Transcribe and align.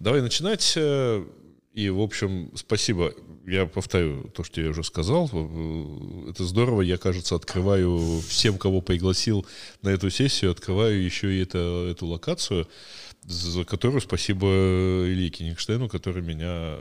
Давай 0.00 0.22
начинать. 0.22 0.74
э, 0.76 1.24
И, 1.74 1.90
в 1.90 2.00
общем, 2.00 2.50
спасибо. 2.54 3.12
Я 3.46 3.66
повторю 3.66 4.24
то, 4.34 4.44
что 4.44 4.60
я 4.60 4.70
уже 4.70 4.84
сказал. 4.84 5.28
Э, 5.32 6.30
Это 6.30 6.44
здорово. 6.44 6.82
Я, 6.82 6.98
кажется, 6.98 7.34
открываю 7.34 8.20
всем, 8.28 8.58
кого 8.58 8.80
пригласил 8.80 9.46
на 9.82 9.88
эту 9.90 10.10
сессию, 10.10 10.50
открываю 10.50 11.02
еще 11.02 11.32
и 11.34 11.42
это, 11.42 11.88
эту 11.90 12.06
локацию, 12.06 12.68
за 13.28 13.64
которую 13.64 14.00
спасибо 14.00 14.46
Илье 15.06 15.28
Кенигштейну, 15.28 15.88
который 15.88 16.22
меня 16.22 16.76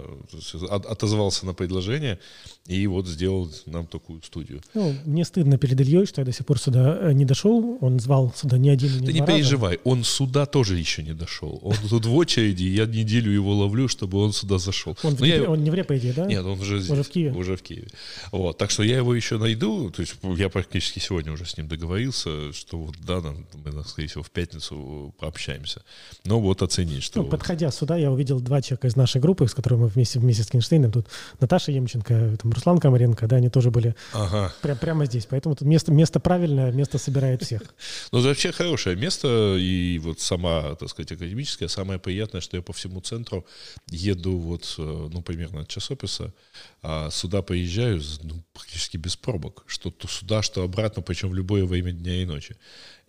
от- 0.69 0.85
отозвался 0.85 1.45
на 1.45 1.53
предложение 1.53 2.19
и 2.67 2.87
вот 2.87 3.05
сделал 3.07 3.51
нам 3.65 3.85
такую 3.87 4.21
студию. 4.23 4.61
Ну, 4.73 4.95
мне 5.05 5.25
стыдно 5.25 5.57
перед 5.57 5.79
Ильей, 5.81 6.05
что 6.05 6.21
я 6.21 6.25
до 6.25 6.31
сих 6.31 6.45
пор 6.45 6.59
сюда 6.59 6.97
э, 7.01 7.13
не 7.13 7.25
дошел. 7.25 7.77
Он 7.81 7.99
звал 7.99 8.33
сюда 8.35 8.57
не 8.57 8.69
один 8.69 8.91
не 8.99 9.07
Ты 9.07 9.13
не 9.13 9.19
раза. 9.21 9.33
переживай, 9.33 9.79
он 9.83 10.03
сюда 10.03 10.45
тоже 10.45 10.77
еще 10.77 11.03
не 11.03 11.13
дошел. 11.13 11.59
Он 11.63 11.75
тут 11.89 12.05
в 12.05 12.15
очереди, 12.15 12.63
я 12.63 12.85
неделю 12.85 13.31
его 13.31 13.53
ловлю, 13.55 13.87
чтобы 13.89 14.17
он 14.19 14.31
сюда 14.33 14.57
зашел. 14.57 14.97
Он, 15.03 15.15
в 15.15 15.23
я 15.23 15.35
Днепре- 15.37 15.43
его- 15.43 15.53
он 15.53 15.63
не 15.63 15.69
в 15.69 15.73
Репе, 15.73 15.87
по 15.87 15.97
идее, 15.97 16.13
да? 16.13 16.25
Нет, 16.25 16.45
он 16.45 16.59
уже 16.59 16.79
здесь. 16.79 16.91
Уже 16.91 17.03
в 17.03 17.09
Киеве? 17.09 17.31
Уже 17.31 17.55
в 17.57 17.61
Киеве. 17.61 17.87
Вот, 18.31 18.57
так 18.57 18.71
что 18.71 18.83
я 18.83 18.97
его 18.97 19.13
еще 19.15 19.37
найду. 19.37 19.89
То 19.91 20.01
есть 20.01 20.15
я 20.37 20.49
практически 20.49 20.99
сегодня 20.99 21.31
уже 21.33 21.45
с 21.45 21.57
ним 21.57 21.67
договорился, 21.67 22.51
что 22.53 22.77
вот 22.77 22.95
да, 23.05 23.21
нам- 23.21 23.45
мы, 23.65 23.83
скорее 23.85 24.07
всего, 24.07 24.23
в 24.23 24.31
пятницу 24.31 25.13
пообщаемся. 25.19 25.81
Но 26.25 26.36
вот 26.39 26.61
оценить, 26.61 27.03
что... 27.03 27.21
Ну, 27.21 27.29
подходя 27.29 27.71
сюда, 27.71 27.97
я 27.97 28.11
увидел 28.11 28.39
два 28.39 28.61
человека 28.61 28.87
из 28.87 28.95
нашей 28.95 29.21
группы, 29.21 29.47
с 29.47 29.53
которыми 29.53 29.81
мы 29.81 29.87
вместе, 29.87 30.19
вместе 30.19 30.43
с 30.43 30.47
Кинштейном. 30.47 30.91
Тут 30.91 31.07
Наташа 31.39 31.71
Емченко, 31.71 32.37
там 32.41 32.51
Руслан 32.51 32.79
Комаренко, 32.79 33.27
да, 33.27 33.37
они 33.37 33.49
тоже 33.49 33.71
были 33.71 33.95
Ага. 34.13 34.53
прям, 34.61 34.77
прямо 34.77 35.05
здесь. 35.05 35.25
Поэтому 35.25 35.55
тут 35.55 35.67
место, 35.67 35.91
место 35.91 36.19
правильное, 36.19 36.71
место 36.71 36.97
собирает 36.97 37.43
всех. 37.43 37.61
Ну, 38.11 38.19
это 38.19 38.29
вообще 38.29 38.51
хорошее 38.51 38.95
место, 38.95 39.57
и 39.59 39.99
вот 39.99 40.19
сама, 40.19 40.75
так 40.75 40.89
сказать, 40.89 41.11
академическая, 41.11 41.67
самое 41.67 41.99
приятное, 41.99 42.41
что 42.41 42.57
я 42.57 42.63
по 42.63 42.73
всему 42.73 43.01
центру 43.01 43.45
еду 43.89 44.37
вот, 44.37 44.75
э, 44.77 45.09
ну, 45.11 45.21
примерно 45.21 45.61
от 45.61 45.67
часописа, 45.67 46.33
а 46.81 47.09
сюда 47.11 47.41
поезжаю 47.41 48.01
ну, 48.23 48.43
практически 48.53 48.97
без 48.97 49.15
пробок, 49.15 49.63
что 49.67 49.91
то 49.91 50.07
сюда, 50.07 50.41
что 50.41 50.63
обратно, 50.63 51.01
причем 51.01 51.29
в 51.29 51.35
любое 51.35 51.65
время 51.65 51.91
дня 51.91 52.21
и 52.21 52.25
ночи. 52.25 52.55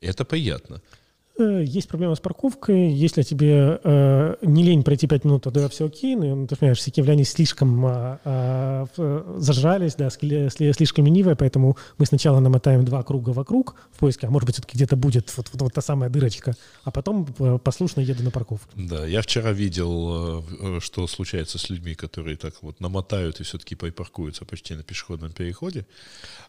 Это 0.00 0.24
приятно. 0.24 0.80
Э, 1.38 1.62
Есть 1.64 1.88
проблема 1.88 2.14
с 2.14 2.20
парковкой. 2.20 2.90
Если 2.92 3.22
тебе 3.22 3.80
э, 3.84 4.36
не 4.42 4.64
лень 4.64 4.82
пройти 4.82 5.06
5 5.06 5.24
минут, 5.24 5.44
то 5.44 5.50
да, 5.50 5.68
все 5.68 5.86
окей. 5.86 6.16
Но, 6.16 6.34
ну, 6.34 6.46
ты 6.46 6.56
понимаешь, 6.56 6.78
все 6.78 6.90
киевляне 6.90 7.24
слишком 7.24 7.84
а, 7.86 8.86
в- 8.96 9.40
зажрались, 9.40 9.94
да, 9.94 10.08
сли- 10.08 10.48
сли- 10.48 10.72
слишком 10.72 11.06
ленивые, 11.06 11.36
поэтому 11.36 11.76
мы 11.98 12.06
сначала 12.06 12.40
намотаем 12.40 12.84
два 12.84 13.02
круга 13.02 13.30
вокруг 13.30 13.76
в 13.92 13.98
поиске, 13.98 14.26
а 14.26 14.30
может 14.30 14.46
быть, 14.46 14.56
все-таки 14.56 14.76
где-то 14.76 14.96
будет 14.96 15.32
вот, 15.36 15.48
вот- 15.52 15.62
вот 15.62 15.72
та 15.72 15.80
самая 15.80 16.10
дырочка, 16.10 16.54
а 16.84 16.90
потом 16.90 17.26
э, 17.38 17.58
послушно 17.62 18.00
еду 18.00 18.22
на 18.24 18.30
парковку. 18.30 18.68
Да, 18.74 19.06
я 19.06 19.22
вчера 19.22 19.52
видел, 19.52 20.42
э, 20.60 20.80
что 20.80 21.06
случается 21.06 21.58
с 21.58 21.70
людьми, 21.70 21.94
которые 21.94 22.36
так 22.36 22.54
вот 22.62 22.80
намотают 22.80 23.40
и 23.40 23.44
все-таки 23.44 23.74
припаркуются 23.76 24.44
почти 24.44 24.74
на 24.74 24.82
пешеходном 24.82 25.30
переходе. 25.32 25.86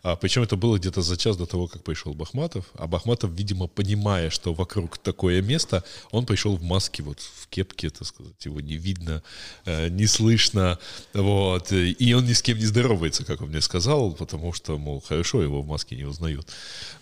А, 0.04 0.16
причем 0.16 0.44
это 0.44 0.56
было 0.56 0.78
где-то 0.78 1.02
за 1.02 1.16
час 1.18 1.38
до 1.38 1.46
того, 1.46 1.68
как 1.68 1.84
пришел 1.84 2.14
Бахматов. 2.14 2.66
А 2.78 2.88
Бахматов, 2.88 3.32
видимо, 3.32 3.68
понимая, 3.68 4.30
что 4.30 4.54
вокруг 4.54 4.79
такое 4.88 5.42
место, 5.42 5.84
он 6.12 6.26
пришел 6.26 6.56
в 6.56 6.64
маске, 6.64 7.04
вот 7.04 7.20
в 7.20 7.48
кепке, 7.48 7.90
так 7.90 8.08
сказать, 8.08 8.46
его 8.46 8.60
не 8.62 8.78
видно, 8.78 9.22
э, 9.66 9.90
не 9.90 10.08
слышно, 10.08 10.78
вот. 11.14 11.72
И 11.72 12.14
он 12.14 12.26
ни 12.26 12.34
с 12.34 12.42
кем 12.42 12.58
не 12.58 12.66
здоровается, 12.66 13.26
как 13.26 13.42
он 13.42 13.50
мне 13.50 13.62
сказал, 13.62 14.14
потому 14.14 14.54
что, 14.54 14.78
мол, 14.78 15.02
хорошо, 15.02 15.42
его 15.42 15.62
в 15.62 15.68
маске 15.68 15.96
не 15.96 16.06
узнают. 16.06 16.48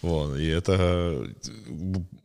Вот. 0.02 0.38
И 0.38 0.46
это 0.46 1.28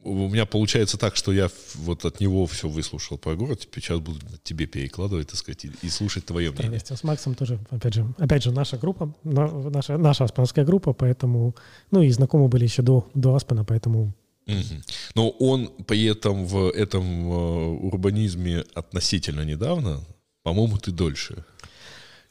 у 0.05 0.29
меня 0.29 0.47
получается 0.47 0.97
так, 0.99 1.17
что 1.17 1.33
я 1.33 1.51
вот 1.75 2.05
от 2.05 2.21
него 2.21 2.47
все 2.47 2.69
выслушал 2.69 3.19
про 3.19 3.35
город, 3.35 3.69
сейчас 3.75 3.99
буду 4.01 4.21
тебе 4.43 4.67
перекладывать, 4.67 5.29
так 5.29 5.37
сказать, 5.37 5.65
и, 5.65 5.73
и 5.83 5.89
слушать 5.91 6.27
твое 6.27 6.51
мнение. 6.51 6.71
Вместе 6.71 6.97
с 6.97 7.05
Максом 7.05 7.35
тоже, 7.35 7.59
опять 7.71 7.95
же, 7.95 8.07
опять 8.19 8.43
же, 8.43 8.53
наша 8.53 8.77
группа, 8.77 9.13
на- 9.25 9.71
наша, 9.71 9.99
наша 9.99 10.25
аспанская 10.25 10.65
группа, 10.65 10.93
поэтому, 10.93 11.55
ну 11.91 12.03
и 12.03 12.11
знакомы 12.11 12.49
были 12.49 12.65
еще 12.65 12.83
до, 12.83 13.09
до 13.15 13.35
Аспана, 13.35 13.65
поэтому 13.65 14.13
Но 15.15 15.31
он 15.31 15.69
при 15.87 16.05
этом 16.05 16.45
в 16.47 16.71
этом 16.71 17.31
э, 17.33 17.35
урбанизме 17.87 18.65
относительно 18.75 19.43
недавно, 19.43 20.01
по-моему, 20.43 20.79
ты 20.79 20.91
дольше. 20.91 21.45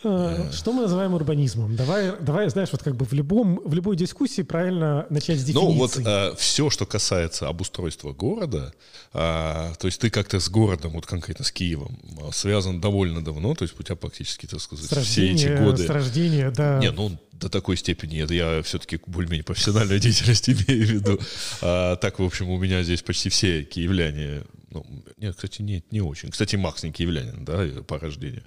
Э, 0.04 0.50
Что 0.52 0.74
мы 0.74 0.82
называем 0.84 1.14
урбанизмом? 1.14 1.76
Давай, 1.76 2.14
давай, 2.20 2.50
знаешь, 2.50 2.70
вот 2.72 2.82
как 2.82 2.96
бы 2.96 3.06
в 3.06 3.14
любом, 3.14 3.62
в 3.64 3.74
любой 3.74 3.96
дискуссии 3.96 4.42
правильно 4.42 5.06
начать 5.12 5.40
с 5.40 5.48
Ну, 5.54 5.72
вот 5.74 5.92
дефиниции. 5.92 6.36
все, 6.38 6.70
что 6.72 6.86
касается 6.88 7.48
обустройства 7.48 8.12
города, 8.12 8.74
а, 9.14 9.74
то 9.76 9.86
есть 9.88 10.02
ты 10.02 10.10
как-то 10.10 10.40
с 10.40 10.50
городом, 10.50 10.94
вот 10.94 11.06
конкретно 11.06 11.46
с 11.46 11.52
Киевом, 11.52 12.00
связан 12.34 12.82
довольно 12.82 13.24
давно, 13.24 13.54
то 13.54 13.64
есть 13.64 13.80
у 13.80 13.84
тебя 13.84 13.96
практически, 13.96 14.48
так 14.48 14.60
сказать, 14.60 14.86
с 14.86 14.88
все 14.90 14.96
рождения, 14.96 15.54
эти 15.54 15.64
годы. 15.64 15.86
с 15.86 15.90
рождения, 15.90 16.50
да. 16.52 16.80
Не, 16.80 16.92
ну 16.92 17.18
до 17.42 17.50
такой 17.50 17.76
степени 17.76 18.22
это 18.22 18.34
я 18.34 18.62
все-таки 18.62 19.00
более-менее 19.06 19.44
профессиональную 19.44 20.00
деятельность 20.00 20.50
имею 20.50 20.86
в 20.86 20.90
виду. 20.90 21.20
А, 21.62 21.96
так, 21.96 22.20
в 22.20 22.24
общем, 22.24 22.50
у 22.50 22.58
меня 22.58 22.84
здесь 22.84 23.02
почти 23.02 23.30
все 23.30 23.64
киевляне. 23.64 24.44
Ну, 24.70 24.86
нет, 25.18 25.36
кстати, 25.36 25.62
нет, 25.62 25.92
не 25.92 26.02
очень. 26.02 26.30
Кстати, 26.30 26.56
Макс 26.56 26.84
не 26.84 26.92
киевлянин, 26.92 27.44
да, 27.44 27.68
по 27.84 28.00
рождению. 28.00 28.44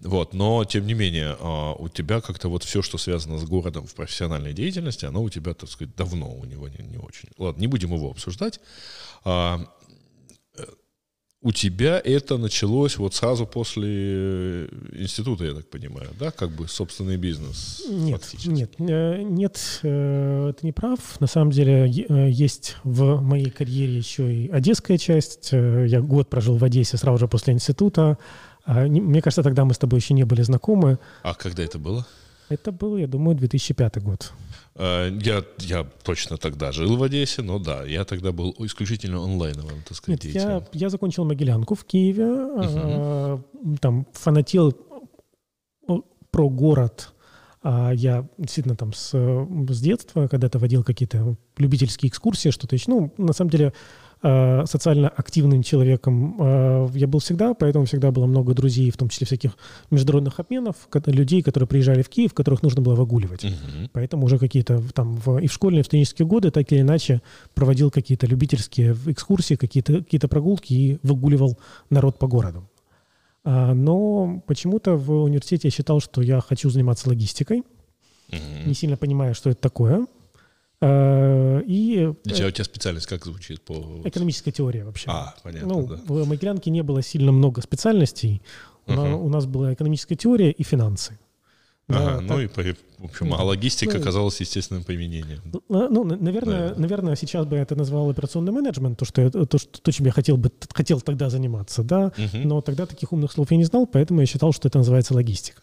Вот, 0.00 0.34
но, 0.34 0.64
тем 0.64 0.86
не 0.86 0.92
менее, 0.92 1.36
а, 1.40 1.72
у 1.74 1.88
тебя 1.88 2.20
как-то 2.20 2.48
вот 2.48 2.64
все, 2.64 2.82
что 2.82 2.98
связано 2.98 3.38
с 3.38 3.44
городом 3.44 3.86
в 3.86 3.94
профессиональной 3.94 4.52
деятельности, 4.52 5.06
оно 5.06 5.22
у 5.22 5.30
тебя, 5.30 5.54
так 5.54 5.70
сказать, 5.70 5.94
давно 5.96 6.30
у 6.34 6.44
него 6.44 6.68
не, 6.68 6.84
не 6.84 6.98
очень. 6.98 7.28
Ладно, 7.38 7.60
не 7.60 7.68
будем 7.68 7.94
его 7.94 8.10
обсуждать. 8.10 8.60
А, 9.24 9.64
у 11.42 11.50
тебя 11.52 12.00
это 12.04 12.38
началось 12.38 12.98
вот 12.98 13.14
сразу 13.14 13.46
после 13.46 13.88
э, 13.90 14.68
института, 14.92 15.44
я 15.44 15.54
так 15.54 15.68
понимаю, 15.68 16.10
да, 16.18 16.30
как 16.30 16.50
бы 16.50 16.68
собственный 16.68 17.16
бизнес? 17.16 17.82
Нет, 17.88 18.22
фактически. 18.22 18.48
нет, 18.48 18.70
э, 18.78 19.22
нет, 19.22 19.80
э, 19.82 20.52
ты 20.60 20.66
не 20.66 20.72
прав. 20.72 21.20
На 21.20 21.26
самом 21.26 21.50
деле 21.50 21.90
э, 22.08 22.30
есть 22.30 22.76
в 22.84 23.20
моей 23.20 23.50
карьере 23.50 23.96
еще 23.96 24.32
и 24.32 24.48
одесская 24.48 24.98
часть. 24.98 25.50
Я 25.52 26.00
год 26.00 26.30
прожил 26.30 26.56
в 26.56 26.64
Одессе 26.64 26.96
сразу 26.96 27.18
же 27.18 27.28
после 27.28 27.54
института. 27.54 28.18
А, 28.64 28.86
не- 28.86 29.00
Мне 29.00 29.20
кажется, 29.20 29.42
тогда 29.42 29.64
мы 29.64 29.74
с 29.74 29.78
тобой 29.78 29.98
еще 29.98 30.14
не 30.14 30.24
были 30.24 30.42
знакомы. 30.42 30.98
А 31.24 31.34
когда 31.34 31.64
это 31.64 31.78
было? 31.80 32.06
Это 32.48 32.70
был, 32.70 32.96
я 32.98 33.06
думаю, 33.08 33.36
2005 33.36 33.96
год. 34.02 34.32
Э, 34.74 35.10
Я, 35.22 35.44
я 35.58 35.84
точно 36.02 36.36
тогда 36.36 36.72
жил 36.72 36.96
в 36.96 37.02
Одессе, 37.02 37.42
но 37.42 37.58
да, 37.58 37.84
я 37.84 38.04
тогда 38.04 38.32
был 38.32 38.54
исключительно 38.60 39.22
онлайновым, 39.22 39.82
так 39.86 39.96
сказать, 39.96 40.24
Нет, 40.24 40.34
я, 40.34 40.64
я 40.72 40.88
закончил 40.88 41.24
Могилянку 41.24 41.74
в 41.74 41.84
Киеве, 41.84 42.24
а, 42.26 43.40
там 43.80 44.06
фанател 44.12 44.74
о- 45.86 46.02
про 46.30 46.48
город. 46.48 47.12
А 47.64 47.92
я 47.94 48.26
действительно 48.38 48.74
там 48.74 48.92
с, 48.92 49.10
с 49.12 49.80
детства 49.80 50.26
когда-то 50.26 50.58
водил 50.58 50.82
какие-то 50.82 51.36
любительские 51.58 52.08
экскурсии, 52.10 52.50
что-то 52.50 52.74
еще. 52.74 52.90
Ну, 52.90 53.12
на 53.18 53.32
самом 53.32 53.50
деле, 53.50 53.72
социально 54.66 55.08
активным 55.08 55.62
человеком 55.62 56.36
а, 56.38 56.88
я 56.94 57.06
был 57.06 57.18
всегда, 57.18 57.54
поэтому 57.54 57.86
всегда 57.86 58.12
было 58.12 58.26
много 58.26 58.54
друзей, 58.54 58.90
в 58.90 58.96
том 58.96 59.08
числе 59.08 59.26
всяких 59.26 59.56
международных 59.90 60.38
обменов, 60.38 60.76
людей, 61.06 61.42
которые 61.42 61.66
приезжали 61.66 62.02
в 62.02 62.08
Киев, 62.08 62.32
которых 62.32 62.62
нужно 62.62 62.82
было 62.82 62.94
выгуливать. 62.94 63.44
Мгм. 63.44 63.90
Поэтому 63.92 64.26
уже 64.26 64.38
какие-то 64.38 64.80
там 64.94 65.16
в, 65.16 65.38
и 65.38 65.46
в 65.46 65.52
школьные, 65.52 65.80
и 65.80 65.82
в 65.82 65.86
студенческие 65.86 66.26
годы 66.26 66.50
так 66.50 66.70
или 66.70 66.80
иначе 66.80 67.20
проводил 67.54 67.90
какие-то 67.90 68.26
любительские 68.26 68.96
экскурсии, 69.06 69.56
какие-то 69.56 69.98
какие 69.98 70.20
прогулки 70.20 70.72
и 70.72 70.98
выгуливал 71.02 71.58
народ 71.90 72.18
по 72.18 72.28
городу. 72.28 72.68
А, 73.44 73.74
но 73.74 74.42
почему-то 74.46 74.96
в 74.96 75.24
университете 75.24 75.68
я 75.68 75.72
считал, 75.72 76.00
что 76.00 76.22
я 76.22 76.40
хочу 76.40 76.70
заниматься 76.70 77.08
логистикой, 77.08 77.64
Мгм. 78.30 78.68
не 78.68 78.74
сильно 78.74 78.96
понимая, 78.96 79.34
что 79.34 79.50
это 79.50 79.60
такое. 79.60 80.06
А, 80.84 81.60
и 81.60 82.06
У 82.06 82.28
тебя, 82.30 82.48
у 82.48 82.50
тебя 82.50 82.64
специальность 82.64 83.06
как 83.06 83.24
звучит 83.24 83.62
по... 83.62 84.00
экономическая 84.04 84.50
теория 84.50 84.84
вообще. 84.84 85.08
А, 85.08 85.34
понятно, 85.44 85.68
ну, 85.68 85.86
да. 85.86 85.96
в 86.06 86.26
Могилянке 86.28 86.70
не 86.70 86.82
было 86.82 87.02
сильно 87.02 87.30
много 87.30 87.62
специальностей. 87.62 88.42
У, 88.86 88.92
на- 88.92 89.04
Ага. 89.06 89.14
у 89.14 89.28
нас 89.28 89.46
была 89.46 89.72
экономическая 89.72 90.16
теория 90.16 90.50
и 90.50 90.62
финансы. 90.64 91.18
Ага, 91.88 92.14
Да, 92.16 92.20
ну 92.20 92.28
так- 92.28 92.38
и, 92.40 92.46
по- 92.48 93.02
в 93.02 93.04
общем, 93.04 93.32
а 93.34 93.42
логистика 93.44 93.94
Ну, 93.94 94.00
оказалась 94.00 94.40
естественным 94.40 94.82
применением. 94.82 95.40
Ну, 95.44 95.62
ну, 95.68 96.04
на- 96.04 96.16
наверное, 96.16 96.54
Наверное. 96.60 96.78
наверное, 96.80 97.16
сейчас 97.16 97.46
бы 97.46 97.56
я 97.56 97.62
это 97.62 97.76
назвал 97.76 98.10
операционный 98.10 98.52
менеджмент, 98.52 98.98
то, 98.98 99.04
что, 99.04 99.22
я- 99.22 99.30
то, 99.30 99.58
что, 99.58 99.80
то 99.80 99.92
чем 99.92 100.06
я 100.06 100.12
хотел, 100.12 100.36
бы, 100.36 100.50
хотел 100.74 101.00
тогда 101.00 101.30
заниматься, 101.30 101.84
да, 101.84 102.12
Мгм. 102.16 102.48
но 102.48 102.60
тогда 102.60 102.86
таких 102.86 103.12
умных 103.12 103.30
слов 103.30 103.50
я 103.52 103.56
не 103.56 103.64
знал, 103.64 103.86
поэтому 103.86 104.20
я 104.20 104.26
считал, 104.26 104.52
что 104.52 104.66
это 104.66 104.78
называется 104.78 105.14
логистика. 105.14 105.62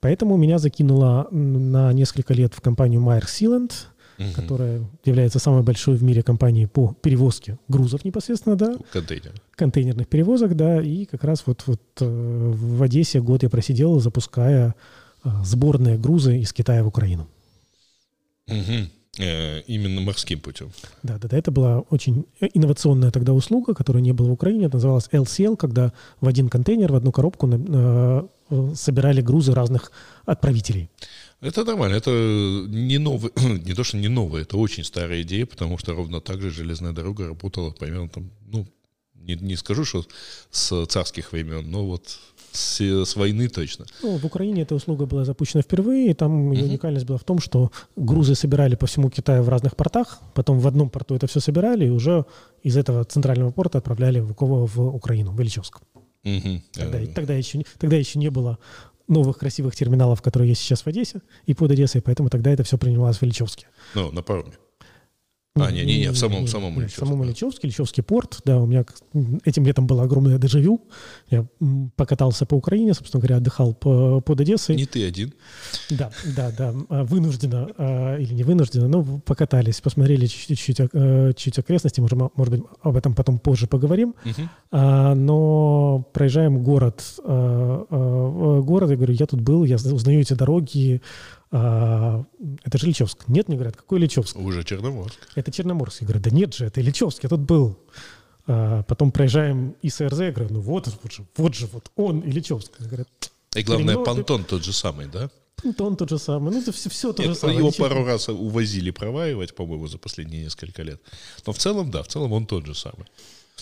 Поэтому 0.00 0.36
меня 0.36 0.58
закинуло 0.58 1.26
на 1.32 1.92
несколько 1.92 2.32
лет 2.34 2.54
в 2.54 2.60
компанию 2.60 3.00
Майер 3.00 3.24
Sealand, 3.24 3.72
Мгм. 4.18 4.32
которая 4.32 4.84
является 5.04 5.38
самой 5.38 5.62
большой 5.62 5.96
в 5.96 6.02
мире 6.02 6.22
компанией 6.24 6.66
по 6.66 6.94
перевозке 7.02 7.56
грузов 7.68 8.04
непосредственно, 8.04 8.56
да, 8.56 8.74
Контейнер. 8.92 9.32
контейнерных 9.54 10.08
перевозок, 10.08 10.56
да, 10.56 10.82
и 10.82 11.04
как 11.04 11.22
раз 11.22 11.44
вот, 11.46 11.62
вот 11.66 11.80
э, 12.00 12.04
в 12.04 12.82
Одессе 12.82 13.20
год 13.20 13.44
я 13.44 13.48
просидел, 13.48 14.00
запуская 14.00 14.74
э, 15.24 15.28
сборные 15.44 15.98
грузы 15.98 16.38
из 16.38 16.52
Китая 16.52 16.82
в 16.82 16.88
Украину. 16.88 17.28
Мгм. 18.48 18.90
Э, 19.18 19.62
именно 19.66 20.00
морским 20.00 20.40
путем. 20.40 20.70
Да, 21.02 21.18
да, 21.18 21.28
да. 21.28 21.36
Это 21.36 21.50
была 21.50 21.80
очень 21.90 22.24
инновационная 22.54 23.10
тогда 23.10 23.32
услуга, 23.32 23.74
которая 23.74 24.02
не 24.02 24.12
была 24.12 24.28
в 24.28 24.32
Украине. 24.32 24.66
Это 24.66 24.76
называлась 24.76 25.08
LCL, 25.10 25.56
когда 25.56 25.92
в 26.20 26.28
один 26.28 26.48
контейнер, 26.48 26.92
в 26.92 26.94
одну 26.94 27.10
коробку 27.10 27.50
э, 27.50 28.22
собирали 28.74 29.20
грузы 29.20 29.54
разных 29.54 29.90
отправителей. 30.24 30.88
Это 31.40 31.64
нормально, 31.64 31.96
это 31.96 32.10
не 32.68 32.98
новый, 32.98 33.32
не 33.64 33.74
то, 33.74 33.84
что 33.84 33.96
не 33.96 34.08
новая, 34.08 34.42
это 34.42 34.56
очень 34.56 34.84
старая 34.84 35.22
идея, 35.22 35.46
потому 35.46 35.78
что 35.78 35.94
ровно 35.94 36.20
так 36.20 36.40
же 36.40 36.50
железная 36.50 36.92
дорога 36.92 37.26
работала 37.26 37.70
примерно 37.70 38.08
там, 38.08 38.30
ну, 38.46 38.66
не, 39.14 39.34
не 39.34 39.56
скажу, 39.56 39.84
что 39.84 40.06
с 40.50 40.86
царских 40.86 41.32
времен, 41.32 41.70
но 41.70 41.86
вот 41.86 42.18
с, 42.52 42.80
с 42.80 43.16
войны 43.16 43.48
точно. 43.48 43.86
Ну, 44.02 44.16
в 44.16 44.24
Украине 44.24 44.62
эта 44.62 44.74
услуга 44.74 45.06
была 45.06 45.24
запущена 45.24 45.62
впервые, 45.62 46.10
и 46.10 46.14
там 46.14 46.52
uh-huh. 46.52 46.62
уникальность 46.62 47.06
была 47.06 47.18
в 47.18 47.24
том, 47.24 47.38
что 47.38 47.70
грузы 47.96 48.34
собирали 48.34 48.74
по 48.74 48.86
всему 48.86 49.10
Китаю 49.10 49.42
в 49.42 49.48
разных 49.48 49.76
портах, 49.76 50.20
потом 50.34 50.58
в 50.58 50.66
одном 50.66 50.90
порту 50.90 51.14
это 51.14 51.26
все 51.26 51.40
собирали, 51.40 51.86
и 51.86 51.90
уже 51.90 52.24
из 52.62 52.76
этого 52.76 53.04
центрального 53.04 53.50
порта 53.50 53.78
отправляли 53.78 54.20
в, 54.20 54.34
в 54.38 54.80
Украину, 54.80 55.32
в 55.32 55.40
Ильичевск. 55.40 55.80
Тогда, 56.72 56.98
тогда, 57.14 57.34
еще, 57.34 57.64
тогда 57.78 57.96
еще 57.96 58.18
не 58.18 58.30
было 58.30 58.58
новых 59.06 59.38
красивых 59.38 59.74
терминалов, 59.74 60.20
которые 60.22 60.50
есть 60.50 60.60
сейчас 60.60 60.82
в 60.82 60.86
Одессе 60.86 61.22
и 61.46 61.54
под 61.54 61.70
Одессой, 61.70 62.02
поэтому 62.02 62.28
тогда 62.28 62.50
это 62.50 62.62
все 62.62 62.76
принималось 62.76 63.18
в 63.18 63.22
Ильичевске. 63.22 63.66
Ну, 63.94 64.12
на 64.12 64.22
пароме. 64.22 64.52
А, 65.60 65.70
не, 65.70 65.84
не, 65.84 65.98
не, 65.98 66.10
в 66.10 66.16
самом, 66.16 66.44
в 66.44 66.50
самом 66.50 66.78
Ильичевске. 66.78 67.04
В 67.04 67.08
самом 67.08 67.24
Ильичевске, 67.24 67.66
Ильичевский 67.68 68.02
порт, 68.02 68.40
да, 68.44 68.58
у 68.58 68.66
меня 68.66 68.84
этим 69.44 69.66
летом 69.66 69.86
было 69.86 70.02
огромное 70.04 70.38
дежавю. 70.38 70.80
Я 71.30 71.46
покатался 71.96 72.46
по 72.46 72.54
Украине, 72.54 72.94
собственно 72.94 73.20
говоря, 73.20 73.36
отдыхал 73.36 73.74
по, 73.74 74.20
под 74.20 74.40
Одессой. 74.40 74.76
Не 74.76 74.86
ты 74.86 75.06
один. 75.06 75.32
Да, 75.90 76.10
да, 76.36 76.50
да, 76.56 76.74
а, 76.88 77.04
вынужденно, 77.04 77.68
а, 77.76 78.16
или 78.16 78.34
не 78.34 78.42
вынужденно, 78.42 78.88
но 78.88 79.20
покатались, 79.20 79.80
посмотрели 79.80 80.26
чуть-чуть 80.26 80.80
а, 80.80 81.32
чуть 81.34 81.58
окрестности, 81.58 82.00
может, 82.00 82.18
может 82.36 82.54
быть, 82.54 82.62
об 82.82 82.96
этом 82.96 83.14
потом 83.14 83.38
позже 83.38 83.66
поговорим. 83.66 84.14
Угу. 84.24 84.48
Но 84.70 86.06
проезжаем 86.12 86.62
город, 86.62 87.02
город, 87.26 88.90
я 88.90 88.96
говорю, 88.96 89.14
я 89.14 89.26
тут 89.26 89.40
был, 89.40 89.64
я 89.64 89.76
узнаю 89.76 90.20
эти 90.20 90.34
дороги, 90.34 91.00
а, 91.50 92.24
это 92.62 92.78
же 92.78 92.86
Ильичевск. 92.86 93.28
Нет, 93.28 93.48
мне 93.48 93.56
говорят, 93.56 93.76
какой 93.76 93.98
Ильичевск? 93.98 94.36
Уже 94.36 94.64
Черноморск. 94.64 95.18
Это 95.34 95.50
Черноморск. 95.50 96.02
Я 96.02 96.06
говорю, 96.06 96.22
да 96.22 96.30
нет 96.30 96.54
же, 96.54 96.66
это 96.66 96.80
Ильичевск, 96.80 97.22
я 97.22 97.28
тут 97.28 97.40
был. 97.40 97.78
А, 98.46 98.82
потом 98.82 99.12
проезжаем 99.12 99.74
ИСРЗ, 99.82 100.20
я 100.20 100.32
говорю, 100.32 100.54
ну 100.54 100.60
вот, 100.60 100.88
вот 101.02 101.12
же, 101.12 101.26
вот 101.36 101.54
же, 101.54 101.66
вот 101.66 101.90
он, 101.96 102.20
Ильичевск. 102.20 102.72
Говорят, 102.78 103.08
И 103.54 103.62
главное, 103.62 103.94
ну, 103.94 104.04
понтон 104.04 104.44
тот 104.44 104.64
же 104.64 104.72
самый, 104.72 105.06
да? 105.06 105.30
Понтон 105.56 105.96
тот 105.96 106.10
же 106.10 106.18
самый. 106.18 106.52
Ну, 106.52 106.60
это 106.60 106.72
все, 106.72 106.88
все 106.88 107.12
то 107.12 107.22
Нет, 107.22 107.32
же 107.32 107.38
самое. 107.38 107.58
Его 107.58 107.68
Ничего. 107.68 107.88
пару 107.88 108.04
раз 108.04 108.28
увозили 108.28 108.90
проваривать, 108.90 109.54
по-моему, 109.54 109.86
за 109.86 109.98
последние 109.98 110.44
несколько 110.44 110.82
лет. 110.82 111.00
Но 111.46 111.52
в 111.52 111.58
целом, 111.58 111.90
да, 111.90 112.02
в 112.02 112.08
целом 112.08 112.32
он 112.32 112.46
тот 112.46 112.66
же 112.66 112.74
самый. 112.74 113.06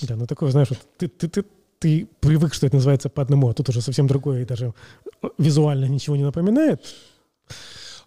Да, 0.02 0.16
ну 0.16 0.26
такое, 0.26 0.50
знаешь, 0.50 0.68
вот 0.70 0.78
ты, 0.98 1.08
ты, 1.08 1.28
ты, 1.28 1.44
ты 1.78 2.06
привык, 2.20 2.52
что 2.52 2.66
это 2.66 2.76
называется 2.76 3.08
по 3.08 3.22
одному, 3.22 3.48
а 3.48 3.54
тут 3.54 3.68
уже 3.68 3.80
совсем 3.80 4.06
другое, 4.06 4.42
и 4.42 4.44
даже 4.44 4.74
визуально 5.38 5.86
ничего 5.86 6.16
не 6.16 6.24
напоминает. 6.24 6.84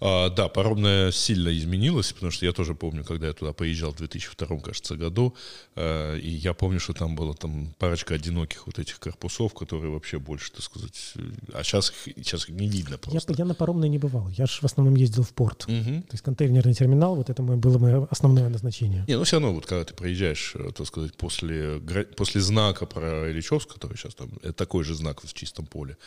А, 0.01 0.30
да, 0.30 0.47
паромная 0.47 1.12
сильно 1.12 1.56
изменилась, 1.57 2.13
потому 2.13 2.31
что 2.31 2.45
я 2.45 2.53
тоже 2.53 2.74
помню, 2.74 3.03
когда 3.03 3.27
я 3.27 3.33
туда 3.33 3.51
поезжал 3.51 3.91
в 3.91 3.97
2002, 3.97 4.59
кажется, 4.59 4.95
году, 4.95 5.36
э, 5.75 6.18
и 6.19 6.30
я 6.30 6.53
помню, 6.53 6.80
что 6.80 6.94
там 6.94 7.15
было 7.15 7.33
там 7.33 7.74
парочка 7.77 8.15
одиноких 8.15 8.65
вот 8.65 8.80
этих 8.80 9.00
корпусов, 9.00 9.53
которые 9.53 9.91
вообще 9.91 10.18
больше, 10.18 10.51
так 10.51 10.62
сказать, 10.62 11.13
э, 11.15 11.21
а 11.53 11.63
сейчас 11.63 11.89
их, 11.89 12.15
сейчас 12.15 12.47
их 12.47 12.56
не 12.56 12.69
видно 12.69 12.97
просто. 12.97 13.33
Я, 13.33 13.39
я 13.39 13.45
на 13.45 13.56
паромной 13.56 13.89
не 13.89 13.97
бывал, 13.97 14.30
я 14.30 14.45
же 14.45 14.62
в 14.62 14.63
основном 14.63 14.95
ездил 14.95 15.24
в 15.24 15.33
порт. 15.33 15.65
Угу. 15.68 15.74
То 15.74 16.13
есть 16.13 16.24
контейнерный 16.24 16.74
терминал, 16.74 17.15
вот 17.15 17.30
это 17.30 17.44
было 17.44 17.77
мое 17.77 18.07
основное 18.09 18.47
назначение. 18.47 19.03
Не, 19.07 19.18
ну 19.18 19.25
все 19.25 19.36
равно, 19.36 19.53
вот 19.53 19.65
когда 19.65 19.83
ты 19.83 19.94
проезжаешь, 19.94 20.53
э, 20.56 20.71
так 20.74 20.88
сказать, 20.88 21.18
после, 21.18 21.81
после 22.15 22.39
знака 22.39 22.86
про 22.86 23.30
Ильичевск, 23.30 23.74
который 23.74 23.97
сейчас 23.97 24.15
там, 24.15 24.30
такой 24.56 24.86
же 24.86 24.95
знак 24.95 25.21
в 25.21 25.33
чистом 25.33 25.65
поле, 25.65 25.97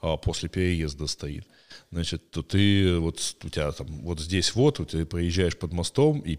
а 0.00 0.16
после 0.16 0.48
переезда 0.48 1.06
стоит, 1.06 1.46
значит, 1.90 2.30
то 2.30 2.42
ты 2.42 2.98
вот 2.98 3.36
у 3.42 3.48
тебя 3.48 3.72
там 3.72 3.86
вот 4.02 4.20
здесь 4.20 4.54
вот, 4.54 4.80
у 4.80 4.84
тебя 4.84 5.06
проезжаешь 5.06 5.56
под 5.56 5.72
мостом, 5.72 6.20
и 6.20 6.36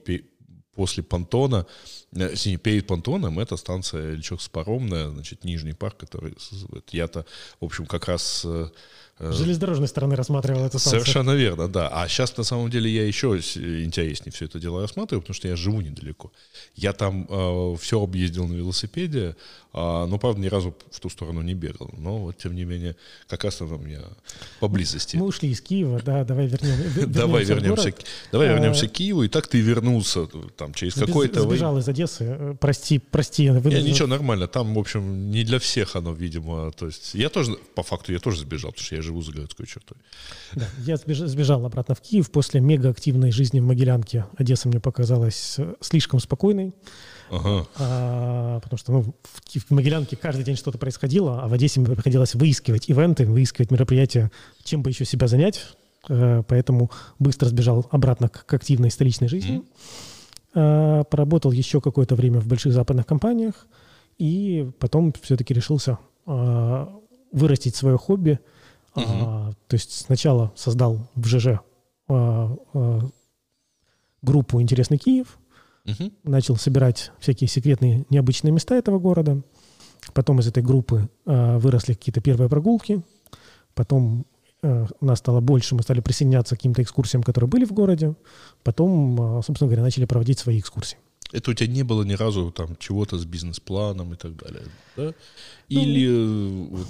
после 0.76 1.02
понтона, 1.04 1.66
э, 2.16 2.36
перед 2.58 2.86
понтоном 2.86 3.40
это 3.40 3.58
станция 3.58 4.14
Ильичевск-Паромная, 4.14 5.10
значит, 5.10 5.44
Нижний 5.44 5.74
парк, 5.74 5.98
который 5.98 6.36
я-то, 6.92 7.26
в 7.60 7.66
общем, 7.66 7.86
как 7.88 8.08
раз 8.08 8.46
Э, 8.46 8.70
с 9.20 9.36
железнодорожной 9.36 9.88
стороны 9.88 10.16
рассматривал 10.16 10.66
это 10.66 10.78
станцию. 10.78 11.02
Совершенно 11.02 11.32
верно, 11.32 11.68
да. 11.68 11.90
А 11.90 12.08
сейчас, 12.08 12.38
на 12.38 12.44
самом 12.44 12.70
деле, 12.70 12.90
я 12.90 13.06
еще 13.06 13.30
интереснее 13.30 14.32
все 14.32 14.46
это 14.46 14.60
дело 14.60 14.82
рассматриваю, 14.82 15.22
потому 15.22 15.34
что 15.34 15.48
я 15.48 15.56
живу 15.56 15.82
недалеко. 15.82 16.32
Я 16.76 16.94
там 16.94 17.26
э, 17.28 17.76
все 17.82 18.02
объездил 18.02 18.48
на 18.48 18.54
велосипеде, 18.54 19.20
э, 19.20 19.36
но, 19.74 20.20
правда, 20.20 20.40
ни 20.40 20.48
разу 20.48 20.76
в 20.92 21.00
ту 21.00 21.10
сторону 21.10 21.42
не 21.42 21.56
бегал. 21.56 21.90
Но, 21.98 22.20
вот, 22.20 22.38
тем 22.38 22.54
не 22.54 22.64
менее, 22.64 22.96
как 23.28 23.44
раз 23.44 23.56
там 23.56 23.74
у 23.74 23.78
меня 23.80 24.02
поблизости. 24.60 25.18
Мы 25.18 25.26
ушли 25.26 25.50
из 25.50 25.62
Киева, 25.62 26.00
да, 26.06 26.24
давай 26.24 26.46
вернем, 26.46 27.12
давай 27.12 27.44
вернемся, 27.44 27.94
давай 28.32 28.50
вернемся 28.50 28.88
к 28.88 28.92
Киеву, 28.92 29.24
и 29.24 29.30
так 29.30 29.48
ты 29.48 29.60
вернулся 29.60 30.28
там 30.58 30.74
через 30.76 30.94
какой-то... 30.94 31.42
Сбежал 31.42 31.80
из 31.80 31.88
Одессы, 31.88 32.56
прости, 32.60 33.00
прости. 33.00 33.46
Я 33.46 33.82
ничего, 33.82 34.08
нормально, 34.08 34.48
там, 34.48 34.76
в 34.76 34.80
общем, 34.80 35.32
не 35.32 35.44
для 35.44 35.58
всех 35.58 35.96
оно, 35.96 36.14
видимо, 36.14 36.72
то 36.72 36.86
есть 36.86 37.16
я 37.16 37.30
тоже, 37.30 37.58
по 37.74 37.82
факту, 37.82 38.14
я 38.14 38.20
тоже 38.20 38.42
сбежал, 38.42 38.72
потому 38.72 38.86
что 38.86 38.96
я 38.96 39.07
живу 39.08 39.22
за 39.22 39.32
городской 39.32 39.66
чертой. 39.66 39.98
Да, 40.56 40.66
я 40.86 40.98
сбежал, 40.98 41.66
обратно 41.66 41.96
в 41.96 42.02
Киев 42.02 42.30
после 42.30 42.60
мегаактивной 42.60 43.32
жизни 43.32 43.60
в 43.60 43.64
Могилянке. 43.64 44.26
Одесса 44.38 44.68
мне 44.68 44.80
показалась 44.80 45.56
э, 45.58 45.76
слишком 45.82 46.20
спокойной. 46.20 46.74
Ага. 47.30 47.66
А, 47.78 48.60
потому 48.60 48.78
что 48.78 48.92
ну, 48.92 49.02
в, 49.02 49.60
в 49.60 49.72
Могилянке 49.72 50.16
каждый 50.16 50.44
день 50.44 50.56
что-то 50.56 50.78
происходило, 50.78 51.42
а 51.42 51.48
в 51.48 51.54
Одессе 51.54 51.80
мне 51.80 51.96
приходилось 51.96 52.36
выискивать 52.36 52.90
ивенты, 52.90 53.26
выискивать 53.26 53.72
мероприятия, 53.72 54.32
чем 54.64 54.82
бы 54.82 54.90
еще 54.90 55.06
себя 55.06 55.28
занять. 55.28 55.66
А, 56.10 56.44
поэтому 56.44 56.92
быстро 57.18 57.48
сбежал 57.48 57.88
обратно 57.92 58.30
к, 58.30 58.46
к 58.46 58.54
активной 58.54 58.92
столичной 58.92 59.28
жизни. 59.28 59.62
Mm. 60.54 61.06
Поработал 61.12 61.52
еще 61.52 61.82
какое-то 61.82 62.16
время 62.16 62.40
в 62.40 62.48
больших 62.48 62.74
западных 62.74 63.06
компаниях. 63.06 63.68
И 64.18 64.72
потом 64.80 65.14
все-таки 65.22 65.54
решился 65.54 66.00
вырастить 66.26 67.76
свое 67.76 67.98
хобби– 67.98 68.40
Угу. 68.98 69.06
А, 69.06 69.52
то 69.68 69.76
есть 69.76 69.92
сначала 69.92 70.52
создал 70.56 71.08
в 71.16 71.26
ЖЖ 71.28 71.60
а, 72.08 72.58
а, 72.74 73.02
группу 74.22 74.62
«Интересный 74.62 74.98
Киев», 74.98 75.38
угу. 75.86 76.12
начал 76.24 76.56
собирать 76.58 77.12
всякие 77.20 77.48
секретные 77.48 78.06
необычные 78.10 78.52
места 78.52 78.76
этого 78.76 79.00
города. 79.00 79.42
Потом 80.14 80.40
из 80.40 80.48
этой 80.48 80.64
группы 80.64 81.10
а, 81.26 81.60
выросли 81.60 81.94
какие-то 81.94 82.22
первые 82.22 82.50
прогулки. 82.50 83.04
Потом 83.76 84.26
а, 84.64 84.88
у 85.00 85.06
нас 85.06 85.20
стало 85.20 85.42
больше, 85.42 85.76
мы 85.76 85.84
стали 85.84 86.00
присоединяться 86.00 86.56
к 86.56 86.60
каким-то 86.60 86.82
экскурсиям, 86.82 87.22
которые 87.22 87.50
были 87.50 87.66
в 87.66 87.74
городе. 87.74 88.16
Потом, 88.64 89.22
а, 89.22 89.42
собственно 89.44 89.68
говоря, 89.68 89.84
начали 89.84 90.06
проводить 90.06 90.40
свои 90.40 90.60
экскурсии. 90.60 90.98
Это 91.32 91.52
у 91.52 91.54
тебя 91.54 91.72
не 91.72 91.84
было 91.84 92.04
ни 92.04 92.14
разу 92.14 92.52
там 92.52 92.78
чего-то 92.78 93.18
с 93.18 93.26
бизнес-планом 93.26 94.14
и 94.14 94.16
так 94.16 94.38
далее, 94.38 94.64
да? 94.96 95.14
Или 95.68 96.08
ну, 96.08 96.68
вот 96.72 96.88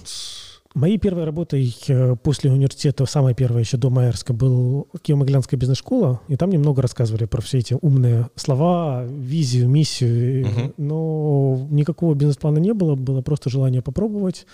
Моей 0.73 0.97
первой 0.97 1.23
работой 1.23 1.75
э, 1.87 2.15
после 2.21 2.51
университета, 2.51 3.05
самая 3.05 3.33
первая 3.33 3.63
еще 3.63 3.77
до 3.77 3.89
Майерска, 3.89 4.33
был 4.33 4.87
Киево-Могилянская 5.01 5.57
бизнес-школа, 5.57 6.21
и 6.27 6.35
там 6.35 6.49
немного 6.49 6.81
рассказывали 6.81 7.25
про 7.25 7.41
все 7.41 7.59
эти 7.59 7.75
умные 7.81 8.29
слова, 8.35 9.05
визию, 9.05 9.69
миссию, 9.69 10.45
uh-huh. 10.45 10.73
но 10.77 11.67
никакого 11.71 12.13
бизнес-плана 12.13 12.59
не 12.59 12.73
было, 12.73 12.95
было 12.95 13.21
просто 13.21 13.49
желание 13.49 13.81
попробовать, 13.81 14.45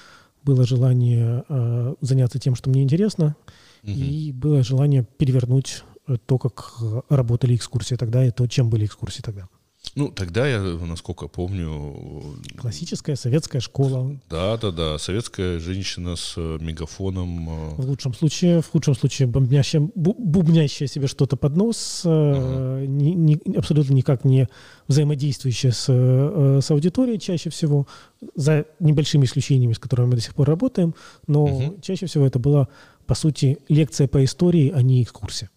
было 0.43 0.65
желание 0.65 1.43
э, 1.49 1.95
заняться 2.01 2.39
тем, 2.39 2.55
что 2.55 2.69
мне 2.69 2.83
интересно, 2.83 3.35
uh-huh. 3.83 3.91
и 3.93 4.31
было 4.31 4.63
желание 4.63 5.05
перевернуть 5.17 5.83
э, 6.07 6.17
то, 6.25 6.37
как 6.37 6.73
работали 7.09 7.55
экскурсии 7.55 7.95
тогда, 7.95 8.25
и 8.25 8.31
то, 8.31 8.47
чем 8.47 8.69
были 8.69 8.85
экскурсии 8.85 9.21
тогда. 9.21 9.47
Ну, 9.95 10.09
тогда 10.09 10.47
я, 10.47 10.59
насколько 10.59 11.27
помню... 11.27 12.39
Классическая 12.57 13.15
советская 13.15 13.61
школа. 13.61 14.19
Да, 14.29 14.57
да, 14.57 14.71
да. 14.71 14.97
Советская 14.97 15.59
женщина 15.59 16.15
с 16.15 16.33
э, 16.35 16.57
мегафоном. 16.59 17.49
Э. 17.49 17.75
В 17.75 17.85
лучшем 17.85 18.13
случае, 18.15 18.61
в 18.61 18.69
худшем 18.71 18.95
случае 18.95 19.27
бубнящая, 19.27 19.87
бубнящая 19.93 20.87
себе 20.87 21.07
что-то 21.07 21.37
под 21.37 21.55
нос, 21.55 22.01
ага. 22.05 22.85
ни, 22.87 23.11
ни, 23.11 23.55
абсолютно 23.55 23.93
никак 23.93 24.25
не 24.25 24.47
взаимодействующая 24.87 25.71
с, 25.71 25.85
с 25.85 26.71
аудиторией 26.71 27.19
чаще 27.19 27.51
всего, 27.51 27.87
за 28.35 28.65
небольшими 28.79 29.25
исключениями, 29.25 29.73
с 29.73 29.79
которыми 29.79 30.07
мы 30.07 30.15
до 30.15 30.21
сих 30.21 30.33
пор 30.33 30.47
работаем, 30.47 30.95
но 31.27 31.43
угу. 31.43 31.79
чаще 31.81 32.07
всего 32.07 32.25
это 32.25 32.39
была, 32.39 32.67
по 33.05 33.13
сути, 33.13 33.59
лекция 33.69 34.07
по 34.07 34.23
истории, 34.23 34.71
а 34.73 34.81
не 34.81 35.03
экскурсия. 35.03 35.51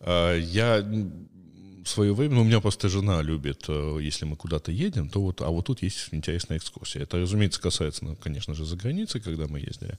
А, 0.00 0.34
я 0.36 0.82
свое 1.88 2.14
время, 2.14 2.36
ну, 2.36 2.42
у 2.42 2.44
меня 2.44 2.60
просто 2.60 2.88
жена 2.88 3.22
любит, 3.22 3.64
э, 3.68 3.98
если 4.00 4.24
мы 4.24 4.36
куда-то 4.36 4.70
едем, 4.70 5.08
то 5.08 5.20
вот, 5.20 5.42
а 5.42 5.48
вот 5.48 5.66
тут 5.66 5.82
есть 5.82 6.08
интересная 6.12 6.58
экскурсия. 6.58 7.02
Это, 7.02 7.18
разумеется, 7.18 7.60
касается, 7.60 8.04
ну, 8.04 8.16
конечно 8.16 8.54
же, 8.54 8.64
за 8.64 8.76
границей, 8.76 9.20
когда 9.20 9.46
мы 9.46 9.60
ездили. 9.60 9.98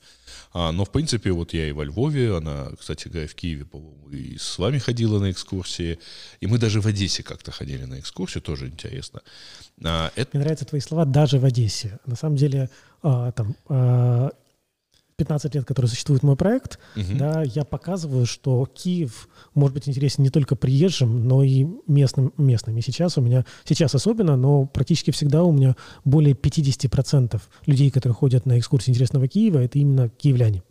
А, 0.54 0.72
но, 0.72 0.86
в 0.86 0.92
принципе, 0.92 1.32
вот 1.32 1.54
я 1.54 1.68
и 1.68 1.72
во 1.72 1.84
Львове, 1.84 2.38
она, 2.38 2.72
кстати 2.80 3.08
говоря, 3.08 3.28
в 3.28 3.36
Киеве, 3.36 3.66
по-моему, 3.66 4.10
и 4.10 4.38
с 4.38 4.58
вами 4.58 4.78
ходила 4.80 5.20
на 5.20 5.32
экскурсии, 5.32 6.00
и 6.40 6.48
мы 6.48 6.58
даже 6.58 6.82
в 6.82 6.88
Одессе 6.88 7.24
как-то 7.24 7.52
ходили 7.52 7.86
на 7.86 8.00
экскурсию, 8.00 8.42
тоже 8.42 8.68
интересно. 8.68 9.22
А, 9.84 10.12
это... 10.16 10.30
Мне 10.34 10.44
нравятся 10.44 10.66
твои 10.66 10.82
слова 10.82 11.06
«даже 11.06 11.40
в 11.40 11.46
Одессе». 11.46 12.00
На 12.06 12.16
самом 12.16 12.36
деле, 12.36 12.70
а, 13.02 13.32
там, 13.32 13.56
а, 13.68 14.32
15 15.20 15.56
лет, 15.56 15.66
который 15.66 15.88
существует 15.88 16.24
мой 16.24 16.36
проект, 16.36 16.80
угу. 16.96 17.18
да, 17.18 17.44
я 17.44 17.66
показываю, 17.66 18.26
что 18.26 18.66
Киев 18.66 19.28
может 19.54 19.74
быть 19.74 19.88
интересен 19.90 20.24
не 20.24 20.30
только 20.30 20.56
приезжим, 20.56 21.28
но 21.28 21.44
и 21.44 21.68
местным, 21.88 22.34
местным. 22.38 22.78
И 22.78 22.82
сейчас 22.82 23.18
у 23.18 23.22
меня, 23.22 23.46
сейчас 23.66 23.96
особенно, 23.96 24.38
но 24.38 24.66
практически 24.66 25.12
всегда 25.12 25.44
у 25.44 25.52
меня 25.52 25.76
более 26.06 26.34
50% 26.34 27.42
людей, 27.66 27.92
которые 27.92 28.16
ходят 28.16 28.46
на 28.46 28.58
экскурсии 28.58 28.92
интересного 28.92 29.28
Киева, 29.28 29.60
это 29.60 29.78
именно 29.78 30.10
киевляне. 30.10 30.64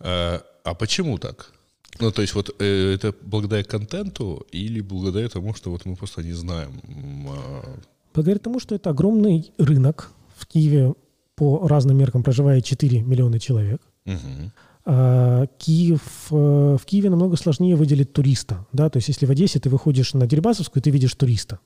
А, 0.00 0.42
а 0.64 0.74
почему 0.74 1.18
так? 1.18 1.52
Ну, 1.98 2.12
то 2.12 2.22
есть 2.22 2.34
вот 2.34 2.54
э, 2.58 2.94
это 2.94 3.14
благодаря 3.22 3.64
контенту 3.64 4.46
или 4.52 4.82
благодаря 4.82 5.28
тому, 5.28 5.54
что 5.54 5.70
вот 5.70 5.86
мы 5.86 5.96
просто 5.96 6.22
не 6.22 6.34
знаем? 6.34 6.82
Э... 7.26 7.78
Благодаря 8.12 8.38
тому, 8.38 8.60
что 8.60 8.74
это 8.74 8.90
огромный 8.90 9.50
рынок. 9.56 10.10
В 10.36 10.46
Киеве 10.46 10.92
по 11.36 11.68
разным 11.68 11.96
меркам 11.96 12.22
проживает 12.22 12.64
4 12.64 13.02
миллиона 13.02 13.38
человек. 13.38 13.80
Угу. 14.06 14.50
А, 14.86 15.46
Киев, 15.58 16.28
э, 16.30 16.76
в 16.80 16.84
Киеве 16.84 17.10
намного 17.10 17.36
сложнее 17.36 17.76
выделить 17.76 18.12
туриста. 18.12 18.66
Да? 18.72 18.88
То 18.88 18.96
есть 18.98 19.08
если 19.08 19.26
в 19.26 19.30
Одессе 19.30 19.60
ты 19.60 19.68
выходишь 19.68 20.14
на 20.14 20.26
Дерибасовскую, 20.26 20.82
ты 20.82 20.90
видишь 20.90 21.14
туриста. 21.14 21.58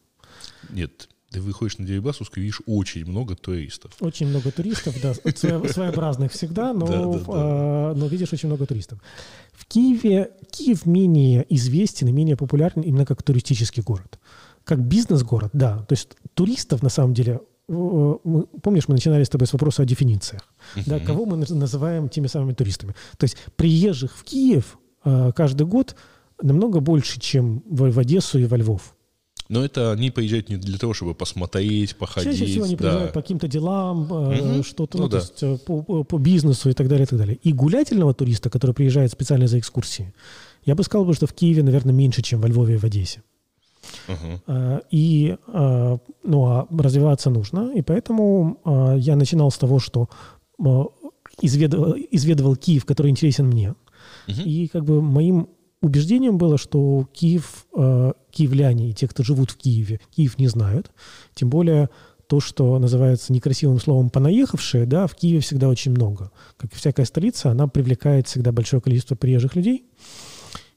Нет, 0.71 1.09
ты 1.31 1.41
выходишь 1.41 1.79
на 1.79 1.87
Дерибасовскую, 1.87 2.43
видишь 2.43 2.61
очень 2.67 3.05
много 3.05 3.37
туристов. 3.37 3.93
Очень 4.00 4.29
много 4.29 4.50
туристов, 4.50 4.97
да, 5.00 5.15
своеобразных 5.69 6.33
всегда, 6.33 6.73
но, 6.73 7.23
а, 7.29 7.95
но 7.95 8.07
видишь 8.07 8.33
очень 8.33 8.49
много 8.49 8.67
туристов. 8.67 8.99
В 9.53 9.67
Киеве 9.67 10.31
Киев 10.50 10.87
менее 10.87 11.47
известен 11.49 12.09
и 12.09 12.12
менее 12.12 12.37
популярен 12.37 12.83
именно 12.83 13.07
как 13.07 13.23
туристический 13.23 13.83
город. 13.83 14.19
Как 14.65 14.81
бизнес-город, 14.81 15.50
да. 15.53 15.79
То 15.85 15.93
есть 15.93 16.17
туристов 16.35 16.83
на 16.83 16.89
самом 16.89 17.15
деле 17.15 17.41
мы, 17.71 18.47
помнишь, 18.62 18.89
мы 18.89 18.95
начинали 18.95 19.25
с 19.25 19.29
тобой 19.29 19.47
с 19.47 19.53
вопроса 19.53 19.83
о 19.83 19.87
дефинициях. 19.87 20.43
Uh-huh. 20.77 20.83
Да, 20.87 21.00
кого 21.00 21.25
мы 21.25 21.37
называем 21.37 22.09
теми 22.09 22.27
самыми 22.27 22.53
туристами? 22.53 22.95
То 23.17 23.25
есть 23.25 23.37
приезжих 23.57 24.17
в 24.17 24.25
Киев 24.25 24.79
э, 25.05 25.33
каждый 25.35 25.67
год 25.67 25.95
намного 26.43 26.81
больше, 26.81 27.21
чем 27.21 27.62
в, 27.69 27.91
в 27.91 27.99
Одессу 27.99 28.39
и 28.39 28.47
во 28.47 28.57
Львов. 28.57 28.95
Но 29.49 29.65
это 29.65 29.91
они 29.91 30.12
приезжают 30.12 30.49
не 30.49 30.57
для 30.57 30.79
того, 30.79 30.95
чтобы 30.95 31.15
посмотреть, 31.15 31.97
походить. 31.97 32.39
Чаще 32.39 32.47
всего 32.47 32.65
они 32.65 32.77
да. 32.77 32.79
приезжают 32.79 33.12
по 33.12 33.21
каким-то 33.21 33.49
делам, 33.49 34.11
угу. 34.11 34.62
что-то, 34.62 34.99
ну, 34.99 35.05
ну, 35.05 35.09
да. 35.09 35.21
то 35.21 35.25
есть 35.25 35.43
э, 35.43 35.59
по, 35.67 36.05
по 36.05 36.19
бизнесу 36.19 36.71
и 36.71 36.73
так 36.73 36.89
далее, 36.89 37.05
и 37.05 37.09
так 37.09 37.19
далее. 37.19 37.39
И 37.43 37.53
гулятельного 37.53 38.15
туриста, 38.15 38.49
который 38.49 38.75
приезжает 38.75 39.11
специально 39.11 39.49
за 39.49 39.59
экскурсии, 39.59 40.15
я 40.65 40.75
бы 40.75 40.85
сказал, 40.85 41.12
что 41.15 41.27
в 41.27 41.33
Киеве, 41.33 41.62
наверное, 41.62 41.93
меньше, 41.93 42.23
чем 42.23 42.41
во 42.41 42.49
Львове 42.49 42.75
и 42.75 42.79
в 42.79 42.85
Одессе. 42.85 43.23
Uh-huh. 44.09 44.82
И 44.90 45.37
а, 45.47 45.99
ну, 46.23 46.47
а 46.47 46.66
развиваться 46.70 47.30
нужно. 47.30 47.73
И 47.75 47.82
поэтому 47.82 48.61
а, 48.64 48.94
я 48.97 49.16
начинал 49.16 49.50
с 49.50 49.59
того, 49.59 49.78
что 49.78 50.09
изведывал, 51.40 51.94
изведывал 52.11 52.56
Киев, 52.56 52.85
который 52.85 53.11
интересен 53.11 53.47
мне. 53.47 53.75
Uh-huh. 54.26 54.42
И 54.42 54.68
как 54.68 54.85
бы 54.85 55.00
моим 55.02 55.49
убеждением 55.82 56.37
было, 56.37 56.59
что 56.59 57.09
Киев, 57.12 57.66
киевляне 58.30 58.90
и 58.90 58.94
те, 58.94 59.09
кто 59.09 59.23
живут 59.23 59.50
в 59.50 59.56
Киеве, 59.56 60.00
Киев 60.14 60.38
не 60.38 60.49
знают. 60.49 60.90
Тем 61.35 61.49
более 61.49 61.88
то, 62.30 62.38
что 62.38 62.78
называется 62.78 63.32
некрасивым 63.32 63.80
словом 63.80 64.09
«понаехавшие», 64.09 64.87
да, 64.87 65.09
в 65.09 65.16
Киеве 65.16 65.40
всегда 65.40 65.68
очень 65.68 65.90
много. 65.90 66.30
Как 66.56 66.73
и 66.73 66.76
всякая 66.76 67.04
столица, 67.04 67.50
она 67.50 67.66
привлекает 67.66 68.28
всегда 68.28 68.52
большое 68.52 68.80
количество 68.80 69.16
приезжих 69.16 69.56
людей. 69.56 69.85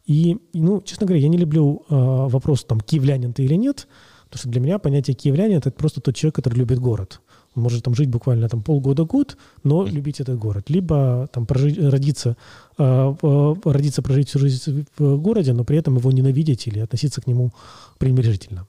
И, 0.06 0.38
ну, 0.54 0.82
честно 0.82 1.08
говоря, 1.08 1.22
я 1.22 1.30
не 1.30 1.38
люблю 1.38 1.86
э, 1.90 1.96
вопрос, 1.96 2.66
там, 2.66 2.82
киевлянин 2.82 3.34
ты 3.34 3.44
или 3.44 3.56
нет, 3.56 3.88
потому 4.26 4.40
что 4.40 4.50
для 4.50 4.62
меня 4.62 4.80
понятие 4.80 5.16
киевлянин– 5.16 5.58
это 5.60 5.72
просто 5.72 6.02
тот 6.02 6.16
человек, 6.16 6.36
который 6.36 6.56
любит 6.56 6.80
город. 6.80 7.22
Он 7.56 7.64
может 7.64 7.84
там 7.84 7.96
жить 7.96 8.10
буквально 8.10 8.50
там 8.50 8.64
полгода-год, 8.64 9.38
но 9.64 9.86
любить 9.86 10.20
этот 10.20 10.38
город. 10.40 10.70
Либо 10.70 11.30
там 11.32 11.46
прожить, 11.46 11.78
родиться, 11.78 12.36
э, 12.78 13.16
родиться, 13.64 14.02
прожить 14.02 14.30
всю 14.30 14.40
жизнь 14.40 14.86
в 14.98 15.18
городе, 15.18 15.54
но 15.54 15.64
при 15.64 15.78
этом 15.78 15.98
его 15.98 16.12
ненавидеть 16.12 16.68
или 16.68 16.80
относиться 16.80 17.22
к 17.22 17.28
нему 17.28 17.54
пренебрежительно. 17.98 18.68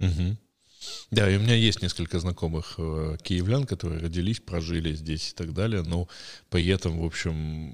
Угу. 0.00 0.36
Да, 1.10 1.30
и 1.30 1.36
у 1.36 1.40
меня 1.40 1.54
есть 1.54 1.80
несколько 1.80 2.18
знакомых 2.18 2.74
э, 2.78 3.16
киевлян, 3.22 3.64
которые 3.64 4.00
родились, 4.00 4.40
прожили 4.40 4.92
здесь 4.94 5.30
и 5.30 5.34
так 5.34 5.54
далее, 5.54 5.82
но 5.82 6.08
при 6.50 6.66
этом, 6.66 7.00
в 7.00 7.04
общем, 7.04 7.72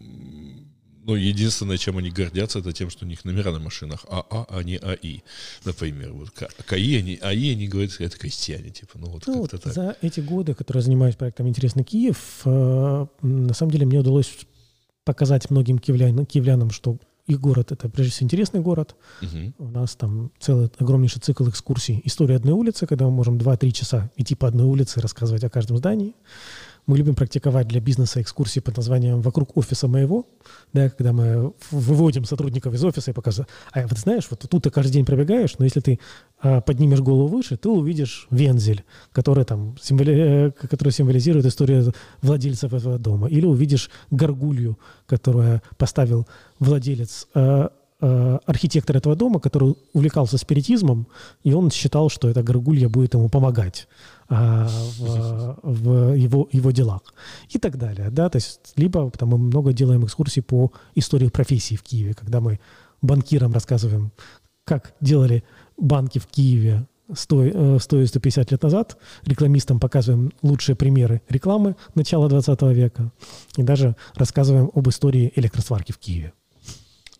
ну, 1.11 1.17
единственное, 1.17 1.77
чем 1.77 1.99
они 1.99 2.11
гордятся, 2.11 2.61
это 2.61 2.73
тем, 2.73 2.89
что 2.89 3.05
у 3.05 3.09
них 3.09 3.25
номера 3.25 3.51
на 3.51 3.59
машинах 3.59 4.07
АА, 4.09 4.47
а 4.49 4.63
не 4.63 4.77
АИ. 4.77 5.23
Например, 5.65 6.13
вот 6.13 6.31
КАИ, 6.67 6.99
они, 6.99 7.19
АИ, 7.21 7.53
они 7.53 7.67
говорят, 7.67 8.01
это 8.01 8.17
крестьяне, 8.17 8.71
типа, 8.71 8.93
ну 8.95 9.07
вот 9.07 9.27
ну, 9.27 9.43
как-то 9.43 9.59
так. 9.59 9.73
За 9.73 9.97
эти 10.03 10.21
годы, 10.21 10.55
которые 10.55 10.83
я 10.83 10.85
занимаюсь 10.85 11.17
проектом 11.17 11.49
«Интересный 11.49 11.83
Киев», 11.83 12.43
э, 12.45 13.07
на 13.23 13.55
самом 13.55 13.73
деле 13.73 13.87
мне 13.87 13.99
удалось 13.99 14.31
показать 15.05 15.51
многим 15.51 15.81
киевлянам, 15.81 16.27
киевлянам 16.27 16.71
что 16.71 16.99
их 17.27 17.41
город— 17.41 17.73
это, 17.73 17.89
прежде 17.89 18.13
всего, 18.13 18.27
интересный 18.27 18.61
город. 18.61 18.95
Угу. 19.23 19.67
У 19.67 19.69
нас 19.69 19.97
там 19.97 20.31
целый 20.39 20.71
огромнейший 20.79 21.21
цикл 21.21 21.49
экскурсий. 21.49 22.01
История 22.05 22.37
одной 22.37 22.55
улицы, 22.55 22.87
когда 22.87 23.07
мы 23.07 23.11
можем 23.11 23.37
2-3 23.37 23.73
часа 23.73 24.11
идти 24.17 24.37
по 24.37 24.47
одной 24.47 24.67
улице 24.67 25.01
и 25.01 25.03
рассказывать 25.03 25.43
о 25.43 25.51
каждом 25.51 25.77
здании. 25.77 26.15
Мы 26.87 26.99
любим 26.99 27.15
практиковать 27.15 27.69
для 27.69 27.81
бизнеса 27.81 28.21
экскурсии 28.21 28.61
под 28.61 28.77
названием 28.77 29.21
«Вокруг 29.21 29.57
офиса 29.57 29.89
моего», 29.89 30.27
да, 30.73 30.91
когда 30.91 31.13
мы 31.13 31.53
выводим 31.71 32.25
сотрудников 32.25 32.75
из 32.75 32.85
офиса 32.85 33.11
и 33.11 33.15
показываем, 33.15 33.49
а 33.73 33.87
вот 33.87 33.99
знаешь, 33.99 34.27
вот 34.31 34.41
тут 34.49 34.65
ты 34.65 34.71
каждый 34.71 34.93
день 34.93 35.05
пробегаешь, 35.05 35.57
но 35.59 35.65
если 35.65 35.81
ты 35.81 36.01
а, 36.41 36.61
поднимешь 36.61 37.01
голову 37.01 37.29
выше, 37.29 37.57
ты 37.57 37.69
увидишь 37.69 38.27
вензель, 38.31 38.85
который, 39.13 39.45
там, 39.45 39.77
символи... 39.81 40.15
Э, 40.17 40.51
который 40.51 40.93
символизирует 40.93 41.47
историю 41.47 41.93
владельцев 42.23 42.73
этого 42.73 42.99
дома. 42.99 43.29
Или 43.29 43.47
увидишь 43.47 43.91
горгулью, 44.11 44.79
которую 45.07 45.63
поставил 45.77 46.27
владелец 46.59 47.29
а, 47.35 47.73
а, 48.01 48.39
архитектор 48.47 48.97
этого 48.97 49.17
дома, 49.17 49.41
который 49.41 49.75
увлекался 49.93 50.39
спиритизмом, 50.39 51.07
и 51.45 51.53
он 51.53 51.71
считал, 51.71 52.09
что 52.09 52.29
эта 52.29 52.43
горгулья 52.43 52.89
будет 52.89 53.15
ему 53.15 53.29
помогать. 53.29 53.89
А, 54.33 54.69
в, 54.69 55.59
в 55.63 56.15
его, 56.15 56.49
его 56.53 56.71
делах 56.71 57.03
и 57.49 57.59
так 57.59 57.77
далее. 57.77 58.11
Да? 58.11 58.31
То 58.31 58.37
есть, 58.37 58.73
либо 58.77 59.11
там, 59.11 59.31
мы 59.31 59.39
много 59.39 59.73
делаем 59.73 60.05
экскурсий 60.05 60.41
по 60.41 60.71
истории 60.95 61.29
профессии 61.29 61.75
в 61.75 61.83
Киеве, 61.83 62.15
когда 62.15 62.41
мы 62.41 62.61
банкирам 63.03 63.53
рассказываем, 63.53 64.13
как 64.65 64.95
делали 65.01 65.43
банки 65.77 66.21
в 66.21 66.29
Киеве 66.29 66.87
стоя, 67.15 67.51
э, 67.53 67.79
стоя 67.81 68.07
150 68.07 68.53
лет 68.53 68.63
назад, 68.63 68.99
рекламистам 69.25 69.81
показываем 69.81 70.33
лучшие 70.43 70.77
примеры 70.77 71.23
рекламы 71.29 71.77
начала 71.95 72.29
20 72.29 72.63
века 72.73 73.11
и 73.57 73.63
даже 73.63 73.97
рассказываем 74.15 74.71
об 74.75 74.89
истории 74.89 75.33
электросварки 75.35 75.93
в 75.93 75.99
Киеве. 75.99 76.33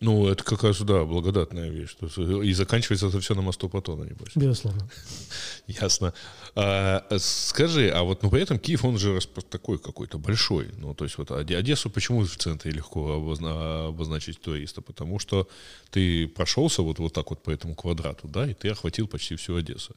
Ну, 0.01 0.27
это 0.27 0.43
как 0.43 0.63
раз, 0.63 0.81
да, 0.81 1.05
благодатная 1.05 1.69
вещь. 1.69 1.95
И 2.43 2.53
заканчивается 2.53 3.07
это 3.07 3.19
все 3.19 3.35
на 3.35 3.43
мосту 3.43 3.69
Патона, 3.69 4.03
небось. 4.03 4.31
Безусловно. 4.35 4.89
Ясно. 5.67 6.13
А, 6.55 7.05
скажи, 7.19 7.87
а 7.89 8.01
вот, 8.01 8.23
ну, 8.23 8.31
при 8.31 8.41
этом 8.41 8.57
Киев, 8.57 8.83
он 8.83 8.97
же 8.97 9.19
такой 9.49 9.77
какой-то 9.77 10.17
большой. 10.17 10.71
Ну, 10.77 10.95
то 10.95 11.05
есть 11.05 11.19
вот 11.19 11.29
Одессу 11.29 11.91
почему 11.91 12.25
в 12.25 12.35
центре 12.35 12.71
легко 12.71 13.13
обозна- 13.13 13.89
обозначить 13.89 14.41
туриста? 14.41 14.81
Потому 14.81 15.19
что 15.19 15.47
ты 15.91 16.27
прошелся 16.27 16.81
вот, 16.81 16.97
вот 16.97 17.13
так 17.13 17.29
вот 17.29 17.43
по 17.43 17.51
этому 17.51 17.75
квадрату, 17.75 18.27
да, 18.27 18.49
и 18.49 18.55
ты 18.55 18.69
охватил 18.69 19.07
почти 19.07 19.35
всю 19.35 19.55
Одессу. 19.55 19.95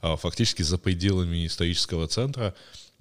А 0.00 0.16
фактически 0.16 0.62
за 0.62 0.78
пределами 0.78 1.46
исторического 1.46 2.08
центра 2.08 2.54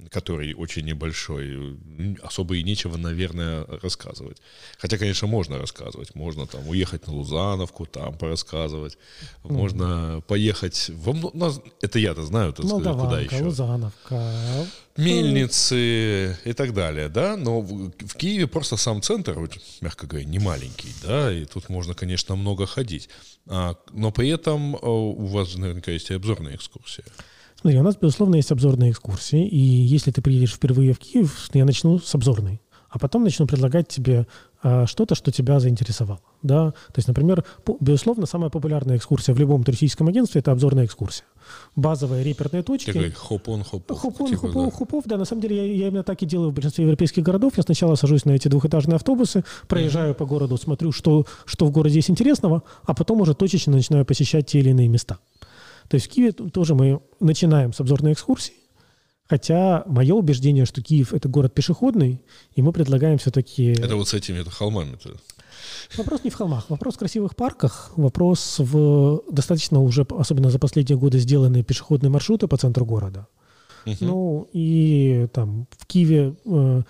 который 0.09 0.53
очень 0.53 0.85
небольшой, 0.85 1.77
особо 2.21 2.55
и 2.55 2.63
нечего, 2.63 2.97
наверное, 2.97 3.65
рассказывать. 3.81 4.37
Хотя, 4.77 4.97
конечно, 4.97 5.27
можно 5.27 5.57
рассказывать. 5.57 6.15
Можно 6.15 6.47
там 6.47 6.67
уехать 6.67 7.07
на 7.07 7.13
Лузановку, 7.13 7.85
там 7.85 8.17
порассказывать. 8.17 8.97
Mm. 9.43 9.53
Можно 9.53 10.23
поехать... 10.27 10.89
В... 10.89 11.31
Ну, 11.33 11.51
это 11.81 11.99
я-то 11.99 12.23
знаю, 12.23 12.53
так 12.53 12.65
сказать, 12.65 12.97
куда 12.97 13.21
еще. 13.21 13.43
Лузановка. 13.43 14.67
Мельницы 14.97 16.37
и 16.43 16.53
так 16.53 16.73
далее, 16.73 17.09
да, 17.09 17.35
но 17.35 17.61
в, 17.61 17.91
в 17.91 18.15
Киеве 18.15 18.45
просто 18.45 18.77
сам 18.77 19.01
центр, 19.01 19.35
мягко 19.81 20.05
говоря, 20.05 20.25
не 20.25 20.37
маленький, 20.37 20.89
да, 21.01 21.33
и 21.33 21.45
тут 21.45 21.69
можно, 21.69 21.95
конечно, 21.95 22.35
много 22.35 22.67
ходить, 22.67 23.09
а, 23.47 23.75
но 23.91 24.11
при 24.11 24.29
этом 24.29 24.75
э, 24.75 24.79
у 24.83 25.25
вас 25.25 25.55
наверняка 25.55 25.91
есть 25.91 26.11
и 26.11 26.13
обзорная 26.13 26.55
экскурсия. 26.55 27.05
Смотри, 27.63 27.79
у 27.79 27.83
нас, 27.83 27.95
безусловно, 27.95 28.35
есть 28.35 28.51
обзорные 28.51 28.91
экскурсии, 28.91 29.47
и 29.47 29.57
если 29.57 30.11
ты 30.11 30.21
приедешь 30.21 30.51
впервые 30.51 30.91
в 30.91 30.99
Киев, 30.99 31.49
я 31.53 31.63
начну 31.63 31.97
с 31.97 32.13
обзорной. 32.13 32.59
а 32.89 32.99
потом 32.99 33.23
начну 33.23 33.47
предлагать 33.47 33.87
тебе 33.87 34.27
а, 34.61 34.85
что-то, 34.85 35.15
что 35.15 35.31
тебя 35.31 35.61
заинтересовало. 35.61 36.19
Да? 36.41 36.71
То 36.71 36.97
есть, 36.97 37.07
например, 37.07 37.45
безусловно, 37.79 38.25
самая 38.25 38.49
популярная 38.49 38.97
экскурсия 38.97 39.33
в 39.33 39.39
любом 39.39 39.63
туристическом 39.63 40.09
агентстве– 40.09 40.39
это 40.41 40.51
обзорная 40.51 40.85
экскурсия. 40.85 41.25
Базовые 41.77 42.23
реперные 42.23 42.63
точки. 42.63 42.91
Такой 42.91 43.11
hop-on, 43.11 43.63
hop-off. 43.63 43.97
Hop-on, 43.97 44.29
типа, 44.29 44.47
hop-off, 44.47 44.71
да. 44.71 44.77
hop 44.77 45.03
да. 45.05 45.17
На 45.17 45.25
самом 45.25 45.41
деле 45.41 45.55
я, 45.55 45.73
я 45.73 45.87
именно 45.87 46.03
так 46.03 46.21
и 46.21 46.25
делаю 46.25 46.51
в 46.51 46.53
большинстве 46.53 46.83
европейских 46.83 47.23
городов. 47.23 47.53
Я 47.55 47.63
сначала 47.63 47.95
сажусь 47.95 48.25
на 48.25 48.31
эти 48.31 48.49
двухэтажные 48.49 48.97
автобусы, 48.97 49.45
проезжаю 49.69 50.11
mm-hmm. 50.11 50.17
по 50.17 50.25
городу, 50.25 50.57
смотрю, 50.57 50.91
что, 50.91 51.25
что 51.45 51.65
в 51.65 51.71
городе 51.71 51.95
есть 51.95 52.09
интересного, 52.09 52.63
а 52.83 52.93
потом 52.93 53.21
уже 53.21 53.33
точечно 53.33 53.71
начинаю 53.71 54.05
посещать 54.05 54.47
те 54.47 54.59
или 54.59 54.69
иные 54.69 54.89
места. 54.89 55.17
То 55.89 55.95
есть 55.95 56.07
в 56.07 56.09
Киеве 56.09 56.31
тоже 56.31 56.75
мы 56.75 57.01
начинаем 57.19 57.73
с 57.73 57.79
обзорной 57.79 58.13
экскурсии, 58.13 58.53
Хотя 59.29 59.83
мое 59.87 60.13
убеждение, 60.13 60.65
что 60.65 60.81
Киев 60.81 61.13
это 61.13 61.29
город 61.29 61.53
пешеходный, 61.53 62.21
и 62.55 62.61
мы 62.61 62.73
предлагаем 62.73 63.17
все-таки... 63.17 63.71
Это 63.71 63.95
вот 63.95 64.09
с 64.09 64.13
этими 64.13 64.39
это 64.39 64.51
холмами-то. 64.51 65.15
Вопрос 65.97 66.23
не 66.23 66.29
в 66.29 66.35
холмах, 66.35 66.69
вопрос 66.69 66.95
в 66.95 66.99
красивых 66.99 67.35
парках, 67.35 67.91
вопрос 67.95 68.57
в 68.59 69.23
достаточно 69.31 69.81
уже, 69.81 70.05
особенно 70.17 70.49
за 70.49 70.59
последние 70.59 70.97
годы, 70.97 71.19
сделанные 71.19 71.63
пешеходные 71.63 72.09
маршруты 72.09 72.47
по 72.47 72.57
центру 72.57 72.85
города. 72.85 73.27
Угу. 73.85 73.97
Ну 74.01 74.49
и 74.53 75.27
там 75.33 75.67
в 75.77 75.85
Киеве, 75.85 76.35
э, 76.45 76.83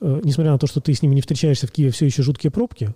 э, 0.00 0.20
несмотря 0.24 0.52
на 0.52 0.58
то, 0.58 0.66
что 0.66 0.80
ты 0.80 0.94
с 0.94 1.02
ними 1.02 1.14
не 1.14 1.20
встречаешься, 1.20 1.66
в 1.66 1.72
Киеве 1.72 1.90
все 1.90 2.06
еще 2.06 2.22
жуткие 2.22 2.50
пробки. 2.50 2.94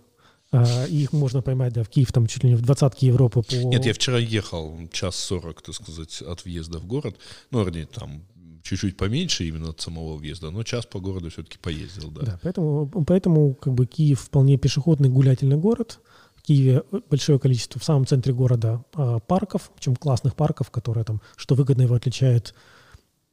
А, 0.51 0.87
их 0.87 1.13
можно 1.13 1.43
поймать, 1.43 1.75
да, 1.75 1.83
в 1.83 1.89
Киев, 1.89 2.11
там 2.13 2.27
чуть 2.27 2.43
ли 2.43 2.51
не 2.51 2.57
в 2.57 2.63
двадцатке 2.63 3.07
Европы. 3.09 3.43
По... 3.43 3.55
Нет, 3.55 3.85
я 3.85 3.93
вчера 3.93 4.19
ехал 4.19 4.79
час 4.91 5.17
сорок, 5.17 5.61
так 5.63 5.75
сказать, 5.75 6.23
от 6.23 6.45
въезда 6.45 6.79
в 6.79 6.87
город. 6.87 7.17
Ну, 7.51 7.63
вернее, 7.63 7.87
там 7.87 8.23
чуть-чуть 8.63 8.97
поменьше 8.97 9.45
именно 9.45 9.71
от 9.71 9.81
самого 9.81 10.17
въезда, 10.17 10.51
но 10.51 10.63
час 10.63 10.87
по 10.87 11.01
городу 11.01 11.31
все-таки 11.31 11.59
поездил, 11.59 12.11
да. 12.11 12.23
Да, 12.23 12.41
поэтому, 12.43 12.87
поэтому 13.07 13.55
как 13.55 13.75
бы 13.75 13.87
Киев 13.87 14.21
вполне 14.21 14.57
пешеходный 14.57 15.11
гулятельный 15.11 15.57
город. 15.57 16.01
В 16.35 16.43
Киеве 16.43 16.83
большое 17.11 17.39
количество 17.39 17.81
в 17.81 17.85
самом 17.85 18.07
центре 18.07 18.33
города 18.33 18.83
а, 18.95 19.19
парков, 19.19 19.71
причем 19.75 19.97
классных 19.97 20.35
парков, 20.35 20.71
которые 20.71 21.05
там, 21.05 21.21
что 21.37 21.55
выгодно 21.55 21.83
его 21.83 21.95
отличает 21.95 22.55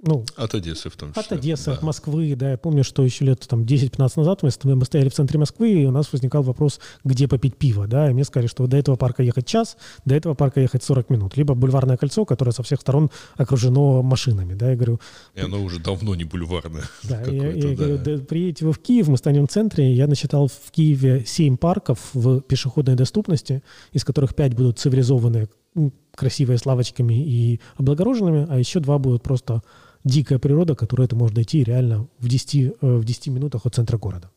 ну, 0.01 0.25
от 0.35 0.53
Одессы 0.53 0.89
в 0.89 0.95
том 0.97 1.13
числе. 1.13 1.21
От 1.21 1.31
Одессы, 1.31 1.65
да. 1.65 1.73
от 1.73 1.81
Москвы, 1.81 2.35
да. 2.35 2.51
Я 2.51 2.57
помню, 2.57 2.83
что 2.83 3.03
еще 3.03 3.25
лет 3.25 3.39
там 3.47 3.63
10-15 3.63 4.11
назад 4.17 4.43
мы, 4.43 4.75
мы 4.75 4.85
стояли 4.85 5.09
в 5.09 5.13
центре 5.13 5.39
Москвы, 5.39 5.71
и 5.71 5.85
у 5.85 5.91
нас 5.91 6.11
возникал 6.11 6.43
вопрос, 6.43 6.79
где 7.03 7.27
попить 7.27 7.55
пиво, 7.55 7.87
да. 7.87 8.09
И 8.09 8.13
мне 8.13 8.25
сказали, 8.25 8.47
что 8.47 8.67
до 8.67 8.77
этого 8.77 8.97
парка 8.97 9.23
ехать 9.23 9.47
час, 9.47 9.77
до 10.03 10.13
этого 10.13 10.33
парка 10.33 10.59
ехать 10.59 10.83
40 10.83 11.09
минут. 11.09 11.37
Либо 11.37 11.55
бульварное 11.55 11.97
кольцо, 11.97 12.25
которое 12.25 12.51
со 12.51 12.61
всех 12.61 12.81
сторон 12.81 13.09
окружено 13.35 14.03
машинами, 14.03 14.53
да. 14.53 14.71
Я 14.71 14.75
говорю... 14.75 14.99
И 15.33 15.39
оно 15.39 15.63
уже 15.63 15.79
давно 15.79 16.13
не 16.15 16.23
бульварное. 16.23 16.83
Да, 17.03 17.21
я, 17.31 17.51
я 17.51 17.69
да. 17.69 17.75
говорю, 17.75 17.97
да, 17.97 18.17
приедете 18.25 18.65
вы 18.65 18.73
в 18.73 18.79
Киев, 18.79 19.07
мы 19.07 19.17
станем 19.17 19.47
в 19.47 19.51
центре. 19.51 19.93
Я 19.93 20.07
насчитал 20.07 20.47
в 20.47 20.71
Киеве 20.71 21.23
7 21.25 21.57
парков 21.57 21.99
в 22.13 22.41
пешеходной 22.41 22.95
доступности, 22.95 23.63
из 23.93 24.03
которых 24.03 24.35
5 24.35 24.55
будут 24.55 24.79
цивилизованные, 24.79 25.47
красивые, 26.15 26.57
с 26.57 26.65
лавочками 26.65 27.13
и 27.13 27.59
облагороженными, 27.75 28.47
а 28.49 28.57
еще 28.57 28.79
два 28.79 28.97
будут 28.97 29.23
просто 29.23 29.61
дикая 30.03 30.39
природа, 30.39 30.75
которая 30.75 31.07
ты 31.07 31.15
можешь 31.15 31.35
дойти 31.35 31.63
реально 31.63 32.07
в 32.19 32.27
10, 32.27 32.55
э, 32.55 32.71
в 32.81 33.03
10 33.03 33.27
минутах 33.27 33.65
от 33.65 33.75
центра 33.75 33.97
города. 33.97 34.31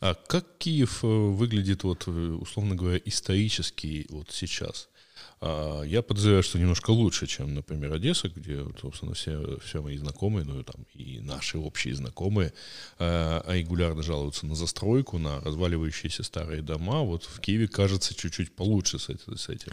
А 0.00 0.14
как 0.14 0.58
Киев 0.58 1.04
э, 1.04 1.06
выглядит, 1.06 1.84
вот, 1.84 2.04
э, 2.06 2.10
условно 2.10 2.74
говоря, 2.74 3.00
исторически 3.04 4.06
вот 4.10 4.30
сейчас? 4.30 4.88
А, 5.40 5.82
я 5.82 6.02
подозреваю, 6.02 6.42
что 6.42 6.58
немножко 6.58 6.90
лучше, 6.90 7.26
чем, 7.26 7.54
например, 7.54 7.92
Одесса, 7.92 8.28
где, 8.28 8.64
собственно, 8.80 9.14
все, 9.14 9.58
все 9.64 9.82
мои 9.82 9.96
знакомые, 9.96 10.44
ну, 10.44 10.62
там, 10.62 10.84
и 10.94 11.20
наши 11.20 11.58
общие 11.58 11.94
знакомые, 11.94 12.52
а, 12.98 13.42
регулярно 13.46 14.02
жалуются 14.02 14.46
на 14.46 14.54
застройку, 14.54 15.18
на 15.18 15.40
разваливающиеся 15.40 16.22
старые 16.22 16.62
дома. 16.62 17.02
Вот 17.02 17.24
в 17.24 17.40
Киеве, 17.40 17.68
кажется, 17.68 18.14
чуть-чуть 18.14 18.54
получше 18.54 18.98
с 18.98 19.48
этим. 19.48 19.72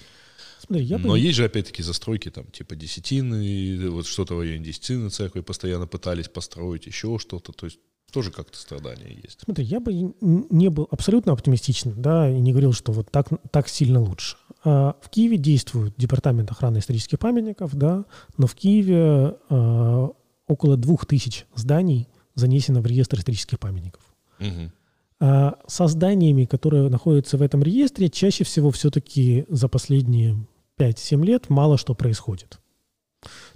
Смотри, 0.65 0.86
я 0.86 0.98
Но 0.98 1.10
бы... 1.10 1.20
есть 1.20 1.38
же, 1.38 1.46
опять-таки, 1.46 1.84
застройки, 1.84 2.29
там, 2.29 2.46
типа 2.48 2.75
десятины, 2.75 3.89
вот 3.89 4.08
что-то 4.08 4.36
в 4.36 4.39
районе 4.39 4.63
десятины 4.63 5.10
церкви 5.10 5.41
постоянно 5.41 5.88
пытались 5.88 6.29
построить, 6.29 6.86
еще 6.86 7.17
что-то, 7.20 7.51
то 7.51 7.65
есть 7.65 7.79
тоже 8.13 8.32
как-то 8.32 8.58
страдания 8.58 9.20
есть. 9.24 9.39
Смотри, 9.43 9.65
я 9.65 9.79
бы 9.79 9.91
не 10.22 10.70
был 10.70 10.88
абсолютно 10.91 11.34
оптимистичным, 11.34 12.01
да, 12.01 12.29
и 12.29 12.39
не 12.39 12.51
говорил, 12.51 12.72
что 12.72 12.91
вот 12.91 13.10
так, 13.12 13.27
так 13.51 13.67
сильно 13.67 14.00
лучше. 14.00 14.38
А 14.63 14.96
в 15.01 15.10
Киеве 15.10 15.38
действует 15.38 15.96
Департамент 15.98 16.50
охраны 16.51 16.77
исторических 16.77 17.20
памятников, 17.20 17.75
да, 17.75 18.05
но 18.38 18.48
в 18.48 18.53
Киеве 18.53 19.36
а, 19.50 20.12
около 20.48 20.77
двух 20.77 21.05
тысяч 21.05 21.46
зданий 21.55 22.08
занесено 22.36 22.82
в 22.82 22.86
реестр 22.86 23.20
исторических 23.20 23.60
памятников. 23.60 24.01
Угу. 24.39 24.71
А 25.19 25.58
со 25.67 25.88
зданиями, 25.88 26.45
которые 26.45 26.89
находятся 26.89 27.38
в 27.38 27.41
этом 27.41 27.63
реестре, 27.63 28.10
чаще 28.10 28.43
всего 28.43 28.71
все-таки 28.71 29.45
за 29.49 29.67
последние 29.67 30.38
5-7 30.79 31.23
лет 31.23 31.49
мало 31.49 31.77
что 31.77 31.93
происходит. 31.95 32.59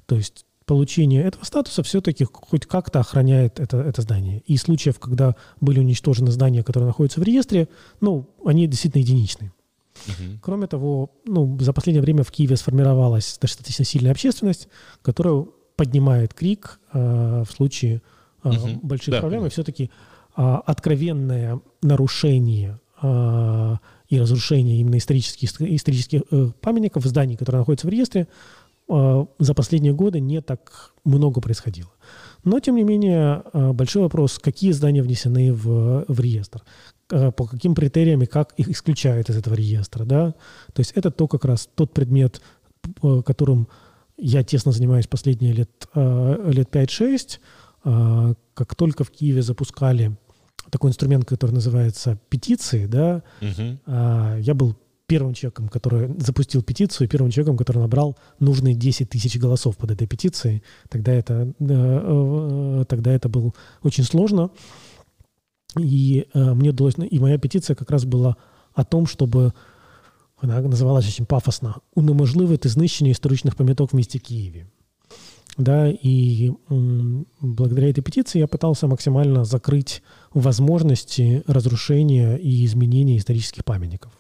То 0.05 0.15
есть 0.15 0.45
получение 0.65 1.23
этого 1.23 1.45
статуса 1.45 1.81
все-таки 1.81 2.25
хоть 2.25 2.65
как-то 2.65 2.99
охраняет 2.99 3.59
это, 3.59 3.77
это 3.77 4.01
здание. 4.01 4.41
И 4.45 4.57
случаев, 4.57 4.99
когда 4.99 5.35
были 5.61 5.79
уничтожены 5.79 6.29
здания, 6.29 6.63
которые 6.63 6.87
находятся 6.87 7.21
в 7.21 7.23
реестре, 7.23 7.69
ну, 8.01 8.29
они 8.45 8.67
действительно 8.67 9.01
единичны. 9.01 9.53
Угу. 10.07 10.39
Кроме 10.41 10.67
того, 10.67 11.11
ну, 11.25 11.57
за 11.59 11.73
последнее 11.73 12.01
время 12.01 12.23
в 12.23 12.31
Киеве 12.31 12.57
сформировалась 12.57 13.37
достаточно 13.41 13.85
сильная 13.85 14.11
общественность, 14.11 14.67
которая 15.01 15.45
поднимает 15.77 16.33
крик 16.33 16.79
э, 16.91 17.43
в 17.47 17.51
случае 17.51 18.01
э, 18.43 18.49
угу. 18.49 18.79
больших 18.83 19.13
да, 19.13 19.21
проблем. 19.21 19.45
И 19.45 19.49
все-таки 19.49 19.89
э, 20.35 20.57
откровенное 20.65 21.61
нарушение 21.81 22.79
э, 23.01 23.75
и 24.09 24.19
разрушение 24.19 24.79
именно 24.79 24.97
исторических, 24.97 25.61
исторических 25.61 26.21
э, 26.31 26.49
памятников, 26.61 27.03
зданий, 27.05 27.35
которые 27.35 27.59
находятся 27.59 27.87
в 27.87 27.89
реестре, 27.89 28.27
э, 28.89 29.25
за 29.39 29.53
последние 29.53 29.93
годы 29.93 30.19
не 30.19 30.41
так 30.41 30.93
много 31.03 31.41
происходило. 31.41 31.91
Но, 32.43 32.59
тем 32.59 32.75
не 32.75 32.83
менее, 32.83 33.43
э, 33.51 33.71
большой 33.73 34.03
вопрос, 34.03 34.39
какие 34.39 34.71
здания 34.71 35.03
внесены 35.03 35.53
в, 35.53 36.05
в 36.07 36.19
реестр, 36.19 36.63
по 37.09 37.45
каким 37.45 37.73
критериям 37.73 38.21
и 38.21 38.25
как 38.25 38.53
их 38.57 38.69
исключают 38.69 39.29
из 39.29 39.37
этого 39.37 39.53
реестра. 39.53 40.03
Да? 40.03 40.33
То 40.73 40.79
есть 40.79 40.91
это 40.95 41.09
то 41.09 41.27
как 41.27 41.45
раз 41.45 41.69
тот 41.73 41.93
предмет, 41.93 42.41
которым 43.25 43.69
я 44.17 44.43
тесно 44.43 44.73
занимаюсь 44.73 45.07
последние 45.07 45.53
лет, 45.53 45.69
лет 45.95 46.69
5-6. 46.69 48.35
Как 48.53 48.75
только 48.75 49.05
в 49.05 49.11
Киеве 49.11 49.41
запускали 49.41 50.17
такой 50.70 50.90
инструмент, 50.90 51.24
который 51.24 51.52
называется 51.52 52.18
петиции, 52.28 52.86
да, 52.86 53.22
угу. 53.40 53.78
а, 53.86 54.36
я 54.38 54.54
был 54.54 54.76
первым 55.06 55.34
человеком, 55.34 55.68
который 55.68 56.08
запустил 56.18 56.62
петицию, 56.62 57.08
первым 57.08 57.30
человеком, 57.30 57.58
который 57.58 57.78
набрал 57.78 58.16
нужные 58.40 58.74
10 58.74 59.10
тысяч 59.10 59.38
голосов 59.38 59.76
под 59.76 59.90
этой 59.90 60.06
петицией. 60.06 60.62
Тогда 60.88 61.12
это, 61.12 61.52
э, 61.60 62.84
тогда 62.88 63.12
это 63.12 63.28
было 63.28 63.52
очень 63.82 64.04
сложно. 64.04 64.50
И 65.78 66.26
э, 66.32 66.54
мне 66.54 66.70
удалось... 66.70 66.94
И 67.10 67.18
моя 67.20 67.38
петиция 67.38 67.76
как 67.76 67.90
раз 67.90 68.04
была 68.04 68.36
о 68.72 68.84
том, 68.84 69.06
чтобы 69.06 69.52
она 70.38 70.60
называлась 70.62 71.06
очень 71.06 71.26
пафосно 71.26 71.74
«Унеможливити 71.94 72.68
знищення 72.68 73.10
історичних 73.10 73.54
пам'яток 73.54 73.92
в 73.92 73.96
місті 73.96 74.18
Києві» 74.18 74.66
да, 75.57 75.89
и 75.89 76.51
благодаря 77.41 77.89
этой 77.89 78.01
петиции 78.01 78.39
я 78.39 78.47
пытался 78.47 78.87
максимально 78.87 79.43
закрыть 79.43 80.03
возможности 80.33 81.43
разрушения 81.47 82.37
и 82.37 82.63
изменения 82.65 83.17
исторических 83.17 83.65
памятников. 83.65 84.11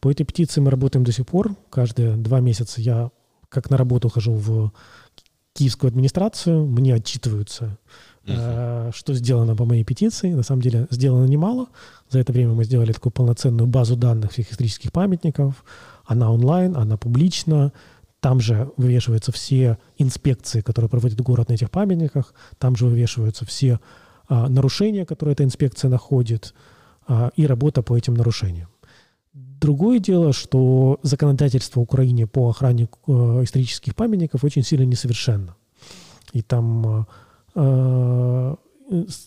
По 0.00 0.10
этой 0.10 0.24
петиции 0.24 0.60
мы 0.60 0.70
работаем 0.70 1.04
до 1.04 1.12
сих 1.12 1.26
пор. 1.26 1.54
Каждые 1.70 2.16
два 2.16 2.40
месяца 2.40 2.80
я 2.80 3.10
как 3.48 3.70
на 3.70 3.76
работу 3.76 4.08
хожу 4.08 4.32
в 4.32 4.72
киевскую 5.54 5.88
администрацию, 5.88 6.66
мне 6.66 6.94
отчитываются, 6.94 7.78
uh-huh. 8.26 8.88
э, 8.88 8.90
что 8.92 9.14
сделано 9.14 9.56
по 9.56 9.64
моей 9.64 9.84
петиции. 9.84 10.32
На 10.34 10.42
самом 10.42 10.60
деле 10.60 10.86
сделано 10.90 11.24
немало. 11.24 11.68
За 12.10 12.18
это 12.18 12.32
время 12.32 12.52
мы 12.52 12.64
сделали 12.64 12.92
такую 12.92 13.12
полноценную 13.12 13.66
базу 13.66 13.96
данных 13.96 14.32
всех 14.32 14.52
исторических 14.52 14.92
памятников. 14.92 15.64
Она 16.04 16.30
онлайн, 16.30 16.76
она 16.76 16.96
публична. 16.98 17.72
Там 18.26 18.40
же 18.40 18.72
вывешиваются 18.76 19.30
все 19.30 19.78
инспекции, 19.98 20.60
которые 20.60 20.88
проводит 20.88 21.20
город 21.20 21.48
на 21.48 21.52
этих 21.52 21.70
памятниках. 21.70 22.34
Там 22.58 22.74
же 22.74 22.86
вывешиваются 22.86 23.46
все 23.46 23.78
а, 24.26 24.48
нарушения, 24.48 25.06
которые 25.06 25.34
эта 25.34 25.44
инспекция 25.44 25.88
находит, 25.90 26.52
а, 27.06 27.30
и 27.36 27.46
работа 27.46 27.84
по 27.84 27.96
этим 27.96 28.14
нарушениям. 28.14 28.68
Другое 29.32 30.00
дело, 30.00 30.32
что 30.32 30.98
законодательство 31.04 31.78
в 31.78 31.84
Украине 31.84 32.26
по 32.26 32.48
охране 32.48 32.88
э, 33.06 33.12
исторических 33.44 33.94
памятников 33.94 34.42
очень 34.42 34.64
сильно 34.64 34.82
несовершенно. 34.82 35.54
И 36.32 36.42
там 36.42 37.06
э, 37.54 38.56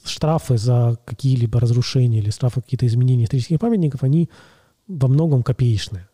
штрафы 0.03 0.57
за 0.57 0.97
какие-либо 1.05 1.61
разрушения 1.61 2.19
или 2.19 2.31
штрафы 2.31 2.59
какие-то 2.59 2.85
изменения 2.85 3.23
исторических 3.23 3.61
памятников, 3.61 4.03
они 4.03 4.29
во 4.89 5.07
многом 5.07 5.41
копеечные 5.41 6.08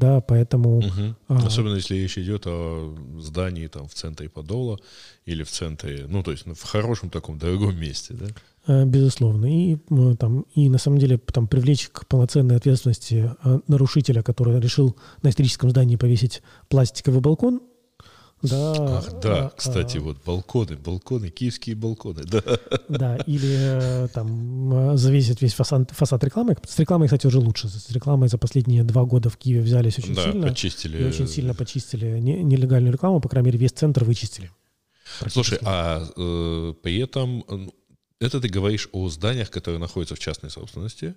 да, 0.00 0.20
поэтому... 0.20 0.78
Угу. 0.78 1.14
А, 1.28 1.46
Особенно 1.46 1.76
если 1.76 1.94
речь 1.94 2.18
идет 2.18 2.46
о 2.46 2.96
здании 3.18 3.66
там 3.68 3.86
в 3.86 3.94
центре 3.94 4.28
Подола 4.28 4.78
или 5.26 5.42
в 5.44 5.50
центре, 5.50 6.06
ну, 6.08 6.22
то 6.22 6.32
есть 6.32 6.46
ну, 6.46 6.54
в 6.54 6.62
хорошем 6.62 7.10
таком 7.10 7.38
дорогом 7.38 7.78
месте, 7.78 8.14
да? 8.14 8.26
Э, 8.66 8.84
безусловно. 8.84 9.46
И, 9.46 9.76
там, 10.18 10.46
и 10.54 10.68
на 10.68 10.78
самом 10.78 10.98
деле 10.98 11.18
там, 11.18 11.46
привлечь 11.46 11.88
к 11.88 12.06
полноценной 12.06 12.56
ответственности 12.56 13.30
э, 13.44 13.60
нарушителя, 13.68 14.22
который 14.22 14.58
решил 14.58 14.96
на 15.22 15.28
историческом 15.28 15.70
здании 15.70 15.96
повесить 15.96 16.42
пластиковый 16.68 17.20
балкон, 17.20 17.60
да, 18.42 18.98
Ах, 18.98 19.20
да, 19.20 19.46
а, 19.46 19.52
кстати, 19.54 19.98
а, 19.98 20.00
вот 20.00 20.24
балконы, 20.24 20.76
балконы, 20.76 21.28
киевские 21.28 21.76
балконы, 21.76 22.22
да. 22.24 22.42
Да, 22.88 23.16
или 23.26 24.04
э, 24.04 24.08
там 24.08 24.96
завесить 24.96 25.42
весь 25.42 25.54
фасад, 25.54 25.90
фасад 25.90 26.24
рекламы. 26.24 26.56
С 26.66 26.78
рекламой, 26.78 27.08
кстати, 27.08 27.26
уже 27.26 27.38
лучше. 27.38 27.68
С 27.68 27.90
рекламой 27.90 28.28
за 28.28 28.38
последние 28.38 28.82
два 28.82 29.04
года 29.04 29.28
в 29.28 29.36
Киеве 29.36 29.60
взялись 29.60 29.98
очень 29.98 30.14
да, 30.14 30.30
сильно. 30.30 30.48
почистили. 30.48 31.02
И 31.02 31.04
очень 31.06 31.28
сильно 31.28 31.54
почистили 31.54 32.18
нелегальную 32.18 32.92
рекламу, 32.92 33.20
по 33.20 33.28
крайней 33.28 33.46
мере, 33.46 33.58
весь 33.58 33.72
центр 33.72 34.04
вычистили. 34.04 34.50
Слушай, 35.28 35.58
а 35.62 36.06
э, 36.16 36.74
при 36.82 36.98
этом 36.98 37.44
это 38.20 38.40
ты 38.40 38.48
говоришь 38.48 38.88
о 38.92 39.08
зданиях, 39.08 39.50
которые 39.50 39.80
находятся 39.80 40.14
в 40.14 40.18
частной 40.18 40.50
собственности. 40.50 41.14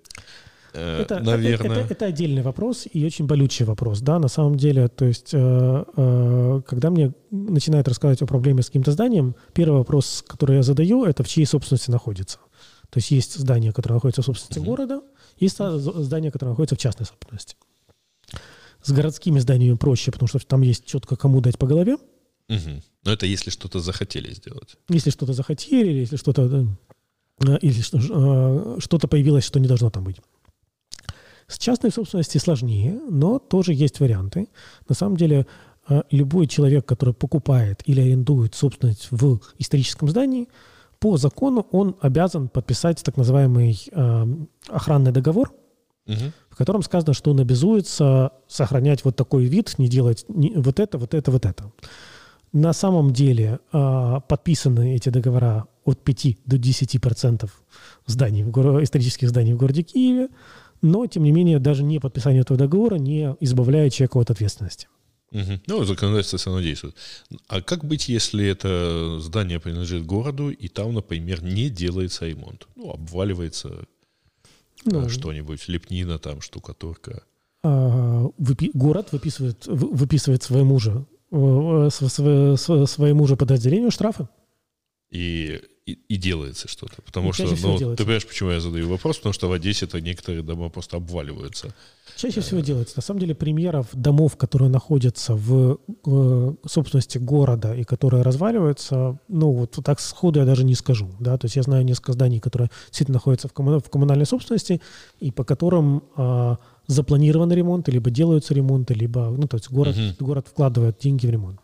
Э, 0.73 1.01
это, 1.01 1.19
наверное. 1.19 1.71
Это, 1.71 1.81
это, 1.81 1.93
это 1.93 2.05
отдельный 2.05 2.41
вопрос 2.41 2.88
и 2.91 3.05
очень 3.05 3.25
болючий 3.25 3.65
вопрос, 3.65 4.01
да, 4.01 4.19
на 4.19 4.27
самом 4.27 4.57
деле. 4.57 4.88
То 4.88 5.05
есть, 5.05 5.33
э, 5.33 5.83
э, 5.95 6.62
когда 6.65 6.89
мне 6.89 7.13
начинают 7.31 7.88
рассказывать 7.88 8.21
о 8.21 8.25
проблеме 8.25 8.62
с 8.63 8.67
каким-то 8.67 8.91
зданием, 8.91 9.36
первый 9.53 9.77
вопрос, 9.77 10.23
который 10.27 10.57
я 10.57 10.63
задаю, 10.63 11.05
это 11.05 11.23
в 11.23 11.27
чьей 11.27 11.45
собственности 11.45 11.91
находится. 11.91 12.39
То 12.89 12.97
есть 12.97 13.12
есть 13.12 13.36
здание, 13.36 13.71
которое 13.71 13.95
находится 13.95 14.21
в 14.21 14.25
собственности 14.25 14.59
uh-huh. 14.59 14.69
города, 14.69 15.01
есть 15.38 15.57
здание, 15.57 16.31
которое 16.31 16.51
находится 16.51 16.75
в 16.75 16.79
частной 16.79 17.05
собственности. 17.05 17.55
С 18.83 18.91
городскими 18.91 19.39
зданиями 19.39 19.77
проще, 19.77 20.12
потому 20.12 20.27
что 20.27 20.39
там 20.39 20.62
есть 20.62 20.86
четко 20.86 21.15
кому 21.15 21.41
дать 21.41 21.57
по 21.57 21.65
голове. 21.65 21.97
Угу. 22.49 22.83
Но 23.05 23.12
это 23.12 23.25
если 23.25 23.49
что-то 23.49 23.79
захотели 23.79 24.33
сделать. 24.33 24.75
Если 24.89 25.09
что-то 25.09 25.31
захотели, 25.31 25.89
или 25.89 25.99
если 25.99 26.17
что-то 26.17 26.67
или 27.62 28.79
что-то 28.79 29.07
появилось, 29.07 29.45
что 29.45 29.59
не 29.59 29.67
должно 29.67 29.89
там 29.89 30.03
быть. 30.03 30.17
С 31.54 31.60
частной 31.60 31.92
собственности 31.92 32.39
сложнее, 32.39 33.00
но 33.12 33.38
тоже 33.38 33.74
есть 33.76 34.00
варианты. 34.00 34.48
На 34.89 34.96
самом 34.96 35.18
деле, 35.18 35.46
э, 35.88 36.02
любой 36.10 36.48
человек, 36.48 36.84
который 36.88 37.13
покупает 37.13 37.84
или 37.86 38.02
арендует 38.02 38.56
собственность 38.56 39.10
в 39.12 39.39
историческом 39.60 40.10
здании, 40.10 40.50
по 40.98 41.16
закону 41.18 41.68
он 41.70 41.96
обязан 42.02 42.50
подписать 42.50 43.04
так 43.04 43.18
называемый 43.18 43.80
э, 43.92 44.26
охранный 44.68 45.12
договор, 45.12 45.54
угу. 46.08 46.32
в 46.50 46.56
котором 46.56 46.82
сказано, 46.82 47.13
что 47.13 47.30
он 47.30 47.39
обязуется 47.39 48.32
сохранять 48.48 49.06
вот 49.06 49.16
такой 49.16 49.46
вид, 49.46 49.76
не 49.78 49.88
делать 49.88 50.26
не, 50.30 50.54
вот 50.56 50.80
это, 50.80 50.98
вот 50.98 51.13
это, 51.13 51.30
вот 51.30 51.46
это. 51.46 51.72
На 52.52 52.74
самом 52.74 53.13
деле 53.13 53.60
э, 53.72 54.20
подписаны 54.28 54.96
эти 54.96 55.10
договора 55.10 55.68
от 55.86 56.04
5 56.04 56.38
до 56.48 56.58
10% 56.58 57.48
зданий, 58.08 58.42
исторических 58.42 59.30
зданий 59.30 59.54
в 59.54 59.58
городе 59.58 59.84
Киеве 59.84 60.30
но, 60.84 61.08
тем 61.08 61.24
не 61.24 61.32
менее, 61.32 61.60
даже 61.60 61.84
не 61.84 62.00
подписание 62.00 62.41
этого 62.41 62.60
договора 62.60 62.96
не 62.96 63.36
избавляет 63.39 63.93
человека 63.93 64.19
от 64.19 64.30
ответственности. 64.30 64.88
Угу. 65.32 65.62
Ну, 65.65 65.84
законодательство 65.86 66.38
все 66.38 66.50
равно 66.50 66.62
действует. 66.62 66.96
А 67.48 67.62
как 67.62 67.86
быть, 67.86 68.08
если 68.08 68.46
это 68.46 69.19
здание 69.19 69.60
принадлежит 69.60 70.06
городу, 70.06 70.52
и 70.52 70.67
там, 70.67 70.93
например, 70.93 71.41
не 71.41 71.69
делается 71.69 72.28
ремонт? 72.28 72.67
Ну, 72.76 72.91
обваливается 72.91 73.86
ну, 74.86 75.10
что-нибудь, 75.10 75.67
лепнина 75.67 76.19
там, 76.19 76.41
штукатурка. 76.41 77.24
А, 77.63 78.26
выпи- 78.38 78.72
город 78.74 79.12
выписывает, 79.12 79.65
выписывает 79.65 80.43
своему 80.43 80.80
же, 80.80 81.06
э, 81.32 81.89
своему 81.89 83.26
же 83.26 83.38
подразделению 83.38 83.89
штрафы. 83.89 84.28
И 85.10 85.62
и, 85.86 86.00
и 86.08 86.15
делается 86.15 86.67
что-то. 86.67 87.02
Потому 87.02 87.28
ну, 87.28 87.34
что, 87.34 87.43
ну, 87.43 87.56
делается. 87.56 87.96
ты 87.98 88.04
понимаешь, 88.04 88.26
почему 88.26 88.52
я 88.52 88.60
задаю 88.62 88.88
вопрос? 88.88 89.17
Потому 89.17 89.34
что 89.34 89.50
в 89.50 89.52
Одессе-то 89.52 90.00
некоторые 90.00 90.41
дома 90.41 90.69
просто 90.69 90.98
обваливаются. 90.98 91.74
Чаще 92.15 92.41
всего 92.41 92.62
делается. 92.62 92.93
На 92.96 93.02
самом 93.02 93.19
деле 93.19 93.36
примеров 93.36 93.88
домов, 93.91 94.38
которые 94.38 94.69
находятся 94.69 95.36
в 95.36 95.80
э, 96.06 96.54
собственности 96.65 97.17
города 97.17 97.74
и 97.74 97.84
которые 97.84 98.24
разваливаются, 98.24 99.19
ну 99.28 99.52
вот 99.52 99.78
так 99.84 100.00
сходу 100.00 100.39
я 100.39 100.46
даже 100.46 100.63
не 100.63 100.76
скажу. 100.76 101.10
Да? 101.19 101.38
То 101.38 101.46
есть 101.46 101.58
я 101.58 101.63
знаю 101.63 101.84
несколько 101.84 102.13
зданий, 102.13 102.39
которые 102.39 102.69
действительно 102.88 103.15
находятся 103.15 103.50
в, 103.50 103.54
комму... 103.54 103.80
в 103.80 103.89
коммунальной 103.89 104.26
собственности 104.26 104.82
и 105.19 105.32
по 105.32 105.43
которым 105.43 106.04
э, 106.15 106.56
запланирован 106.88 107.52
ремонт, 107.52 107.89
либо 107.89 108.10
делаются 108.10 108.54
ремонты, 108.54 108.93
либо, 108.93 109.30
ну 109.30 109.48
то 109.48 109.58
есть 109.58 109.69
город, 109.69 109.98
угу. 109.98 110.26
город 110.26 110.48
вкладывает 110.50 110.98
деньги 111.00 111.28
в 111.28 111.30
ремонт. 111.30 111.60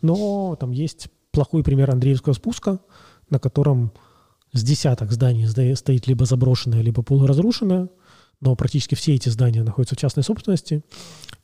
Но 0.00 0.56
там 0.60 0.70
есть 0.70 1.08
плохой 1.34 1.62
пример 1.64 1.90
Андреевского 1.90 2.32
спуска, 2.32 2.78
на 3.34 3.38
котором 3.38 3.92
с 4.52 4.62
десяток 4.62 5.12
зданий 5.12 5.46
стоит 5.76 6.06
либо 6.06 6.24
заброшенное, 6.24 6.80
либо 6.80 7.02
полуразрушенное, 7.02 7.88
но 8.40 8.56
практически 8.56 8.94
все 8.94 9.14
эти 9.14 9.28
здания 9.28 9.62
находятся 9.62 9.96
в 9.96 9.98
частной 9.98 10.22
собственности. 10.22 10.82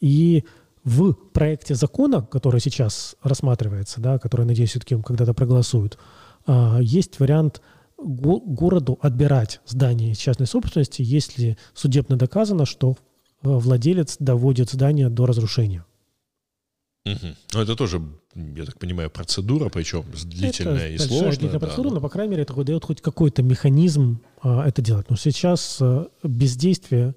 И 0.01 0.45
в 0.85 1.13
проекте 1.13 1.75
закона, 1.75 2.23
который 2.23 2.61
сейчас 2.61 3.17
рассматривается, 3.23 4.01
да, 4.01 4.19
который, 4.19 4.47
надеюсь, 4.47 4.71
все-таки 4.71 5.01
когда-то 5.03 5.35
проголосуют, 5.35 5.99
а, 6.47 6.79
есть 6.81 7.21
вариант 7.21 7.61
городу 7.99 8.99
отбирать 9.03 9.61
здание 9.67 10.13
из 10.13 10.19
частной 10.19 10.47
собственности, 10.47 11.03
если 11.03 11.59
судебно 11.75 12.17
доказано, 12.17 12.65
что 12.65 12.93
э, 12.93 12.95
владелец 13.43 14.17
доводит 14.19 14.71
здание 14.71 15.11
до 15.11 15.27
разрушения. 15.27 15.85
Угу. 17.07 17.35
Ну, 17.55 17.61
это 17.61 17.77
тоже, 17.77 18.03
я 18.35 18.65
так 18.65 18.79
понимаю, 18.79 19.11
процедура, 19.11 19.69
причем 19.71 20.05
длительная 20.25 20.95
это 20.95 20.95
и 20.95 20.99
сложная. 20.99 21.29
длительная 21.31 21.53
да, 21.55 21.59
процедура, 21.59 21.89
но... 21.89 21.95
но, 21.95 22.01
по 22.01 22.09
крайней 22.09 22.33
мере, 22.33 22.43
это 22.43 22.55
дает 22.63 22.85
хоть 22.85 23.01
какой-то 23.01 23.43
механизм 23.43 24.21
а, 24.43 24.67
это 24.67 24.83
делать. 24.83 25.09
Но 25.09 25.17
сейчас 25.17 25.79
а, 25.81 26.09
бездействие, 26.23 27.15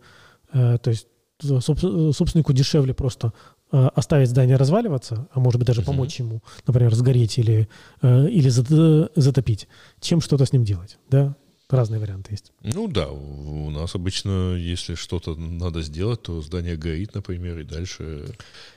а, 0.51 0.77
то 0.77 0.89
есть 0.89 1.07
собственнику 1.41 2.53
дешевле 2.53 2.93
просто 2.93 3.33
а, 3.71 3.89
оставить 3.89 4.29
здание 4.29 4.55
разваливаться, 4.55 5.27
а 5.33 5.39
может 5.39 5.59
быть 5.59 5.67
даже 5.67 5.81
помочь 5.81 6.19
ему, 6.19 6.41
например, 6.67 6.93
сгореть 6.93 7.37
или, 7.39 7.67
а, 8.01 8.25
или 8.25 8.49
затопить, 8.49 9.67
чем 9.99 10.21
что-то 10.21 10.45
с 10.45 10.53
ним 10.53 10.63
делать. 10.63 10.97
Да? 11.09 11.35
Разные 11.73 11.99
варианты 11.99 12.33
есть. 12.33 12.51
Ну 12.61 12.87
да, 12.87 13.09
у 13.09 13.71
нас 13.71 13.95
обычно, 13.95 14.53
если 14.53 14.93
что-то 14.93 15.33
надо 15.35 15.81
сделать, 15.81 16.21
то 16.21 16.39
здание 16.39 16.77
горит, 16.77 17.15
например, 17.15 17.57
и 17.57 17.63
дальше 17.63 18.27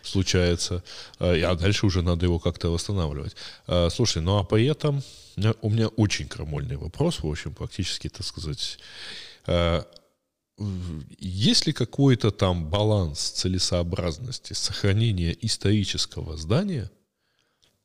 случается, 0.00 0.82
а, 1.18 1.35
а 1.35 1.54
дальше 1.56 1.85
уже 1.85 2.00
надо 2.00 2.24
его 2.24 2.38
как-то 2.38 2.70
восстанавливать. 2.70 3.37
А, 3.66 3.90
слушай, 3.90 4.22
ну 4.22 4.38
а 4.38 4.44
при 4.44 4.64
этом 4.64 5.02
у 5.61 5.68
меня 5.68 5.88
очень 5.88 6.26
крамольный 6.26 6.76
вопрос, 6.76 7.22
в 7.22 7.26
общем, 7.26 7.52
практически, 7.52 8.09
так 8.09 8.24
сказать, 8.24 8.78
а, 9.46 9.85
есть 11.18 11.66
ли 11.66 11.74
какой-то 11.74 12.30
там 12.30 12.70
баланс 12.70 13.20
целесообразности 13.20 14.54
сохранения 14.54 15.37
исторического 15.42 16.38
здания 16.38 16.90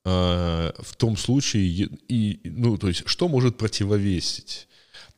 в 0.06 0.96
том 0.98 1.16
случае, 1.16 1.90
и, 2.08 2.40
ну, 2.46 2.78
то 2.78 2.88
есть, 2.88 3.04
что 3.06 3.28
может 3.28 3.58
противовесить 3.58 4.68
Э, 4.70 4.71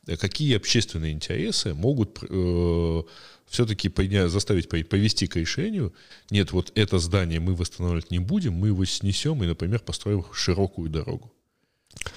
какие 0.06 0.56
общественные 0.56 1.12
интересы 1.12 1.74
могут 1.74 2.18
э, 2.22 3.02
все-таки 3.46 3.92
заставить 4.28 4.68
повести 4.68 5.26
к 5.26 5.36
решению, 5.36 5.92
нет, 6.30 6.52
вот 6.52 6.72
это 6.74 6.98
здание 6.98 7.40
мы 7.40 7.54
восстанавливать 7.54 8.10
не 8.10 8.18
будем, 8.18 8.54
мы 8.54 8.68
его 8.68 8.84
снесем 8.84 9.42
и, 9.42 9.46
например, 9.46 9.80
построим 9.80 10.24
широкую 10.32 10.90
дорогу. 10.90 11.32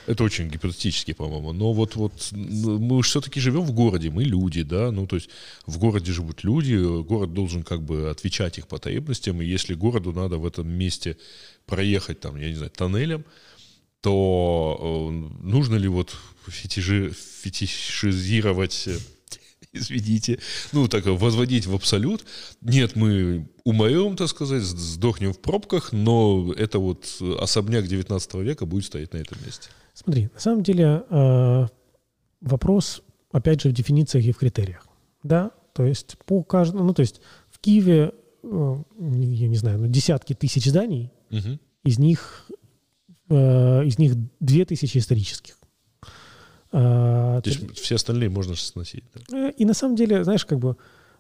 Это 0.06 0.24
очень 0.24 0.50
гипотетически, 0.50 1.14
по-моему. 1.14 1.54
Но 1.54 1.74
вот, 1.74 1.96
вот 1.96 2.30
ну, 2.32 2.80
мы 2.80 3.02
все-таки 3.04 3.40
живем 3.40 3.62
в 3.62 3.74
городе, 3.74 4.10
мы 4.10 4.24
люди, 4.24 4.64
да, 4.64 4.92
ну 4.92 5.06
то 5.08 5.16
есть 5.16 5.30
в 5.66 5.78
городе 5.78 6.12
живут 6.12 6.44
люди, 6.44 7.04
город 7.04 7.34
должен 7.34 7.64
как 7.64 7.84
бы 7.84 8.10
отвечать 8.10 8.58
их 8.58 8.68
потребностям, 8.68 9.42
и 9.42 9.46
если 9.46 9.76
городу 9.76 10.14
надо 10.14 10.38
в 10.38 10.46
этом 10.46 10.68
месте 10.68 11.18
проехать 11.66 12.20
там, 12.20 12.38
я 12.38 12.50
не 12.50 12.56
знаю, 12.56 12.72
тоннелем, 12.72 13.26
то 14.02 14.78
э, 14.80 15.44
нужно 15.44 15.76
ли 15.76 15.88
вот 15.88 16.16
фетиши, 16.52 17.12
фетишизировать, 17.12 18.88
э, 18.88 18.98
извините, 19.74 20.40
ну, 20.72 20.88
так, 20.88 21.06
возводить 21.06 21.66
в 21.66 21.76
абсолют. 21.76 22.26
Нет, 22.62 22.96
мы 22.96 23.48
умрем, 23.64 24.16
так 24.16 24.28
сказать, 24.30 24.64
сдохнем 24.64 25.34
в 25.34 25.40
пробках, 25.40 25.92
но 25.92 26.54
это 26.54 26.80
вот 26.80 27.06
особняк 27.40 27.88
19 27.88 28.34
века 28.36 28.66
будет 28.66 28.86
стоять 28.86 29.14
на 29.14 29.18
этом 29.18 29.38
месте. 29.46 29.70
Смотри, 29.94 30.30
на 30.34 30.40
самом 30.40 30.64
деле 30.64 31.04
э, 31.10 31.68
вопрос, 32.42 33.02
опять 33.32 33.62
же, 33.62 33.70
в 33.70 33.74
дефинициях 33.74 34.26
и 34.26 34.32
в 34.32 34.38
критериях. 34.38 34.88
Да, 35.24 35.52
то 35.74 35.86
есть 35.86 36.18
по 36.26 36.44
каждому, 36.44 36.84
ну, 36.84 36.94
то 36.94 37.02
есть 37.02 37.22
в 37.50 37.60
Киеве, 37.60 38.14
я 38.44 39.48
не 39.48 39.58
знаю, 39.58 39.80
ну, 39.80 39.88
десятки 39.88 40.34
тысяч 40.34 40.66
зданий, 40.66 41.12
угу. 41.30 41.60
из 41.84 42.00
них 42.00 42.48
Э, 43.30 43.84
из 43.86 44.00
них 44.00 44.14
2000 44.40 44.98
исторических. 44.98 45.57
А, 46.80 47.42
То 47.42 47.50
есть 47.50 47.80
все 47.80 47.96
остальные 47.96 48.30
можно 48.30 48.56
сносить. 48.56 49.04
Да? 49.14 49.50
Э, 49.50 49.52
и 49.52 49.66
на 49.66 49.74
самом 49.74 49.96
деле, 49.96 50.24
знаешь, 50.24 50.46
как 50.46 50.60
бы 50.60 50.78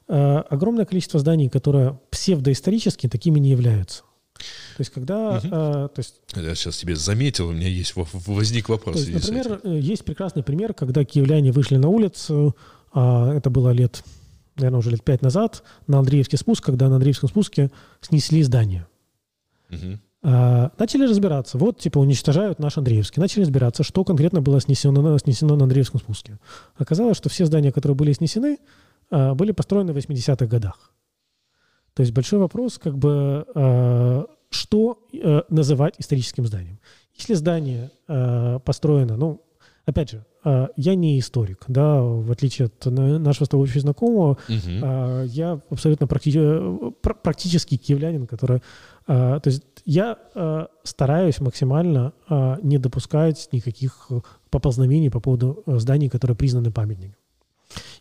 э, 0.07 0.13
огромное 0.13 0.85
количество 0.85 1.19
зданий, 1.19 1.49
которые 1.49 1.99
псевдоисторические, 2.11 3.09
такими 3.09 3.39
не 3.39 3.49
являются. 3.49 4.03
То 4.35 4.81
есть 4.81 4.91
когда... 4.91 5.37
Угу. 5.37 5.47
А, 5.51 5.87
то 5.87 5.99
есть, 5.99 6.15
Я 6.35 6.53
сейчас 6.53 6.77
тебе 6.77 6.95
заметил, 6.95 7.47
у 7.47 7.53
меня 7.53 7.67
есть 7.67 7.93
возник 7.95 8.69
вопрос. 8.69 9.03
То 9.03 9.09
есть, 9.09 9.27
например, 9.27 9.59
есть 9.63 10.05
прекрасный 10.05 10.43
пример, 10.43 10.75
когда 10.75 11.03
киевляне 11.03 11.51
вышли 11.51 11.77
на 11.77 11.87
улицу, 11.87 12.55
а, 12.93 13.33
это 13.33 13.49
было 13.49 13.71
лет, 13.71 14.03
наверное, 14.57 14.77
уже 14.77 14.91
лет 14.91 15.03
пять 15.03 15.23
назад, 15.23 15.63
на 15.87 15.97
Андреевский 15.97 16.37
спуск, 16.37 16.63
когда 16.63 16.87
на 16.87 16.97
Андреевском 16.97 17.29
спуске 17.29 17.71
снесли 18.01 18.43
здание. 18.43 18.85
Угу. 19.71 19.99
А, 20.29 20.71
начали 20.77 21.05
разбираться. 21.05 21.57
Вот, 21.57 21.79
типа, 21.79 21.99
уничтожают 21.99 22.59
наш 22.59 22.77
Андреевский. 22.77 23.21
Начали 23.21 23.43
разбираться, 23.43 23.83
что 23.83 24.03
конкретно 24.03 24.41
было 24.41 24.59
снесено, 24.59 25.17
снесено 25.19 25.55
на 25.55 25.63
Андреевском 25.63 26.01
спуске. 26.01 26.37
Оказалось, 26.75 27.15
что 27.15 27.29
все 27.29 27.45
здания, 27.45 27.71
которые 27.71 27.95
были 27.95 28.11
снесены, 28.11 28.57
а, 29.09 29.35
были 29.35 29.53
построены 29.53 29.93
в 29.93 29.97
80-х 29.97 30.45
годах. 30.47 30.91
То 31.93 32.01
есть 32.01 32.11
большой 32.11 32.39
вопрос, 32.39 32.77
как 32.77 32.97
бы, 32.97 33.45
а, 33.55 34.25
что 34.49 34.99
э, 35.13 35.41
называть 35.49 35.95
историческим 35.97 36.45
зданием. 36.45 36.79
Если 37.17 37.33
здание 37.33 37.91
построено, 38.63 39.17
ну, 39.17 39.41
опять 39.85 40.11
же, 40.11 40.25
я 40.77 40.95
не 40.95 41.19
историк, 41.19 41.65
да, 41.67 42.01
в 42.01 42.31
отличие 42.31 42.67
от 42.67 42.85
нашего 42.85 43.43
с 43.43 43.49
тобой 43.49 43.65
общего 43.65 43.81
знакомого, 43.81 44.37
угу. 44.47 45.25
я 45.25 45.59
абсолютно 45.69 46.05
практи- 46.05 46.37
э, 46.37 46.91
практически 47.01 47.75
киевлянин, 47.75 48.25
который, 48.25 48.61
то 49.05 49.41
есть 49.43 49.63
я 49.87 50.17
стараюсь 50.83 51.39
максимально 51.39 52.13
не 52.61 52.77
допускать 52.77 53.49
никаких 53.51 54.11
поползновений 54.49 55.09
по 55.09 55.19
поводу 55.19 55.63
э, 55.65 55.77
зданий, 55.77 56.09
которые 56.09 56.35
признаны 56.35 56.71
памятниками. 56.71 57.15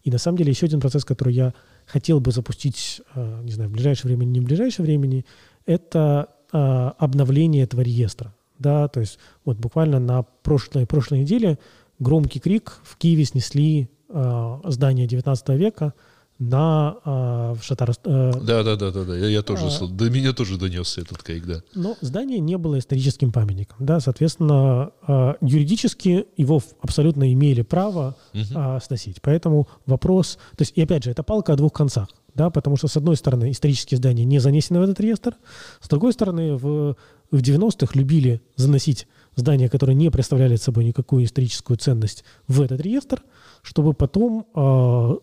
И 0.04 0.10
на 0.10 0.18
самом 0.18 0.38
деле 0.38 0.50
еще 0.50 0.66
один 0.66 0.80
процесс, 0.80 1.04
который 1.04 1.34
я 1.34 1.54
хотел 1.86 2.20
бы 2.20 2.30
запустить, 2.30 3.02
э, 3.14 3.40
не 3.42 3.52
знаю, 3.52 3.70
в 3.70 3.72
ближайшее 3.72 4.08
время, 4.08 4.24
не 4.24 4.40
в 4.40 4.44
ближайшее 4.44 4.84
времени, 4.86 5.24
это 5.66 6.28
э, 6.52 6.58
обновление 6.98 7.64
этого 7.64 7.80
реестра. 7.80 8.34
Да, 8.58 8.88
то 8.88 9.00
есть 9.00 9.18
вот 9.44 9.58
буквально 9.58 9.98
на 9.98 10.22
прошлой, 10.22 10.86
прошлой 10.86 11.20
неделе 11.20 11.58
громкий 11.98 12.40
крик 12.40 12.78
в 12.84 12.96
Киеве 12.96 13.24
снесли 13.24 13.90
э, 14.08 14.60
здание 14.64 15.06
19 15.06 15.48
века, 15.50 15.92
на 16.38 16.96
э, 17.04 17.54
в 17.58 17.62
Шатар... 17.62 17.92
Э, 18.04 18.32
да, 18.42 18.62
да, 18.62 18.76
да, 18.76 18.90
да, 18.90 19.04
да. 19.04 19.16
Я, 19.16 19.28
я 19.28 19.42
тоже, 19.42 19.66
э, 19.66 19.86
до 19.88 20.10
меня 20.10 20.32
тоже 20.32 20.58
донесся 20.58 21.00
этот 21.00 21.22
крик, 21.22 21.46
да. 21.46 21.62
Но 21.74 21.96
здание 22.00 22.40
не 22.40 22.58
было 22.58 22.78
историческим 22.78 23.32
памятником, 23.32 23.78
да, 23.80 24.00
соответственно, 24.00 24.90
э, 25.06 25.34
юридически 25.40 26.26
его 26.36 26.60
абсолютно 26.82 27.32
имели 27.32 27.62
право 27.62 28.16
угу. 28.34 28.80
сносить. 28.84 29.22
Поэтому 29.22 29.68
вопрос, 29.86 30.38
то 30.56 30.62
есть, 30.62 30.72
и 30.76 30.82
опять 30.82 31.04
же, 31.04 31.10
это 31.10 31.22
палка 31.22 31.54
о 31.54 31.56
двух 31.56 31.72
концах, 31.72 32.08
да, 32.34 32.50
потому 32.50 32.76
что, 32.76 32.86
с 32.88 32.96
одной 32.96 33.16
стороны, 33.16 33.50
исторические 33.50 33.96
здания 33.96 34.24
не 34.24 34.38
занесены 34.38 34.80
в 34.80 34.82
этот 34.82 35.00
реестр, 35.00 35.36
с 35.80 35.88
другой 35.88 36.12
стороны, 36.12 36.56
в, 36.56 36.96
в 37.30 37.36
90-х 37.36 37.92
любили 37.94 38.42
заносить 38.56 39.08
здания, 39.36 39.70
которые 39.70 39.96
не 39.96 40.10
представляли 40.10 40.56
собой 40.56 40.84
никакую 40.84 41.24
историческую 41.24 41.78
ценность 41.78 42.24
в 42.46 42.60
этот 42.60 42.80
реестр, 42.80 43.22
чтобы 43.62 43.94
потом 43.94 44.46
э, 44.54 45.16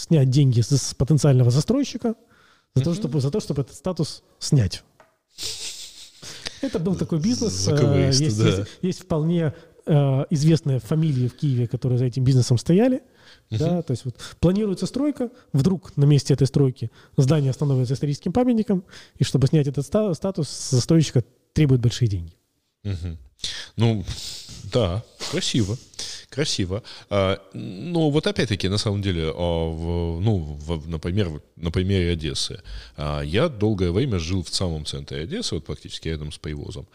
снять 0.00 0.30
деньги 0.30 0.60
с 0.60 0.94
потенциального 0.94 1.50
застройщика 1.50 2.14
за, 2.74 2.84
то, 2.84 2.94
чтобы, 2.94 3.20
за 3.20 3.30
то, 3.30 3.40
чтобы 3.40 3.62
этот 3.62 3.74
статус 3.74 4.22
снять. 4.38 4.82
Это 6.60 6.78
был 6.78 6.94
такой 6.94 7.20
бизнес. 7.20 7.68
Э, 7.68 8.08
есть, 8.08 8.38
да. 8.38 8.64
есть, 8.82 9.00
вполне 9.00 9.54
э, 9.86 10.24
известные 10.30 10.78
фамилии 10.78 11.28
в 11.28 11.36
Киеве, 11.36 11.66
которые 11.66 11.98
за 11.98 12.04
этим 12.04 12.24
бизнесом 12.24 12.58
стояли. 12.58 13.02
Uh-huh. 13.50 13.58
Да, 13.58 13.82
то 13.82 13.92
есть 13.92 14.04
вот 14.04 14.16
планируется 14.40 14.86
стройка, 14.86 15.30
вдруг 15.52 15.96
на 15.96 16.04
месте 16.04 16.34
этой 16.34 16.46
стройки 16.46 16.90
здание 17.16 17.52
становится 17.52 17.94
историческим 17.94 18.32
памятником, 18.32 18.84
и 19.16 19.24
чтобы 19.24 19.46
снять 19.46 19.66
этот 19.68 19.86
статус, 19.86 20.70
застройщика 20.70 21.24
требует 21.52 21.80
большие 21.80 22.08
деньги. 22.08 22.39
Uh-huh. 22.84 23.16
Ну, 23.76 24.04
да, 24.72 25.04
красиво 25.30 25.76
красиво. 26.30 26.82
А, 27.10 27.38
но 27.52 28.10
вот 28.10 28.26
опять-таки, 28.26 28.68
на 28.68 28.78
самом 28.78 29.02
деле, 29.02 29.30
а, 29.34 29.70
в, 29.70 30.20
ну, 30.20 30.38
в, 30.38 30.88
например, 30.88 31.42
на 31.56 31.70
примере 31.70 32.12
Одессы. 32.12 32.62
А, 32.96 33.20
я 33.20 33.48
долгое 33.48 33.90
время 33.90 34.18
жил 34.18 34.42
в 34.42 34.48
самом 34.48 34.86
центре 34.86 35.22
Одессы, 35.22 35.54
вот 35.54 35.66
практически 35.66 36.08
рядом 36.08 36.32
с 36.32 36.38
Привозом. 36.38 36.86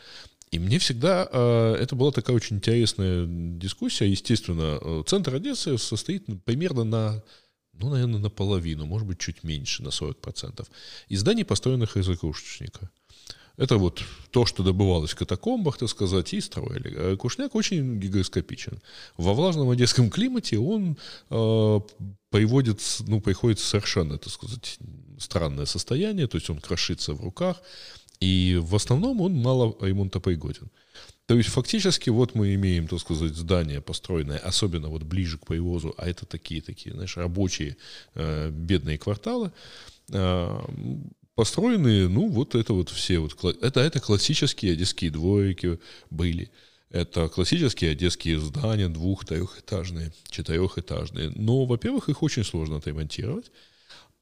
И 0.52 0.60
мне 0.60 0.80
всегда 0.80 1.28
э, 1.30 1.76
это 1.82 1.96
была 1.96 2.12
такая 2.12 2.36
очень 2.36 2.58
интересная 2.58 3.26
дискуссия. 3.28 4.10
Естественно, 4.10 5.04
центр 5.04 5.36
Одессы 5.36 5.78
состоит 5.78 6.26
примерно 6.46 6.84
на, 6.86 7.24
ну, 7.74 7.90
наверное, 7.90 8.20
наполовину, 8.20 8.86
может 8.86 9.08
быть, 9.08 9.20
чуть 9.20 9.44
меньше, 9.44 9.84
на 9.84 9.90
40%, 9.90 10.66
из 11.10 11.20
зданий, 11.20 11.44
построенных 11.44 11.98
из 11.98 12.08
игрушечника. 12.10 12.90
Это 13.58 13.78
вот 13.78 14.04
то, 14.32 14.46
что 14.46 14.64
добывалось 14.64 15.12
в 15.12 15.16
катакомбах, 15.16 15.78
так 15.78 15.90
сказать, 15.90 16.34
и 16.34 16.42
строили. 16.42 16.94
А 16.96 17.16
кушняк 17.18 17.56
очень 17.56 18.00
гигроскопичен. 18.00 18.82
Во 19.18 19.34
влажном 19.34 19.70
одесском 19.70 20.10
климате 20.10 20.58
он 20.58 20.98
э, 21.30 21.80
приводит, 22.30 22.82
ну, 23.08 23.22
приходит 23.22 23.60
совершенно, 23.60 24.18
так 24.18 24.32
сказать, 24.34 24.78
странное 25.18 25.66
состояние, 25.66 26.28
то 26.28 26.38
есть 26.38 26.50
он 26.50 26.60
крошится 26.60 27.14
в 27.14 27.22
руках, 27.22 27.62
и 28.20 28.60
в 28.62 28.76
основном 28.76 29.22
он 29.22 29.36
мало 29.36 29.76
ремонтопригоден. 29.80 30.70
То 31.26 31.36
есть 31.36 31.50
фактически 31.50 32.10
вот 32.10 32.36
мы 32.36 32.54
имеем, 32.54 32.88
так 32.88 33.00
сказать, 33.00 33.36
здание 33.36 33.82
построенное, 33.82 34.38
особенно 34.38 34.90
вот 34.90 35.04
ближе 35.04 35.38
к 35.38 35.48
привозу, 35.48 35.94
а 35.98 36.08
это 36.08 36.26
такие, 36.26 36.62
такие, 36.62 36.94
знаешь, 36.94 37.18
рабочие 37.18 37.78
э, 38.14 38.52
бедные 38.52 38.98
кварталы, 38.98 39.52
построенные, 41.36 42.08
ну, 42.08 42.30
вот 42.30 42.56
это 42.56 42.74
вот 42.74 42.90
все, 42.90 43.20
вот, 43.20 43.44
это, 43.62 43.82
это 43.82 44.00
классические 44.00 44.74
одесские 44.74 45.12
дворики 45.12 45.80
были. 46.10 46.50
Это 46.90 47.28
классические 47.28 47.92
одесские 47.92 48.40
здания, 48.40 48.88
двух-, 48.88 49.26
трехэтажные, 49.26 50.14
четырехэтажные. 50.30 51.32
Но, 51.36 51.66
во-первых, 51.66 52.08
их 52.10 52.24
очень 52.24 52.46
сложно 52.46 52.78
отремонтировать. 52.78 53.52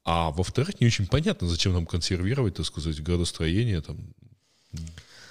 А 0.04 0.30
во-вторых, 0.30 0.80
не 0.80 0.88
очень 0.88 1.06
понятно, 1.06 1.48
зачем 1.48 1.72
нам 1.72 1.86
консервировать, 1.86 2.56
так 2.56 2.66
сказать, 2.66 3.00
градостроение 3.00 3.80
там 3.80 3.98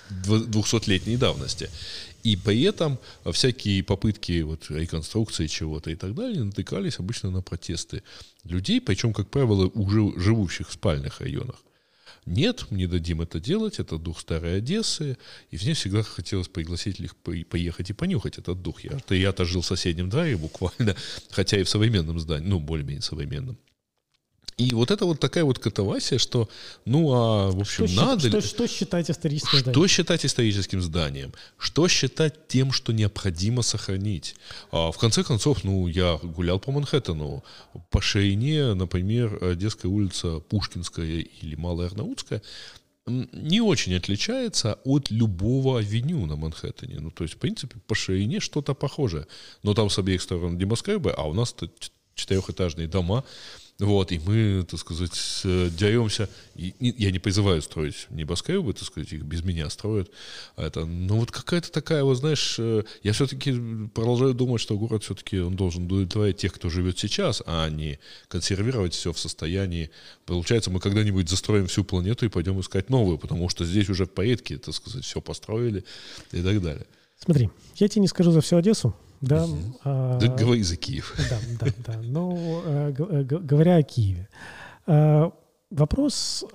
200-летней 0.09 1.17
давности. 1.17 1.69
И 2.23 2.37
при 2.37 2.61
этом 2.63 2.97
всякие 3.31 3.83
попытки 3.83 4.41
вот, 4.41 4.69
реконструкции 4.69 5.47
чего-то 5.47 5.91
и 5.91 5.95
так 5.95 6.15
далее 6.15 6.43
натыкались 6.43 6.97
обычно 6.99 7.29
на 7.29 7.41
протесты 7.41 8.03
людей, 8.45 8.79
причем, 8.79 9.13
как 9.13 9.29
правило, 9.29 9.67
уже 9.73 10.17
живущих 10.17 10.69
в 10.69 10.73
спальных 10.73 11.19
районах. 11.19 11.57
Нет, 12.25 12.71
не 12.71 12.87
дадим 12.87 13.21
это 13.21 13.39
делать, 13.39 13.79
это 13.79 13.97
дух 13.97 14.19
старой 14.19 14.57
Одессы, 14.57 15.17
и 15.51 15.57
мне 15.57 15.73
всегда 15.73 16.03
хотелось 16.03 16.47
пригласить 16.47 16.99
их 16.99 17.15
поехать 17.15 17.89
и 17.89 17.93
понюхать 17.93 18.37
этот 18.37 18.61
дух. 18.61 18.83
Я-то 18.83 19.15
я 19.15 19.33
жил 19.39 19.61
в 19.61 19.65
соседнем 19.65 20.09
дворе 20.09 20.37
буквально, 20.37 20.95
хотя 21.31 21.59
и 21.59 21.63
в 21.63 21.69
современном 21.69 22.19
здании, 22.19 22.47
ну, 22.47 22.59
более-менее 22.59 23.01
современном. 23.01 23.57
И 24.57 24.73
вот 24.73 24.91
это 24.91 25.05
вот 25.05 25.19
такая 25.19 25.43
вот 25.43 25.59
катавасия, 25.59 26.17
что, 26.17 26.49
ну, 26.85 27.11
а, 27.13 27.51
в 27.51 27.59
общем, 27.59 27.87
что, 27.87 28.01
надо 28.05 28.27
что, 28.27 28.37
ли... 28.37 28.41
Что 28.41 28.67
считать 28.67 29.09
историческим 29.09 29.59
зданием? 29.59 29.73
Что 29.73 29.87
считать 29.87 30.25
историческим 30.25 30.81
зданием? 30.81 31.33
Что 31.57 31.87
считать 31.87 32.47
тем, 32.47 32.71
что 32.71 32.93
необходимо 32.93 33.61
сохранить? 33.61 34.35
А, 34.71 34.91
в 34.91 34.97
конце 34.97 35.23
концов, 35.23 35.63
ну, 35.63 35.87
я 35.87 36.19
гулял 36.21 36.59
по 36.59 36.71
Манхэттену. 36.71 37.43
По 37.89 38.01
ширине, 38.01 38.73
например, 38.73 39.43
Одесская 39.43 39.91
улица 39.91 40.39
Пушкинская 40.39 41.25
или 41.41 41.55
Малая 41.55 41.87
Арнаутская 41.87 42.41
не 43.05 43.59
очень 43.59 43.95
отличается 43.95 44.79
от 44.85 45.11
любого 45.11 45.79
авеню 45.79 46.25
на 46.25 46.35
Манхэттене. 46.35 46.99
Ну, 46.99 47.11
то 47.11 47.23
есть, 47.23 47.35
в 47.35 47.37
принципе, 47.37 47.77
по 47.87 47.95
ширине 47.95 48.39
что-то 48.39 48.73
похожее. 48.73 49.27
Но 49.61 49.73
там 49.73 49.89
с 49.89 49.99
обеих 49.99 50.21
сторон 50.21 50.57
небоскребы, 50.57 51.11
а 51.11 51.23
у 51.23 51.33
нас 51.33 51.53
четырехэтажные 52.15 52.87
дома, 52.87 53.25
вот, 53.79 54.11
и 54.11 54.19
мы, 54.19 54.65
так 54.69 54.79
сказать, 54.79 55.11
деремся. 55.43 56.29
И, 56.55 56.73
я 56.79 57.11
не 57.11 57.19
призываю 57.19 57.61
строить 57.61 58.07
небоскребы, 58.11 58.73
так 58.73 58.83
сказать, 58.83 59.11
их 59.11 59.23
без 59.23 59.43
меня 59.43 59.69
строят. 59.69 60.11
Это, 60.55 60.85
но 60.85 61.17
вот 61.17 61.31
какая-то 61.31 61.71
такая, 61.71 62.03
вот 62.03 62.15
знаешь, 62.15 62.55
э, 62.59 62.83
я 63.01 63.13
все-таки 63.13 63.53
продолжаю 63.93 64.33
думать, 64.35 64.61
что 64.61 64.77
город 64.77 65.03
все-таки 65.03 65.39
он 65.39 65.55
должен 65.55 65.85
удовлетворять 65.85 66.37
тех, 66.37 66.53
кто 66.53 66.69
живет 66.69 66.99
сейчас, 66.99 67.41
а 67.45 67.67
не 67.69 67.99
консервировать 68.27 68.93
все 68.93 69.11
в 69.11 69.19
состоянии. 69.19 69.89
Получается, 70.25 70.69
мы 70.69 70.79
когда-нибудь 70.79 71.27
застроим 71.27 71.67
всю 71.67 71.83
планету 71.83 72.25
и 72.25 72.29
пойдем 72.29 72.59
искать 72.59 72.89
новую, 72.89 73.17
потому 73.17 73.49
что 73.49 73.65
здесь 73.65 73.89
уже 73.89 74.05
в 74.05 74.11
порядке, 74.11 74.57
так 74.57 74.75
сказать, 74.75 75.03
все 75.03 75.19
построили 75.19 75.83
и 76.31 76.41
так 76.41 76.61
далее. 76.61 76.85
Смотри, 77.17 77.49
я 77.77 77.87
тебе 77.87 78.01
не 78.01 78.07
скажу 78.07 78.31
за 78.31 78.41
всю 78.41 78.57
Одессу, 78.57 78.95
да, 79.23 79.47
а, 79.85 80.19
да 80.19 80.27
говори 80.27 80.63
за 80.63 80.75
Киев. 80.75 81.15
Да, 81.29 81.39
да, 81.59 81.71
да. 81.87 81.99
Но 82.03 82.61
э, 82.65 82.93
э, 82.97 83.23
говоря 83.23 83.77
о 83.77 83.83
Киеве, 83.83 84.27
э, 84.85 85.29
вопрос 85.71 86.45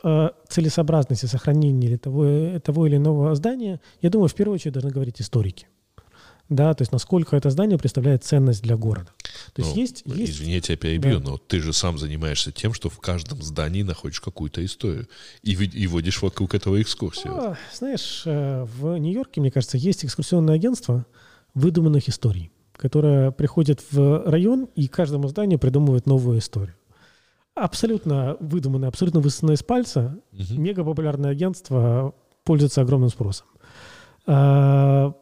целесообразности 0.48 1.26
сохранения 1.26 1.96
того, 1.96 2.60
того 2.60 2.86
или 2.86 2.96
иного 2.96 3.34
здания, 3.34 3.80
я 4.02 4.10
думаю, 4.10 4.28
в 4.28 4.34
первую 4.34 4.56
очередь 4.56 4.74
должны 4.74 4.90
говорить 4.90 5.20
историки. 5.20 5.66
да, 6.50 6.74
то 6.74 6.82
есть 6.82 6.92
насколько 6.92 7.36
это 7.36 7.48
здание 7.50 7.78
представляет 7.78 8.22
ценность 8.22 8.62
для 8.62 8.76
города. 8.76 9.10
То 9.54 9.62
есть 9.62 9.74
ну, 9.74 9.80
есть, 9.80 10.02
есть... 10.04 10.32
Извини, 10.32 10.52
я 10.52 10.60
тебя 10.60 10.76
перебью, 10.76 11.20
да. 11.20 11.30
но 11.30 11.38
ты 11.38 11.60
же 11.60 11.72
сам 11.72 11.96
занимаешься 11.96 12.52
тем, 12.52 12.74
что 12.74 12.90
в 12.90 12.98
каждом 12.98 13.40
здании 13.42 13.82
находишь 13.82 14.20
какую-то 14.20 14.62
историю 14.62 15.08
и, 15.42 15.52
и 15.52 15.86
водишь 15.86 16.20
вокруг 16.20 16.54
этого 16.54 16.80
экскурсию. 16.80 17.32
А, 17.32 17.56
знаешь, 17.72 18.22
э, 18.26 18.66
в 18.78 18.98
Нью-Йорке, 18.98 19.40
мне 19.40 19.50
кажется, 19.50 19.78
есть 19.78 20.04
экскурсионное 20.04 20.54
агентство 20.54 21.06
выдуманных 21.54 22.08
историй, 22.08 22.52
которое 22.78 23.30
приходит 23.30 23.84
в 23.90 24.22
район 24.24 24.68
и 24.74 24.88
каждому 24.88 25.28
зданию 25.28 25.58
придумывает 25.58 26.06
новую 26.06 26.38
историю. 26.38 26.76
Абсолютно 27.54 28.36
выдуманное, 28.40 28.88
абсолютно 28.88 29.20
высосанное 29.20 29.56
из 29.56 29.62
пальца, 29.62 30.20
угу. 30.32 30.60
мега 30.60 30.84
популярное 30.84 31.30
агентство 31.30 32.14
пользуется 32.44 32.80
огромным 32.80 33.10
спросом. 33.10 33.46
А, 34.26 35.12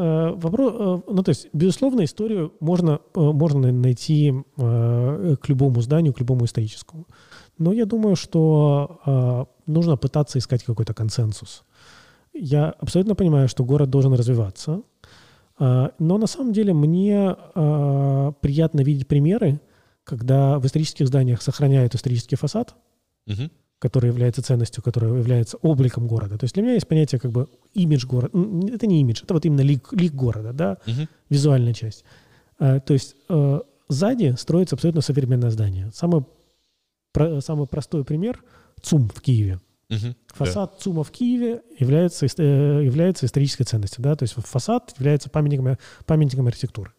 Э, 0.00 0.32
вопрос, 0.34 0.72
э, 0.78 1.12
ну, 1.12 1.22
то 1.22 1.28
есть, 1.28 1.48
безусловно, 1.52 2.04
историю 2.04 2.52
можно, 2.60 3.00
э, 3.14 3.20
можно 3.20 3.70
найти 3.70 4.32
к 4.56 5.48
любому 5.48 5.80
зданию, 5.82 6.14
к 6.14 6.20
любому 6.20 6.44
историческому. 6.44 7.06
Но 7.58 7.72
я 7.72 7.84
думаю, 7.84 8.16
что 8.16 9.46
нужно 9.66 9.96
пытаться 9.96 10.38
искать 10.38 10.64
какой-то 10.64 10.94
консенсус. 10.94 11.64
Я 12.32 12.70
абсолютно 12.70 13.14
понимаю, 13.14 13.48
что 13.48 13.64
город 13.64 13.90
должен 13.90 14.14
развиваться, 14.14 14.80
но 15.60 16.18
на 16.18 16.26
самом 16.26 16.52
деле 16.52 16.72
мне 16.72 17.36
приятно 18.40 18.80
видеть 18.80 19.06
примеры, 19.06 19.60
когда 20.04 20.58
в 20.58 20.66
исторических 20.66 21.06
зданиях 21.06 21.42
сохраняют 21.42 21.94
исторический 21.94 22.36
фасад, 22.36 22.74
угу 23.26 23.50
который 23.80 24.08
является 24.08 24.42
ценностью, 24.42 24.82
которая 24.82 25.14
является 25.14 25.56
обликом 25.56 26.06
города. 26.06 26.36
То 26.36 26.44
есть 26.44 26.54
для 26.54 26.62
меня 26.62 26.74
есть 26.74 26.86
понятие 26.86 27.18
как 27.18 27.32
бы 27.32 27.48
имидж 27.72 28.06
города. 28.06 28.38
Это 28.72 28.86
не 28.86 29.00
имидж, 29.00 29.22
это 29.22 29.32
вот 29.32 29.46
именно 29.46 29.62
лик, 29.62 29.92
лик 29.92 30.12
города, 30.12 30.52
да, 30.52 30.76
угу. 30.86 31.08
визуальная 31.30 31.72
часть. 31.72 32.04
А, 32.58 32.78
то 32.78 32.92
есть 32.92 33.16
а, 33.30 33.62
сзади 33.88 34.34
строится 34.36 34.76
абсолютно 34.76 35.00
современное 35.00 35.50
здание. 35.50 35.90
Самый, 35.94 36.26
самый 37.40 37.66
простой 37.66 38.04
пример– 38.04 38.44
ЦУМ 38.82 39.08
в 39.08 39.22
Киеве. 39.22 39.60
Угу, 39.90 40.14
фасад 40.28 40.72
да. 40.72 40.78
ЦУМа 40.78 41.04
в 41.04 41.10
Киеве 41.10 41.62
является, 41.78 42.26
э, 42.26 42.84
является 42.84 43.26
исторической 43.26 43.64
ценностью. 43.64 44.02
Да? 44.02 44.14
То 44.14 44.22
есть 44.22 44.34
фасад 44.34 44.94
является 44.98 45.28
памятником, 45.28 45.76
памятником 46.06 46.46
архитектуры. 46.46 46.92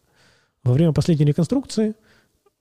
Во 0.62 0.72
время 0.72 0.92
последней 0.92 1.24
реконструкции– 1.26 1.94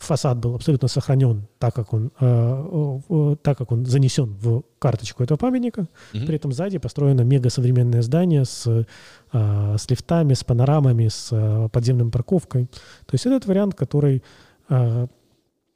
фасад 0.02 0.40
был 0.40 0.56
абсолютно 0.56 0.88
сохранен 0.88 1.48
так, 1.60 1.76
как 1.76 1.94
он, 1.94 2.12
э, 2.20 3.02
э, 3.10 3.36
так 3.42 3.58
как 3.58 3.72
он 3.72 3.86
занесен 3.86 4.34
в 4.42 4.64
карточку 4.80 5.24
этого 5.24 5.38
памятника. 5.38 5.88
Mm-hmm. 6.14 6.26
При 6.26 6.36
этом 6.36 6.52
сзади 6.52 6.78
построено 6.80 7.22
мега 7.22 7.50
современное 7.50 8.02
здание 8.02 8.46
с, 8.46 8.68
э, 8.68 9.76
с 9.78 9.90
лифтами, 9.90 10.34
с 10.34 10.44
панорамами, 10.44 11.08
с 11.08 11.30
э, 11.32 11.70
подземной 11.72 12.10
парковкой. 12.10 12.66
То 12.66 13.14
есть 13.14 13.26
этот 13.26 13.46
вариант, 13.46 13.76
который, 13.76 14.24
э, 14.70 15.08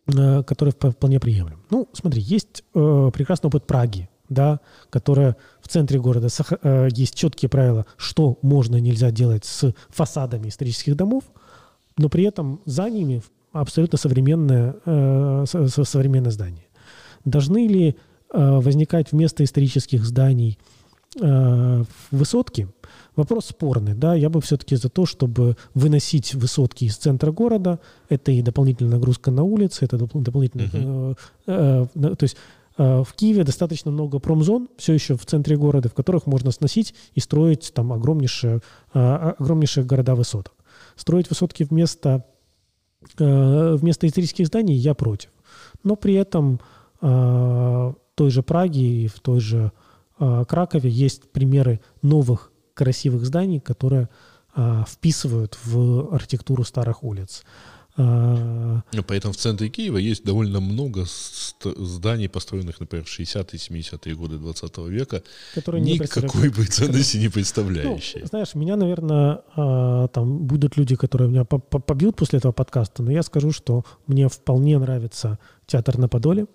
э, 0.08 0.44
который 0.44 0.72
вполне 0.72 1.20
приемлем. 1.20 1.62
Ну, 1.70 1.88
смотри, 1.94 2.22
есть 2.22 2.64
э, 2.74 3.12
прекрасный 3.14 3.48
опыт 3.48 3.68
Праги, 3.68 4.10
да, 4.30 4.60
которая 4.90 5.36
в 5.62 5.68
центре 5.68 6.00
города 6.00 6.28
э, 6.62 6.90
есть 6.92 7.16
четкие 7.16 7.50
правила, 7.50 7.86
что 7.98 8.38
можно 8.42 8.78
и 8.78 8.82
нельзя 8.82 9.12
делать 9.12 9.46
с 9.46 9.74
фасадами 9.90 10.50
исторических 10.50 10.96
домов, 10.96 11.24
но 11.98 12.10
при 12.10 12.24
этом 12.24 12.62
за 12.66 12.90
ними 12.90 13.22
абсолютно 13.52 13.98
современное, 13.98 14.76
э, 14.86 15.46
современное 15.46 16.32
здание. 16.32 16.66
Должны 17.24 17.68
ли 17.68 17.90
э, 17.90 18.60
возникать 18.60 19.12
вместо 19.12 19.44
исторических 19.44 20.06
зданий 20.06 20.60
э, 21.22 21.84
высотки? 22.12 22.68
Вопрос 23.16 23.48
спорный. 23.48 23.94
Да? 23.94 24.14
Я 24.14 24.30
бы 24.30 24.42
все-таки 24.42 24.76
за 24.76 24.90
то, 24.90 25.06
чтобы 25.06 25.56
выносить 25.74 26.36
высотки 26.36 26.86
из 26.86 26.98
центра 26.98 27.32
города. 27.32 27.80
Это 28.10 28.32
и 28.32 28.42
дополнительная 28.42 28.94
нагрузка 28.94 29.32
на 29.32 29.44
улице, 29.44 29.86
это 29.86 29.98
дополнительная... 29.98 30.68
Uh-huh. 30.68 31.18
Э, 31.48 31.88
э, 31.96 32.16
то 32.16 32.24
есть 32.24 32.36
в 32.78 33.08
Киеве 33.16 33.44
достаточно 33.44 33.92
много 33.92 34.20
промзон, 34.20 34.70
все 34.78 34.94
еще 34.94 35.16
в 35.16 35.26
центре 35.26 35.56
города, 35.58 35.90
в 35.90 35.94
которых 35.94 36.26
можно 36.26 36.52
сносить 36.52 36.94
и 37.14 37.20
строить 37.20 37.72
там 37.74 37.94
огромнейшие, 37.94 38.62
э, 38.94 39.00
огромнейшие 39.40 39.86
города 39.86 40.16
высоток. 40.16 40.54
Строить 40.96 41.30
высотки 41.30 41.64
вместо 41.64 42.26
Э, 43.20 43.76
вместо 43.76 44.08
исторических 44.08 44.48
зданий 44.48 44.76
я 44.76 44.94
против. 44.94 45.30
Но 45.84 45.96
при 45.96 46.16
этом 46.16 46.60
э, 47.02 47.08
в 47.08 47.96
той 48.16 48.30
же 48.30 48.44
Праге 48.44 48.82
и 48.82 49.08
в 49.08 49.20
той 49.20 49.40
же 49.40 49.72
э, 50.20 50.46
Кракове 50.48 50.90
есть 50.90 51.32
примеры 51.32 51.82
новых 52.02 52.52
красивых 52.74 53.26
зданий, 53.26 53.60
которые 53.60 54.10
вписывают 54.88 55.58
в 55.66 56.14
архитектуру 56.16 56.64
старых 56.64 57.04
улиц. 57.04 57.44
Ну, 57.98 59.04
поэтому 59.08 59.34
в 59.34 59.38
центре 59.38 59.70
Киева 59.70 59.98
есть 59.98 60.24
довольно 60.26 60.60
много 60.60 61.06
зданий, 61.06 62.28
построенных, 62.28 62.80
например, 62.80 63.06
в 63.06 63.20
60-е, 63.20 63.58
70-е 63.58 64.16
годы 64.16 64.38
20 64.38 64.78
века, 64.90 65.24
которые 65.54 65.82
никакой 65.82 66.50
бы 66.50 66.66
ценности 66.66 67.18
не 67.18 67.30
представляющие. 67.30 68.24
Ну, 68.24 68.28
знаешь, 68.28 68.54
меня, 68.56 68.76
наверное, 68.76 69.42
а, 69.56 70.08
там 70.10 70.40
будут 70.40 70.76
люди, 70.78 70.96
которые 70.96 71.30
меня 71.30 71.46
побьют 71.46 72.18
после 72.18 72.40
этого 72.40 72.52
подкаста, 72.52 73.02
но 73.02 73.12
я 73.12 73.24
скажу, 73.24 73.52
что 73.52 73.86
мне 74.08 74.28
вполне 74.28 74.78
нравится 74.78 75.40
театр 75.66 75.98
на 75.98 76.10
Подоле. 76.10 76.48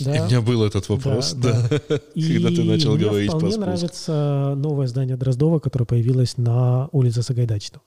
Да. 0.00 0.16
И 0.16 0.20
у 0.20 0.24
меня 0.26 0.40
был 0.40 0.64
этот 0.64 0.88
вопрос, 0.88 1.32
да, 1.32 1.68
да. 1.68 1.80
да. 1.88 1.98
когда 2.14 2.48
ты 2.48 2.62
начал 2.62 2.94
мне 2.94 3.06
говорить 3.06 3.30
вполне 3.30 3.56
нравится 3.56 4.54
новое 4.56 4.86
здание 4.86 5.16
Дроздова, 5.16 5.58
которое 5.58 5.86
появилось 5.86 6.36
на 6.36 6.88
улице 6.92 7.22
Сагайдачного. 7.22 7.82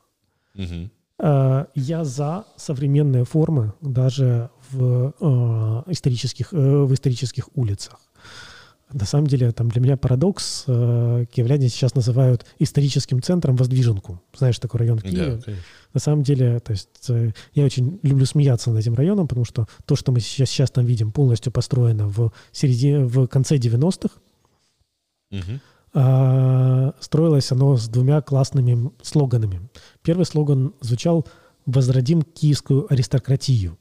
Угу. 0.56 0.90
Э, 1.20 1.66
я 1.76 2.04
за 2.04 2.46
современные 2.58 3.26
формы 3.26 3.74
даже 3.82 4.50
в 4.72 5.14
э, 5.20 5.92
исторических, 5.92 6.54
э, 6.54 6.58
в 6.58 6.94
исторических 6.94 7.50
улицах. 7.56 8.00
На 8.94 9.06
самом 9.06 9.28
деле, 9.28 9.52
там 9.52 9.68
для 9.68 9.82
меня 9.82 9.98
парадокс. 9.98 10.64
Киевляне 10.66 11.68
сейчас 11.68 11.94
называют 11.94 12.46
историческим 12.58 13.22
центром 13.22 13.58
Воздвиженку. 13.58 14.22
Знаешь, 14.34 14.60
такой 14.60 14.80
район 14.80 15.00
в 15.00 15.04
Киеве. 15.04 15.42
Да, 15.46 15.54
На 15.94 16.00
самом 16.00 16.24
деле, 16.24 16.60
то 16.62 16.72
есть 16.72 17.10
я 17.54 17.66
очень 17.66 18.00
люблю 18.02 18.26
смеяться 18.26 18.70
над 18.70 18.80
этим 18.80 18.94
районом, 18.94 19.28
потому 19.28 19.44
что 19.44 19.68
то, 19.86 19.98
что 19.98 20.14
мы 20.14 20.22
сейчас, 20.22 20.50
сейчас 20.50 20.72
там 20.72 20.86
видим, 20.86 21.12
полностью 21.12 21.52
построено 21.52 22.08
в, 22.08 22.32
середине, 22.54 23.00
в 23.00 23.28
конце 23.28 23.58
90-х. 23.58 24.16
Угу. 25.32 25.60
А, 26.00 26.94
строилось 27.00 27.52
оно 27.52 27.76
с 27.76 27.88
двумя 27.88 28.22
классными 28.22 28.92
слоганами. 29.02 29.68
Первый 30.04 30.28
слоган 30.28 30.76
звучал 30.80 31.26
«Возродим 31.66 32.22
киевскую 32.22 32.86
аристократию». 32.94 33.80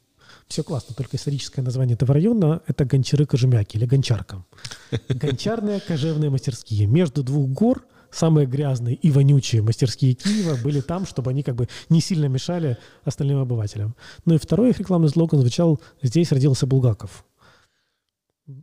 Все 0.48 0.62
классно, 0.64 0.94
только 0.94 1.18
историческое 1.18 1.60
название 1.60 1.94
этого 1.94 2.14
района– 2.14 2.62
это 2.66 2.86
Гончары-Кожемяки 2.86 3.76
или 3.76 3.84
Гончарка. 3.84 4.46
Гончарные 5.10 5.78
кожевные 5.78 6.30
мастерские. 6.30 6.86
Между 6.86 7.22
двух 7.22 7.50
гор 7.50 7.84
самые 8.10 8.46
грязные 8.46 8.94
и 8.94 9.10
вонючие 9.10 9.60
мастерские 9.60 10.14
Киева 10.14 10.56
были 10.64 10.80
там, 10.80 11.04
чтобы 11.04 11.32
они 11.32 11.42
как 11.42 11.54
бы 11.54 11.68
не 11.90 12.00
сильно 12.00 12.26
мешали 12.26 12.78
остальным 13.04 13.40
обывателям. 13.40 13.94
Ну 14.24 14.36
и 14.36 14.38
второй 14.38 14.70
их 14.70 14.78
рекламный 14.78 15.10
слоган 15.10 15.40
звучал 15.40 15.82
«Здесь 16.00 16.32
родился 16.32 16.66
Булгаков». 16.66 17.26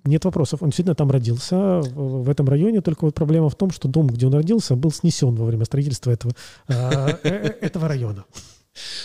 Нет 0.05 0.23
вопросов. 0.23 0.63
Он 0.63 0.69
действительно 0.69 0.95
там 0.95 1.11
родился, 1.11 1.81
в 1.81 2.29
этом 2.29 2.47
районе. 2.47 2.81
Только 2.81 3.03
вот 3.03 3.15
проблема 3.15 3.49
в 3.49 3.55
том, 3.55 3.71
что 3.71 3.87
дом, 3.87 4.07
где 4.07 4.27
он 4.27 4.33
родился, 4.33 4.75
был 4.75 4.91
снесен 4.91 5.35
во 5.35 5.45
время 5.45 5.65
строительства 5.65 6.11
этого, 6.11 6.33
а, 6.67 7.09
э, 7.09 7.17
э, 7.23 7.47
этого 7.59 7.87
района. 7.87 8.23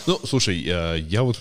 Ну, 0.07 0.19
слушай, 0.25 0.57
я, 0.57 0.95
я 0.95 1.23
вот 1.23 1.39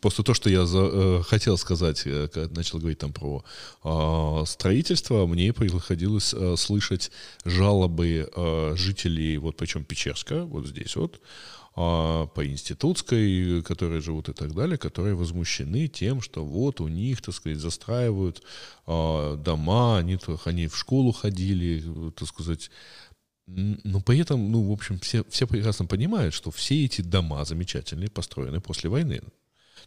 после 0.00 0.22
того, 0.22 0.34
что 0.34 0.48
я 0.48 0.64
за, 0.64 0.78
э, 0.78 1.22
хотел 1.26 1.56
сказать, 1.56 2.02
э, 2.04 2.28
когда 2.32 2.54
начал 2.54 2.78
говорить 2.78 2.98
там 2.98 3.12
про 3.12 3.42
э, 3.84 4.44
строительство, 4.46 5.26
мне 5.26 5.52
приходилось 5.52 6.34
э, 6.34 6.54
слышать 6.56 7.10
жалобы 7.44 8.30
э, 8.32 8.74
жителей, 8.76 9.38
вот 9.38 9.56
причем 9.56 9.84
Печерска, 9.84 10.44
вот 10.44 10.66
здесь 10.68 10.94
вот, 10.94 11.20
по 11.78 12.44
институтской, 12.44 13.62
которые 13.62 14.00
живут 14.00 14.28
и 14.28 14.32
так 14.32 14.52
далее, 14.52 14.76
которые 14.78 15.14
возмущены 15.14 15.86
тем, 15.86 16.20
что 16.20 16.44
вот 16.44 16.80
у 16.80 16.88
них, 16.88 17.22
так 17.22 17.32
сказать, 17.32 17.58
застраивают 17.58 18.42
а, 18.84 19.36
дома, 19.36 19.98
они, 19.98 20.18
они 20.44 20.66
в 20.66 20.76
школу 20.76 21.12
ходили, 21.12 21.84
так 22.16 22.26
сказать, 22.26 22.72
но 23.46 24.00
при 24.00 24.18
этом, 24.18 24.50
ну, 24.50 24.68
в 24.68 24.72
общем, 24.72 24.98
все, 24.98 25.22
все 25.30 25.46
прекрасно 25.46 25.86
понимают, 25.86 26.34
что 26.34 26.50
все 26.50 26.84
эти 26.84 27.00
дома 27.00 27.44
замечательные 27.44 28.10
построены 28.10 28.60
после 28.60 28.90
войны. 28.90 29.20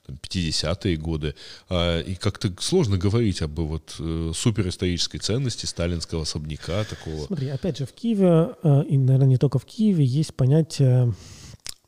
50-е 0.08 0.96
годы. 0.96 1.36
А, 1.70 2.00
и 2.00 2.16
как-то 2.16 2.54
сложно 2.60 2.98
говорить 2.98 3.42
об 3.42 3.60
вот 3.60 3.96
э, 4.00 4.32
суперисторической 4.34 5.20
ценности 5.20 5.66
сталинского 5.66 6.22
особняка 6.22 6.86
такого. 6.86 7.26
Смотри, 7.28 7.50
опять 7.50 7.78
же, 7.78 7.86
в 7.86 7.92
Киеве, 7.92 8.56
э, 8.64 8.84
и, 8.90 8.98
наверное, 8.98 9.28
не 9.28 9.38
только 9.38 9.60
в 9.60 9.66
Киеве, 9.66 10.06
есть 10.06 10.34
понятие 10.34 11.14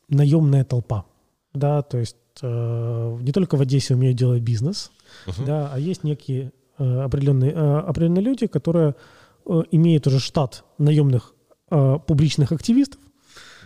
наемная 0.08 0.64
толпа, 0.64 1.06
да, 1.52 1.82
то 1.82 1.98
есть 1.98 2.16
э, 2.42 3.18
не 3.20 3.32
только 3.32 3.56
в 3.56 3.60
Одессе 3.60 3.94
умеют 3.94 4.18
делать 4.18 4.42
бизнес, 4.42 4.90
uh-huh. 5.26 5.44
да, 5.46 5.70
а 5.72 5.78
есть 5.78 6.04
некие 6.04 6.52
э, 6.78 7.00
определенные, 7.00 7.52
э, 7.52 7.78
определенные 7.78 8.22
люди, 8.22 8.46
которые 8.46 8.94
э, 9.46 9.62
имеют 9.70 10.06
уже 10.06 10.20
штат 10.20 10.64
наемных 10.78 11.34
э, 11.70 11.98
публичных 12.06 12.52
активистов, 12.52 13.00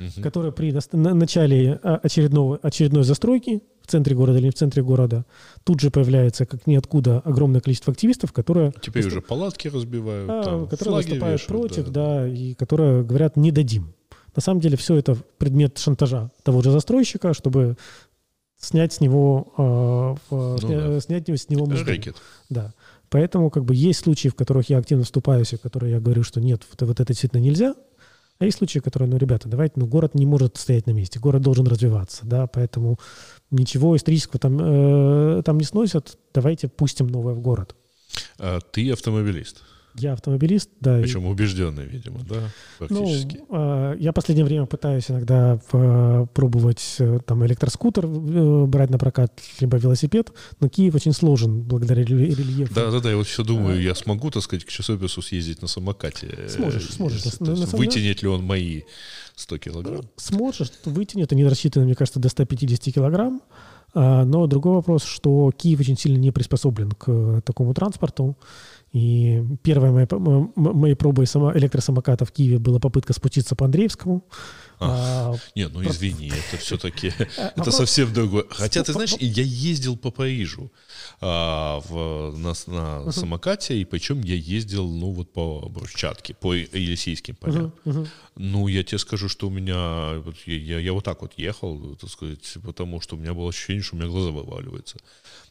угу. 0.00 0.22
которая 0.22 0.52
при 0.52 0.76
на 0.92 1.14
начале 1.14 1.78
а, 1.82 1.96
очередного, 2.02 2.58
очередной 2.62 3.04
застройки 3.04 3.62
в 3.82 3.90
центре 3.90 4.14
города 4.14 4.38
или 4.38 4.46
не 4.46 4.50
в 4.50 4.54
центре 4.54 4.82
города, 4.82 5.24
тут 5.64 5.80
же 5.80 5.90
появляется 5.90 6.46
как 6.46 6.66
ниоткуда 6.66 7.20
огромное 7.20 7.60
количество 7.60 7.92
активистов, 7.92 8.32
которые... 8.32 8.72
Теперь 8.82 9.06
уже 9.06 9.22
палатки 9.22 9.68
разбивают, 9.68 10.30
а, 10.30 10.42
там, 10.42 10.68
которые 10.68 10.96
выступают 10.96 11.40
вешают, 11.40 11.46
против, 11.46 11.88
да. 11.88 12.20
да, 12.20 12.28
и 12.28 12.54
которые 12.54 13.02
говорят, 13.04 13.36
не 13.36 13.50
дадим. 13.50 13.94
На 14.34 14.42
самом 14.42 14.60
деле 14.60 14.76
все 14.76 14.96
это 14.96 15.16
предмет 15.38 15.78
шантажа 15.78 16.30
того 16.42 16.62
же 16.62 16.70
застройщика, 16.70 17.34
чтобы 17.34 17.76
снять 18.56 18.92
с 18.92 19.00
него, 19.00 19.48
э, 20.30 20.34
Ну 20.34 20.56
сня- 20.58 20.88
да. 20.94 21.00
снять 21.00 21.28
с 21.28 21.48
него. 21.48 21.66
Рэкет. 21.66 22.16
Да. 22.48 22.72
Поэтому 23.10 23.50
как 23.50 23.64
бы 23.64 23.74
есть 23.74 24.00
случаи, 24.00 24.28
в 24.28 24.34
которых 24.34 24.68
я 24.68 24.78
активно 24.78 25.04
вступаюсь, 25.04 25.52
и 25.52 25.56
в 25.56 25.60
которые 25.60 25.92
я 25.92 26.00
говорю, 26.00 26.22
что 26.22 26.40
нет, 26.40 26.62
вот, 26.70 26.82
вот 26.86 27.00
это 27.00 27.06
действительно 27.12 27.40
нельзя. 27.40 27.74
А 28.40 28.44
есть 28.44 28.58
случаи, 28.58 28.78
которые, 28.78 29.08
ну, 29.08 29.16
ребята, 29.16 29.48
давайте, 29.48 29.74
ну, 29.76 29.86
город 29.86 30.14
не 30.14 30.24
может 30.26 30.56
стоять 30.58 30.86
на 30.86 30.92
месте, 30.92 31.18
город 31.18 31.42
должен 31.42 31.66
развиваться, 31.66 32.24
да, 32.24 32.46
поэтому 32.46 32.98
ничего 33.50 33.96
исторического 33.96 34.38
там, 34.38 34.58
э, 34.60 35.42
там 35.44 35.58
не 35.58 35.64
сносят, 35.64 36.16
давайте 36.32 36.68
пустим 36.68 37.08
новое 37.08 37.34
в 37.34 37.40
город. 37.40 37.74
А 38.38 38.60
ты 38.60 38.92
автомобилист. 38.92 39.62
Я 40.00 40.12
автомобилист, 40.12 40.70
да. 40.80 40.98
и- 40.98 41.02
Причем 41.02 41.26
убежденный, 41.26 41.86
видимо, 41.86 42.20
да, 42.28 42.40
фактически. 42.78 43.40
Ну, 43.48 43.92
э, 43.92 43.96
я 44.00 44.12
последнее 44.12 44.44
время 44.44 44.66
пытаюсь 44.66 45.10
иногда 45.10 45.60
э, 45.72 46.26
пробовать 46.34 46.96
э, 46.98 47.18
там 47.26 47.44
электроскутер 47.46 48.04
э, 48.06 48.64
брать 48.66 48.90
на 48.90 48.98
прокат, 48.98 49.32
либо 49.60 49.76
велосипед, 49.78 50.32
но 50.60 50.68
Киев 50.68 50.94
очень 50.94 51.12
сложен 51.12 51.62
благодаря 51.62 52.02
релье- 52.02 52.34
рельефу. 52.34 52.74
Да, 52.74 52.90
да, 52.90 53.00
да, 53.00 53.10
я 53.10 53.16
вот 53.16 53.26
все 53.26 53.42
думаю, 53.44 53.80
я 53.82 53.94
смогу, 53.94 54.30
так 54.30 54.42
сказать, 54.42 54.64
к 54.64 54.68
часопису 54.68 55.22
съездить 55.22 55.62
на 55.62 55.68
самокате. 55.68 56.48
Сможешь, 56.48 56.90
сможешь. 56.90 57.24
если- 57.24 57.44
На- 57.44 57.50
есть 57.52 57.72
на 57.72 57.78
Вытянет 57.78 58.22
ли 58.22 58.28
он 58.28 58.42
мои 58.44 58.82
100 59.36 59.58
килограмм? 59.58 60.02
Сможешь, 60.16 60.72
вытянет, 60.84 61.32
они 61.32 61.44
рассчитаны, 61.44 61.84
мне 61.86 61.94
кажется, 61.94 62.20
до 62.20 62.28
150 62.28 62.92
килограмм. 62.92 63.40
А, 63.94 64.24
Но 64.26 64.46
другой 64.46 64.74
вопрос, 64.74 65.02
что 65.04 65.50
Киев 65.56 65.80
очень 65.80 65.96
сильно 65.96 66.18
не 66.18 66.30
приспособлен 66.30 66.90
к 66.92 67.40
такому 67.42 67.72
транспорту. 67.72 68.36
И 68.92 69.42
первой 69.62 69.90
моей, 69.90 70.06
м- 70.10 70.28
м- 70.28 70.52
моей 70.56 70.94
пробой 70.94 71.26
само- 71.26 71.52
электросамоката 71.56 72.24
в 72.24 72.32
Киеве 72.32 72.58
была 72.58 72.78
попытка 72.78 73.12
спуститься 73.12 73.54
по 73.54 73.66
Андреевскому. 73.66 74.24
А, 74.80 75.34
Нет, 75.56 75.72
ну 75.74 75.82
извини, 75.82 76.28
это 76.28 76.56
все-таки 76.56 77.12
это 77.56 77.70
совсем 77.72 78.12
другое. 78.14 78.44
Хотя 78.48 78.84
ты 78.84 78.92
знаешь, 78.92 79.12
я 79.18 79.42
ездил 79.42 79.96
по 79.96 80.10
Парижу 80.12 80.70
а, 81.20 81.80
в, 81.88 82.36
на, 82.38 82.54
на 82.66 83.12
самокате, 83.12 83.76
и 83.80 83.84
причем 83.84 84.20
я 84.22 84.36
ездил, 84.36 84.88
ну 84.88 85.10
вот 85.12 85.32
по 85.32 85.68
брусчатке, 85.68 86.32
по 86.34 86.54
Елисейским 86.54 87.34
полям. 87.34 87.72
Ну, 88.36 88.68
я 88.68 88.84
тебе 88.84 88.98
скажу, 88.98 89.28
что 89.28 89.48
у 89.48 89.50
меня, 89.50 90.20
вот 90.24 90.36
я, 90.46 90.56
я, 90.56 90.78
я 90.78 90.92
вот 90.92 91.04
так 91.04 91.22
вот 91.22 91.32
ехал, 91.36 91.96
так 91.96 92.08
сказать, 92.08 92.56
потому 92.62 93.00
что 93.00 93.16
у 93.16 93.18
меня 93.18 93.34
было 93.34 93.48
ощущение, 93.48 93.82
что 93.82 93.96
у 93.96 93.98
меня 93.98 94.08
глаза 94.08 94.30
вываливаются. 94.30 94.96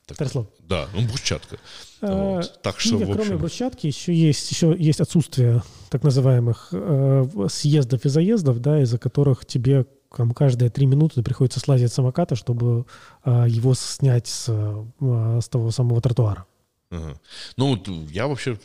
Так, 0.08 0.18
Тараслав, 0.18 0.48
да, 0.68 0.88
ну 0.94 1.02
брусчатка. 1.02 1.58
А, 2.02 2.36
Вот. 2.38 2.60
Так 2.64 2.80
что, 2.80 2.92
Киеве, 2.92 3.06
в 3.06 3.10
кроме 3.10 3.22
общем, 3.24 3.38
брусчатки, 3.38 3.88
еще 3.88 4.14
есть, 4.14 4.50
еще 4.50 4.74
есть 4.80 5.02
отсутствие 5.02 5.62
так 5.90 6.02
называемых 6.04 6.70
э, 6.72 7.28
съездов 7.50 8.06
и 8.06 8.10
заездов, 8.10 8.60
да, 8.60 8.82
из-за 8.82 8.98
которых 8.98 9.46
тебе 9.46 9.86
там, 10.16 10.32
каждые 10.32 10.70
три 10.70 10.86
минуты 10.86 11.22
приходится 11.24 11.60
слазить 11.60 11.92
с 11.92 11.96
самоката, 11.96 12.36
чтобы 12.36 12.86
а, 13.24 13.46
его 13.46 13.74
снять 13.74 14.28
с, 14.28 14.48
а, 14.50 15.40
с 15.42 15.50
того 15.50 15.72
самого 15.72 16.02
тротуара. 16.02 16.46
Ага. 16.90 17.20
Ну, 17.58 17.84
я 18.12 18.28
вообще, 18.28 18.58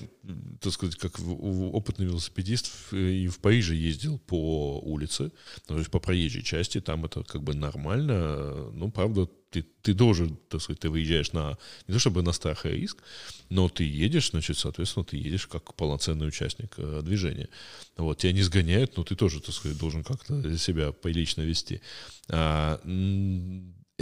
так 0.61 0.73
сказать, 0.73 0.97
как 0.97 1.18
опытный 1.18 2.07
велосипедист 2.07 2.93
и 2.93 3.27
в 3.27 3.41
Париже 3.41 3.75
ездил 3.75 4.18
по 4.18 4.79
улице, 4.79 5.33
ну, 5.68 5.75
то 5.75 5.79
есть 5.79 5.91
по 5.91 5.99
проезжей 5.99 6.43
части, 6.43 6.81
там 6.81 7.05
это 7.05 7.25
как 7.25 7.43
бы 7.43 7.55
нормально. 7.55 8.70
Ну, 8.70 8.93
правда, 8.93 9.29
ты, 9.51 9.62
ты 9.83 9.93
должен, 9.93 10.37
так 10.49 10.62
сказать, 10.62 10.79
ты 10.79 10.89
выезжаешь 10.89 11.33
на, 11.33 11.59
не 11.89 11.95
то 11.95 11.99
чтобы 11.99 12.23
на 12.23 12.33
страх 12.33 12.64
и 12.64 12.70
риск, 12.70 13.03
но 13.49 13.68
ты 13.68 13.83
едешь, 13.83 14.31
значит, 14.31 14.57
соответственно, 14.57 15.05
ты 15.05 15.16
едешь 15.16 15.49
как 15.49 15.75
полноценный 15.75 16.29
участник 16.29 16.75
э, 16.77 17.03
движения. 17.03 17.49
Вот, 17.97 18.18
тебя 18.18 18.33
не 18.33 18.43
сгоняют, 18.43 18.97
но 18.97 19.03
ты 19.03 19.16
тоже, 19.16 19.41
так 19.41 19.55
сказать, 19.55 19.79
должен 19.79 20.05
как-то 20.05 20.57
себя 20.59 20.93
прилично 20.93 21.43
вести. 21.43 21.83
А, 22.29 22.81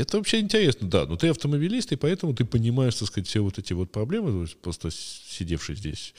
это 0.00 0.16
вообще 0.16 0.40
интересно, 0.40 0.88
да. 0.88 1.06
Но 1.06 1.16
ты 1.16 1.28
автомобилист, 1.28 1.92
и 1.92 1.96
поэтому 1.96 2.34
ты 2.34 2.44
понимаешь, 2.44 2.94
так 2.94 3.08
сказать, 3.08 3.28
все 3.28 3.40
вот 3.40 3.58
эти 3.58 3.72
вот 3.72 3.92
проблемы. 3.92 4.46
Просто 4.62 4.90
сидевший 4.90 5.76
здесь 5.76 6.14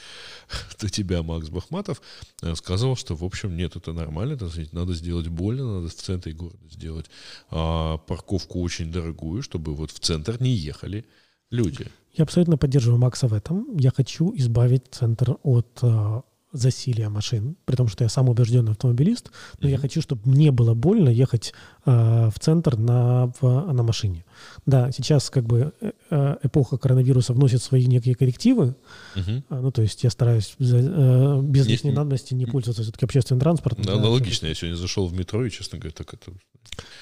до 0.79 0.89
тебя 0.89 1.23
Макс 1.23 1.49
Бахматов 1.49 2.01
э, 2.41 2.55
сказал, 2.55 2.95
что, 2.95 3.15
в 3.15 3.23
общем, 3.23 3.55
нет, 3.55 3.75
это 3.75 3.93
нормально, 3.93 4.38
так 4.38 4.49
сказать, 4.49 4.73
надо 4.73 4.93
сделать 4.93 5.27
больно, 5.27 5.82
надо 5.82 5.89
в 5.89 5.95
центре 5.95 6.34
города 6.34 6.57
сделать 6.69 7.05
а, 7.49 7.97
парковку 7.97 8.61
очень 8.61 8.91
дорогую, 8.91 9.41
чтобы 9.41 9.75
вот 9.75 9.91
в 9.91 9.99
центр 9.99 10.41
не 10.41 10.51
ехали 10.51 11.05
люди. 11.49 11.88
Я 12.13 12.23
абсолютно 12.23 12.57
поддерживаю 12.57 12.99
Макса 12.99 13.27
в 13.27 13.34
этом. 13.34 13.77
Я 13.77 13.91
хочу 13.91 14.34
избавить 14.36 14.84
центр 14.91 15.38
от 15.43 15.79
а, 15.82 16.23
засилия 16.54 17.10
машин, 17.10 17.56
при 17.66 17.76
том, 17.76 17.88
что 17.88 18.04
я 18.04 18.10
сам 18.10 18.30
убежденный 18.30 18.72
автомобилист, 18.72 19.32
но 19.60 19.68
я 19.70 19.76
Мгм. 19.76 19.82
хочу, 19.82 20.02
чтобы 20.02 20.22
мне 20.30 20.52
было 20.52 20.74
больно 20.74 21.10
ехать 21.10 21.54
а, 21.86 22.30
в 22.30 22.39
центр 22.39 22.78
на, 22.78 23.32
в- 23.41 23.74
на 23.74 23.84
машине. 23.84 24.24
Да, 24.66 24.91
сейчас 24.91 25.30
как 25.30 25.45
бы 25.45 25.74
э, 25.82 25.91
э, 26.12 26.36
эпоха 26.43 26.78
коронавируса 26.78 27.34
вносит 27.34 27.62
свои 27.64 27.86
некие 27.88 28.14
коррективы, 28.16 28.76
а, 29.16 29.62
ну, 29.62 29.72
то 29.72 29.82
есть 29.82 30.04
я 30.04 30.10
стараюсь 30.10 30.56
за- 30.60 30.78
э, 30.78 31.41
без 31.41 31.66
Не- 31.66 31.72
лишней 31.74 31.91
надобности 31.91 32.34
не 32.34 32.45
пользоваться 32.45 32.84
все-таки 32.84 33.06
общественным 33.06 33.39
транспортом. 33.39 33.84
Да, 33.86 33.93
да, 33.93 33.99
аналогично. 33.99 34.47
Я 34.47 34.54
сегодня 34.56 34.76
зашел 34.76 35.08
в 35.08 35.14
метро, 35.14 35.45
и, 35.45 35.49
честно 35.49 35.80
говоря, 35.80 35.93
так 35.97 36.14
это 36.14 36.32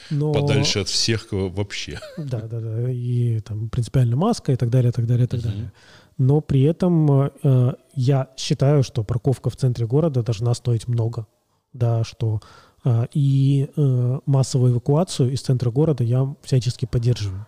но- 0.09 0.31
подальше 0.31 0.79
от 0.79 0.87
всех 0.87 1.27
кого 1.27 1.49
вообще. 1.49 1.99
Да, 2.17 2.41
да, 2.41 2.59
да. 2.61 2.89
И 2.91 3.39
там 3.41 3.69
принципиально 3.69 4.15
маска 4.15 4.51
и 4.53 4.55
так 4.55 4.69
далее, 4.69 4.91
так 4.91 5.05
далее, 5.07 5.27
так 5.27 5.41
Мгм. 5.41 5.49
далее. 5.49 5.71
Но 6.19 6.41
при 6.41 6.61
этом 6.61 7.31
э, 7.43 7.73
я 7.95 8.29
считаю, 8.37 8.83
что 8.83 9.03
парковка 9.03 9.49
в 9.49 9.55
центре 9.55 9.87
города 9.87 10.21
должна 10.21 10.53
стоить 10.53 10.87
много. 10.87 11.25
Да, 11.73 12.03
что 12.03 12.41
э, 12.83 13.07
и 13.13 13.69
э, 13.75 14.19
массовую 14.25 14.73
эвакуацию 14.73 15.31
из 15.31 15.41
центра 15.41 15.71
города 15.71 16.03
я 16.03 16.35
всячески 16.43 16.85
поддерживаю. 16.85 17.47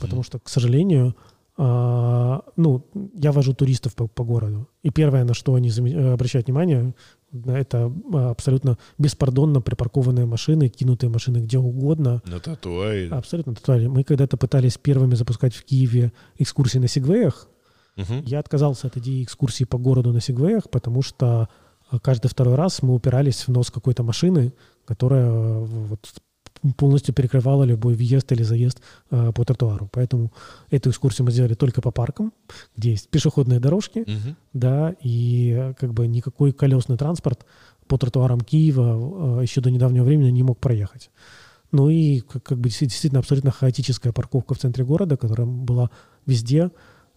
Потому 0.00 0.22
что, 0.22 0.38
к 0.38 0.48
сожалению, 0.48 1.16
а, 1.58 2.42
ну, 2.56 2.86
я 3.14 3.30
вожу 3.30 3.52
туристов 3.52 3.94
по, 3.94 4.06
по 4.06 4.24
городу. 4.24 4.68
И 4.82 4.90
первое, 4.90 5.24
на 5.24 5.34
что 5.34 5.54
они 5.54 5.68
э, 5.68 6.12
обращают 6.12 6.46
внимание, 6.46 6.94
это 7.46 7.92
а, 8.14 8.30
абсолютно 8.30 8.78
беспардонно 8.98 9.60
припаркованные 9.60 10.24
машины, 10.24 10.68
кинутые 10.68 11.10
машины 11.10 11.38
где 11.38 11.58
угодно. 11.58 12.22
На 12.24 12.40
татуаре. 12.40 13.08
Абсолютно 13.08 13.54
тотально. 13.54 13.90
Мы 13.90 14.02
когда-то 14.02 14.36
пытались 14.38 14.78
первыми 14.78 15.14
запускать 15.14 15.54
в 15.54 15.64
Киеве 15.64 16.12
экскурсии 16.38 16.78
на 16.78 16.88
сегвеях. 16.88 17.48
Мгм. 17.96 18.22
Я 18.24 18.38
отказался 18.38 18.86
от 18.86 18.96
идеи 18.96 19.22
экскурсии 19.22 19.64
по 19.64 19.78
городу 19.78 20.12
на 20.12 20.20
сегвеях, 20.20 20.70
потому 20.70 21.02
что 21.02 21.48
э, 21.90 21.98
каждый 22.02 22.28
второй 22.28 22.54
раз 22.54 22.82
мы 22.82 22.94
упирались 22.94 23.46
в 23.46 23.52
нос 23.52 23.70
какой-то 23.70 24.02
машины, 24.02 24.52
которая 24.86 25.26
э, 25.30 25.64
вот 25.64 26.08
полностью 26.76 27.12
перекрывала 27.14 27.64
любой 27.64 27.94
въезд 27.94 28.30
или 28.32 28.42
заезд 28.44 28.80
э, 29.10 29.32
по 29.34 29.44
тротуару. 29.44 29.88
Поэтому 29.92 30.32
эту 30.70 30.90
экскурсию 30.90 31.26
мы 31.26 31.32
сделали 31.32 31.54
только 31.54 31.80
по 31.82 31.90
паркам, 31.90 32.32
где 32.76 32.90
есть 32.92 33.08
пешеходные 33.08 33.58
дорожки, 33.60 34.04
Мгм. 34.06 34.36
да, 34.52 34.94
и 35.02 35.54
э, 35.58 35.74
как 35.74 35.92
бы 35.92 36.06
никакой 36.06 36.52
колесный 36.52 36.96
транспорт 36.96 37.44
по 37.88 37.98
тротуарам 37.98 38.40
Киева 38.40 39.38
э, 39.40 39.42
еще 39.42 39.60
до 39.60 39.70
недавнего 39.70 40.04
времени 40.04 40.30
не 40.30 40.42
мог 40.44 40.58
проехать. 40.58 41.10
Ну 41.72 41.88
и 41.88 42.20
как, 42.20 42.42
как 42.42 42.58
бы 42.58 42.68
действи- 42.68 42.86
действительно 42.86 43.20
абсолютно 43.20 43.50
хаотическая 43.50 44.12
парковка 44.12 44.54
в 44.54 44.58
центре 44.58 44.84
города, 44.84 45.16
которая 45.16 45.46
была 45.46 45.90
везде, 46.26 46.70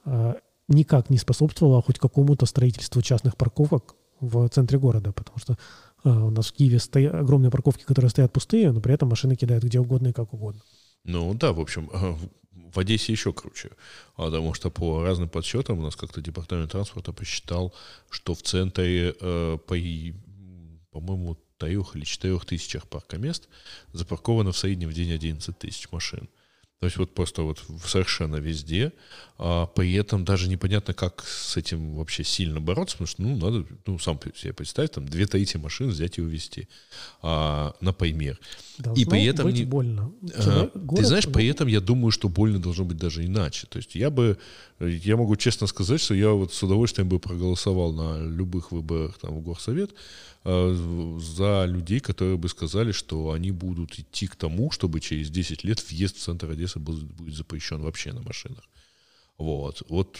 э, 0.06 0.34
никак 0.68 1.10
не 1.10 1.18
способствовала 1.18 1.82
хоть 1.82 2.00
какому-то 2.00 2.46
строительству 2.46 3.02
частных 3.02 3.38
парковок 3.38 3.96
в 4.20 4.48
центре 4.50 4.80
города, 4.80 5.12
потому 5.12 5.38
что 5.38 5.58
э, 6.04 6.10
у 6.10 6.30
нас 6.30 6.48
в 6.48 6.54
Киеве 6.54 6.80
стоят 6.80 7.14
огромные 7.14 7.52
парковки, 7.52 7.84
которые 7.84 8.10
стоят 8.10 8.34
пустые, 8.34 8.72
но 8.72 8.82
при 8.82 8.94
этом 8.94 9.10
машины 9.10 9.36
кидают 9.36 9.64
где 9.64 9.80
угодно 9.80 10.10
и 10.10 10.14
как 10.14 10.34
угодно. 10.34 10.62
Ну 11.04 11.34
да, 11.34 11.54
в 11.54 11.60
общем, 11.60 11.90
в 12.76 12.80
Одессе 12.80 13.12
еще 13.12 13.32
круче. 13.34 13.72
Потому 14.16 14.54
что 14.54 14.70
по 14.70 15.04
разным 15.04 15.30
подсчетам 15.30 15.80
у 15.80 15.82
нас 15.82 15.96
как-то 15.96 16.22
департамент 16.22 16.72
транспорта 16.72 17.14
посчитал, 17.14 17.74
что 18.10 18.34
в 18.34 18.42
центре 18.42 19.16
э, 19.20 19.58
по, 19.66 19.76
по-моему, 20.92 21.38
трех 21.58 21.96
или 21.96 22.04
четырех 22.04 22.46
тысячах 22.46 22.88
паркомест 22.88 23.48
запарковано 23.94 24.52
в 24.52 24.58
среднем 24.58 24.90
в 24.90 24.94
день 24.94 25.12
11 25.12 25.58
тысяч 25.58 25.92
машин. 25.92 26.30
То 26.86 26.88
есть 26.88 26.98
вот 26.98 27.16
просто 27.16 27.42
вот 27.42 27.64
совершенно 27.84 28.36
везде, 28.36 28.94
а 29.40 29.66
при 29.66 29.94
этом 29.94 30.24
даже 30.24 30.48
непонятно, 30.48 30.94
как 30.94 31.24
с 31.26 31.58
этим 31.58 31.96
вообще 31.96 32.24
сильно 32.24 32.62
бороться, 32.62 32.98
потому 32.98 33.08
что, 33.08 33.22
ну, 33.24 33.36
надо, 33.36 33.66
ну, 33.88 33.98
сам 33.98 34.20
себе 34.36 34.54
представь, 34.54 34.92
там, 34.92 35.08
две 35.08 35.26
трети 35.26 35.58
машин 35.58 35.88
взять 35.90 36.20
и 36.20 36.22
увезти, 36.22 36.68
а, 37.24 37.74
например. 37.82 38.40
Должно 38.78 39.02
и 39.02 39.06
при 39.10 39.26
этом 39.26 39.48
быть 39.48 39.56
не... 39.56 39.66
больно. 39.66 40.12
А, 40.36 40.70
город... 40.76 41.02
Ты 41.02 41.08
знаешь, 41.08 41.28
при 41.28 41.48
этом 41.48 41.68
я 41.68 41.82
думаю, 41.82 42.12
что 42.12 42.30
больно 42.30 42.60
должно 42.60 42.86
быть 42.86 42.98
даже 42.98 43.26
иначе. 43.26 43.66
То 43.68 43.78
есть 43.78 43.96
я 43.96 44.12
бы, 44.12 44.38
я 44.80 45.18
могу 45.18 45.36
честно 45.38 45.66
сказать, 45.66 46.02
что 46.02 46.14
я 46.14 46.30
вот 46.30 46.54
с 46.54 46.62
удовольствием 46.62 47.10
бы 47.10 47.18
проголосовал 47.18 47.94
на 47.94 48.24
любых 48.24 48.72
выборах 48.72 49.18
там 49.18 49.36
в 49.36 49.42
горсовет, 49.42 49.96
Э, 50.48 51.18
за 51.20 51.66
людей, 51.66 52.00
которые 52.00 52.38
бы 52.38 52.48
сказали, 52.50 52.92
что 52.92 53.32
они 53.32 53.50
будут 53.50 53.98
идти 53.98 54.28
к 54.28 54.36
тому, 54.36 54.70
чтобы 54.70 55.00
через 55.00 55.32
10 55.32 55.64
лет 55.64 55.84
въезд 55.90 56.18
в 56.18 56.20
центр 56.20 56.52
Одессы 56.52 56.75
был, 56.80 56.98
будет 57.02 57.36
запрещен 57.36 57.82
вообще 57.82 58.14
на 58.14 58.22
машинах. 58.22 58.64
Вот. 59.38 59.84
Вот 59.90 60.18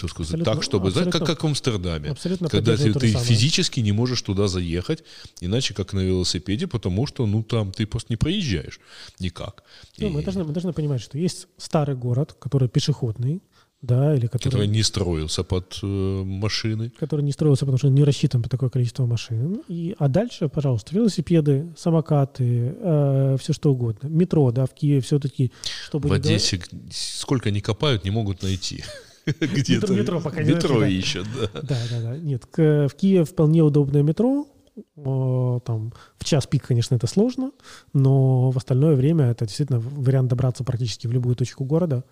так 0.00 0.10
сказать, 0.10 0.32
абсолютно, 0.32 0.54
так, 0.54 0.62
чтобы, 0.62 0.90
знаешь, 0.90 1.12
как, 1.12 1.26
как 1.26 1.42
в 1.42 1.46
Амстердаме. 1.46 2.10
Абсолютно 2.10 2.48
когда 2.48 2.76
ты, 2.76 2.92
ты 2.94 3.12
физически 3.12 3.80
не 3.80 3.92
можешь 3.92 4.22
туда 4.22 4.48
заехать, 4.48 5.04
иначе 5.40 5.74
как 5.74 5.92
на 5.92 6.00
велосипеде, 6.00 6.66
потому 6.66 7.06
что, 7.06 7.26
ну, 7.26 7.42
там 7.42 7.72
ты 7.72 7.86
просто 7.86 8.12
не 8.12 8.16
проезжаешь 8.16 8.80
никак. 9.18 9.62
Ну, 9.98 10.08
И... 10.08 10.10
мы, 10.10 10.22
должны, 10.22 10.44
мы 10.44 10.52
должны 10.52 10.72
понимать, 10.72 11.02
что 11.02 11.18
есть 11.18 11.48
старый 11.58 11.96
город, 11.96 12.32
который 12.32 12.68
пешеходный, 12.68 13.42
да, 13.82 14.14
или 14.14 14.26
который, 14.26 14.50
который 14.50 14.66
не 14.66 14.82
строился 14.82 15.42
под 15.42 15.78
э, 15.82 15.86
машины. 15.86 16.92
Который 16.98 17.22
не 17.22 17.32
строился, 17.32 17.60
потому 17.60 17.78
что 17.78 17.88
не 17.88 18.04
рассчитан 18.04 18.42
по 18.42 18.48
такое 18.48 18.68
количество 18.68 19.06
машин. 19.06 19.62
И, 19.68 19.94
а 19.98 20.08
дальше, 20.08 20.48
пожалуйста, 20.48 20.94
велосипеды, 20.94 21.72
самокаты, 21.76 22.74
э, 22.78 23.36
все 23.40 23.52
что 23.52 23.72
угодно. 23.72 24.08
Метро, 24.08 24.50
да, 24.52 24.66
в 24.66 24.74
Киеве 24.74 25.00
все-таки... 25.00 25.50
Чтобы 25.86 26.10
в 26.10 26.12
Одессе 26.12 26.60
не... 26.72 26.90
сколько 26.92 27.50
не 27.50 27.60
копают, 27.60 28.04
не 28.04 28.10
могут 28.10 28.42
найти. 28.42 28.84
Где-то 29.40 29.92
метро 29.94 30.20
пока 30.20 30.42
не 30.42 30.50
Метро 30.50 30.84
ищут, 30.84 31.26
да. 31.38 31.60
Да, 31.62 31.78
да, 31.90 32.00
да. 32.02 32.16
Нет, 32.18 32.44
в 32.54 32.94
Киеве 32.96 33.24
вполне 33.24 33.62
удобное 33.62 34.02
метро, 34.02 34.46
там, 34.94 35.92
в 36.18 36.24
час 36.24 36.46
пик, 36.46 36.66
конечно, 36.66 36.94
это 36.94 37.06
сложно, 37.06 37.52
но 37.92 38.50
в 38.50 38.56
остальное 38.56 38.94
время 38.94 39.26
это 39.26 39.46
действительно 39.46 39.80
вариант 39.80 40.28
добраться 40.28 40.64
практически 40.64 41.06
в 41.06 41.12
любую 41.12 41.36
точку 41.36 41.64
города. 41.64 42.04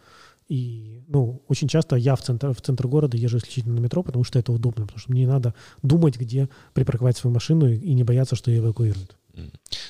И, 0.48 1.04
ну, 1.08 1.42
очень 1.46 1.68
часто 1.68 1.96
я 1.96 2.16
в 2.16 2.22
центр, 2.22 2.54
в 2.54 2.60
центр 2.60 2.86
города 2.86 3.16
езжу 3.16 3.38
исключительно 3.38 3.74
на 3.74 3.80
метро, 3.80 4.02
потому 4.02 4.24
что 4.24 4.38
это 4.38 4.50
удобно, 4.50 4.86
потому 4.86 4.98
что 4.98 5.10
мне 5.12 5.22
не 5.22 5.26
надо 5.26 5.54
думать, 5.82 6.16
где 6.16 6.48
припарковать 6.72 7.16
свою 7.16 7.34
машину 7.34 7.68
и 7.70 7.92
не 7.94 8.02
бояться, 8.02 8.34
что 8.34 8.50
ее 8.50 8.58
эвакуируют. 8.58 9.16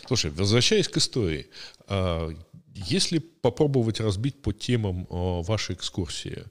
Слушай, 0.06 0.30
возвращаясь 0.30 0.88
к 0.88 0.96
истории, 0.96 1.46
а, 1.86 2.30
если 2.74 3.18
попробовать 3.18 4.00
разбить 4.00 4.42
по 4.42 4.52
темам 4.52 5.06
а, 5.10 5.42
вашей 5.42 5.74
экскурсии, 5.74 6.44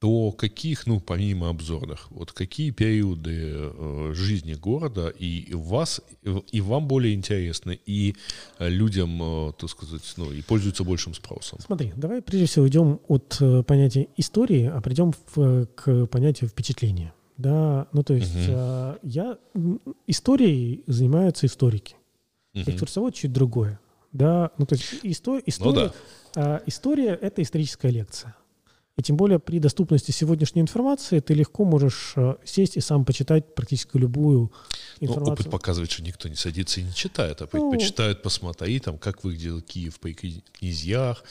то 0.00 0.32
каких, 0.32 0.86
ну, 0.86 1.00
помимо 1.00 1.48
обзорных, 1.48 2.10
вот 2.10 2.32
какие 2.32 2.70
периоды 2.70 3.52
э, 3.54 4.12
жизни 4.14 4.54
города 4.54 5.08
и 5.08 5.54
вас, 5.54 6.02
и 6.52 6.60
вам 6.60 6.86
более 6.88 7.14
интересны, 7.14 7.78
и 7.86 8.14
людям, 8.58 9.20
э, 9.22 9.52
так 9.58 9.70
сказать, 9.70 10.02
ну, 10.16 10.30
и 10.30 10.42
пользуются 10.42 10.84
большим 10.84 11.14
спросом? 11.14 11.58
Смотри, 11.60 11.92
давай 11.96 12.20
прежде 12.22 12.46
всего 12.46 12.64
уйдем 12.64 13.00
от 13.08 13.38
э, 13.40 13.62
понятия 13.62 14.08
истории, 14.16 14.66
а 14.66 14.80
придем 14.80 15.12
в, 15.34 15.66
к 15.74 16.06
понятию 16.06 16.50
впечатления. 16.50 17.14
Да, 17.36 17.88
ну, 17.92 18.02
то 18.02 18.14
есть 18.14 18.34
угу. 18.34 18.44
э, 18.48 18.98
я... 19.02 19.38
Историей 20.06 20.84
занимаются 20.86 21.46
историки. 21.46 21.96
Угу. 22.54 22.70
Экскурсовод 22.70 23.14
чуть 23.14 23.32
другое. 23.32 23.80
Да, 24.12 24.52
ну, 24.58 24.66
то 24.66 24.76
есть 24.76 25.00
истор, 25.02 25.42
история, 25.44 25.86
ну, 25.86 25.92
да. 26.34 26.58
э, 26.58 26.62
история— 26.66 27.18
это 27.20 27.42
историческая 27.42 27.90
лекция. 27.90 28.36
И 28.96 29.02
тем 29.02 29.16
более 29.16 29.40
при 29.40 29.58
доступности 29.58 30.12
сегодняшней 30.12 30.60
информации 30.60 31.18
ты 31.18 31.34
легко 31.34 31.64
можешь 31.64 32.12
э, 32.14 32.36
сесть 32.44 32.76
и 32.76 32.80
сам 32.80 33.04
почитать 33.04 33.52
практически 33.52 33.96
любую 33.96 34.52
информацию. 35.00 35.26
Но 35.26 35.32
опыт 35.32 35.50
показывает, 35.50 35.90
что 35.90 36.04
никто 36.04 36.28
не 36.28 36.36
садится 36.36 36.80
и 36.80 36.84
не 36.84 36.94
читает, 36.94 37.42
а 37.42 37.48
ну, 37.52 37.72
почитают 37.72 38.22
посмотреть, 38.22 38.84
там, 38.84 38.98
как 38.98 39.24
выглядел 39.24 39.60
Киев 39.62 39.98
при 39.98 40.12
князьях 40.12 41.24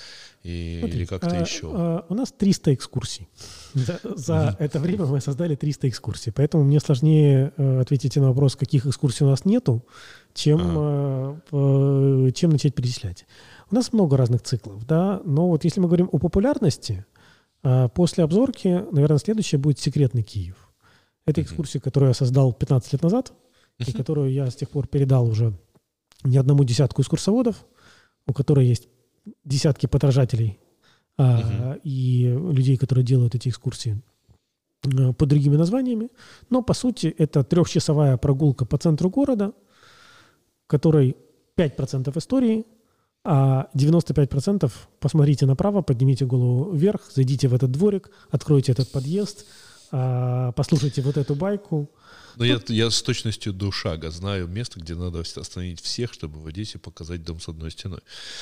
и, 0.43 0.79
смотри, 0.81 0.97
или 0.97 1.05
как-то 1.05 1.29
а, 1.29 1.39
еще. 1.39 1.71
А, 1.73 2.05
у 2.09 2.13
нас 2.13 2.33
300 2.33 2.73
экскурсий. 2.73 3.29
За, 3.73 3.99
за 4.03 4.57
это 4.59 4.79
время 4.79 5.05
мы 5.05 5.21
создали 5.21 5.55
300 5.55 5.87
экскурсий, 5.87 6.33
поэтому 6.33 6.65
мне 6.65 6.81
сложнее 6.81 7.53
э, 7.55 7.79
ответить 7.79 8.17
на 8.17 8.27
вопрос, 8.27 8.57
каких 8.57 8.85
экскурсий 8.85 9.25
у 9.25 9.29
нас 9.29 9.45
нету, 9.45 9.85
чем, 10.33 10.59
а. 10.61 11.39
э, 11.49 12.31
чем 12.31 12.49
начать 12.49 12.75
перечислять. 12.75 13.25
У 13.71 13.75
нас 13.75 13.93
много 13.93 14.17
разных 14.17 14.41
циклов, 14.41 14.85
да, 14.85 15.21
но 15.23 15.47
вот 15.47 15.63
если 15.63 15.79
мы 15.79 15.87
говорим 15.87 16.09
о 16.11 16.19
популярности, 16.19 17.05
после 17.95 18.23
обзорки, 18.23 18.85
наверное, 18.91 19.17
следующее 19.17 19.59
будет 19.59 19.79
«Секретный 19.79 20.23
Киев». 20.23 20.71
Это 21.25 21.41
экскурсия, 21.41 21.79
которую 21.79 22.09
я 22.09 22.13
создал 22.13 22.51
15 22.51 22.93
лет 22.93 23.01
назад, 23.01 23.33
и 23.79 23.91
которую 23.91 24.31
я 24.31 24.49
с 24.49 24.55
тех 24.55 24.69
пор 24.69 24.87
передал 24.87 25.27
уже 25.27 25.57
не 26.23 26.37
одному 26.37 26.63
десятку 26.63 27.01
экскурсоводов, 27.01 27.65
у 28.27 28.33
которой 28.33 28.67
есть 28.67 28.87
десятки 29.43 29.85
подражателей 29.85 30.59
а, 31.17 31.77
и 31.83 32.25
людей, 32.25 32.77
которые 32.77 33.05
делают 33.05 33.35
эти 33.35 33.49
экскурсии 33.49 34.01
а, 34.85 35.13
под 35.13 35.29
другими 35.29 35.55
названиями. 35.55 36.09
Но, 36.49 36.61
по 36.61 36.73
сути, 36.73 37.07
это 37.07 37.43
трехчасовая 37.43 38.17
прогулка 38.17 38.65
по 38.65 38.77
центру 38.77 39.09
города, 39.09 39.53
которой 40.67 41.17
5% 41.57 42.17
истории, 42.17 42.65
а 43.23 43.69
95% 43.75 44.71
посмотрите 44.99 45.45
направо, 45.45 45.81
поднимите 45.81 46.25
голову 46.25 46.71
вверх, 46.75 47.01
зайдите 47.13 47.47
в 47.47 47.53
этот 47.53 47.71
дворик, 47.71 48.09
откройте 48.29 48.71
этот 48.73 48.91
подъезд, 48.91 49.45
а, 49.91 50.51
послушайте 50.53 51.01
вот 51.01 51.17
эту 51.17 51.35
байку. 51.35 51.89
Но 52.35 52.45
я, 52.45 52.59
я 52.67 52.89
с 52.89 53.01
точностью 53.01 53.53
до 53.53 53.71
шага 53.71 54.09
знаю 54.11 54.47
место, 54.47 54.79
где 54.79 54.95
надо 54.95 55.19
остановить 55.19 55.81
всех, 55.81 56.11
чтобы 56.13 56.39
в 56.39 56.47
Одессе 56.47 56.79
показать 56.79 57.23
дом 57.23 57.39
с 57.39 57.47
одной 57.47 57.71
стеной. 57.71 58.01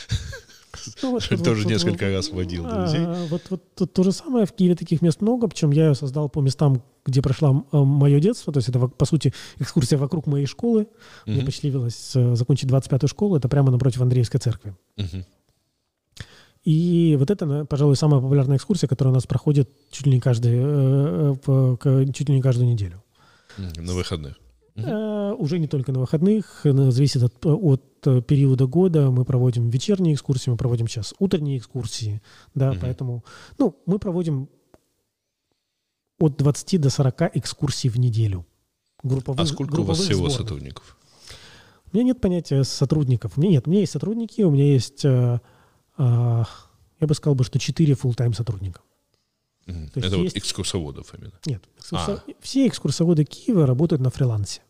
Ну, 1.03 1.19
тоже 1.19 1.67
несколько 1.67 2.11
раз 2.11 2.29
водил 2.29 2.63
друзей. 2.63 3.01
А, 3.01 3.25
вот, 3.29 3.41
вот, 3.49 3.93
то 3.93 4.03
же 4.03 4.11
самое, 4.11 4.45
в 4.45 4.53
Киеве 4.53 4.75
таких 4.75 5.01
мест 5.01 5.21
много, 5.21 5.47
причем 5.47 5.71
я 5.71 5.87
ее 5.87 5.95
создал 5.95 6.29
по 6.29 6.39
местам, 6.39 6.81
где 7.05 7.21
прошло 7.21 7.65
а, 7.71 7.83
мое 7.83 8.19
детство, 8.19 8.53
то 8.53 8.57
есть 8.57 8.69
это, 8.69 8.87
по 8.87 9.05
сути, 9.05 9.33
экскурсия 9.59 9.97
вокруг 9.97 10.27
моей 10.27 10.45
школы. 10.45 10.87
Мне 11.25 11.43
посчастливилось 11.43 12.15
э, 12.15 12.35
закончить 12.35 12.69
25-ю 12.69 13.07
школу, 13.07 13.35
это 13.35 13.49
прямо 13.49 13.71
напротив 13.71 14.01
Андреевской 14.01 14.39
церкви. 14.39 14.75
И 16.63 17.15
вот 17.17 17.31
это, 17.31 17.65
пожалуй, 17.65 17.95
самая 17.95 18.21
популярная 18.21 18.57
экскурсия, 18.57 18.87
которая 18.87 19.11
у 19.11 19.15
нас 19.15 19.25
проходит 19.25 19.69
чуть 19.89 20.05
ли 20.05 20.13
не, 20.13 20.19
каждый, 20.19 20.53
э, 20.53 21.35
э, 21.47 22.05
чуть 22.13 22.29
ли 22.29 22.35
не 22.35 22.41
каждую 22.41 22.69
неделю. 22.69 23.03
На 23.57 23.93
выходных. 23.93 24.40
Угу. 24.75 25.43
Уже 25.43 25.59
не 25.59 25.67
только 25.67 25.91
на 25.91 25.99
выходных, 25.99 26.61
зависит 26.63 27.23
от, 27.23 27.45
от 27.45 28.25
периода 28.25 28.67
года. 28.67 29.11
Мы 29.11 29.25
проводим 29.25 29.69
вечерние 29.69 30.13
экскурсии, 30.13 30.49
мы 30.49 30.57
проводим 30.57 30.87
сейчас 30.87 31.13
утренние 31.19 31.57
экскурсии, 31.57 32.21
да, 32.55 32.71
угу. 32.71 32.79
поэтому, 32.81 33.23
ну, 33.57 33.75
мы 33.85 33.99
проводим 33.99 34.49
от 36.19 36.37
20 36.37 36.79
до 36.79 36.89
40 36.89 37.35
экскурсий 37.35 37.89
в 37.89 37.97
неделю. 37.97 38.45
Групповых, 39.03 39.39
а 39.39 39.45
сколько 39.45 39.79
у 39.79 39.83
вас 39.83 39.99
всего 39.99 40.29
сборных. 40.29 40.37
сотрудников? 40.37 40.97
У 41.91 41.97
меня 41.97 42.05
нет 42.07 42.21
понятия 42.21 42.63
сотрудников. 42.63 43.33
У 43.35 43.41
меня 43.41 43.53
нет, 43.53 43.67
у 43.67 43.69
меня 43.69 43.81
есть 43.81 43.91
сотрудники, 43.91 44.41
у 44.41 44.51
меня 44.51 44.65
есть, 44.65 45.03
э, 45.03 45.39
э, 45.97 46.43
я 46.99 47.07
бы 47.07 47.13
сказал, 47.13 47.35
бы, 47.35 47.43
что 47.43 47.59
4 47.59 47.93
full-time 47.93 48.33
сотрудника. 48.33 48.81
Mm. 49.71 49.89
Это 49.95 50.17
вот 50.17 50.23
есть... 50.23 50.37
экскурсоводов 50.37 51.13
именно? 51.13 51.33
Нет. 51.45 51.63
Экскурсо... 51.77 52.23
А. 52.27 52.31
Все 52.41 52.67
экскурсоводы 52.67 53.23
Киева 53.25 53.65
работают 53.65 54.01
на 54.01 54.09
фрилансе. 54.09 54.61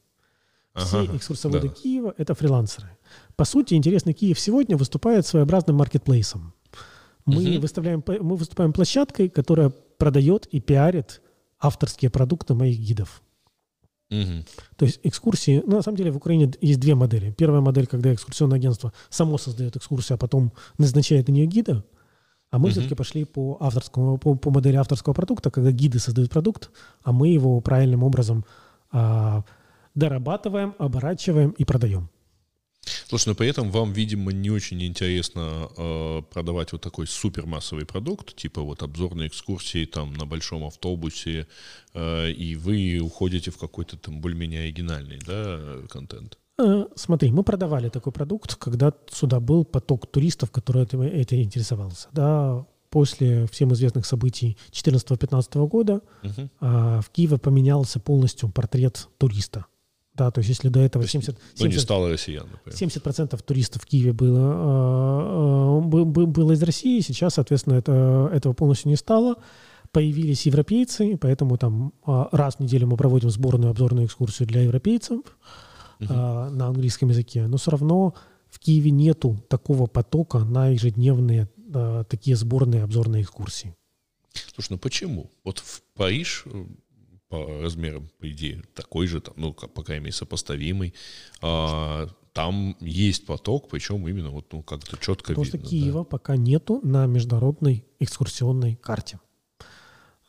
Все 0.75 1.01
ага, 1.01 1.17
экскурсоводы 1.17 1.67
да. 1.67 1.73
Киева– 1.73 2.13
это 2.17 2.33
фрилансеры. 2.33 2.89
По 3.35 3.45
сути, 3.45 3.73
интересный 3.73 4.13
Киев 4.13 4.39
сегодня 4.39 4.77
выступает 4.77 5.25
своеобразным 5.25 5.75
маркетплейсом. 5.75 6.53
Мы, 7.25 7.55
угу. 7.55 7.61
выставляем, 7.61 8.03
мы 8.07 8.35
выступаем 8.35 8.73
площадкой, 8.73 9.29
которая 9.29 9.69
продает 9.97 10.47
и 10.47 10.59
пиарит 10.59 11.21
авторские 11.59 12.09
продукты 12.09 12.53
моих 12.53 12.79
гидов. 12.79 13.21
Угу. 14.09 14.45
То 14.77 14.85
есть 14.85 14.99
экскурсии, 15.03 15.61
ну, 15.65 15.77
на 15.77 15.81
самом 15.81 15.97
деле 15.97 16.11
в 16.11 16.17
Украине 16.17 16.51
есть 16.61 16.79
две 16.79 16.95
модели. 16.95 17.31
Первая 17.31 17.61
модель, 17.61 17.87
когда 17.87 18.13
экскурсионное 18.13 18.57
агентство 18.57 18.91
само 19.09 19.37
создает 19.37 19.75
экскурсию, 19.75 20.15
а 20.15 20.17
потом 20.17 20.51
назначает 20.77 21.27
на 21.27 21.33
нее 21.33 21.45
гида. 21.45 21.85
А 22.51 22.59
мы 22.59 22.69
все-таки 22.69 22.95
пошли 22.95 23.23
по 23.23 23.57
авторскому, 23.61 24.17
по, 24.17 24.35
по 24.35 24.51
модели 24.51 24.75
авторского 24.75 25.13
продукта, 25.13 25.49
когда 25.49 25.71
гиды 25.71 25.99
создают 25.99 26.29
продукт, 26.29 26.69
а 27.01 27.13
мы 27.13 27.29
его 27.29 27.61
правильным 27.61 28.03
образом 28.03 28.45
а, 28.91 29.43
дорабатываем, 29.95 30.75
оборачиваем 30.77 31.51
и 31.51 31.63
продаем. 31.63 32.09
Слушай, 33.07 33.29
но 33.29 33.35
при 33.35 33.47
этом 33.47 33.71
вам, 33.71 33.93
видимо, 33.93 34.33
не 34.33 34.49
очень 34.49 34.81
интересно 34.83 35.69
э, 35.77 36.21
продавать 36.33 36.71
вот 36.71 36.81
такой 36.81 37.07
супермассовый 37.07 37.85
продукт, 37.85 38.35
типа 38.35 38.61
вот 38.61 38.81
обзорные 38.81 39.27
экскурсии 39.27 39.85
там 39.85 40.13
на 40.13 40.25
большом 40.25 40.63
автобусе, 40.63 41.47
э, 41.93 42.31
и 42.31 42.55
вы 42.55 42.99
уходите 42.99 43.51
в 43.51 43.57
какой-то 43.57 43.97
там 43.97 44.19
более-менее 44.19 44.63
оригинальный, 44.63 45.19
да, 45.25 45.59
контент. 45.89 46.40
Э, 46.61 46.85
смотри, 46.95 47.31
мы 47.31 47.43
продавали 47.43 47.89
такой 47.89 48.13
продукт, 48.13 48.55
когда 48.55 48.93
сюда 49.11 49.39
был 49.39 49.65
поток 49.65 50.07
туристов, 50.07 50.51
которые 50.51 50.83
этим, 50.85 51.01
этим 51.01 51.41
интересовался. 51.41 52.07
Да, 52.13 52.65
после 52.89 53.47
всем 53.47 53.73
известных 53.73 54.05
событий 54.05 54.57
2014-2015 54.71 55.67
года 55.67 56.01
угу. 56.23 56.49
в 56.59 57.05
Киеве 57.13 57.37
поменялся 57.37 57.99
полностью 57.99 58.49
портрет 58.49 59.07
туриста. 59.17 59.65
Да, 60.13 60.29
то 60.29 60.39
есть 60.39 60.49
если 60.49 60.67
до 60.67 60.81
этого 60.81 61.07
70, 61.07 61.37
70, 61.55 61.59
ну, 61.59 61.65
не 61.67 61.77
стало 61.77 62.09
россиян, 62.09 62.45
70% 62.65 63.41
туристов 63.43 63.83
в 63.83 63.85
Киеве 63.85 64.11
было, 64.11 64.51
а, 64.53 65.79
а, 65.79 66.05
было 66.05 66.51
из 66.51 66.61
России, 66.61 66.99
сейчас, 66.99 67.35
соответственно, 67.35 67.75
это, 67.75 68.29
этого 68.33 68.53
полностью 68.53 68.89
не 68.89 68.97
стало. 68.97 69.35
Появились 69.91 70.45
европейцы, 70.45 71.17
поэтому 71.17 71.57
там 71.57 71.93
раз 72.05 72.55
в 72.55 72.59
неделю 72.59 72.87
мы 72.87 72.97
проводим 72.97 73.29
сборную 73.29 73.71
обзорную 73.71 74.05
экскурсию 74.05 74.47
для 74.47 74.61
европейцев 74.61 75.21
угу. 76.01 76.13
на 76.13 76.67
английском 76.67 77.09
языке, 77.09 77.47
но 77.47 77.57
все 77.57 77.71
равно 77.71 78.13
в 78.49 78.59
Киеве 78.59 78.91
нету 78.91 79.37
такого 79.47 79.87
потока 79.87 80.39
на 80.39 80.67
ежедневные 80.67 81.49
а, 81.73 82.03
такие 82.03 82.35
сборные 82.35 82.83
обзорные 82.83 83.23
экскурсии. 83.23 83.75
Слушай, 84.53 84.73
ну 84.73 84.77
почему? 84.77 85.31
Вот 85.43 85.59
в 85.59 85.81
Париж 85.93 86.43
э, 86.45 86.65
по 87.29 87.61
размерам, 87.61 88.09
по 88.19 88.29
идее, 88.29 88.63
такой 88.75 89.07
же, 89.07 89.21
там, 89.21 89.33
ну, 89.37 89.53
по 89.53 89.83
крайней 89.83 90.05
мере, 90.05 90.13
сопоставимый, 90.13 90.93
а, 91.41 92.07
там 92.33 92.77
есть 92.79 93.25
поток, 93.25 93.69
причем 93.69 94.07
именно 94.07 94.29
вот, 94.29 94.51
ну, 94.53 94.63
как-то 94.63 94.97
четко 94.97 95.33
Потому 95.33 95.43
видно. 95.43 95.59
Потому 95.59 95.67
что 95.67 95.69
Киева 95.69 95.99
да. 95.99 96.03
пока 96.03 96.35
нету 96.35 96.79
на 96.83 97.05
международной 97.05 97.85
экскурсионной 97.99 98.75
карте. 98.75 99.19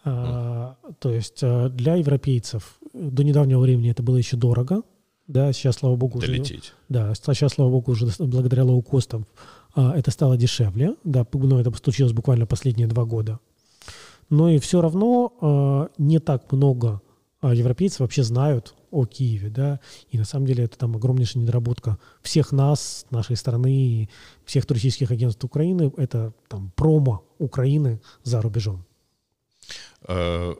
А, 0.04 0.76
то 0.98 1.12
есть 1.12 1.40
а, 1.42 1.68
для 1.68 1.94
европейцев 1.94 2.78
до 2.92 3.22
недавнего 3.22 3.60
времени 3.60 3.90
это 3.90 4.02
было 4.02 4.16
еще 4.16 4.36
дорого, 4.36 4.82
да, 5.26 5.52
сейчас, 5.52 5.76
слава 5.76 5.96
богу, 5.96 6.18
Долететь. 6.18 6.64
уже... 6.64 6.72
Да, 6.88 7.14
сейчас, 7.14 7.54
слава 7.54 7.70
богу, 7.70 7.92
уже 7.92 8.06
благодаря 8.18 8.64
лоукостам 8.64 9.26
а, 9.74 9.96
это 9.96 10.10
стало 10.10 10.36
дешевле. 10.36 10.96
Да, 11.04 11.26
ну, 11.32 11.58
это 11.58 11.72
случилось 11.76 12.12
буквально 12.12 12.46
последние 12.46 12.88
два 12.88 13.04
года. 13.04 13.38
Но 14.30 14.48
и 14.48 14.58
все 14.58 14.80
равно 14.80 15.32
а, 15.40 15.88
не 15.98 16.18
так 16.18 16.50
много 16.52 17.00
а, 17.40 17.54
европейцев 17.54 18.00
вообще 18.00 18.22
знают 18.22 18.74
о 18.90 19.06
Киеве, 19.06 19.48
да, 19.48 19.80
и 20.10 20.18
на 20.18 20.24
самом 20.24 20.46
деле 20.46 20.64
это 20.64 20.76
там 20.76 20.96
огромнейшая 20.96 21.42
недоработка 21.42 21.98
всех 22.20 22.52
нас, 22.52 23.06
нашей 23.10 23.36
страны, 23.36 24.10
всех 24.44 24.66
туристических 24.66 25.10
агентств 25.10 25.42
Украины, 25.44 25.92
это 25.96 26.34
там 26.48 26.72
промо 26.76 27.24
Украины 27.38 28.00
за 28.22 28.42
рубежом. 28.42 28.84
А 30.04 30.54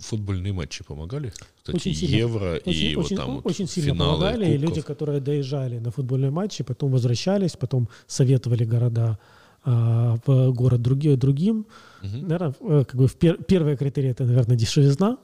футбольные 0.00 0.52
матчи 0.52 0.82
помогали? 0.84 1.32
Кстати, 1.56 1.76
очень 1.76 1.94
сильно, 1.94 2.16
Евро 2.16 2.60
очень, 2.64 2.72
и 2.72 2.96
очень, 2.96 3.16
вот 3.16 3.24
там 3.24 3.34
вот 3.36 3.46
очень 3.46 3.68
сильно 3.68 3.94
помогали. 3.94 4.44
Кубков. 4.44 4.68
Люди, 4.68 4.80
которые 4.80 5.20
доезжали 5.20 5.78
на 5.78 5.90
футбольные 5.90 6.30
матчи, 6.30 6.64
потом 6.64 6.90
возвращались, 6.90 7.52
потом 7.52 7.88
советовали 8.06 8.64
города 8.64 9.18
а, 9.64 10.16
в 10.26 10.52
город 10.52 10.82
други, 10.82 11.14
другим. 11.14 11.66
Угу. 12.02 12.16
Наверное, 12.16 12.54
э, 12.60 12.84
как 12.84 12.96
бы 12.96 13.06
в 13.06 13.14
пер, 13.16 13.42
первый 13.42 13.76
критерий 13.76 14.08
это, 14.08 14.24
наверное, 14.24 14.56
дешевизна. 14.56 15.18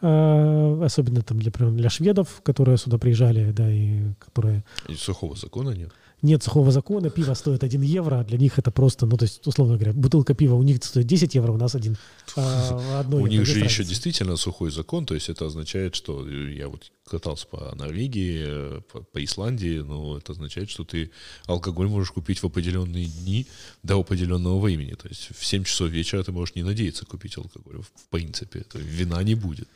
А, 0.00 0.80
особенно 0.84 1.22
там 1.22 1.38
для, 1.40 1.50
для 1.50 1.90
шведов, 1.90 2.40
которые 2.42 2.78
сюда 2.78 2.98
приезжали, 2.98 3.50
да, 3.50 3.70
и 3.70 4.12
которые... 4.18 4.64
И 4.88 4.94
сухого 4.94 5.36
закона 5.36 5.70
нет 5.70 5.92
нет 6.22 6.42
сухого 6.42 6.72
закона, 6.72 7.10
пиво 7.10 7.34
стоит 7.34 7.62
1 7.62 7.82
евро, 7.82 8.20
а 8.20 8.24
для 8.24 8.38
них 8.38 8.58
это 8.58 8.70
просто, 8.70 9.06
ну, 9.06 9.16
то 9.16 9.24
есть, 9.24 9.46
условно 9.46 9.76
говоря, 9.76 9.92
бутылка 9.92 10.34
пива 10.34 10.54
у 10.54 10.62
них 10.62 10.82
стоит 10.82 11.06
10 11.06 11.34
евро, 11.34 11.52
у 11.52 11.56
нас 11.56 11.74
один, 11.74 11.96
а, 12.36 13.00
одно 13.00 13.18
У 13.18 13.26
них 13.26 13.46
же 13.46 13.60
еще 13.60 13.84
действительно 13.84 14.36
сухой 14.36 14.70
закон, 14.70 15.06
то 15.06 15.14
есть 15.14 15.28
это 15.28 15.46
означает, 15.46 15.94
что 15.94 16.28
я 16.28 16.68
вот 16.68 16.90
катался 17.08 17.46
по 17.46 17.74
Норвегии, 17.76 18.80
по, 18.92 19.02
по 19.02 19.24
Исландии, 19.24 19.78
но 19.78 20.18
это 20.18 20.32
означает, 20.32 20.70
что 20.70 20.84
ты 20.84 21.10
алкоголь 21.46 21.88
можешь 21.88 22.10
купить 22.10 22.42
в 22.42 22.46
определенные 22.46 23.06
дни 23.06 23.46
до 23.82 23.98
определенного 23.98 24.60
времени, 24.60 24.94
то 24.94 25.08
есть 25.08 25.28
в 25.36 25.44
7 25.44 25.64
часов 25.64 25.90
вечера 25.90 26.22
ты 26.22 26.32
можешь 26.32 26.54
не 26.54 26.62
надеяться 26.62 27.06
купить 27.06 27.36
алкоголь, 27.38 27.80
в 27.82 28.10
принципе, 28.10 28.60
то 28.60 28.78
вина 28.78 29.22
не 29.22 29.34
будет. 29.34 29.68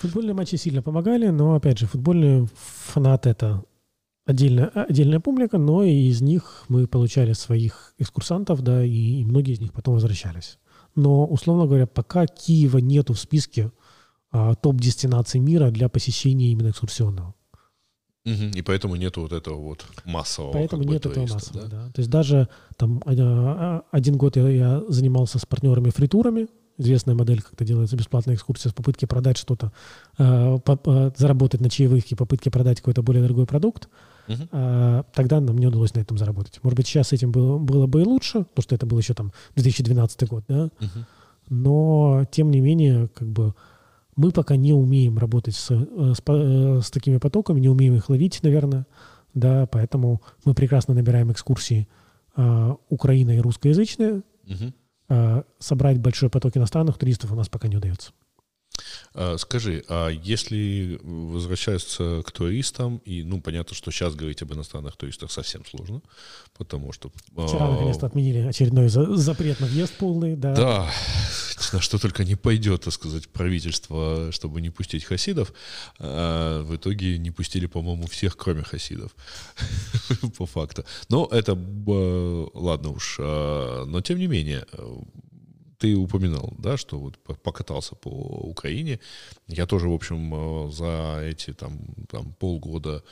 Футбольные 0.00 0.34
матчи 0.34 0.56
сильно 0.56 0.82
помогали, 0.82 1.28
но, 1.28 1.54
опять 1.54 1.78
же, 1.78 1.86
футбольные 1.86 2.48
фанаты— 2.92 3.28
это 3.30 3.64
отдельная, 4.26 4.68
отдельная 4.68 5.20
публика, 5.20 5.56
но 5.56 5.82
и 5.82 6.08
из 6.08 6.20
них 6.20 6.64
мы 6.68 6.86
получали 6.86 7.32
своих 7.32 7.94
экскурсантов, 7.98 8.62
да, 8.62 8.84
и, 8.84 9.20
и 9.20 9.24
многие 9.24 9.54
из 9.54 9.60
них 9.60 9.72
потом 9.72 9.94
возвращались. 9.94 10.58
Но, 10.94 11.26
условно 11.26 11.66
говоря, 11.66 11.86
пока 11.86 12.26
Киева 12.26 12.78
нету 12.78 13.14
в 13.14 13.18
списке 13.18 13.70
а, 14.30 14.54
топ-дестинаций 14.54 15.40
мира 15.40 15.70
для 15.70 15.88
посещения 15.88 16.50
именно 16.50 16.70
экскурсионного. 16.70 17.34
И 18.24 18.62
поэтому 18.62 18.96
нету 18.96 19.20
вот 19.22 19.32
этого 19.32 19.56
вот 19.56 19.86
массового. 20.04 20.52
Поэтому 20.52 20.82
нет 20.82 21.02
туриста, 21.02 21.20
этого 21.20 21.34
массового, 21.34 21.68
да? 21.68 21.84
да. 21.84 21.92
То 21.92 22.00
есть 22.00 22.10
даже 22.10 22.48
там 22.76 23.00
а, 23.06 23.12
а, 23.12 23.82
один 23.92 24.16
год 24.16 24.36
я, 24.36 24.48
я 24.48 24.82
занимался 24.88 25.38
с 25.38 25.46
партнерами 25.46 25.90
фритурами, 25.90 26.48
известная 26.76 27.14
модель, 27.14 27.40
как 27.40 27.52
это 27.52 27.64
делается, 27.64 27.96
бесплатная 27.96 28.34
экскурсия 28.34 28.72
с 28.72 28.74
попытки 28.74 29.04
продать 29.04 29.38
что-то, 29.38 29.72
э, 30.18 30.58
по, 30.58 30.78
э, 30.84 31.10
заработать 31.16 31.60
на 31.60 31.70
чаевых 31.70 32.10
и 32.10 32.14
попытки 32.14 32.48
продать 32.48 32.78
какой-то 32.78 33.02
более 33.02 33.22
дорогой 33.22 33.46
продукт. 33.46 33.88
А, 34.50 35.04
тогда 35.14 35.40
нам 35.40 35.58
не 35.58 35.66
удалось 35.66 35.94
на 35.94 36.00
этом 36.00 36.18
заработать. 36.18 36.60
Может 36.62 36.76
быть, 36.76 36.86
сейчас 36.86 37.12
этим 37.12 37.32
было, 37.32 37.58
было 37.58 37.86
бы 37.86 38.02
и 38.02 38.04
лучше, 38.04 38.40
потому 38.40 38.62
что 38.62 38.74
это 38.74 38.86
был 38.86 38.98
еще 38.98 39.14
там 39.14 39.32
2012 39.54 40.28
год, 40.28 40.44
да. 40.48 40.70
Но, 41.48 42.26
тем 42.30 42.50
не 42.50 42.60
менее, 42.60 43.08
как 43.14 43.28
бы 43.28 43.54
мы 44.16 44.32
пока 44.32 44.56
не 44.56 44.72
умеем 44.72 45.18
работать 45.18 45.54
с, 45.54 45.70
э, 45.70 46.14
с, 46.14 46.22
э, 46.26 46.80
с 46.82 46.90
такими 46.90 47.18
потоками, 47.18 47.60
не 47.60 47.68
умеем 47.68 47.94
их 47.94 48.08
ловить, 48.08 48.42
наверное, 48.42 48.86
да, 49.34 49.66
поэтому 49.66 50.22
мы 50.44 50.54
прекрасно 50.54 50.94
набираем 50.94 51.30
экскурсии 51.30 51.86
а, 52.34 52.76
Украина 52.88 53.30
и 53.30 53.40
русскоязычные. 53.40 54.22
Uh-huh. 54.46 54.72
А, 55.08 55.44
собрать 55.58 55.98
большой 56.00 56.30
поток 56.30 56.56
иностранных 56.56 56.98
туристов 56.98 57.32
у 57.32 57.34
нас 57.34 57.48
пока 57.48 57.68
не 57.68 57.76
удается. 57.76 58.12
А, 59.14 59.36
скажи, 59.38 59.84
а 59.88 60.08
если 60.08 61.00
возвращаться 61.02 62.22
к 62.24 62.30
туристам, 62.32 62.98
и, 63.04 63.22
ну, 63.22 63.40
понятно, 63.40 63.74
что 63.74 63.90
сейчас 63.90 64.14
говорить 64.14 64.42
об 64.42 64.52
иностранных 64.52 64.96
туристах 64.96 65.30
совсем 65.30 65.64
сложно, 65.64 66.02
потому 66.58 66.92
что... 66.92 67.10
Вчера, 67.32 67.70
наконец-то, 67.70 68.06
отменили 68.06 68.40
очередной 68.40 68.88
запрет 68.88 69.60
на 69.60 69.66
въезд 69.66 69.94
полный, 69.94 70.36
да. 70.36 70.54
Да, 70.54 70.90
на 71.72 71.80
что 71.80 71.98
только 71.98 72.24
не 72.24 72.34
пойдет, 72.34 72.82
так 72.82 72.92
сказать, 72.92 73.28
правительство, 73.28 74.30
чтобы 74.32 74.60
не 74.60 74.70
пустить 74.70 75.04
хасидов. 75.04 75.52
А 75.98 76.62
в 76.62 76.76
итоге 76.76 77.18
не 77.18 77.30
пустили, 77.30 77.66
по-моему, 77.66 78.06
всех, 78.06 78.36
кроме 78.36 78.62
хасидов, 78.62 79.14
по 80.38 80.46
факту. 80.46 80.84
Но 81.08 81.28
это, 81.32 81.58
ладно 82.54 82.90
уж, 82.90 83.18
но 83.18 84.00
тем 84.02 84.18
не 84.18 84.26
менее, 84.26 84.66
ты 85.78 85.94
упоминал, 85.96 86.54
да, 86.58 86.76
что 86.76 86.98
вот 86.98 87.18
покатался 87.18 87.94
по 87.94 88.08
Украине. 88.08 89.00
Я 89.46 89.66
тоже, 89.66 89.88
в 89.88 89.92
общем, 89.92 90.34
э, 90.34 90.70
за 90.72 91.20
эти 91.22 91.52
там, 91.52 91.78
там 92.08 92.32
полгода 92.32 93.02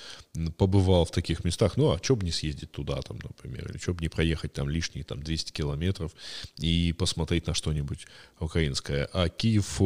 побывал 0.56 1.04
в 1.04 1.10
таких 1.10 1.44
местах. 1.44 1.76
Ну, 1.76 1.90
а 1.90 1.98
что 2.02 2.16
бы 2.16 2.24
не 2.24 2.32
съездить 2.32 2.72
туда, 2.72 3.00
там, 3.02 3.18
например, 3.22 3.70
или 3.70 3.78
что 3.78 3.94
бы 3.94 4.02
не 4.02 4.08
проехать 4.08 4.52
там 4.52 4.68
лишние 4.68 5.04
там 5.04 5.22
200 5.22 5.52
километров 5.52 6.12
и 6.58 6.92
посмотреть 6.92 7.46
на 7.46 7.54
что-нибудь 7.54 8.06
украинское. 8.38 9.08
А 9.12 9.28
Киев 9.28 9.76
э, 9.80 9.84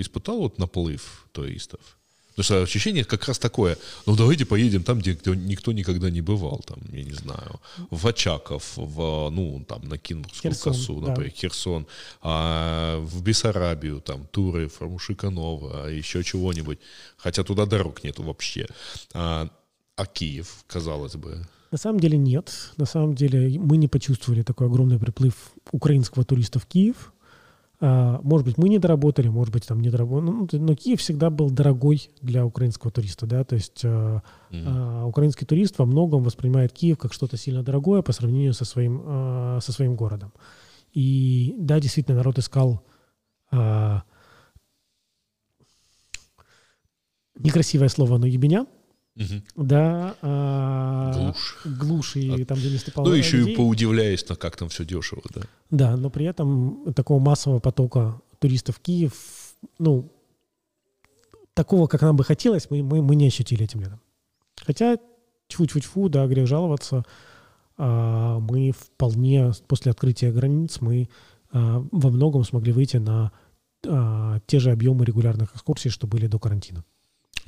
испытал 0.00 0.38
вот 0.38 0.58
наплыв 0.58 1.26
туристов? 1.32 1.97
Потому 2.38 2.44
что 2.44 2.62
ощущение 2.62 3.04
как 3.04 3.26
раз 3.26 3.36
такое, 3.40 3.76
ну 4.06 4.14
давайте 4.14 4.46
поедем 4.46 4.84
там, 4.84 5.00
где 5.00 5.18
никто 5.34 5.72
никогда 5.72 6.08
не 6.08 6.20
бывал, 6.20 6.62
там, 6.64 6.78
я 6.92 7.02
не 7.02 7.12
знаю, 7.12 7.58
в 7.90 8.06
Очаков, 8.06 8.74
в, 8.76 9.28
ну, 9.30 9.64
там, 9.66 9.88
на 9.88 9.98
Кинбургскую 9.98 10.52
Херсон, 10.52 10.72
косу, 10.72 11.00
например, 11.00 11.32
да. 11.32 11.36
Херсон, 11.36 11.86
а, 12.22 13.00
в 13.00 13.22
Бессарабию, 13.24 14.00
там, 14.00 14.24
туры, 14.30 14.68
Фрамушиканова, 14.68 15.86
а 15.86 15.90
еще 15.90 16.22
чего-нибудь, 16.22 16.78
хотя 17.16 17.42
туда 17.42 17.66
дорог 17.66 18.04
нету 18.04 18.22
вообще. 18.22 18.68
А, 19.14 19.48
а 19.96 20.06
Киев, 20.06 20.62
казалось 20.68 21.16
бы, 21.16 21.44
на 21.72 21.76
самом 21.76 21.98
деле 22.00 22.16
нет. 22.16 22.72
На 22.76 22.86
самом 22.86 23.14
деле 23.14 23.58
мы 23.58 23.76
не 23.76 23.88
почувствовали 23.88 24.42
такой 24.42 24.68
огромный 24.68 24.98
приплыв 24.98 25.34
украинского 25.72 26.24
туриста 26.24 26.60
в 26.60 26.66
Киев. 26.66 27.12
А, 27.80 28.20
может 28.22 28.44
быть, 28.44 28.58
мы 28.58 28.68
не 28.68 28.78
доработали, 28.78 29.28
может 29.28 29.52
быть, 29.52 29.66
там 29.66 29.80
не 29.80 29.90
доработали. 29.90 30.30
Ну, 30.30 30.48
но 30.52 30.74
Киев 30.74 31.00
всегда 31.00 31.30
был 31.30 31.50
дорогой 31.50 32.10
для 32.20 32.44
украинского 32.44 32.90
туриста, 32.90 33.26
да, 33.26 33.44
то 33.44 33.54
есть 33.54 33.84
mm. 33.84 34.22
а, 34.52 35.04
украинский 35.06 35.46
турист 35.46 35.78
во 35.78 35.86
многом 35.86 36.22
воспринимает 36.22 36.72
Киев 36.72 36.98
как 36.98 37.12
что-то 37.12 37.36
сильно 37.36 37.62
дорогое 37.62 38.02
по 38.02 38.12
сравнению 38.12 38.52
со 38.52 38.64
своим, 38.64 39.02
а, 39.04 39.58
со 39.60 39.72
своим 39.72 39.94
городом. 39.94 40.32
И 40.92 41.54
да, 41.58 41.78
действительно, 41.78 42.16
народ 42.16 42.38
искал 42.38 42.82
а, 43.52 44.02
некрасивое 47.38 47.88
слово, 47.88 48.18
но 48.18 48.26
ебеня, 48.26 48.66
Угу. 49.18 49.64
Да, 49.64 50.16
а, 50.22 51.12
глушь. 51.12 51.58
Глушь 51.64 52.16
и 52.16 52.42
а, 52.42 52.44
там, 52.46 52.56
где 52.58 52.70
не 52.70 52.78
ступало 52.78 53.08
Ну, 53.08 53.14
еще 53.14 53.38
людей. 53.38 53.54
и 53.54 53.56
поудивляясь, 53.56 54.28
на 54.28 54.36
как 54.36 54.56
там 54.56 54.68
все 54.68 54.84
дешево, 54.84 55.22
да. 55.34 55.42
Да, 55.70 55.96
но 55.96 56.08
при 56.08 56.26
этом 56.26 56.92
такого 56.94 57.18
массового 57.18 57.58
потока 57.58 58.20
туристов 58.38 58.76
в 58.76 58.80
Киев, 58.80 59.12
ну, 59.80 60.12
такого, 61.54 61.88
как 61.88 62.02
нам 62.02 62.14
бы 62.14 62.22
хотелось, 62.22 62.70
мы, 62.70 62.84
мы, 62.84 63.02
мы 63.02 63.16
не 63.16 63.26
ощутили 63.26 63.64
этим 63.64 63.80
летом. 63.80 64.00
Хотя 64.64 64.98
тьфу-тьфу-тьфу, 65.48 66.08
да, 66.08 66.26
грех 66.28 66.46
жаловаться, 66.46 67.04
а, 67.76 68.38
мы 68.38 68.70
вполне 68.70 69.52
после 69.66 69.90
открытия 69.90 70.30
границ 70.30 70.80
мы 70.80 71.08
а, 71.50 71.84
во 71.90 72.10
многом 72.10 72.44
смогли 72.44 72.72
выйти 72.72 72.98
на 72.98 73.32
а, 73.84 74.38
те 74.46 74.60
же 74.60 74.70
объемы 74.70 75.04
регулярных 75.04 75.54
экскурсий, 75.54 75.90
что 75.90 76.06
были 76.06 76.28
до 76.28 76.38
карантина. 76.38 76.84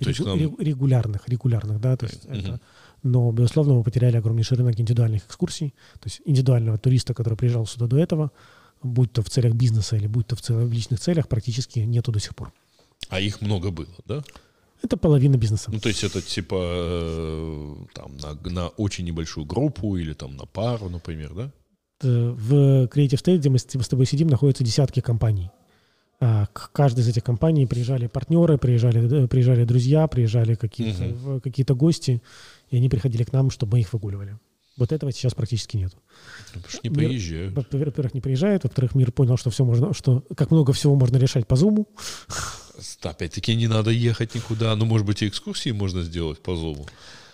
То 0.04 0.08
есть 0.10 0.20
нам- 0.20 0.56
Регулярных, 0.58 1.28
регулярных, 1.28 1.80
да, 1.80 1.96
то 1.96 2.06
есть 2.06 2.24
Мгм. 2.24 2.38
это- 2.38 2.60
но, 3.02 3.32
безусловно, 3.32 3.74
мы 3.74 3.82
потеряли 3.82 4.16
огромнейший 4.16 4.56
рынок 4.56 4.78
индивидуальных 4.80 5.26
экскурсий, 5.26 5.74
то 6.00 6.06
есть 6.06 6.20
индивидуального 6.24 6.78
туриста, 6.78 7.14
который 7.14 7.36
приезжал 7.36 7.66
сюда 7.66 7.86
до 7.86 7.96
этого, 7.98 8.30
будь 8.82 9.12
то 9.12 9.22
в 9.22 9.28
целях 9.30 9.54
бизнеса 9.54 9.96
или 9.96 10.06
будь 10.06 10.26
то 10.26 10.36
в, 10.36 10.40
цел- 10.40 10.66
в 10.66 10.72
личных 10.72 11.00
целях, 11.00 11.28
практически 11.28 11.80
нету 11.80 12.12
до 12.12 12.18
сих 12.20 12.34
пор. 12.34 12.52
А 13.08 13.20
их 13.20 13.40
много 13.40 13.70
было, 13.70 13.88
да? 14.06 14.22
Это 14.82 14.96
половина 14.96 15.36
бизнеса. 15.36 15.70
Ну, 15.72 15.78
то 15.80 15.88
есть 15.88 16.04
это 16.04 16.22
типа 16.22 16.56
э, 16.58 17.74
там 17.94 18.16
на, 18.16 18.50
на 18.50 18.68
очень 18.68 19.04
небольшую 19.04 19.44
группу 19.46 19.96
или 19.96 20.14
там 20.14 20.36
на 20.36 20.46
пару, 20.46 20.88
например, 20.88 21.34
да? 21.34 21.50
Э, 22.02 22.30
В 22.38 22.52
Creative 22.86 23.20
State, 23.22 23.38
где 23.38 23.48
мы 23.50 23.58
с 23.58 23.64
с 23.64 23.88
тобой 23.88 24.06
сидим, 24.06 24.28
находятся 24.28 24.64
десятки 24.64 25.00
компаний. 25.00 25.50
А, 26.22 26.46
К 26.52 26.70
каждой 26.72 27.00
из 27.00 27.08
этих 27.08 27.24
компаний 27.24 27.66
приезжали 27.66 28.06
партнеры, 28.06 28.58
приезжали, 28.58 29.24
э, 29.24 29.26
приезжали 29.26 29.64
друзья, 29.64 30.06
приезжали 30.06 30.54
какие-то, 30.54 31.04
Мгм. 31.04 31.14
в- 31.14 31.40
какие-то 31.40 31.74
гости, 31.74 32.20
и 32.70 32.76
они 32.76 32.88
приходили 32.90 33.24
к 33.24 33.32
нам, 33.32 33.50
чтобы 33.50 33.72
мы 33.72 33.80
их 33.80 33.92
выгуливали. 33.94 34.38
Вот 34.76 34.92
этого 34.92 35.12
сейчас 35.12 35.34
практически 35.34 35.76
нет. 35.78 35.92
Ну, 35.94 36.60
потому 36.60 36.68
что 36.70 36.80
не 36.84 36.90
приезжают. 36.94 37.54
Во-первых, 37.54 38.14
не 38.14 38.20
приезжают, 38.20 38.64
во-вторых, 38.64 38.94
мир 38.94 39.12
понял, 39.12 39.36
что 39.38 39.50
все 39.50 39.64
можно, 39.64 39.94
что 39.94 40.22
как 40.36 40.50
много 40.50 40.72
всего 40.72 40.94
можно 40.94 41.16
решать 41.16 41.46
по 41.46 41.56
зуму. 41.56 41.88
Опять-таки 43.02 43.54
не 43.56 43.66
надо 43.68 43.90
ехать 43.90 44.34
никуда. 44.34 44.74
Ну, 44.76 44.84
может 44.86 45.06
быть, 45.06 45.22
и 45.22 45.28
экскурсии 45.28 45.70
можно 45.70 46.02
сделать 46.02 46.42
по 46.42 46.54
зуму. 46.56 46.86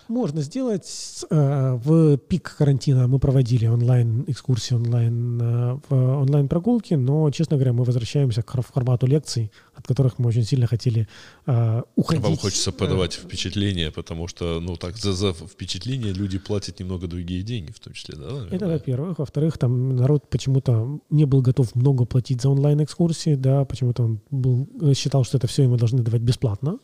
Можно 0.07 0.41
сделать. 0.41 1.25
э, 1.29 1.79
В 1.83 2.17
пик 2.17 2.55
карантина 2.57 3.07
мы 3.07 3.19
проводили 3.19 3.67
онлайн-экскурсии, 3.67 4.75
онлайн, 4.75 5.41
э, 5.41 5.79
онлайн-прогулки, 5.89 6.93
но, 6.95 7.29
честно 7.31 7.57
говоря, 7.57 7.73
мы 7.73 7.83
возвращаемся 7.83 8.41
к 8.41 8.61
формату 8.61 9.07
лекций, 9.07 9.51
от 9.75 9.85
которых 9.87 10.19
мы 10.19 10.29
очень 10.29 10.43
сильно 10.43 10.67
хотели 10.67 11.07
э, 11.45 11.81
уходить. 11.95 12.23
Вам 12.23 12.37
хочется 12.37 12.69
Э, 12.69 12.73
подавать 12.73 13.13
впечатление, 13.13 13.91
потому 13.91 14.27
что, 14.27 14.59
ну, 14.59 14.75
так, 14.75 14.97
за, 14.97 15.13
за 15.13 15.33
впечатление 15.33 16.13
люди 16.13 16.37
платят 16.37 16.79
немного 16.79 17.07
другие 17.07 17.43
деньги, 17.43 17.71
в 17.71 17.79
том 17.79 17.93
числе, 17.93 18.15
да? 18.15 18.25
наверное? 18.25 18.55
Это 18.55 18.67
во-первых. 18.67 19.19
Во-вторых, 19.19 19.57
там 19.57 19.95
народ 19.95 20.29
почему-то 20.29 20.99
не 21.09 21.25
был 21.25 21.41
готов 21.41 21.75
много 21.75 22.05
платить 22.05 22.41
за 22.41 22.49
онлайн-экскурсии, 22.49 23.35
да, 23.35 23.65
почему-то 23.65 24.03
он 24.03 24.19
был, 24.31 24.67
э, 24.81 24.93
считал, 24.93 25.23
что 25.23 25.37
это 25.37 25.47
все 25.47 25.63
ему 25.63 25.77
должны 25.77 26.01
давать 26.03 26.21
бесплатно. 26.21 26.79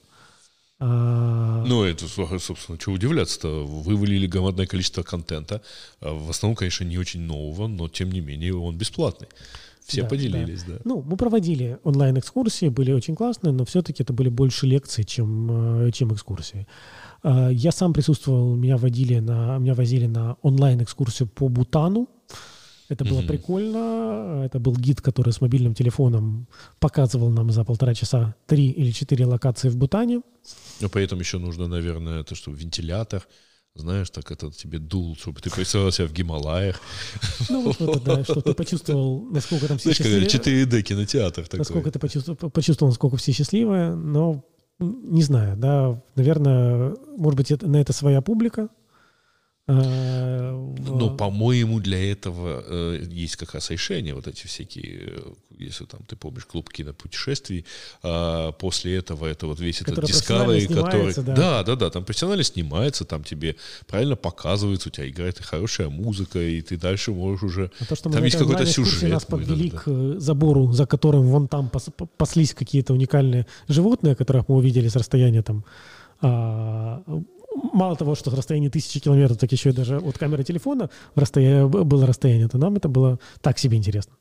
А, 0.86 1.64
Ну, 1.66 1.84
это, 1.84 2.08
собственно, 2.08 2.78
что 2.80 2.92
удивляться-то. 2.92 3.66
Вывалили 3.66 4.28
громадное 4.28 4.66
количество 4.68 5.02
контента. 5.04 5.62
А 6.02 6.14
В 6.14 6.30
основном, 6.30 6.56
конечно, 6.58 6.84
не 6.84 6.98
очень 6.98 7.22
нового, 7.22 7.68
но, 7.68 7.88
тем 7.88 8.12
не 8.12 8.20
менее, 8.22 8.54
он 8.54 8.78
бесплатный. 8.78 9.28
Все 9.86 10.02
Да, 10.02 10.08
поделились, 10.10 10.64
да. 10.64 10.74
Ну, 10.86 11.02
мы 11.02 11.16
проводили 11.18 11.78
онлайн-экскурсии, 11.84 12.70
были 12.70 12.92
очень 12.94 13.16
классные, 13.16 13.54
но 13.54 13.64
все-таки 13.66 14.04
это 14.04 14.14
были 14.14 14.30
больше 14.30 14.68
лекции, 14.68 15.04
чем, 15.04 15.86
э, 15.88 15.92
чем 15.92 16.14
экскурсии. 16.14 16.68
А, 17.22 17.50
Я 17.50 17.72
сам 17.72 17.94
присутствовал, 17.94 18.56
меня 18.56 18.78
водили 18.78 19.20
на, 19.20 19.58
меня 19.60 19.74
возили 19.74 20.08
на 20.08 20.36
онлайн-экскурсию 20.42 21.30
по 21.30 21.48
Бутану. 21.50 22.08
Это 22.90 23.06
было 23.06 23.20
Мгм. 23.20 23.28
прикольно. 23.28 24.44
Это 24.46 24.60
был 24.60 24.74
гид, 24.76 25.02
который 25.02 25.32
с 25.32 25.42
мобильным 25.42 25.74
телефоном 25.74 26.48
показывал 26.80 27.30
нам 27.30 27.52
за 27.52 27.64
полтора 27.64 27.94
часа 27.94 28.36
три 28.46 28.70
или 28.70 28.92
четыре 28.92 29.26
локации 29.26 29.70
в 29.70 29.78
Бутане. 29.78 30.22
Но 30.84 30.90
при 30.90 31.06
этом 31.06 31.18
еще 31.18 31.38
нужно, 31.38 31.68
наверное, 31.68 32.20
это 32.20 32.36
что, 32.36 32.52
вентилятор, 32.52 33.26
знаешь, 33.74 34.10
так 34.10 34.30
это 34.32 34.52
тебе 34.52 34.80
дул, 34.80 35.16
чтобы 35.16 35.40
ты 35.40 35.50
представил 35.50 35.94
себя 35.94 36.08
в 36.08 36.12
Гималаях. 36.12 36.82
Ну, 37.50 37.62
вот 37.62 37.80
это, 37.80 38.00
да, 38.02 38.24
что 38.26 38.42
ты 38.42 38.54
почувствовал, 38.54 39.22
насколько 39.32 39.70
там 39.70 39.78
все 39.78 39.94
Знаешь, 39.94 40.30
счастливы. 40.30 40.76
4D 40.76 40.82
кинотеатр 40.82 41.44
такой. 41.44 41.60
Насколько 41.60 41.92
ты 41.92 42.00
почувствовал, 42.00 42.50
почувствовал, 42.50 42.90
насколько 42.92 43.16
все 43.16 43.32
счастливы, 43.32 43.96
но 43.96 44.44
не 44.80 45.24
знаю, 45.24 45.56
да, 45.56 46.04
наверное, 46.16 46.98
может 47.16 47.38
быть, 47.38 47.52
это, 47.52 47.66
на 47.66 47.78
это 47.78 47.94
своя 47.94 48.22
публика. 48.22 48.68
В- 49.66 50.98
Но, 50.98 51.10
по-моему, 51.16 51.80
для 51.80 52.12
этого 52.12 52.64
э, 52.68 53.06
есть 53.10 53.38
как 53.38 53.54
раз 53.54 53.70
решение, 53.72 54.14
вот 54.14 54.28
эти 54.28 54.46
всякие, 54.46 55.00
э, 55.08 55.22
если 55.58 55.86
там, 55.86 56.02
ты 56.06 56.18
помнишь, 56.18 56.46
клуб 56.46 56.70
кинопутешествий, 56.70 57.66
а 58.02 58.52
после 58.52 58.98
этого 58.98 59.26
это 59.26 59.48
вот 59.48 59.62
весь 59.62 59.82
этот 59.82 60.00
Discovery, 60.00 60.68
который... 60.68 61.14
да. 61.16 61.36
да, 61.36 61.64
да, 61.64 61.76
да, 61.76 61.90
там 61.90 62.04
профессионально 62.04 62.44
снимается, 62.44 63.06
там 63.06 63.24
тебе 63.24 63.56
правильно 63.88 64.18
показывается, 64.18 64.90
у 64.90 64.92
тебя 64.92 65.08
играет 65.08 65.40
и 65.40 65.44
хорошая 65.44 65.88
музыка, 65.88 66.40
и 66.40 66.62
ты 66.62 66.76
дальше 66.76 67.12
можешь 67.12 67.44
уже... 67.44 67.72
А 67.80 67.86
то, 67.86 67.96
что 67.96 68.10
там 68.10 68.22
есть 68.24 68.38
какой-то 68.38 68.66
сюжет. 68.66 69.10
Нас 69.10 69.24
подвели 69.24 69.70
иногда. 69.70 69.80
к 69.80 69.88
э, 69.88 70.16
забору, 70.20 70.74
за 70.74 70.86
которым 70.86 71.28
вон 71.28 71.48
там 71.48 71.70
пас- 71.70 71.90
паслись 72.18 72.54
какие-то 72.54 72.94
уникальные 72.94 73.48
животные, 73.70 74.16
которых 74.16 74.50
мы 74.50 74.56
увидели 74.56 74.90
с 74.90 74.96
расстояния 74.98 75.42
там 75.42 75.64
а, 76.26 77.02
мало 77.56 77.96
того, 77.96 78.16
что 78.16 78.32
с 78.32 78.34
расстояния 78.34 78.70
тысячи 78.70 79.00
километров, 79.00 79.38
так 79.38 79.52
еще 79.52 79.70
и 79.70 79.74
даже 79.74 79.98
от 79.98 80.18
камеры 80.18 80.44
телефона 80.44 80.90
расстоя- 81.16 81.68
было 81.68 82.06
расстояние, 82.06 82.48
то 82.48 82.58
нам 82.58 82.76
это 82.76 82.90
было 82.90 83.20
так 83.42 83.60
себе 83.60 83.78
интересно. 83.78 84.14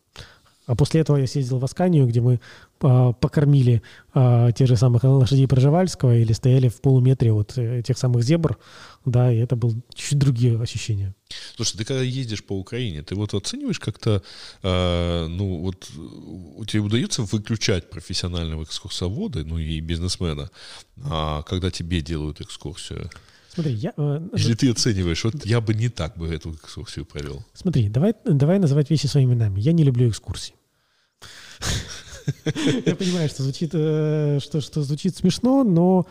А 0.67 0.77
после 0.77 1.01
этого 1.01 1.17
я 1.17 1.27
съездил 1.27 1.59
в 1.59 1.65
Асканию, 1.65 2.07
где 2.07 2.21
мы 2.21 2.41
покормили 2.83 3.83
а, 4.13 4.51
тех 4.53 4.69
же 4.69 4.77
самых 4.77 5.05
лошадей 5.05 5.47
Проживальского 5.47 6.17
или 6.17 6.33
стояли 6.33 6.69
в 6.69 6.81
полуметре 6.81 7.33
от 7.33 7.57
э, 7.57 7.83
тех 7.83 7.97
самых 7.97 8.25
зебр, 8.25 8.59
да, 9.05 9.33
и 9.33 9.39
это 9.39 9.57
было 9.57 9.75
чуть 9.95 10.19
другие 10.19 10.61
ощущения. 10.61 11.15
Слушай, 11.57 11.79
ты 11.79 11.85
когда 11.85 12.03
ездишь 12.03 12.45
по 12.45 12.59
Украине, 12.59 13.03
ты 13.03 13.15
вот 13.15 13.35
оцениваешь 13.35 13.79
как-то, 13.79 14.23
э, 14.63 15.27
ну 15.29 15.59
вот 15.59 15.89
у 16.57 16.65
тебя 16.65 16.83
удается 16.83 17.23
выключать 17.23 17.89
профессионального 17.89 18.65
экскурсовода, 18.65 19.45
ну 19.45 19.59
и 19.59 19.81
бизнесмена, 19.81 20.51
а, 21.05 21.43
когда 21.43 21.71
тебе 21.71 22.01
делают 22.01 22.41
экскурсию? 22.41 23.11
Смотри, 23.55 23.75
я, 23.75 23.93
э, 23.97 24.29
Или 24.37 24.55
ты 24.55 24.71
оцениваешь, 24.71 25.25
вот 25.25 25.47
я 25.47 25.61
бы 25.61 25.75
не 25.75 25.89
так 25.89 26.17
бы 26.17 26.27
эту 26.27 26.53
экскурсию 26.55 27.05
провел? 27.05 27.45
Смотри, 27.55 27.89
давай, 27.89 28.15
давай 28.25 28.59
называть 28.59 28.91
вещи 28.91 29.07
своими 29.07 29.35
именами. 29.35 29.61
Я 29.61 29.73
не 29.73 29.85
люблю 29.85 30.09
экскурсии. 30.09 30.55
Я 32.87 32.97
понимаю, 32.97 33.29
что 33.29 33.43
звучит, 33.43 33.71
э, 33.75 34.39
что, 34.41 34.61
что 34.61 34.83
звучит 34.83 35.17
смешно, 35.17 35.65
но 35.65 36.07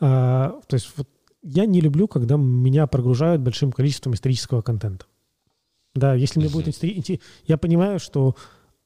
а, 0.00 0.60
то 0.66 0.74
есть 0.74 0.90
вот 0.96 1.08
я 1.42 1.66
не 1.66 1.80
люблю, 1.80 2.08
когда 2.08 2.36
меня 2.36 2.86
прогружают 2.86 3.40
большим 3.42 3.72
количеством 3.72 4.14
исторического 4.14 4.62
контента. 4.62 5.06
Да, 5.94 6.14
если 6.14 6.40
мне 6.40 6.48
будет 6.48 6.68
истори- 6.68 6.96
инте- 6.96 7.20
я 7.46 7.58
понимаю, 7.58 7.98
что 7.98 8.34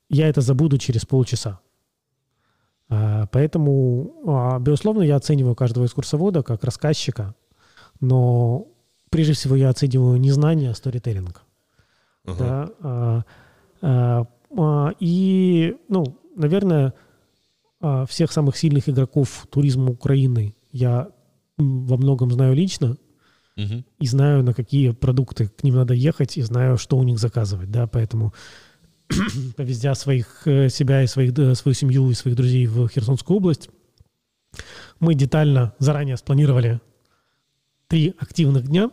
я 0.09 0.29
это 0.29 0.41
забуду 0.41 0.79
через 0.79 1.05
полчаса. 1.07 1.61
А, 2.89 3.27
Поэтому, 3.33 4.22
а, 4.27 4.59
безусловно, 4.59 5.03
я 5.03 5.16
оцениваю 5.16 5.55
каждого 5.55 5.87
экскурсовода 5.87 6.43
как 6.43 6.64
рассказчика, 6.64 7.35
но 8.01 8.66
прежде 9.11 9.33
всего 9.33 9.57
я 9.57 9.70
оцениваю 9.70 10.18
не 10.18 10.31
знание, 10.31 10.70
а 10.70 10.74
сторителлинг. 10.74 11.43
Ага. 12.24 12.37
Да, 12.39 12.70
а, 12.81 13.24
а, 13.83 14.27
а, 14.57 14.93
и, 15.01 15.77
ну, 15.89 16.05
наверное, 16.37 16.95
а, 17.80 18.07
всех 18.07 18.32
самых 18.32 18.57
сильных 18.57 18.89
игроков 18.89 19.47
туризма 19.51 19.91
Украины 19.91 20.55
я 20.72 21.09
во 21.59 21.97
многом 21.97 22.30
знаю 22.30 22.55
лично 22.55 22.97
Мгм. 23.57 23.84
и 23.99 24.07
знаю, 24.07 24.43
на 24.43 24.53
какие 24.55 24.91
продукты 24.93 25.49
к 25.49 25.62
ним 25.64 25.74
надо 25.76 25.95
ехать, 25.95 26.37
и 26.37 26.43
знаю, 26.43 26.76
что 26.78 26.97
у 26.99 27.03
них 27.03 27.18
заказывать, 27.18 27.70
да, 27.70 27.87
поэтому 27.87 28.32
повезя 29.57 29.95
своих, 29.95 30.43
э, 30.47 30.68
себя 30.68 31.03
и 31.03 31.07
своих, 31.07 31.32
д- 31.32 31.55
свою 31.55 31.74
семью 31.74 32.11
и 32.11 32.14
своих 32.14 32.37
друзей 32.37 32.66
в 32.66 32.89
Херсонскую 32.89 33.37
область, 33.39 33.70
мы 35.01 35.14
детально 35.14 35.74
заранее 35.78 36.16
спланировали 36.16 36.80
три 37.89 38.14
активных 38.18 38.66
дня, 38.66 38.91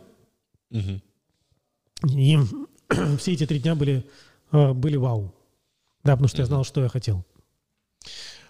Мгм. 0.70 1.02
и 2.10 2.38
все 3.18 3.32
эти 3.32 3.46
три 3.46 3.58
дня 3.58 3.74
были, 3.74 4.04
э, 4.52 4.72
были 4.72 4.96
вау. 4.96 5.34
Да, 6.04 6.12
потому 6.12 6.28
что 6.28 6.42
я 6.42 6.46
знал, 6.46 6.64
что 6.64 6.82
я 6.82 6.88
хотел. 6.88 7.24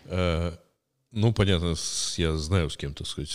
Э, 0.07 0.53
Ну, 1.13 1.33
понятно, 1.33 1.75
я 2.17 2.37
знаю, 2.37 2.71
с 2.71 2.77
кем, 2.77 2.93
так 2.93 3.07
сказать, 3.07 3.31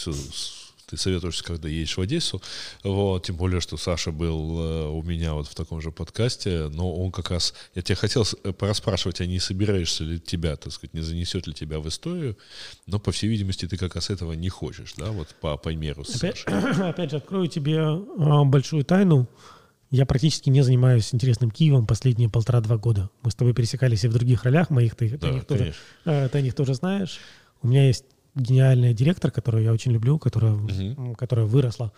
ты 0.89 0.97
советуешься, 0.97 1.43
когда 1.43 1.69
едешь 1.69 1.95
в 1.97 2.01
Одессу, 2.01 2.41
вот, 2.83 3.25
тем 3.25 3.35
более, 3.35 3.61
что 3.61 3.77
Саша 3.77 4.11
был 4.11 4.59
э, 4.59 4.87
у 4.87 5.03
меня 5.03 5.33
вот 5.33 5.47
в 5.47 5.53
таком 5.55 5.81
же 5.81 5.91
подкасте, 5.91 6.67
но 6.69 6.91
он 6.91 7.11
как 7.11 7.29
раз, 7.29 7.53
я 7.75 7.81
тебя 7.83 7.95
хотел 7.95 8.25
э, 8.43 8.51
пораспрашивать, 8.51 9.21
а 9.21 9.25
не 9.25 9.39
собираешься 9.39 10.03
ли 10.03 10.19
тебя, 10.19 10.55
так 10.55 10.73
сказать, 10.73 10.93
не 10.93 11.01
занесет 11.01 11.47
ли 11.47 11.53
тебя 11.53 11.79
в 11.79 11.87
историю, 11.87 12.37
но, 12.87 12.99
по 12.99 13.11
всей 13.11 13.27
видимости, 13.27 13.67
ты 13.67 13.77
как 13.77 13.95
раз 13.95 14.09
этого 14.09 14.33
не 14.33 14.49
хочешь, 14.49 14.93
да, 14.97 15.11
вот 15.11 15.27
по 15.39 15.55
примеру 15.57 16.01
Опять, 16.01 16.39
Сашей. 16.39 16.89
опять 16.89 17.11
же, 17.11 17.17
открою 17.17 17.47
тебе 17.47 17.95
большую 18.45 18.83
тайну. 18.83 19.27
Я 19.91 20.05
практически 20.05 20.49
не 20.49 20.61
занимаюсь 20.61 21.13
интересным 21.13 21.49
Киевом 21.49 21.87
последние 21.87 22.29
полтора-два 22.29 22.77
года. 22.77 23.09
Мы 23.23 23.31
с 23.31 23.35
тобой 23.35 23.53
пересекались 23.53 24.03
и 24.03 24.07
в 24.07 24.13
других 24.13 24.43
ролях 24.43 24.69
моих, 24.69 24.95
ты, 24.95 25.09
ты, 25.09 25.15
о 25.15 25.19
Да, 25.19 25.31
них 25.31 25.45
тоже, 25.45 25.59
конечно. 25.61 25.81
э, 26.05 26.29
ты 26.29 26.37
о 26.37 26.41
них 26.41 26.53
тоже 26.53 26.75
знаешь. 26.75 27.17
У 27.63 27.67
меня 27.67 27.87
есть 27.87 28.05
гениальная 28.35 28.93
директор, 28.93 29.31
которую 29.31 29.63
я 29.63 29.73
очень 29.73 29.91
люблю, 29.91 30.19
которая, 30.19 30.51
Мгм. 30.53 31.15
которая 31.15 31.47
выросла 31.47 31.91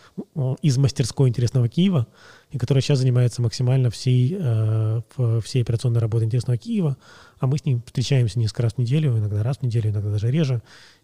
из 0.62 0.78
мастерской 0.78 1.28
интересного 1.28 1.68
Киева 1.68 2.08
и 2.52 2.58
которая 2.58 2.82
сейчас 2.82 3.00
занимается 3.00 3.42
максимально 3.42 3.90
всей, 3.90 4.38
э, 4.40 5.02
всей 5.44 5.62
операционной 5.62 6.00
работой 6.00 6.24
интересного 6.26 6.58
Киева. 6.58 6.96
А 7.40 7.48
мы 7.48 7.58
с 7.58 7.66
ней 7.66 7.82
встречаемся 7.86 8.40
несколько 8.40 8.64
раз 8.64 8.74
в 8.76 8.78
неделю, 8.78 9.18
иногда 9.18 9.44
раз 9.44 9.58
в 9.58 9.64
неделю, 9.64 9.90
иногда 9.90 10.10
даже 10.12 10.32
реже, 10.32 10.62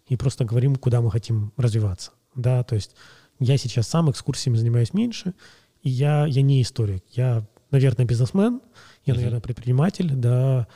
и 0.08 0.16
просто 0.16 0.46
говорим, 0.46 0.74
куда 0.76 1.02
мы 1.02 1.10
хотим 1.10 1.52
развиваться. 1.58 2.12
Да, 2.34 2.62
то 2.64 2.74
есть 2.74 2.92
я 3.38 3.58
сейчас 3.58 3.86
сам 3.86 4.10
экскурсиями 4.10 4.56
занимаюсь 4.56 4.94
меньше, 4.94 5.34
и 5.82 5.90
я, 5.90 6.26
я 6.26 6.42
не 6.42 6.62
историк. 6.62 7.04
Я, 7.10 7.46
наверное, 7.70 8.06
бизнесмен, 8.06 8.60
я, 9.04 9.14
наверное, 9.14 9.40
предприниматель, 9.40 10.14
да, 10.14 10.66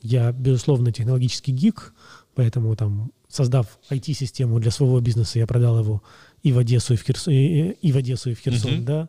я, 0.00 0.32
безусловно, 0.32 0.92
технологический 0.92 1.52
гик, 1.52 1.94
поэтому 2.34 2.74
там, 2.76 3.12
создав 3.28 3.78
IT-систему 3.90 4.58
для 4.60 4.70
своего 4.70 5.00
бизнеса, 5.00 5.38
я 5.38 5.46
продал 5.46 5.78
его 5.78 6.02
и 6.42 6.52
в 6.52 6.58
Одессу, 6.58 6.94
и 6.94 6.96
в, 6.96 7.02
Херсон, 7.02 7.32
и, 7.32 7.70
и 7.70 7.92
в, 7.92 7.96
Одессу, 7.96 8.30
и 8.30 8.34
в 8.34 8.40
Херсон, 8.40 8.84
да. 8.84 9.08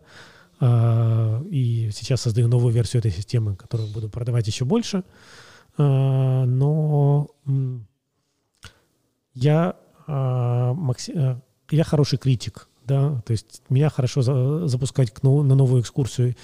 А, 0.60 1.44
и 1.50 1.90
сейчас 1.92 2.22
создаю 2.22 2.48
новую 2.48 2.74
версию 2.74 3.00
этой 3.00 3.12
системы, 3.12 3.56
которую 3.56 3.90
буду 3.90 4.10
продавать 4.10 4.48
еще 4.48 4.66
больше. 4.66 5.04
А, 5.78 6.46
но 6.46 7.28
я, 9.34 9.76
а, 10.08 10.74
макси- 10.74 11.14
а, 11.18 11.42
я 11.72 11.84
хороший 11.84 12.20
критик, 12.20 12.70
да, 12.86 13.22
то 13.26 13.32
есть 13.32 13.62
меня 13.70 13.90
хорошо 13.90 14.22
за- 14.22 14.68
запускать 14.68 15.12
к 15.12 15.24
нов- 15.24 15.44
на 15.46 15.56
новую 15.56 15.82
экскурсию 15.82 16.36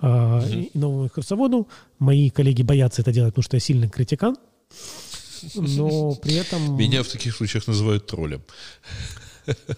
а, 0.00 0.40
Мгм. 0.40 0.60
и 0.60 0.70
новому 0.78 1.06
экскурсоводу. 1.06 1.68
Мои 1.98 2.28
коллеги 2.30 2.62
боятся 2.62 3.02
это 3.02 3.12
делать, 3.12 3.32
потому 3.32 3.44
что 3.44 3.56
я 3.56 3.60
сильный 3.60 3.88
критикан, 3.88 4.36
но 5.54 6.14
при 6.16 6.34
этом... 6.34 6.76
Меня 6.76 7.02
в 7.02 7.08
таких 7.08 7.34
случаях 7.34 7.66
называют 7.66 8.06
троллем. 8.06 8.42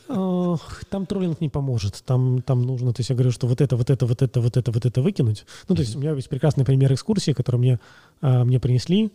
Там 0.06 1.06
троллинг 1.06 1.40
не 1.40 1.48
поможет. 1.48 2.02
Там, 2.06 2.42
там 2.42 2.62
нужно, 2.62 2.92
то 2.92 3.00
есть 3.00 3.10
я 3.10 3.16
говорю, 3.16 3.30
что 3.32 3.46
вот 3.46 3.60
это, 3.60 3.76
вот 3.76 3.90
это, 3.90 4.06
вот 4.06 4.22
это, 4.22 4.40
вот 4.40 4.56
это, 4.56 4.72
вот 4.72 4.86
это 4.86 5.02
выкинуть. 5.02 5.44
Ну, 5.68 5.74
то 5.74 5.82
есть 5.82 5.94
у 5.96 5.98
меня 5.98 6.12
есть 6.12 6.28
прекрасный 6.28 6.64
пример 6.64 6.92
экскурсии, 6.92 7.32
который 7.32 7.56
мне, 7.56 7.80
а, 8.20 8.44
мне 8.44 8.58
принесли. 8.60 9.12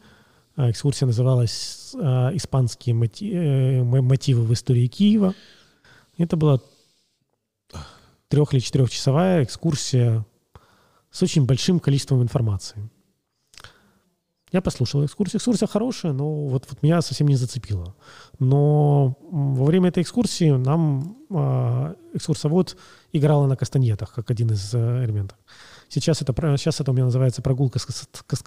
А, 0.55 0.69
Экскурсия 0.69 1.07
называлась 1.07 1.93
а, 1.95 2.29
«Испанские 2.35 2.95
э, 3.21 3.83
мотивы 3.83 4.43
в 4.43 4.53
истории 4.53 4.85
Киева». 4.87 5.33
Это 6.19 6.37
была 6.37 6.59
трех- 8.33 8.53
или 8.55 8.61
четырехчасовая 8.61 9.43
экскурсия 9.43 10.25
с 11.11 11.21
очень 11.21 11.45
большим 11.45 11.79
количеством 11.79 12.23
информации. 12.23 12.89
Я 14.51 14.61
послушал 14.61 15.05
экскурсию. 15.05 15.37
Экскурсия 15.39 15.67
хорошая, 15.67 16.13
но 16.13 16.47
вот, 16.47 16.65
вот 16.67 16.81
меня 16.81 17.01
совсем 17.03 17.27
не 17.27 17.35
зацепила. 17.35 17.95
Но 18.39 19.17
во 19.21 19.65
время 19.65 19.89
этой 19.89 20.01
экскурсии 20.01 20.49
нам 20.49 21.17
а, 21.31 21.95
экскурсовод 22.13 22.75
играла 23.11 23.45
на 23.45 23.55
кастаньетах, 23.55 24.11
как 24.13 24.31
один 24.31 24.51
из 24.51 24.73
э, 24.73 25.05
элементов. 25.05 25.37
Сейчас 25.89 26.23
это, 26.23 26.33
сейчас 26.57 26.81
это 26.81 26.89
у 26.89 26.93
меня 26.95 27.05
называется 27.05 27.43
прогулка 27.43 27.77
с, 27.77 27.85
кас- 27.85 28.07
кас- 28.25 28.43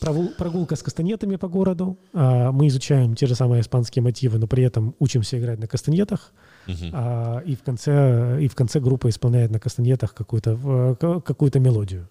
прогул- 0.00 0.34
прогулка 0.36 0.76
с 0.76 0.82
кастаньетами 0.84 1.34
по 1.34 1.48
городу. 1.48 1.98
А, 2.12 2.52
Мы 2.52 2.68
изучаем 2.68 3.16
те 3.16 3.26
же 3.26 3.34
самые 3.34 3.62
испанские 3.62 4.04
мотивы, 4.04 4.38
но 4.38 4.46
при 4.46 4.62
этом 4.62 4.94
учимся 5.00 5.36
играть 5.38 5.58
на 5.58 5.66
кастаньетах. 5.66 6.32
А, 6.92 7.38
и, 7.40 7.54
в 7.54 7.62
конце, 7.62 8.38
и 8.42 8.48
в 8.48 8.54
конце 8.54 8.80
группа 8.80 9.08
исполняет 9.08 9.50
на 9.50 9.58
кастаньетах 9.58 10.14
какую-то, 10.14 10.96
какую-то 11.24 11.60
мелодию. 11.60 12.08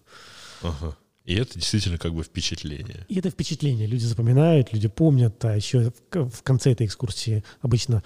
Ага. 0.61 0.95
И 1.25 1.35
это 1.35 1.55
действительно 1.55 1.97
как 1.97 2.13
бы 2.13 2.23
впечатление. 2.23 3.05
И 3.09 3.19
это 3.19 3.29
впечатление. 3.29 3.85
Люди 3.85 4.05
запоминают, 4.05 4.71
люди 4.71 4.87
помнят. 4.87 5.43
А 5.43 5.55
еще 5.55 5.91
в, 6.11 6.41
конце 6.41 6.71
этой 6.71 6.87
экскурсии 6.87 7.43
обычно 7.61 8.01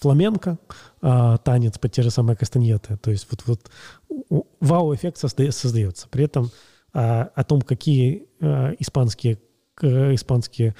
фламенко, 0.00 0.58
а, 1.00 1.38
танец 1.38 1.78
под 1.78 1.92
те 1.92 2.02
же 2.02 2.10
самые 2.10 2.36
кастаньеты. 2.36 2.96
То 2.96 3.12
есть 3.12 3.28
вот, 3.30 3.44
вот 3.46 4.46
вау-эффект 4.60 5.22
созда- 5.22 5.52
создается. 5.52 6.08
При 6.08 6.24
этом 6.24 6.50
а, 6.92 7.30
о 7.34 7.44
том, 7.44 7.62
какие 7.62 8.26
а, 8.40 8.72
испанские, 8.80 9.38
к- 9.76 10.12
испанские 10.14 10.74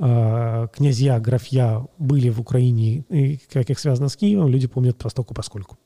князья, 0.00 1.20
графья 1.20 1.86
были 1.98 2.30
в 2.30 2.40
Украине 2.40 3.04
и 3.10 3.38
как 3.52 3.68
их 3.68 3.78
связано 3.78 4.08
с 4.08 4.16
Киевом, 4.16 4.48
люди 4.48 4.66
помнят 4.66 4.96
постоку 4.96 5.34
поскольку. 5.34 5.78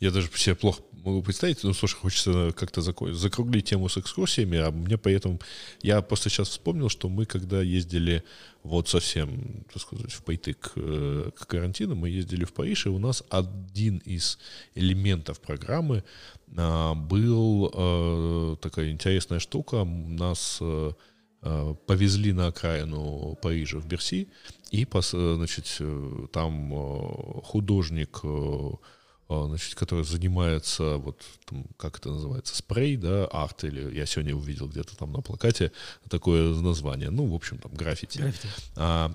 Я 0.00 0.10
даже 0.10 0.28
себе 0.34 0.54
плохо 0.54 0.82
могу 1.04 1.22
представить. 1.22 1.62
Ну, 1.64 1.72
слушай, 1.72 1.96
хочется 1.96 2.52
как-то 2.56 2.82
закруглить 2.82 3.66
тему 3.66 3.88
с 3.88 3.98
экскурсиями, 3.98 4.58
а 4.58 4.70
мне 4.70 4.98
поэтому... 4.98 5.40
Я 5.82 6.02
просто 6.02 6.28
сейчас 6.28 6.48
вспомнил, 6.48 6.88
что 6.88 7.08
мы, 7.08 7.26
когда 7.26 7.62
ездили 7.62 8.22
вот 8.62 8.88
совсем, 8.88 9.64
так 9.72 9.82
сказать, 9.82 10.12
в 10.12 10.22
Пайтык 10.22 10.72
э, 10.76 11.30
к 11.34 11.46
карантину, 11.46 11.94
мы 11.94 12.10
ездили 12.10 12.44
в 12.44 12.52
Париж, 12.52 12.86
и 12.86 12.90
у 12.90 12.98
нас 12.98 13.24
один 13.30 13.98
из 13.98 14.38
элементов 14.74 15.40
программы 15.40 16.04
а, 16.56 16.94
был 16.94 17.70
э, 17.72 18.56
такая 18.60 18.90
интересная 18.90 19.38
штука. 19.38 19.84
Нас 19.84 20.58
э, 20.60 20.92
повезли 21.86 22.32
на 22.32 22.48
окраину 22.48 23.38
Парижа 23.40 23.78
в 23.78 23.86
Берси, 23.86 24.28
и, 24.70 24.84
э, 24.84 25.34
значит, 25.36 25.76
э, 25.80 26.26
там 26.32 26.72
э, 26.72 27.40
художник 27.42 28.20
э, 28.22 28.70
значит, 29.28 29.74
который 29.76 30.04
занимается, 30.04 30.96
вот, 30.96 31.22
там, 31.44 31.64
как 31.76 31.98
это 31.98 32.10
называется, 32.10 32.56
спрей, 32.56 32.96
да, 32.96 33.26
арт, 33.26 33.64
или 33.64 33.94
я 33.94 34.04
сегодня 34.04 34.34
увидел 34.34 34.68
где-то 34.68 34.96
там 34.96 35.12
на 35.12 35.20
плакате 35.20 35.70
такое 36.08 36.52
название, 36.54 37.10
ну, 37.10 37.26
в 37.26 37.34
общем, 37.34 37.58
там, 37.58 37.72
граффити. 37.72 38.34
А, 38.76 39.12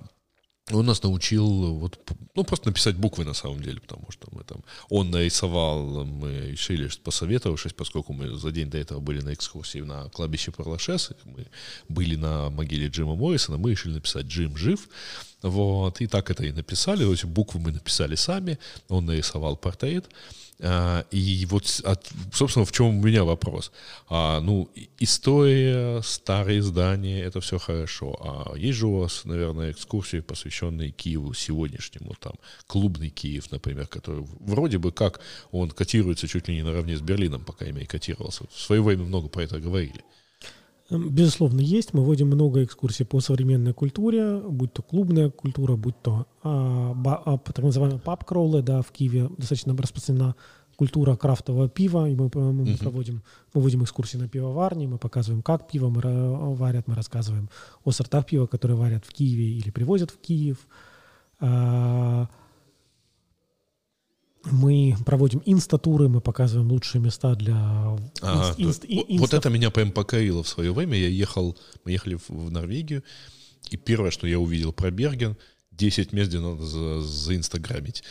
он 0.72 0.86
нас 0.88 1.03
научил 1.03 1.76
вот, 1.76 1.99
ну, 2.34 2.43
просто 2.43 2.70
написать 2.70 2.95
буквы 2.95 3.24
на 3.24 3.34
самом 3.34 3.61
деле, 3.61 3.80
потому 3.80 4.07
что 4.09 4.28
мы 4.32 4.43
там, 4.43 4.63
он 4.89 5.11
нарисовал, 5.11 6.05
мы 6.05 6.51
решили, 6.51 6.88
что 6.88 7.03
посоветовавшись, 7.03 7.74
поскольку 7.74 8.13
мы 8.13 8.36
за 8.36 8.51
день 8.51 8.70
до 8.72 8.80
этого 8.80 8.99
были 8.99 9.22
на 9.22 9.34
экскурсии 9.34 9.80
на 9.80 10.09
кладбище 10.09 10.51
Парлашес, 10.51 11.11
мы 11.24 11.45
были 11.88 12.16
на 12.16 12.49
могиле 12.49 12.88
Джима 12.88 13.16
Моррисона, 13.16 13.59
мы 13.59 13.72
решили 13.72 13.93
написать 13.93 14.26
«Джим 14.26 14.57
жив», 14.57 14.89
вот, 15.43 16.01
и 16.01 16.07
так 16.07 16.32
это 16.32 16.43
и 16.43 16.51
написали, 16.51 17.11
эти 17.13 17.28
буквы 17.28 17.59
мы 17.59 17.72
написали 17.72 18.16
сами, 18.16 18.57
он 18.89 19.05
нарисовал 19.05 19.57
портрет, 19.57 20.09
и 20.60 21.45
вот, 21.49 21.66
собственно, 22.32 22.66
в 22.66 22.72
чем 22.72 22.88
у 22.88 23.01
меня 23.01 23.24
вопрос. 23.24 23.72
А, 24.08 24.39
ну, 24.39 24.70
история, 24.99 26.01
старые 26.01 26.62
здания, 26.62 27.22
это 27.22 27.41
все 27.41 27.60
хорошо. 27.60 28.18
А 28.22 28.56
есть 28.58 28.78
же 28.78 28.88
у 28.88 28.99
вас, 28.99 29.26
наверное, 29.26 29.72
экскурсии, 29.72 30.22
посвященные 30.22 30.91
Киеву 30.91 31.34
сегодняшнему, 31.34 32.16
там, 32.20 32.34
клубный 32.68 33.10
Киев, 33.10 33.51
например, 33.51 33.88
который 33.88 34.26
вроде 34.39 34.78
бы 34.78 34.91
как 34.91 35.20
он 35.51 35.72
котируется 35.72 36.28
чуть 36.28 36.47
ли 36.47 36.56
не 36.56 36.64
наравне 36.64 36.95
с 36.95 37.01
Берлином, 37.01 37.43
пока 37.43 37.66
имя 37.66 37.82
и 37.82 37.86
котировался. 37.86 38.45
В 38.51 38.60
свое 38.60 38.82
время 38.82 39.03
много 39.03 39.28
про 39.28 39.43
это 39.43 39.60
говорили. 39.60 40.03
Эм, 40.89 41.09
Безусловно, 41.09 41.61
есть. 41.61 41.93
Мы 41.93 42.03
вводим 42.03 42.27
много 42.27 42.63
экскурсий 42.63 43.05
по 43.05 43.19
современной 43.19 43.73
культуре, 43.73 44.39
будь 44.39 44.73
то 44.73 44.81
клубная 44.83 45.29
культура, 45.29 45.75
будь 45.75 45.99
то 46.01 46.27
а, 46.43 46.93
ба- 46.93 47.21
а, 47.25 47.38
так 47.38 47.59
называемые 47.59 47.99
паб-кроулы, 47.99 48.61
да, 48.61 48.81
в 48.81 48.91
Киеве 48.91 49.29
достаточно 49.38 49.75
распространена 49.75 50.36
культура 50.75 51.15
крафтового 51.15 51.69
пива, 51.69 52.07
и 52.09 52.15
мы, 52.15 52.25
э, 52.27 52.38
мы 52.39 52.63
Мгм. 52.65 52.77
проводим, 52.77 53.23
мы 53.53 53.61
вводим 53.61 53.83
экскурсии 53.83 54.17
на 54.17 54.27
пивоварни, 54.27 54.86
мы 54.88 54.97
показываем, 54.97 55.41
как 55.41 55.67
пиво 55.71 55.89
мы 55.89 56.01
варят, 56.55 56.88
мы 56.88 56.95
рассказываем 56.95 57.49
о 57.86 57.91
сортах 57.91 58.25
пива, 58.25 58.45
которые 58.45 58.77
варят 58.77 59.05
в 59.05 59.13
Киеве 59.13 59.45
или 59.57 59.69
привозят 59.71 60.11
в 60.11 60.19
Киев. 60.19 60.67
А, 61.39 62.27
Мы 64.51 64.95
проводим 65.05 65.41
инстатуры, 65.45 66.07
мы 66.07 66.21
показываем 66.21 66.71
лучшие 66.71 67.01
места 67.01 67.35
для 67.35 67.55
Ага, 68.21 68.55
инст- 68.57 68.57
инст- 68.57 68.81
то- 68.81 68.87
и- 68.87 69.17
вот- 69.17 69.33
это 69.33 69.49
меня 69.49 69.71
прям 69.71 69.91
покорило 69.91 70.43
в 70.43 70.47
свое 70.47 70.71
время. 70.73 70.97
Я 70.97 71.07
ехал, 71.07 71.57
мы 71.83 71.91
ехали 71.91 72.15
в, 72.15 72.29
в 72.29 72.51
Норвегию, 72.51 73.03
и 73.71 73.77
первое, 73.77 74.11
что 74.11 74.27
я 74.27 74.39
увидел 74.39 74.71
про 74.71 74.91
Берген, 74.91 75.35
10 75.71 76.13
мест, 76.13 76.29
где 76.29 76.39
надо 76.39 76.63
за, 76.63 77.01
заинстаграмить. 77.01 78.03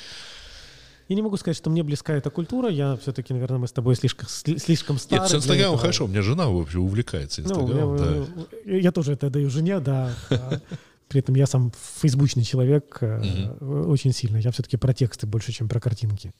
Я 1.09 1.17
не 1.17 1.23
могу 1.23 1.37
сказать, 1.37 1.57
что 1.57 1.69
мне 1.71 1.83
близка 1.83 2.15
эта 2.15 2.31
культура. 2.31 2.71
Я 2.71 2.97
все-таки, 2.97 3.33
наверное, 3.35 3.59
мы 3.59 3.69
с 3.69 3.73
тобой 3.73 3.95
слишком, 3.95 4.27
сли- 4.27 4.59
слишком 4.59 4.99
стары. 4.99 5.21
Нет, 5.23 5.31
с 5.31 5.35
Инстаграмом 5.35 5.79
хорошо, 5.79 6.07
у 6.07 6.09
меня 6.09 6.23
жена 6.23 6.49
вообще 6.49 6.79
увлекается 6.79 7.43
Ну, 7.43 7.49
Инстаграмом, 7.49 7.97
я, 7.97 8.27
да. 8.65 8.77
я 8.79 8.91
тоже 8.93 9.13
это 9.13 9.29
даю 9.31 9.51
жене, 9.51 9.81
да. 9.81 10.15
При 11.09 11.21
этом 11.21 11.35
я 11.35 11.47
сам 11.47 11.73
фейсбучный 12.01 12.43
человек 12.43 12.99
э, 13.01 13.57
очень 13.61 14.13
сильно. 14.13 14.39
Я 14.39 14.51
все-таки 14.51 14.77
про 14.77 14.95
тексты 14.95 15.27
больше, 15.27 15.53
чем 15.53 15.69
про 15.69 15.81
картинки. 15.81 16.33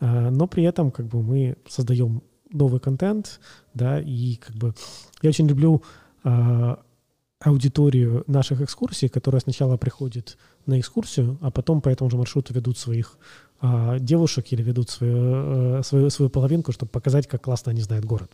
А, 0.00 0.30
Но 0.30 0.46
при 0.46 0.64
этом 0.64 0.90
как 0.90 1.06
бы 1.06 1.22
мы 1.22 1.56
создаем 1.68 2.22
новый 2.50 2.80
контент, 2.80 3.40
да, 3.72 4.00
и 4.00 4.36
как 4.36 4.54
бы 4.56 4.74
я 5.22 5.30
очень 5.30 5.48
люблю 5.48 5.82
а, 6.24 6.80
аудиторию 7.40 8.24
наших 8.26 8.60
экскурсий, 8.60 9.08
которая 9.08 9.40
сначала 9.40 9.76
приходит 9.76 10.36
на 10.66 10.78
экскурсию, 10.78 11.38
а 11.40 11.50
потом 11.50 11.80
по 11.80 11.88
этому 11.88 12.10
же 12.10 12.16
маршруту 12.16 12.54
ведут 12.54 12.78
своих 12.78 13.16
а, 13.60 13.98
девушек 13.98 14.46
или 14.50 14.62
ведут 14.62 14.90
свою, 14.90 15.78
э, 15.78 15.82
свою, 15.84 16.10
свою 16.10 16.30
половинку, 16.30 16.72
чтобы 16.72 16.90
показать, 16.90 17.26
как 17.26 17.42
классно 17.42 17.70
они 17.70 17.80
знают 17.80 18.04
город. 18.04 18.32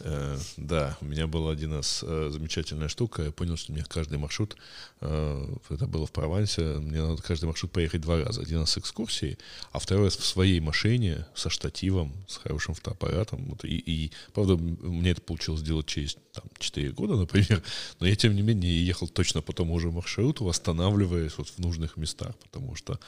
Э, 0.00 0.38
да, 0.56 0.96
у 1.00 1.04
меня 1.04 1.26
была 1.26 1.52
один 1.52 1.72
раз 1.72 2.04
э, 2.06 2.28
замечательная 2.30 2.88
штука. 2.88 3.22
Я 3.22 3.32
понял, 3.32 3.56
что 3.56 3.72
мне 3.72 3.84
каждый 3.88 4.18
маршрут, 4.18 4.56
э, 5.00 5.56
это 5.70 5.86
было 5.86 6.06
в 6.06 6.12
Провансе, 6.12 6.62
мне 6.78 7.02
надо 7.02 7.22
каждый 7.22 7.46
маршрут 7.46 7.72
поехать 7.72 8.00
два 8.00 8.22
раза. 8.22 8.42
Один 8.42 8.60
раз 8.60 8.72
с 8.72 8.78
экскурсией, 8.78 9.38
а 9.72 9.78
второй 9.78 10.04
раз 10.04 10.16
в 10.16 10.24
своей 10.24 10.60
машине 10.60 11.26
со 11.34 11.50
штативом, 11.50 12.12
с 12.28 12.36
хорошим 12.36 12.74
фотоаппаратом. 12.74 13.56
И, 13.62 13.76
и, 13.76 14.12
правда, 14.32 14.56
мне 14.56 15.10
это 15.10 15.22
получилось 15.22 15.60
сделать 15.60 15.86
через 15.86 16.16
там, 16.32 16.44
4 16.58 16.92
года, 16.92 17.16
например, 17.16 17.62
но 18.00 18.06
я, 18.06 18.16
тем 18.16 18.34
не 18.34 18.42
менее, 18.42 18.86
ехал 18.86 19.08
точно 19.08 19.42
по 19.42 19.52
тому 19.52 19.78
же 19.80 19.90
маршруту, 19.90 20.44
восстанавливаясь 20.44 21.36
вот 21.38 21.48
в 21.48 21.58
нужных 21.58 21.96
местах, 21.96 22.34
потому 22.36 22.74
что 22.74 22.98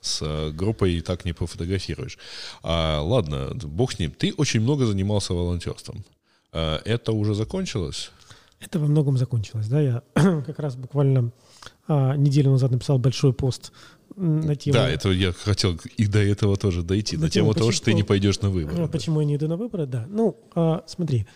с 0.00 0.50
группой 0.52 0.94
и 0.94 1.00
так 1.00 1.24
не 1.24 1.32
пофотографируешь. 1.32 2.18
А, 2.62 3.00
ладно, 3.00 3.50
бог 3.54 3.92
с 3.92 3.98
ним. 3.98 4.12
Ты 4.12 4.32
очень 4.36 4.60
много 4.60 4.86
занимался 4.86 5.34
волонтерством. 5.34 6.04
А, 6.52 6.80
это 6.84 7.12
уже 7.12 7.34
закончилось? 7.34 8.10
Это 8.60 8.78
во 8.78 8.86
многом 8.86 9.16
закончилось, 9.16 9.68
да. 9.68 9.80
Я 9.80 10.02
как 10.14 10.58
раз 10.58 10.76
буквально 10.76 11.32
а, 11.86 12.16
неделю 12.16 12.50
назад 12.50 12.70
написал 12.70 12.98
большой 12.98 13.32
пост 13.32 13.72
на 14.16 14.56
тему... 14.56 14.74
Да, 14.74 14.88
это 14.88 15.10
я 15.10 15.32
хотел 15.32 15.78
и 15.96 16.06
до 16.06 16.18
этого 16.18 16.56
тоже 16.56 16.82
дойти, 16.82 17.16
на, 17.16 17.24
на 17.24 17.30
тему, 17.30 17.52
тему 17.52 17.58
того, 17.58 17.72
что 17.72 17.86
ты 17.86 17.94
не 17.94 18.02
пойдешь 18.02 18.40
на 18.40 18.50
выборы. 18.50 18.84
А, 18.84 18.88
почему 18.88 19.16
да. 19.16 19.22
я 19.22 19.26
не 19.28 19.36
иду 19.36 19.48
на 19.48 19.56
выборы, 19.56 19.86
да. 19.86 20.06
Ну, 20.08 20.36
а, 20.54 20.82
смотри, 20.86 21.26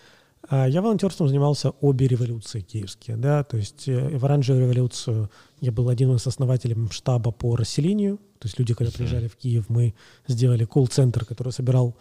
а, 0.49 0.67
я 0.67 0.81
волонтерством 0.81 1.27
занимался 1.27 1.71
обе 1.81 2.07
революции 2.07 2.61
киевские, 2.61 3.15
да, 3.15 3.43
то 3.43 3.57
есть 3.57 3.87
э, 3.87 4.17
в 4.17 4.25
оранжевую 4.25 4.65
революцию 4.65 5.29
я 5.61 5.71
был 5.71 5.87
один 5.87 6.13
из 6.15 6.27
основателей 6.27 6.75
штаба 6.91 7.31
по 7.31 7.55
расселению, 7.55 8.19
то 8.43 8.47
есть 8.47 8.59
люди, 8.59 8.73
когда 8.73 8.91
приезжали 8.91 9.29
в 9.29 9.37
Киев, 9.37 9.69
мы 9.69 9.93
сделали 10.27 10.65
колл-центр, 10.65 11.23
который 11.23 11.53
собирал 11.53 11.95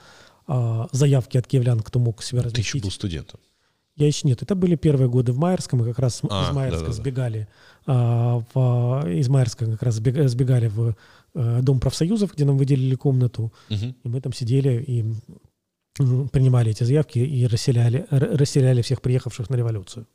а, 0.49 0.89
заявки 0.91 1.39
от 1.39 1.47
киевлян, 1.47 1.79
кто 1.79 2.01
мог 2.01 2.21
себя 2.21 2.43
разместить. 2.43 2.73
Ты 2.73 2.79
еще 2.79 2.83
был 2.83 2.91
студентом? 2.91 3.39
Я 3.95 4.09
еще 4.09 4.27
нет. 4.27 4.43
Это 4.43 4.57
были 4.57 4.75
первые 4.75 5.09
годы 5.09 5.31
в 5.31 5.39
Майерском. 5.39 5.79
Мы 5.79 5.85
как 5.85 6.01
раз 6.01 6.21
а, 6.29 6.49
из 6.49 6.53
Майерска 6.53 6.81
да, 6.81 6.87
да, 6.89 6.93
сбегали 6.95 7.49
а, 7.87 8.43
в, 8.53 9.09
из 9.09 9.29
Майерска 9.29 9.67
как 9.67 9.85
раз 9.85 9.95
сбегали 9.95 10.67
в 10.67 10.97
а, 11.35 11.63
Дом 11.63 11.79
профсоюзов, 11.79 12.35
где 12.35 12.45
нам 12.45 12.59
выделили 12.59 12.97
комнату. 12.97 13.53
Угу. 13.71 13.95
И 14.03 14.09
мы 14.09 14.21
там 14.21 14.33
сидели 14.33 14.83
и 14.85 15.05
принимали 15.95 16.73
эти 16.73 16.83
заявки 16.83 17.21
и 17.21 17.47
расселяли, 17.47 18.05
расселяли 18.11 18.83
всех 18.83 19.01
приехавших 19.01 19.49
на 19.49 19.55
революцию. 19.55 20.09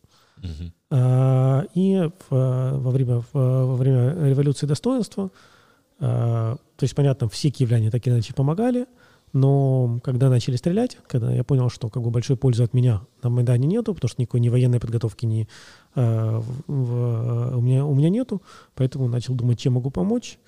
Угу. 0.44 0.72
А, 0.92 1.64
и 1.74 2.10
в, 2.30 2.80
во, 2.80 2.92
время, 2.92 3.22
в, 3.22 3.34
во 3.34 3.76
время 3.78 4.28
революции 4.28 4.66
достоинства, 4.66 5.26
а, 5.26 5.57
то 6.00 6.60
есть, 6.82 6.96
понятно, 6.96 7.28
все 7.30 7.50
киевляне 7.50 7.90
так 7.90 8.06
или 8.06 8.14
иначе 8.14 8.34
помогали, 8.34 8.86
но 9.34 10.00
когда 10.04 10.30
начали 10.30 10.56
стрелять, 10.56 10.98
когда 11.08 11.32
я 11.32 11.44
понял, 11.44 11.70
что 11.70 11.90
как 11.90 12.02
бы 12.02 12.12
большой 12.12 12.38
пользы 12.38 12.64
от 12.64 12.74
меня 12.74 13.02
на 13.24 13.30
Майдане 13.30 13.68
нету, 13.68 13.94
потому 13.94 14.10
что 14.10 14.22
никакой 14.22 14.40
ни 14.40 14.50
военной 14.50 14.80
подготовки 14.80 15.26
ни, 15.26 15.48
э, 15.96 16.42
в, 16.68 17.58
у, 17.58 17.62
меня, 17.62 17.86
у 17.86 17.94
меня 17.94 18.10
нету, 18.10 18.42
поэтому 18.76 19.08
начал 19.08 19.36
думать, 19.36 19.60
чем 19.60 19.74
могу 19.74 19.90
помочь. 19.90 20.40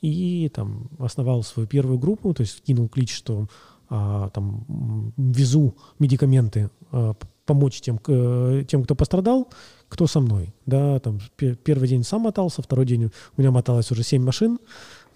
И 0.00 0.48
там 0.54 0.88
основал 0.98 1.42
свою 1.42 1.66
первую 1.66 1.98
группу, 1.98 2.32
то 2.32 2.42
есть 2.42 2.62
кинул 2.62 2.88
клич, 2.88 3.12
что 3.12 3.48
а, 3.90 4.28
там 4.30 5.12
везу 5.16 5.74
медикаменты 5.98 6.70
а, 6.92 7.14
помочь 7.46 7.80
тем, 7.80 7.98
к, 7.98 8.64
тем, 8.68 8.84
кто 8.84 8.94
пострадал, 8.94 9.48
кто 9.88 10.06
со 10.06 10.20
мной. 10.20 10.54
Да, 10.66 11.00
там 11.00 11.18
первый 11.36 11.88
день 11.88 12.04
сам 12.04 12.22
мотался, 12.22 12.60
второй 12.60 12.84
день 12.84 13.06
у 13.06 13.10
меня 13.40 13.50
моталось 13.50 13.90
уже 13.90 14.02
семь 14.02 14.22
машин. 14.22 14.58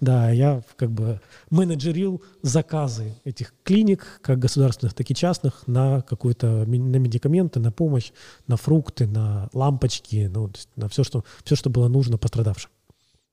Да, 0.03 0.29
я 0.31 0.61
как 0.75 0.91
бы 0.91 1.21
менеджерил 1.49 2.21
заказы 2.41 3.15
этих 3.23 3.53
клиник, 3.63 4.19
как 4.21 4.37
государственных, 4.37 4.93
так 4.93 5.09
и 5.09 5.15
частных, 5.15 5.65
на 5.65 6.01
какую-то 6.01 6.65
на 6.65 6.97
медикаменты, 6.97 7.61
на 7.61 7.71
помощь, 7.71 8.11
на 8.45 8.57
фрукты, 8.57 9.07
на 9.07 9.49
лампочки, 9.53 10.29
ну, 10.33 10.51
на 10.75 10.89
все, 10.89 11.05
что, 11.05 11.23
все, 11.45 11.55
что 11.55 11.69
было 11.69 11.87
нужно 11.87 12.17
пострадавшим. 12.17 12.69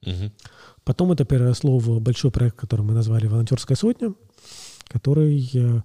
Угу. 0.06 0.30
Потом 0.84 1.10
это 1.10 1.24
переросло 1.24 1.76
в 1.78 2.00
большой 2.00 2.30
проект, 2.30 2.56
который 2.56 2.82
мы 2.82 2.94
назвали 2.94 3.26
«Волонтерская 3.26 3.76
сотня», 3.76 4.14
который 4.86 5.50
э, 5.52 5.82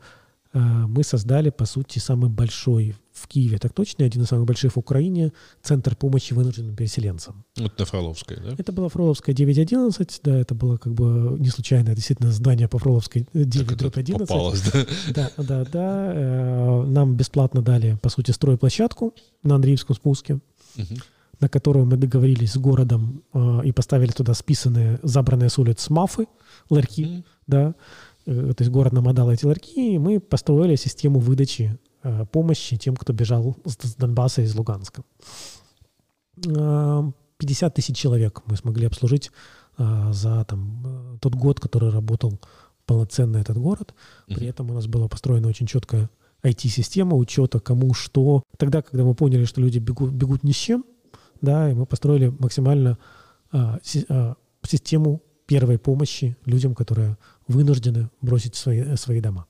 мы 0.60 1.04
создали, 1.04 1.50
по 1.50 1.66
сути, 1.66 2.00
самый 2.00 2.30
большой 2.30 2.96
в 3.16 3.28
Киеве, 3.28 3.58
так 3.58 3.74
точно, 3.74 4.06
один 4.06 4.24
из 4.24 4.28
самых 4.28 4.46
больших 4.46 4.74
в 4.74 4.78
Украине, 4.78 5.32
центр 5.62 5.96
помощи 5.96 6.34
вынужденным 6.34 6.76
переселенцам. 6.76 7.46
Вот 7.58 7.80
на 7.80 7.86
Фроловской, 7.86 8.38
да? 8.38 8.56
Это 8.58 8.72
была 8.72 8.90
Фроловская 8.90 9.34
911, 9.34 10.20
да, 10.24 10.38
это 10.38 10.54
было 10.54 10.78
как 10.78 10.94
бы 10.94 11.38
не 11.40 11.50
случайно, 11.50 11.96
действительно, 11.96 12.32
здание 12.32 12.68
по 12.68 12.78
Фроловской 12.78 13.28
911. 13.34 14.28
Попалось, 14.28 14.62
да? 14.72 14.86
Да, 15.14 15.32
да, 15.38 15.66
да. 15.66 16.14
Э, 16.14 16.84
нам 16.86 17.16
бесплатно 17.16 17.62
дали, 17.62 17.98
по 18.02 18.10
сути, 18.10 18.32
стройплощадку 18.32 19.14
на 19.44 19.56
Андреевском 19.56 19.96
спуске, 19.96 20.40
угу. 20.78 20.96
на 21.40 21.48
которую 21.48 21.86
мы 21.86 21.96
договорились 21.96 22.52
с 22.52 22.58
городом 22.58 23.24
э, 23.34 23.62
и 23.64 23.72
поставили 23.72 24.12
туда 24.12 24.34
списанные, 24.34 25.00
забранные 25.04 25.50
с 25.50 25.58
улиц 25.58 25.90
мафы, 25.90 26.28
ларьки, 26.70 27.06
угу. 27.06 27.24
да, 27.48 27.70
э, 27.70 27.74
то 28.26 28.56
есть 28.60 28.72
город 28.72 28.94
нам 28.94 29.08
отдал 29.08 29.32
эти 29.32 29.46
ларьки, 29.46 29.96
и 29.96 29.98
мы 30.00 30.20
построили 30.20 30.76
систему 30.76 31.20
выдачи 31.20 31.78
Э, 32.06 32.24
помощи 32.32 32.78
тем, 32.78 32.96
кто 32.96 33.14
бежал 33.14 33.58
с 33.66 33.96
Донбасса 33.96 34.44
из 34.44 34.54
Луганска. 34.54 35.02
50 36.44 36.54
э, 36.54 37.76
тысяч 37.76 37.98
человек 37.98 38.44
мы 38.46 38.58
смогли 38.58 38.86
обслужить 38.86 39.32
э, 39.80 40.12
за 40.12 40.46
там, 40.46 41.18
тот 41.20 41.34
год, 41.34 41.60
который 41.60 41.90
работал 41.90 42.40
полноценно 42.86 43.38
этот 43.38 43.58
город. 43.58 43.96
При 44.28 44.46
этом 44.46 44.70
у 44.70 44.76
нас 44.76 44.86
была 44.86 45.08
построена 45.08 45.48
очень 45.48 45.66
четкая 45.66 46.12
IT-система 46.44 47.16
учета, 47.16 47.60
кому 47.60 47.96
что. 47.96 48.44
Тогда, 48.58 48.84
когда 48.84 49.04
мы 49.04 49.16
поняли, 49.16 49.46
что 49.46 49.60
люди 49.60 49.80
бегут, 49.80 50.12
бегут 50.12 50.44
ни 50.44 50.52
с 50.52 50.58
чем, 50.58 50.86
да, 51.42 51.72
и 51.72 51.74
мы 51.74 51.88
построили 51.88 52.28
максимально 52.28 53.00
а, 53.52 53.80
си, 53.82 54.06
а, 54.10 54.36
систему 54.62 55.24
первой 55.48 55.80
помощи 55.80 56.38
людям, 56.46 56.76
которые 56.76 57.18
вынуждены 57.48 58.10
бросить 58.22 58.56
свои, 58.56 58.96
свои 58.96 59.22
дома. 59.22 59.46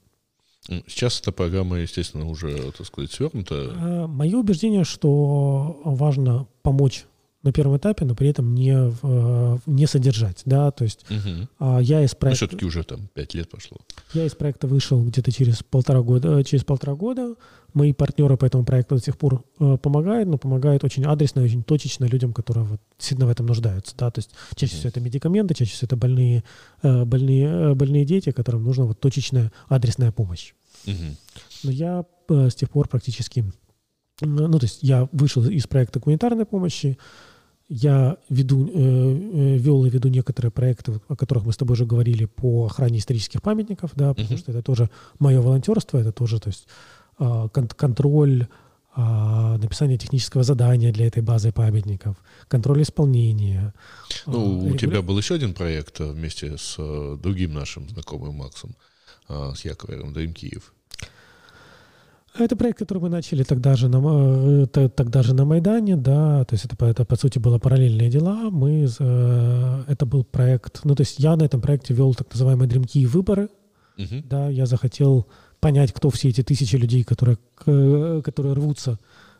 Сейчас 0.88 1.22
эта 1.22 1.32
программа, 1.32 1.78
естественно, 1.78 2.28
уже, 2.28 2.72
так 2.72 2.88
сказать, 2.88 3.12
свернута. 3.12 3.56
Э, 3.56 4.08
Мое 4.08 4.38
убеждение, 4.38 4.84
что 4.84 5.80
важно 5.84 6.48
помочь 6.64 7.06
на 7.46 7.54
первом 7.54 7.78
этапе, 7.78 8.06
но 8.06 8.16
при 8.16 8.28
этом 8.28 8.56
не, 8.56 8.74
э, 8.74 9.58
не 9.68 9.86
содержать, 9.86 10.42
да, 10.46 10.72
то 10.72 10.84
есть 10.84 11.06
угу. 11.12 11.80
я 11.80 12.04
из 12.04 12.16
проекта... 12.16 12.46
Но 12.46 12.48
все-таки 12.48 12.66
уже 12.66 12.84
там 12.84 13.08
пять 13.14 13.36
лет 13.36 13.50
пошло. 13.52 13.78
Я 14.14 14.26
из 14.26 14.34
проекта 14.34 14.66
вышел 14.66 15.02
где-то 15.06 15.32
через 15.32 15.62
полтора 15.62 16.02
года, 16.02 16.44
через 16.44 16.64
полтора 16.64 16.96
года. 16.96 17.36
Мои 17.74 17.94
партнеры 17.94 18.36
по 18.36 18.46
этому 18.46 18.66
проекту 18.66 18.96
до 18.96 19.02
сих 19.02 19.16
пор 19.18 19.44
э, 19.60 19.78
помогают, 19.78 20.28
но 20.28 20.40
помогают 20.40 20.84
очень 20.84 21.06
адресно, 21.06 21.44
очень 21.44 21.64
точечно 21.64 22.06
людям, 22.06 22.34
которые 22.34 22.66
вот 22.66 22.82
сильно 22.98 23.28
в 23.28 23.30
этом 23.30 23.46
нуждаются, 23.46 23.96
да, 23.96 24.10
то 24.10 24.20
есть 24.20 24.32
чаще 24.56 24.74
угу. 24.74 24.80
всего 24.80 24.90
это 24.90 25.00
медикаменты, 25.02 25.54
чаще 25.54 25.74
всего 25.74 25.86
это 25.86 25.98
больные, 25.98 26.44
больные, 26.82 27.76
больные 27.76 28.06
дети, 28.06 28.32
которым 28.32 28.64
нужна 28.64 28.86
вот 28.86 29.00
точечная 29.00 29.52
адресная 29.68 30.12
помощь. 30.12 30.54
Угу. 30.88 30.96
Но 31.66 31.72
я 31.72 32.06
с 32.28 32.56
тех 32.56 32.72
пор 32.72 32.88
практически, 32.88 33.46
ну, 34.22 34.58
то 34.58 34.66
есть 34.66 34.80
я 34.82 35.08
вышел 35.12 35.46
из 35.46 35.68
проекта 35.68 36.00
гуманитарной 36.00 36.46
помощи, 36.46 36.98
я 37.68 38.18
веду, 38.30 38.68
э, 38.68 38.72
э, 38.74 39.58
вел 39.58 39.86
и 39.86 39.90
веду 39.90 40.10
некоторые 40.10 40.52
проекты, 40.52 41.00
о 41.08 41.16
которых 41.16 41.46
мы 41.46 41.54
с 41.54 41.58
тобой 41.58 41.74
уже 41.74 41.86
говорили, 41.86 42.26
по 42.26 42.66
охране 42.66 43.00
исторических 43.00 43.42
памятников, 43.42 43.92
да, 43.96 44.14
потому 44.14 44.36
uh-huh. 44.36 44.38
что 44.38 44.52
это 44.52 44.62
тоже 44.62 44.90
мое 45.20 45.42
волонтерство, 45.42 45.98
это 45.98 46.12
тоже, 46.12 46.40
то 46.40 46.50
есть 46.50 46.68
э, 47.20 47.50
кон- 47.52 47.68
контроль, 47.68 48.48
э, 48.96 49.58
написание 49.58 49.98
технического 49.98 50.44
задания 50.44 50.94
для 50.94 51.08
этой 51.08 51.24
базы 51.24 51.52
памятников, 51.52 52.18
контроль 52.48 52.84
исполнения. 52.84 53.74
Ну, 54.28 54.68
э, 54.68 54.74
у 54.74 54.78
тебя 54.78 55.02
был 55.02 55.18
еще 55.18 55.34
один 55.34 55.56
проект 55.56 56.00
э, 56.02 56.12
вместе 56.12 56.58
с 56.58 56.76
э, 56.78 57.18
другим 57.22 57.54
нашим 57.54 57.90
знакомым 57.90 58.36
Максом, 58.36 58.76
с 59.28 59.66
Яковлевым, 59.66 60.14
Дрим 60.14 60.34
Киев. 60.34 60.75
Это 62.38 62.58
проект, 62.58 62.80
который 62.80 63.00
мы 63.00 63.10
начали 63.10 63.44
тогда 63.44 63.76
же 63.76 63.88
на, 63.88 64.66
э, 64.74 64.90
тогда 64.90 65.24
же 65.24 65.34
на 65.34 65.46
Майдане, 65.46 65.96
да, 65.96 66.44
то 66.44 66.54
есть 66.54 66.66
это, 66.66 66.86
это 66.86 67.06
по 67.06 67.16
сути 67.16 67.40
было 67.40 67.60
параллельные 67.60 68.10
дела. 68.10 68.50
Мы, 68.50 68.88
э, 69.00 69.84
это 69.88 70.06
был 70.06 70.26
проект, 70.26 70.82
ну 70.84 70.96
то 70.96 71.02
есть 71.02 71.20
я 71.20 71.36
на 71.38 71.44
этом 71.44 71.62
проекте 71.62 71.94
вел 71.94 72.14
так 72.14 72.32
называемые 72.34 72.68
дремки 72.68 73.06
выборы, 73.06 73.50
угу. 73.98 74.22
да, 74.26 74.50
я 74.50 74.66
захотел 74.66 75.28
понять, 75.62 75.94
кто 75.94 76.10
все 76.10 76.30
эти 76.30 76.44
тысячи 76.44 76.76
людей, 76.76 77.04
которые, 77.04 77.38
которые 77.64 78.54
рвутся 78.54 79.00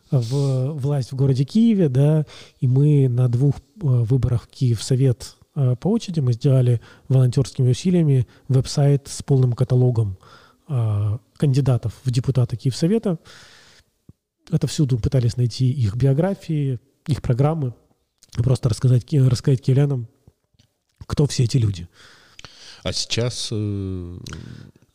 в 0.10 0.72
власть 0.74 1.12
в 1.12 1.16
городе 1.16 1.44
Киеве, 1.44 1.90
да, 1.90 2.26
и 2.62 2.68
мы 2.68 3.10
на 3.10 3.28
двух 3.28 3.56
э, 3.56 3.60
выборах 3.82 4.48
Киев-Совет 4.48 5.36
по 5.80 5.88
очереди 5.88 6.20
мы 6.20 6.34
сделали 6.34 6.82
волонтерскими 7.08 7.70
усилиями 7.70 8.28
веб-сайт 8.50 9.08
с 9.08 9.24
полным 9.24 9.54
каталогом 9.54 10.18
а, 10.68 11.20
кандидатов 11.38 11.94
в 12.04 12.12
депутаты 12.12 12.58
Киевсовета. 12.58 13.20
Это 14.52 14.68
всюду 14.68 14.98
пытались 15.00 15.38
найти 15.38 15.72
их 15.72 15.96
биографии, 15.96 16.80
их 17.08 17.22
программы, 17.22 17.74
просто 18.34 18.70
рассказать, 18.70 19.12
рассказать 19.12 19.62
киевлянам, 19.62 20.08
кто 21.08 21.26
все 21.26 21.44
эти 21.44 21.58
люди. 21.58 21.88
А 22.84 22.94
сейчас... 22.94 23.50
Э, 23.52 24.18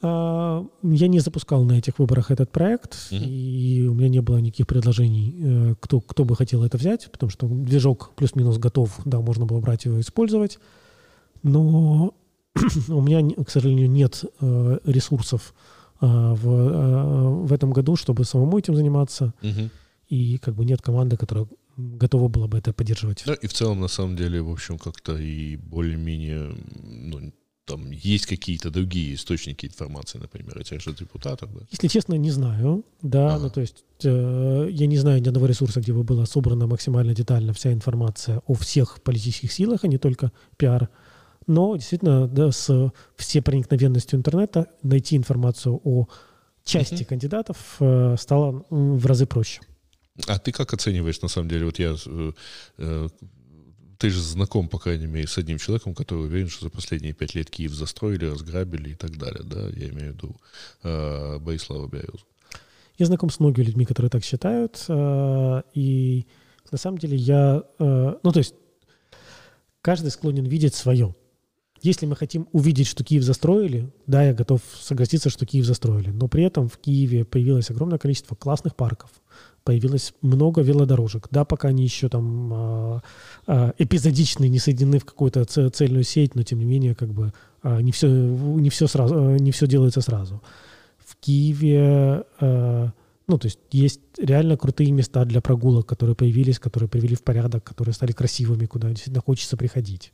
А, 0.03 0.64
я 0.83 1.09
не 1.09 1.21
запускал 1.21 1.64
на 1.64 1.79
этих 1.79 1.99
выборах 1.99 2.31
этот 2.31 2.51
проект, 2.51 2.95
mm-hmm. 2.95 3.25
и 3.25 3.87
у 3.87 3.95
меня 3.95 4.09
не 4.09 4.21
было 4.21 4.39
никаких 4.39 4.66
предложений, 4.66 5.37
э, 5.39 5.75
кто, 5.79 6.01
кто 6.01 6.25
бы 6.25 6.37
хотел 6.37 6.64
это 6.64 6.79
взять, 6.79 7.11
потому 7.12 7.29
что 7.29 7.47
движок 7.47 8.12
плюс-минус 8.16 8.57
готов, 8.57 8.99
да, 9.05 9.21
можно 9.21 9.45
было 9.45 9.61
брать 9.61 9.85
его 9.85 9.99
и 9.99 10.01
использовать. 10.01 10.59
Но 11.43 12.14
у 12.88 13.01
меня, 13.01 13.22
к 13.44 13.51
сожалению, 13.51 13.90
нет 13.90 14.24
э, 14.40 14.78
ресурсов 14.84 15.55
э, 16.01 16.07
в, 16.07 17.46
в 17.46 17.53
этом 17.53 17.72
году, 17.72 17.96
чтобы 17.96 18.24
самому 18.24 18.59
этим 18.59 18.74
заниматься. 18.74 19.34
Mm-hmm. 19.42 19.70
И 20.09 20.38
как 20.38 20.55
бы 20.55 20.64
нет 20.64 20.82
команды, 20.82 21.16
которая 21.16 21.46
готова 21.76 22.28
была 22.28 22.48
бы 22.48 22.59
это 22.59 22.72
поддерживать. 22.72 23.22
Да, 23.26 23.34
и 23.34 23.46
в 23.46 23.53
целом, 23.53 23.80
на 23.80 23.88
самом 23.88 24.16
деле, 24.16 24.42
в 24.42 24.51
общем, 24.51 24.78
как-то 24.78 25.16
и 25.16 25.57
более-менее 25.57 26.55
ну, 26.82 27.32
там 27.70 27.90
есть 27.92 28.26
какие-то 28.26 28.70
другие 28.70 29.14
источники 29.14 29.66
информации, 29.66 30.18
например, 30.18 30.59
о 30.59 30.64
тех 30.64 30.80
же 30.82 30.92
депутатах, 30.92 31.51
да? 31.53 31.61
Если 31.70 31.88
честно, 31.88 32.14
не 32.14 32.30
знаю, 32.30 32.84
да, 33.03 33.34
ага. 33.34 33.44
ну 33.44 33.51
то 33.51 33.61
есть 33.61 33.84
э, 34.03 34.68
я 34.70 34.86
не 34.86 34.98
знаю 34.98 35.22
ни 35.22 35.28
одного 35.28 35.46
ресурса, 35.46 35.80
где 35.80 35.92
бы 35.92 36.03
была 36.03 36.26
собрана 36.26 36.66
максимально 36.66 37.14
детально 37.14 37.53
вся 37.53 37.72
информация 37.72 38.42
о 38.46 38.55
всех 38.55 39.01
политических 39.03 39.53
силах, 39.53 39.84
а 39.84 39.88
не 39.88 39.98
только 39.98 40.32
пиар. 40.57 40.88
Но 41.51 41.74
действительно, 41.74 42.28
да, 42.28 42.53
с 42.53 42.92
все 43.16 43.42
проникновенностью 43.42 44.16
интернета 44.16 44.68
найти 44.84 45.16
информацию 45.16 45.80
о 45.82 46.07
части 46.62 47.03
uh 47.03 47.05
кандидатов 47.05 47.57
э, 47.80 48.14
стало 48.16 48.64
в 48.70 49.05
разы 49.05 49.26
проще. 49.26 49.61
А 50.28 50.38
ты 50.38 50.53
как 50.53 50.72
оцениваешь, 50.72 51.20
на 51.22 51.26
самом 51.28 51.48
деле, 51.48 51.64
вот 51.64 51.80
я 51.80 51.96
э, 52.07 52.32
э 52.78 53.09
ты 53.98 54.11
же 54.11 54.20
знаком, 54.20 54.68
по 54.68 54.78
крайней 54.78 55.09
мере, 55.09 55.26
с 55.26 55.38
одним 55.38 55.59
человеком, 55.59 55.92
который 55.92 56.26
уверен, 56.26 56.48
что 56.48 56.66
за 56.66 56.70
последние 56.70 57.14
пять 57.14 57.34
лет 57.34 57.51
Киев 57.51 57.72
застроили, 57.72 58.26
разграбили 58.26 58.90
и 58.90 58.94
так 58.94 59.18
далее, 59.18 59.42
да, 59.42 59.68
я 59.70 59.88
имею 59.88 60.12
в 60.12 60.14
виду 60.14 60.36
э, 60.84 61.38
Борислава 61.40 61.88
Березу. 61.88 62.24
Я 62.96 63.07
знаком 63.07 63.28
с 63.28 63.40
многими 63.40 63.64
людьми, 63.64 63.84
которые 63.84 64.09
так 64.09 64.22
считают, 64.22 64.84
э, 64.88 65.62
и 65.74 66.26
на 66.70 66.78
самом 66.78 66.98
деле 66.98 67.16
я, 67.16 67.64
э, 67.80 68.14
ну 68.22 68.32
то 68.32 68.38
есть 68.38 68.55
каждый 69.82 70.12
склонен 70.12 70.44
видеть 70.44 70.76
свое. 70.76 71.12
Если 71.83 72.05
мы 72.05 72.14
хотим 72.14 72.47
увидеть, 72.53 72.87
что 72.87 73.05
Киев 73.05 73.22
застроили, 73.22 73.91
да, 74.07 74.22
я 74.22 74.35
готов 74.35 74.61
согласиться, 74.81 75.31
что 75.31 75.47
Киев 75.47 75.64
застроили, 75.64 76.11
но 76.11 76.28
при 76.28 76.45
этом 76.45 76.68
в 76.68 76.76
Киеве 76.76 77.24
появилось 77.24 77.70
огромное 77.70 77.99
количество 77.99 78.35
классных 78.35 78.76
парков, 78.76 79.11
появилось 79.64 80.12
много 80.20 80.61
велодорожек. 80.61 81.28
Да, 81.31 81.45
пока 81.45 81.68
они 81.68 81.85
еще 81.85 82.11
там 82.11 82.53
а, 82.53 83.03
а, 83.47 83.74
эпизодичные, 83.78 84.51
не 84.51 84.59
соединены 84.59 84.99
в 84.99 85.07
какую-то 85.07 85.45
цельную 85.45 86.05
сеть, 86.05 86.35
но 86.35 86.43
тем 86.43 86.59
не 86.59 86.66
менее 86.66 86.95
как 86.95 87.12
бы 87.12 87.33
а, 87.62 87.81
не 87.81 87.93
все, 87.93 88.09
не 88.09 88.68
все, 88.68 88.87
сразу, 88.87 89.37
не 89.37 89.51
все 89.51 89.66
делается 89.66 90.03
сразу. 90.03 90.43
В 90.99 91.16
Киеве 91.16 92.24
ну, 93.31 93.39
то 93.39 93.47
есть 93.47 93.61
есть 93.70 94.01
реально 94.18 94.57
крутые 94.57 94.91
места 94.91 95.24
для 95.24 95.41
прогулок, 95.41 95.87
которые 95.87 96.16
появились, 96.16 96.59
которые 96.59 96.89
привели 96.89 97.14
в 97.14 97.22
порядок, 97.22 97.62
которые 97.62 97.95
стали 97.95 98.11
красивыми, 98.11 98.66
куда 98.66 98.89
действительно 98.89 99.22
хочется 99.24 99.57
приходить. 99.57 100.11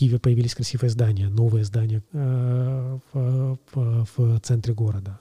Киеве 0.00 0.18
появились 0.18 0.54
красивые 0.54 0.88
здания, 0.88 1.28
новые 1.28 1.62
здания 1.62 2.02
э, 2.14 2.98
в, 3.12 3.58
в, 3.74 4.08
в 4.16 4.40
центре 4.40 4.72
города. 4.72 5.20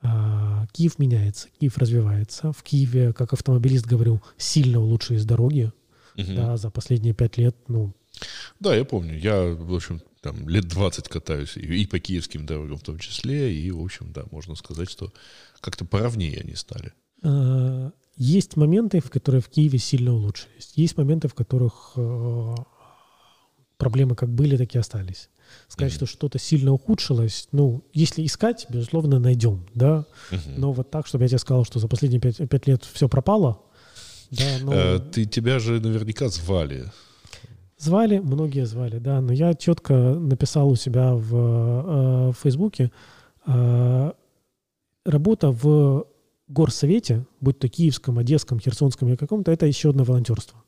А, 0.00 0.66
Киев 0.72 0.98
меняется, 0.98 1.46
Киев 1.60 1.78
развивается. 1.78 2.50
В 2.50 2.64
Киеве, 2.64 3.12
как 3.12 3.32
автомобилист 3.32 3.86
говорю, 3.86 4.20
сильно 4.36 4.80
улучшились 4.80 5.24
дороги. 5.24 5.70
Угу. 6.16 6.34
Да, 6.34 6.56
за 6.56 6.70
последние 6.70 7.14
пять 7.14 7.36
лет, 7.36 7.54
ну... 7.68 7.94
Да, 8.58 8.74
я 8.74 8.84
помню. 8.84 9.16
Я, 9.16 9.40
в 9.54 9.72
общем, 9.72 10.02
там 10.20 10.48
лет 10.48 10.66
20 10.66 11.08
катаюсь 11.08 11.56
и, 11.56 11.60
и 11.60 11.86
по 11.86 12.00
киевским 12.00 12.44
дорогам 12.44 12.78
в 12.78 12.82
том 12.82 12.98
числе, 12.98 13.54
и, 13.54 13.70
в 13.70 13.80
общем, 13.80 14.12
да, 14.12 14.24
можно 14.32 14.56
сказать, 14.56 14.90
что 14.90 15.12
как-то 15.60 15.84
поровнее 15.84 16.40
они 16.40 16.56
стали. 16.56 16.92
А, 17.22 17.92
есть 18.16 18.56
моменты, 18.56 19.00
в 19.00 19.10
которые 19.10 19.42
в 19.42 19.48
Киеве 19.48 19.78
сильно 19.78 20.12
улучшились. 20.12 20.72
Есть 20.74 20.96
моменты, 20.96 21.28
в 21.28 21.34
которых 21.34 21.92
э, 21.94 22.54
проблемы 23.82 24.14
как 24.14 24.28
были, 24.28 24.56
так 24.56 24.72
и 24.76 24.78
остались. 24.78 25.28
Сказать, 25.66 25.92
mm-hmm. 25.92 25.96
что 25.96 26.06
что-то 26.06 26.38
сильно 26.38 26.72
ухудшилось, 26.72 27.48
ну, 27.50 27.82
если 27.92 28.24
искать, 28.24 28.66
безусловно, 28.70 29.18
найдем, 29.18 29.66
да. 29.74 30.06
Mm-hmm. 30.30 30.54
Но 30.56 30.72
вот 30.72 30.90
так, 30.90 31.08
чтобы 31.08 31.24
я 31.24 31.28
тебе 31.28 31.38
сказал, 31.38 31.64
что 31.64 31.80
за 31.80 31.88
последние 31.88 32.20
пять, 32.20 32.48
пять 32.48 32.68
лет 32.68 32.84
все 32.84 33.08
пропало, 33.08 33.60
да, 34.30 34.44
но... 34.62 34.72
Э, 34.72 34.98
ты, 34.98 35.24
тебя 35.26 35.58
же 35.58 35.80
наверняка 35.80 36.28
звали. 36.28 36.84
Звали, 37.76 38.20
многие 38.20 38.66
звали, 38.66 38.98
да, 38.98 39.20
но 39.20 39.32
я 39.32 39.54
четко 39.54 39.94
написал 39.94 40.70
у 40.70 40.76
себя 40.76 41.14
в, 41.14 41.34
э, 41.34 42.30
в 42.30 42.36
Фейсбуке, 42.42 42.92
э, 43.46 44.12
работа 45.04 45.50
в 45.50 46.06
горсовете, 46.46 47.26
будь 47.40 47.58
то 47.58 47.68
киевском, 47.68 48.18
одесском, 48.18 48.60
херсонском 48.60 49.08
или 49.08 49.16
каком-то, 49.16 49.50
это 49.50 49.66
еще 49.66 49.90
одно 49.90 50.04
волонтерство. 50.04 50.62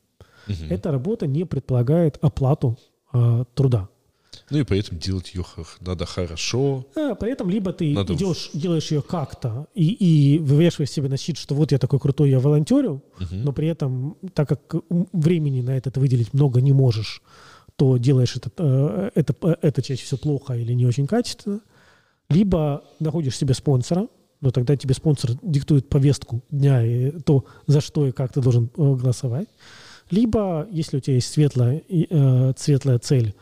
Угу. 0.47 0.65
Эта 0.69 0.91
работа 0.91 1.25
не 1.25 1.45
предполагает 1.45 2.17
оплату 2.21 2.77
э, 3.15 3.45
труда. 3.53 3.89
Ну 4.49 4.59
и 4.59 4.63
поэтому 4.63 4.99
делать 4.99 5.33
ее 5.33 5.43
надо 5.79 6.05
хорошо. 6.05 6.85
А, 6.95 7.15
поэтому 7.15 7.49
либо 7.49 7.73
ты 7.73 7.93
надо... 7.93 8.13
идешь, 8.13 8.51
делаешь 8.53 8.91
ее 8.91 9.01
как-то 9.01 9.67
и, 9.73 9.87
и 9.87 10.39
вывешиваешь 10.39 10.91
себе 10.91 11.09
на 11.09 11.17
щит, 11.17 11.37
что 11.37 11.55
вот 11.55 11.71
я 11.71 11.79
такой 11.79 11.99
крутой, 11.99 12.29
я 12.29 12.39
волонтерю, 12.39 13.01
угу. 13.19 13.27
но 13.31 13.53
при 13.53 13.67
этом, 13.67 14.17
так 14.33 14.49
как 14.49 14.75
времени 15.13 15.61
на 15.61 15.75
это 15.75 15.97
выделить 15.99 16.33
много 16.33 16.61
не 16.61 16.73
можешь, 16.73 17.21
то 17.75 17.97
делаешь 17.97 18.35
это, 18.35 18.51
э, 18.57 19.11
это, 19.15 19.35
э, 19.41 19.55
это 19.61 19.81
чаще 19.81 20.03
всего 20.03 20.17
плохо 20.17 20.53
или 20.53 20.73
не 20.73 20.85
очень 20.85 21.07
качественно. 21.07 21.61
Либо 22.29 22.83
находишь 22.99 23.37
себе 23.37 23.53
спонсора, 23.53 24.07
но 24.41 24.51
тогда 24.51 24.75
тебе 24.75 24.93
спонсор 24.93 25.31
диктует 25.41 25.89
повестку 25.89 26.41
дня 26.49 26.83
и 26.85 27.11
то, 27.21 27.45
за 27.67 27.81
что 27.81 28.07
и 28.07 28.11
как 28.11 28.33
ты 28.33 28.41
должен 28.41 28.65
э, 28.65 28.67
голосовать. 28.77 29.47
Либо, 30.09 30.67
если 30.71 30.97
у 30.97 30.99
тебя 30.99 31.15
есть 31.15 31.31
светлая, 31.31 31.81
э, 31.89 32.53
светлая 32.57 32.99
цель 32.99 33.35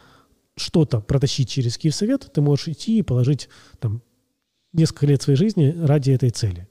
что-то 0.55 0.99
протащить 1.01 1.49
через 1.49 1.77
Киевсовет, 1.77 2.31
ты 2.33 2.41
можешь 2.41 2.67
идти 2.67 2.99
и 2.99 3.01
положить 3.01 3.49
там 3.79 4.01
несколько 4.71 5.07
лет 5.07 5.21
своей 5.21 5.37
жизни 5.37 5.75
ради 5.77 6.11
этой 6.11 6.29
цели. 6.29 6.67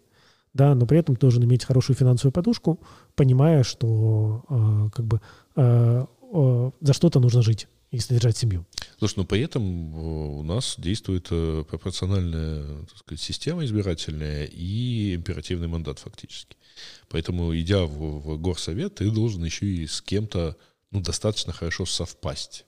Да, 0.55 0.75
но 0.75 0.87
при 0.87 0.99
этом 0.99 1.15
должен 1.17 1.43
иметь 1.45 1.65
хорошую 1.65 1.97
финансовую 1.97 2.33
подушку, 2.33 2.79
понимая, 3.15 3.63
что 3.63 4.45
э, 4.49 4.91
как 4.95 5.07
бы 5.07 5.21
э, 5.57 6.07
э, 6.33 6.71
за 6.81 6.93
что-то 6.93 7.21
нужно 7.21 7.43
жить 7.43 7.69
и 7.91 7.99
содержать 7.99 8.37
семью. 8.37 8.67
Слушай, 8.99 9.15
ну 9.19 9.25
при 9.25 9.41
этом 9.41 9.63
э, 9.63 10.39
у 10.41 10.43
нас 10.43 10.75
действует 10.79 11.29
э, 11.31 11.65
пропорциональная 11.69 12.81
так 12.87 12.99
сказать, 12.99 13.21
система 13.21 13.65
избирательная 13.65 14.45
и 14.45 15.15
императивный 15.15 15.69
мандат 15.69 15.99
фактически. 15.99 16.57
Поэтому, 17.09 17.57
идя 17.57 17.85
в, 17.85 18.21
в 18.21 18.39
горсовет, 18.39 18.97
ты 18.97 19.11
должен 19.11 19.45
еще 19.45 19.67
и 19.67 19.87
с 19.87 20.01
кем-то 20.01 20.57
ну, 20.91 21.01
достаточно 21.01 21.53
хорошо 21.53 21.87
совпасть 21.87 22.65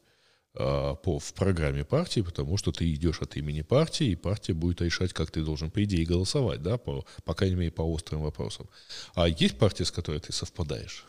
а, 0.57 0.95
по, 0.95 1.19
в 1.19 1.35
программе 1.35 1.85
партии, 1.85 2.21
потому 2.21 2.57
что 2.57 2.73
ты 2.73 2.93
идешь 2.93 3.21
от 3.21 3.37
имени 3.37 3.63
партии, 3.63 4.09
и 4.09 4.17
партия 4.17 4.55
будет 4.55 4.83
решать, 4.83 5.13
как 5.13 5.31
ты 5.31 5.43
должен, 5.43 5.71
по 5.71 5.83
идее, 5.83 6.07
голосовать, 6.07 6.63
да, 6.63 6.79
по, 6.79 7.05
по 7.25 7.35
крайней 7.35 7.57
мере, 7.57 7.71
по 7.71 7.83
острым 7.83 8.23
вопросам. 8.23 8.69
А 9.15 9.29
есть 9.29 9.59
партия, 9.59 9.85
с 9.85 9.91
которой 9.91 10.21
ты 10.21 10.33
совпадаешь? 10.33 11.07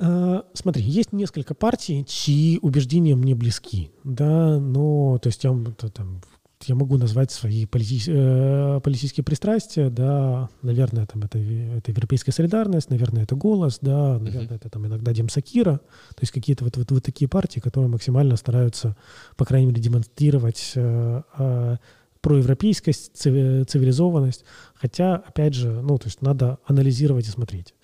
А, 0.00 0.44
смотри, 0.54 0.82
есть 0.82 1.12
несколько 1.12 1.54
партий, 1.54 2.04
чьи 2.04 2.58
убеждения 2.62 3.14
мне 3.14 3.34
близки, 3.34 3.90
да, 4.02 4.58
но, 4.58 5.18
то 5.18 5.28
есть 5.28 5.44
я 5.44 5.50
там, 5.94 6.20
я 6.68 6.74
могу 6.74 6.96
назвать 6.96 7.30
свои 7.30 7.66
полити- 7.66 8.08
э, 8.08 8.80
политические 8.80 9.24
пристрастия, 9.24 9.90
да, 9.90 10.48
наверное, 10.62 11.06
там 11.06 11.22
это, 11.22 11.38
это 11.38 11.90
европейская 11.90 12.32
солидарность, 12.32 12.90
наверное, 12.90 13.22
это 13.24 13.34
голос, 13.36 13.78
да, 13.80 14.18
наверное, 14.18 14.48
uh-huh. 14.48 14.56
это 14.56 14.70
там 14.70 14.86
иногда 14.86 15.12
Демсакира, 15.12 15.76
то 15.76 16.20
есть 16.20 16.32
какие-то 16.32 16.64
вот, 16.64 16.76
вот, 16.76 16.90
вот 16.90 17.02
такие 17.02 17.28
партии, 17.28 17.60
которые 17.60 17.90
максимально 17.90 18.36
стараются, 18.36 18.96
по 19.36 19.44
крайней 19.44 19.68
мере, 19.68 19.80
демонстрировать 19.80 20.72
э, 20.74 21.22
э, 21.38 21.76
проевропейскость, 22.20 23.16
цивилизованность, 23.16 24.44
хотя, 24.74 25.16
опять 25.16 25.54
же, 25.54 25.82
ну, 25.82 25.98
то 25.98 26.06
есть 26.06 26.22
надо 26.22 26.58
анализировать 26.66 27.28
и 27.28 27.30
смотреть. 27.30 27.74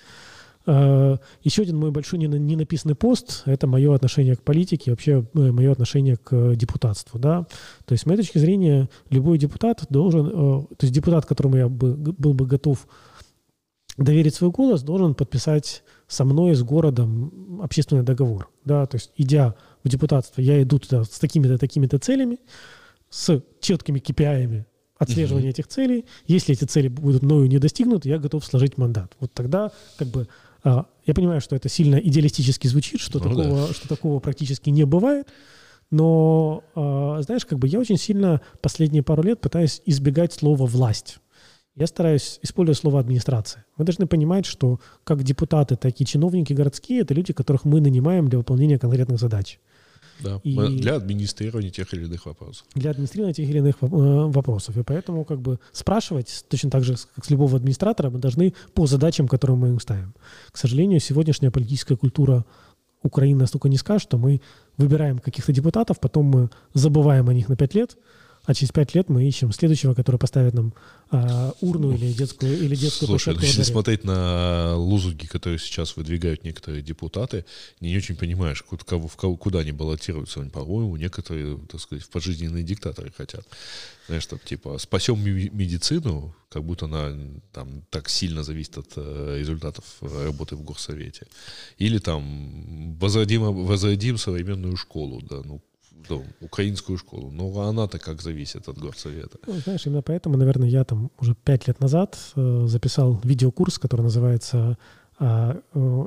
Э, 0.67 1.17
Еще 1.43 1.63
один 1.63 1.79
мой 1.79 1.91
большой 1.91 2.19
не 2.19 2.57
написанный 2.57 2.95
пост– 2.95 3.43
это 3.47 3.67
мое 3.67 3.95
отношение 3.95 4.37
к 4.37 4.43
политике, 4.43 4.91
вообще 4.91 5.25
э, 5.35 5.51
мое 5.53 5.73
отношение 5.73 6.17
к 6.17 6.55
депутатству. 6.55 7.19
Да? 7.19 7.47
То 7.87 7.93
есть, 7.93 8.05
с 8.05 8.07
моей 8.07 8.19
точки 8.19 8.39
зрения, 8.39 8.89
любой 9.09 9.39
депутат 9.39 9.85
должен, 9.89 10.27
э, 10.27 10.31
то 10.33 10.83
есть 10.83 10.95
депутат, 10.95 11.27
которому 11.27 11.57
я 11.57 11.69
бы, 11.69 11.95
был 11.95 12.35
бы 12.35 12.47
готов 12.47 12.87
доверить 13.97 14.35
свой 14.35 14.51
голос, 14.51 14.83
должен 14.83 15.15
подписать 15.15 15.83
со 16.07 16.25
мной, 16.25 16.55
с 16.55 16.63
городом 16.63 17.61
общественный 17.63 18.03
договор. 18.03 18.51
Да? 18.65 18.87
То 18.87 18.97
есть, 18.97 19.13
идя 19.17 19.55
в 19.83 19.89
депутатство, 19.89 20.41
я 20.43 20.63
иду 20.63 20.79
туда 20.79 21.05
с 21.05 21.19
такими-то, 21.19 21.57
такими-то 21.59 21.99
целями, 21.99 22.39
с 23.09 23.43
четкими 23.61 23.99
KPI, 23.99 24.65
отслеживания 24.99 25.49
uh-huh. 25.49 25.51
этих 25.51 25.67
целей. 25.67 26.05
Если 26.27 26.55
эти 26.55 26.65
цели 26.65 26.89
будут 26.89 27.23
мною 27.23 27.49
не 27.49 27.59
достигнуты, 27.59 28.11
я 28.11 28.19
готов 28.19 28.45
сложить 28.45 28.77
мандат. 28.77 29.17
Вот 29.19 29.33
тогда 29.33 29.72
как 29.97 30.09
бы 30.09 30.29
я 30.64 31.14
понимаю, 31.14 31.41
что 31.41 31.57
это 31.57 31.68
сильно 31.68 31.96
идеалистически 31.96 32.66
звучит, 32.66 33.00
что, 33.00 33.18
ну, 33.18 33.30
такого, 33.30 33.66
да. 33.66 33.74
что 33.74 33.88
такого 33.88 34.20
практически 34.20 34.70
не 34.70 34.84
бывает. 34.84 35.28
Но, 35.91 36.62
э, 36.76 37.22
знаешь, 37.22 37.45
как 37.45 37.58
бы 37.58 37.66
я 37.66 37.80
очень 37.80 37.96
сильно 37.96 38.41
последние 38.61 39.03
пару 39.03 39.22
лет 39.22 39.41
пытаюсь 39.41 39.82
избегать 39.87 40.32
слова 40.32 40.64
«власть». 40.66 41.18
Я 41.74 41.87
стараюсь 41.87 42.38
использовать 42.42 42.78
слово 42.78 43.00
«администрация». 43.00 43.64
Мы 43.76 43.84
должны 43.84 44.07
понимать, 44.07 44.46
что 44.46 44.80
как 45.03 45.22
депутаты, 45.22 45.76
так 45.76 46.00
и 46.00 46.04
чиновники 46.04 46.53
городские– 46.53 47.00
это 47.03 47.14
люди, 47.14 47.32
которых 47.32 47.64
мы 47.64 47.80
нанимаем 47.80 48.28
для 48.28 48.38
выполнения 48.38 48.78
конкретных 48.78 49.18
задач. 49.18 49.58
Да, 50.22 50.41
и 50.42 50.55
для 50.55 50.97
администрирования 50.97 51.71
тех 51.71 51.92
или 51.95 52.05
иных 52.05 52.26
вопросов. 52.26 52.67
Для 52.75 52.91
администрирования 52.91 53.34
тех 53.34 53.49
или 53.49 53.59
иных 53.59 53.76
э, 53.80 53.87
вопросов. 53.87 54.76
И 54.76 54.83
поэтому 54.83 55.25
как 55.25 55.41
бы 55.41 55.59
спрашивать, 55.72 56.45
точно 56.49 56.71
так 56.71 56.84
же, 56.84 56.97
как 57.14 57.25
с 57.25 57.30
любого 57.30 57.57
администратора, 57.57 58.11
мы 58.11 58.18
должны 58.18 58.55
по 58.75 58.87
задачам, 58.87 59.29
которые 59.29 59.57
мы 59.57 59.68
им 59.68 59.80
ставим. 59.80 60.14
К 60.51 60.57
сожалению, 60.57 61.01
сегодняшняя 61.01 61.51
политическая 61.51 61.97
культура 61.97 62.45
Украины 63.03 63.41
настолько 63.41 63.68
низка, 63.68 63.99
что 63.99 64.18
мы 64.18 64.41
выбираем 64.76 65.18
каких-то 65.18 65.53
депутатов, 65.53 66.01
потом 66.01 66.26
мы 66.26 66.51
забываем 66.75 67.29
о 67.29 67.34
них 67.34 67.49
на 67.49 67.57
пять 67.57 67.75
лет– 67.75 67.97
а 68.51 68.55
через 68.55 68.72
пять 68.72 68.97
лет 68.97 69.09
мы 69.09 69.29
ищем 69.29 69.53
следующего, 69.53 69.95
который 69.95 70.17
поставит 70.17 70.55
нам 70.55 70.75
а, 71.13 71.55
урну 71.61 71.95
или 71.95 72.13
детскую, 72.13 72.53
или 72.59 72.75
детскую 72.75 73.07
Слушай, 73.07 73.35
ну, 73.35 73.43
если 73.43 73.63
смотреть 73.63 74.03
на 74.03 74.75
лозунги, 74.75 75.27
которые 75.27 75.61
сейчас 75.61 75.97
выдвигают 75.97 76.43
некоторые 76.43 76.83
депутаты, 76.83 77.45
не 77.79 77.97
очень 77.97 78.17
понимаешь, 78.17 78.61
куда, 78.63 78.83
кого, 78.85 79.07
в 79.07 79.17
кого, 79.17 79.37
куда 79.37 79.61
они 79.61 79.71
баллотируются. 79.71 80.41
По-моему, 80.41 80.97
некоторые, 80.97 81.59
так 81.71 81.81
сказать, 81.81 82.05
в 82.05 82.09
пожизненные 82.09 82.64
диктаторы 82.64 83.13
хотят. 83.17 83.47
Знаешь, 84.09 84.27
там, 84.27 84.41
типа, 84.45 84.79
спасем 84.79 85.21
медицину, 85.22 86.35
как 86.49 86.64
будто 86.64 86.87
она 86.87 87.17
там 87.53 87.85
так 87.91 88.09
сильно 88.09 88.43
зависит 88.43 88.79
от 88.79 88.95
э, 88.97 89.37
результатов 89.39 89.85
работы 90.01 90.57
в 90.57 90.64
горсовете. 90.64 91.29
Или 91.79 91.99
там 91.99 92.97
возродим, 92.99 93.43
возродим 93.43 94.18
современную 94.18 94.77
школу, 94.77 95.22
да, 95.22 95.43
ну 95.45 95.63
ну, 96.09 96.24
украинскую 96.42 96.97
школу. 96.97 97.32
Но 97.32 97.50
она-то 97.62 98.00
как 98.00 98.22
зависит 98.22 98.67
от 98.67 98.78
горсовета. 98.78 99.38
Ну, 99.47 99.54
знаешь, 99.54 99.86
именно 99.88 100.01
поэтому, 100.01 100.38
наверное, 100.38 100.70
я 100.70 100.84
там 100.84 101.09
уже 101.20 101.36
пять 101.43 101.67
лет 101.67 101.82
назад 101.82 102.17
э, 102.36 102.67
записал 102.67 103.20
видеокурс, 103.24 103.80
который 103.80 104.01
називається 104.01 104.78
э, 105.20 105.55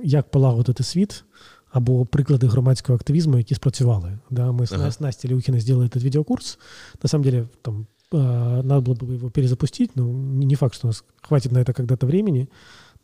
«Як 0.05 0.31
полагодити 0.31 0.83
світ» 0.85 1.25
або 1.71 2.07
«Приклади 2.07 2.47
громадського 2.47 2.97
активізму, 2.97 3.39
які 3.39 3.55
спрацювали». 3.55 4.19
Да, 4.31 4.53
мы 4.53 4.75
ага. 4.75 4.91
с 4.91 5.01
Настей 5.01 5.31
Люхиной 5.31 5.61
сделали 5.61 5.89
этот 5.89 6.03
видеокурс. 6.03 6.59
На 7.03 7.09
самом 7.09 7.25
деле, 7.25 7.49
там, 7.63 7.87
э, 8.13 8.63
надо 8.63 8.81
было 8.81 8.95
бы 8.95 9.15
его 9.15 9.31
перезапустить, 9.31 9.97
но 9.97 10.05
не 10.45 10.55
факт, 10.55 10.75
что 10.75 10.87
у 10.87 10.91
нас 10.91 11.05
хватит 11.23 11.53
на 11.53 11.59
это 11.59 11.73
когда-то 11.73 12.07
времени. 12.07 12.49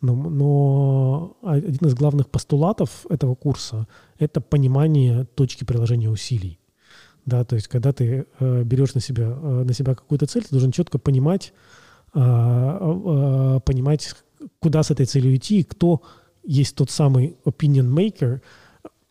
Но, 0.01 0.15
но 0.15 1.37
один 1.43 1.89
из 1.89 1.95
главных 1.95 2.29
постулатов 2.29 3.07
этого 3.11 3.35
курса – 3.35 4.19
это 4.19 4.41
понимание 4.41 5.25
точки 5.35 5.65
приложения 5.65 6.11
усилий. 6.11 6.59
Да, 7.26 7.44
то 7.44 7.56
есть, 7.56 7.68
когда 7.68 7.92
ты 7.92 8.26
э, 8.40 8.64
берешь 8.64 8.94
на 8.94 9.02
себя, 9.02 9.26
э, 9.26 9.64
на 9.66 9.74
себя 9.74 9.96
какую-то 9.96 10.26
цель, 10.26 10.44
ты 10.44 10.50
должен 10.52 10.72
четко 10.72 10.98
понимать, 10.98 11.54
э, 12.14 12.20
э, 12.20 13.60
понимать, 13.66 14.16
куда 14.60 14.84
с 14.84 14.92
этой 14.92 15.06
целью 15.06 15.36
идти, 15.36 15.64
кто 15.64 16.02
есть 16.44 16.76
тот 16.76 16.90
самый 16.90 17.36
opinion 17.46 17.94
maker, 17.94 18.42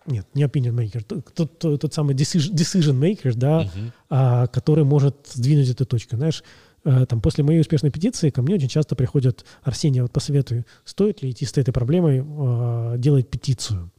нет, 0.07 0.27
не 0.35 0.45
opinion 0.45 0.75
maker, 0.75 1.03
тот, 1.35 1.59
тот, 1.59 1.81
тот 1.81 1.95
самый 1.95 2.15
decision, 2.15 2.55
decision 2.55 2.99
maker, 2.99 3.35
да, 3.35 3.63
uh-huh. 3.63 3.93
а, 4.09 4.47
который 4.47 4.85
может 4.85 5.17
сдвинуть 5.33 5.69
эту 5.69 5.85
точку. 5.85 6.17
Знаешь, 6.17 6.43
э, 6.85 7.07
там, 7.07 7.21
после 7.21 7.45
моей 7.45 7.61
успешной 7.61 7.91
петиции 7.91 8.31
ко 8.31 8.41
мне 8.43 8.55
очень 8.55 8.69
часто 8.69 8.97
приходят, 8.97 9.45
Арсений, 9.63 10.01
вот 10.01 10.11
посоветую, 10.11 10.65
стоит 10.85 11.23
ли 11.23 11.31
идти 11.31 11.45
с 11.45 11.57
этой 11.57 11.73
проблемой 11.73 12.25
э, 12.27 12.95
делать 12.99 13.29
петицию. 13.29 13.91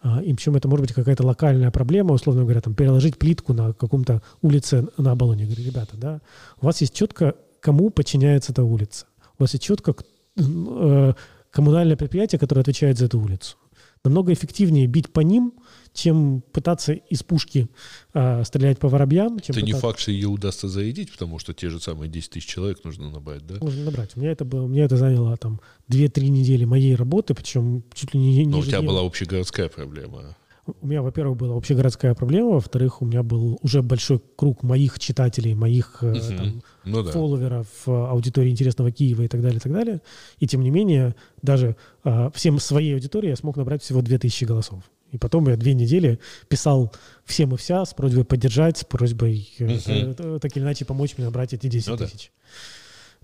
А, 0.00 0.22
и 0.22 0.32
причем 0.32 0.56
это 0.56 0.68
может 0.68 0.86
быть 0.86 0.94
какая-то 0.94 1.26
локальная 1.26 1.70
проблема, 1.70 2.12
условно 2.12 2.42
говоря, 2.42 2.60
там, 2.60 2.74
переложить 2.74 3.18
плитку 3.18 3.52
на 3.52 3.72
каком-то 3.72 4.22
улице 4.42 4.86
на 4.96 5.12
Оболоне. 5.12 5.44
Говорю, 5.44 5.64
ребята, 5.64 5.96
да, 5.96 6.20
у 6.60 6.66
вас 6.66 6.80
есть 6.80 6.94
четко, 6.94 7.34
кому 7.60 7.90
подчиняется 7.90 8.52
эта 8.52 8.62
улица. 8.62 9.06
У 9.38 9.42
вас 9.42 9.52
есть 9.54 9.64
четко 9.64 9.94
э, 10.36 11.12
коммунальное 11.50 11.96
предприятие, 11.96 12.38
которое 12.38 12.60
отвечает 12.60 12.98
за 12.98 13.06
эту 13.06 13.20
улицу 13.20 13.56
намного 14.04 14.32
эффективнее 14.32 14.86
бить 14.86 15.12
по 15.12 15.20
ним, 15.20 15.54
чем 15.92 16.42
пытаться 16.52 16.92
из 16.92 17.22
пушки 17.22 17.68
э, 18.14 18.44
стрелять 18.44 18.78
по 18.78 18.88
воробьям. 18.88 19.40
Чем 19.40 19.54
это 19.56 19.60
пытаться... 19.60 19.66
не 19.66 19.72
факт, 19.72 20.00
что 20.00 20.10
ее 20.12 20.28
удастся 20.28 20.68
зарядить, 20.68 21.12
потому 21.12 21.38
что 21.38 21.54
те 21.54 21.68
же 21.68 21.80
самые 21.80 22.08
10 22.08 22.30
тысяч 22.30 22.46
человек 22.46 22.84
нужно 22.84 23.10
набрать, 23.10 23.46
да? 23.46 23.56
Нужно 23.60 23.84
набрать. 23.84 24.16
У 24.16 24.20
меня 24.20 24.32
это, 24.32 24.44
было, 24.44 24.62
у 24.62 24.68
меня 24.68 24.84
это 24.84 24.96
заняло 24.96 25.36
там 25.36 25.60
2-3 25.90 26.28
недели 26.28 26.64
моей 26.64 26.94
работы, 26.94 27.34
причем 27.34 27.84
чуть 27.94 28.14
ли 28.14 28.20
не... 28.20 28.44
не 28.44 28.46
Но 28.46 28.58
у 28.58 28.64
тебя 28.64 28.82
была 28.82 29.04
общегородская 29.04 29.68
проблема. 29.68 30.36
У 30.80 30.86
меня, 30.86 31.02
во-первых, 31.02 31.38
была 31.38 31.56
общегородская 31.56 32.14
проблема, 32.14 32.50
во-вторых, 32.50 33.02
у 33.02 33.06
меня 33.06 33.22
был 33.22 33.58
уже 33.62 33.82
большой 33.82 34.20
круг 34.36 34.62
моих 34.62 34.98
читателей, 34.98 35.54
моих 35.54 36.02
угу. 36.02 36.18
там, 36.36 36.62
ну, 36.84 37.02
да. 37.02 37.12
фолловеров, 37.12 37.66
э, 37.86 37.90
аудитории 37.90 38.50
интересного 38.50 38.92
Киева 38.92 39.22
и 39.22 39.28
так 39.28 39.40
далее, 39.40 39.58
и 39.58 39.60
так 39.60 39.72
далее. 39.72 40.02
И 40.38 40.46
тем 40.46 40.62
не 40.62 40.70
менее, 40.70 41.14
даже 41.42 41.76
а, 42.04 42.30
всем 42.30 42.58
своей 42.58 42.94
аудитории 42.94 43.30
я 43.30 43.36
смог 43.36 43.56
набрать 43.56 43.82
всего 43.82 44.02
2000 44.02 44.44
голосов. 44.44 44.82
И 45.10 45.16
потом 45.16 45.48
я 45.48 45.56
две 45.56 45.72
недели 45.72 46.18
писал 46.48 46.92
всем 47.24 47.54
и 47.54 47.56
вся 47.56 47.84
с 47.84 47.94
просьбой 47.94 48.24
поддержать, 48.24 48.78
с 48.78 48.84
просьбой 48.84 49.48
угу. 49.58 50.38
так 50.38 50.56
или 50.56 50.64
иначе 50.64 50.84
помочь 50.84 51.14
мне 51.16 51.26
набрать 51.26 51.54
эти 51.54 51.66
10 51.66 51.88
ну, 51.88 51.96
тысяч. 51.96 52.32
Да. 52.34 52.42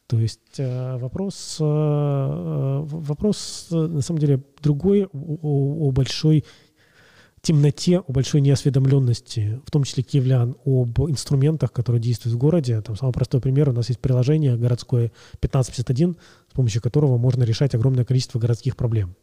То 0.06 0.18
есть 0.18 0.58
вопрос, 0.58 1.56
вопрос 1.58 3.68
на 3.70 4.02
самом 4.02 4.20
деле 4.20 4.42
другой 4.62 5.06
о, 5.06 5.88
о 5.88 5.90
большой 5.92 6.44
темноте, 7.44 7.98
о 7.98 8.10
большой 8.10 8.40
неосведомленности, 8.40 9.60
в 9.64 9.70
том 9.70 9.84
числе 9.84 10.02
киевлян, 10.02 10.56
об 10.64 10.98
инструментах, 11.02 11.72
которые 11.72 12.00
действуют 12.00 12.34
в 12.34 12.38
городе. 12.38 12.80
Там 12.80 12.96
самый 12.96 13.12
простой 13.12 13.40
пример, 13.40 13.68
у 13.68 13.72
нас 13.72 13.88
есть 13.88 14.00
приложение 14.00 14.56
городское 14.56 15.12
1551, 15.34 16.16
с 16.50 16.54
помощью 16.54 16.82
которого 16.82 17.18
можно 17.18 17.44
решать 17.44 17.74
огромное 17.74 18.04
количество 18.04 18.38
городских 18.38 18.76
проблем. 18.76 19.14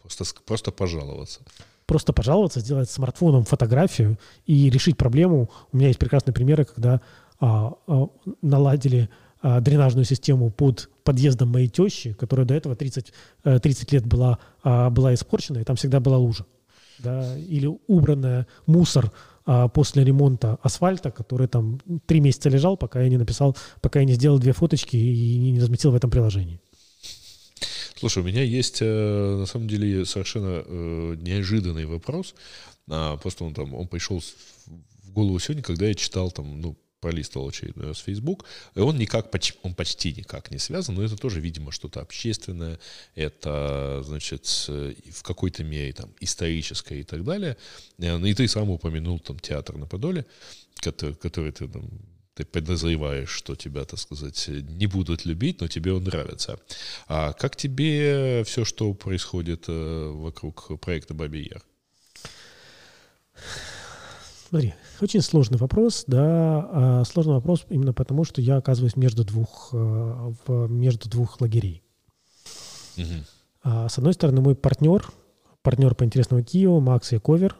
Просто, 0.00 0.24
просто 0.46 0.70
пожаловаться. 0.70 1.40
Просто 1.86 2.12
пожаловаться, 2.12 2.60
сделать 2.60 2.90
смартфоном 2.90 3.44
фотографию 3.44 4.18
и 4.46 4.70
решить 4.70 4.96
проблему. 4.96 5.50
У 5.72 5.76
меня 5.76 5.88
есть 5.88 5.98
прекрасные 5.98 6.34
примеры, 6.34 6.66
когда 6.66 7.00
а, 7.40 7.72
а, 7.86 8.08
наладили 8.42 9.08
а, 9.40 9.60
дренажную 9.60 10.04
систему 10.04 10.50
под 10.50 10.90
подъездом 11.02 11.50
моей 11.50 11.68
тещи, 11.68 12.12
которая 12.12 12.46
до 12.46 12.54
этого 12.54 12.76
30, 12.76 13.12
30 13.42 13.92
э, 13.92 13.96
лет 13.96 14.06
была, 14.06 14.38
а, 14.62 14.90
была 14.90 15.14
испорчена, 15.14 15.58
и 15.58 15.64
там 15.64 15.76
всегда 15.76 16.00
была 16.00 16.18
лужа 16.18 16.46
да, 16.98 17.36
или 17.38 17.70
убранная 17.86 18.46
мусор 18.66 19.12
а, 19.46 19.68
после 19.68 20.04
ремонта 20.04 20.58
асфальта, 20.62 21.10
который 21.10 21.48
там 21.48 21.80
три 22.06 22.20
месяца 22.20 22.48
лежал, 22.48 22.76
пока 22.76 23.02
я 23.02 23.08
не 23.08 23.18
написал, 23.18 23.56
пока 23.80 24.00
я 24.00 24.04
не 24.04 24.14
сделал 24.14 24.38
две 24.38 24.52
фоточки 24.52 24.96
и 24.96 25.50
не 25.52 25.60
разместил 25.60 25.90
в 25.90 25.96
этом 25.96 26.10
приложении. 26.10 26.60
Слушай, 27.96 28.22
у 28.22 28.26
меня 28.26 28.42
есть 28.42 28.78
э, 28.80 29.36
на 29.38 29.46
самом 29.46 29.68
деле 29.68 30.04
совершенно 30.04 30.62
э, 30.64 31.16
неожиданный 31.20 31.86
вопрос. 31.86 32.34
А, 32.90 33.16
просто 33.16 33.44
он 33.44 33.54
там, 33.54 33.74
он 33.74 33.86
пришел 33.86 34.20
в 34.20 35.12
голову 35.12 35.38
сегодня, 35.38 35.62
когда 35.62 35.86
я 35.86 35.94
читал 35.94 36.30
там, 36.30 36.60
ну, 36.60 36.76
пролистывал 37.04 37.48
очередной 37.48 37.88
раз 37.88 37.98
Facebook, 37.98 38.46
и 38.74 38.80
он 38.80 38.96
никак, 38.96 39.30
он 39.62 39.74
почти 39.74 40.14
никак 40.14 40.50
не 40.50 40.58
связан, 40.58 40.94
но 40.94 41.02
это 41.02 41.16
тоже, 41.18 41.38
видимо, 41.38 41.70
что-то 41.70 42.00
общественное, 42.00 42.78
это, 43.14 44.02
значит, 44.06 44.46
в 44.46 45.22
какой-то 45.22 45.64
мере 45.64 45.92
там 45.92 46.10
историческое 46.20 47.00
и 47.00 47.02
так 47.02 47.22
далее. 47.22 47.58
Э, 47.98 48.16
ну, 48.16 48.26
и 48.26 48.32
ты 48.32 48.48
сам 48.48 48.70
упомянул 48.70 49.20
там 49.20 49.38
театр 49.38 49.76
на 49.76 49.86
Подоле, 49.86 50.24
который, 50.76 51.14
который 51.14 51.52
ты 51.52 51.68
там 51.68 51.90
ты 52.34 52.44
подозреваешь, 52.44 53.30
что 53.30 53.54
тебя, 53.54 53.84
так 53.84 54.00
сказать, 54.00 54.48
не 54.48 54.86
будут 54.86 55.26
любить, 55.26 55.60
но 55.60 55.68
тебе 55.68 55.92
он 55.92 56.04
нравится. 56.04 56.58
А 57.06 57.32
как 57.32 57.54
тебе 57.54 58.42
все, 58.44 58.64
что 58.64 58.94
происходит 58.94 59.64
э, 59.68 60.10
вокруг 60.14 60.80
проекта 60.80 61.14
«Бабий 61.14 61.50
Яр»? 61.50 61.62
Смотри, 64.54 64.74
очень 65.00 65.20
сложный 65.20 65.58
вопрос, 65.58 66.04
да, 66.06 66.20
а 66.70 67.02
сложный 67.06 67.34
вопрос 67.34 67.66
именно 67.70 67.92
потому, 67.92 68.22
что 68.22 68.40
я 68.40 68.56
оказываюсь 68.56 68.94
между 68.94 69.24
двух, 69.24 69.70
э, 69.72 70.32
между 70.68 71.10
двух 71.10 71.40
лагерей. 71.40 71.82
Угу. 72.96 73.88
С 73.88 73.98
одной 73.98 74.12
стороны, 74.12 74.40
мой 74.42 74.54
партнер, 74.54 75.10
партнер 75.62 75.96
по 75.96 76.04
интересному 76.04 76.44
Киеву, 76.44 76.78
Макс 76.78 77.10
Яковер, 77.10 77.56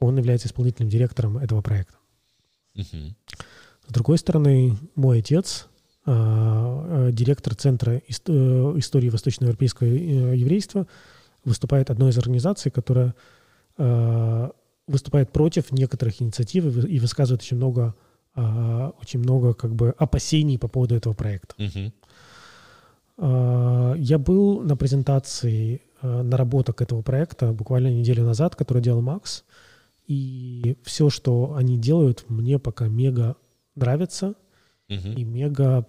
он 0.00 0.18
является 0.18 0.48
исполнительным 0.48 0.90
директором 0.90 1.38
этого 1.38 1.62
проекта. 1.62 1.94
Угу. 2.74 3.14
С 3.86 3.92
другой 3.92 4.18
стороны, 4.18 4.76
мой 4.96 5.20
отец, 5.20 5.68
а, 6.06 7.06
э, 7.06 7.12
директор 7.12 7.54
Центра 7.54 7.92
э, 7.92 8.00
истории 8.08 9.10
восточноевропейского 9.10 9.86
еврейства, 9.86 10.88
выступает 11.44 11.88
одной 11.90 12.10
из 12.10 12.18
организаций, 12.18 12.72
которая 12.72 13.14
выступает 14.86 15.32
против 15.32 15.72
некоторых 15.72 16.20
инициатив 16.20 16.84
и 16.84 16.98
высказывает 16.98 17.42
очень 17.42 17.56
много, 17.56 17.94
а, 18.34 18.92
очень 19.00 19.20
много 19.20 19.54
как 19.54 19.74
бы 19.74 19.94
опасений 19.98 20.58
по 20.58 20.68
поводу 20.68 20.94
этого 20.94 21.14
проекта. 21.14 21.54
Угу. 21.58 21.92
Я 23.98 24.18
был 24.18 24.62
на 24.62 24.76
презентации 24.76 25.82
а, 26.00 26.22
наработок 26.22 26.82
этого 26.82 27.02
проекта 27.02 27.52
буквально 27.52 27.88
неделю 27.88 28.24
назад, 28.24 28.56
который 28.56 28.82
делал 28.82 29.02
Макс, 29.02 29.44
И 30.08 30.76
все, 30.82 31.10
что 31.10 31.54
они 31.54 31.78
делают, 31.78 32.24
мне 32.28 32.58
пока 32.58 32.88
мега 32.88 33.36
нравится 33.76 34.34
Мгм. 34.88 35.12
и 35.12 35.24
мега 35.24 35.86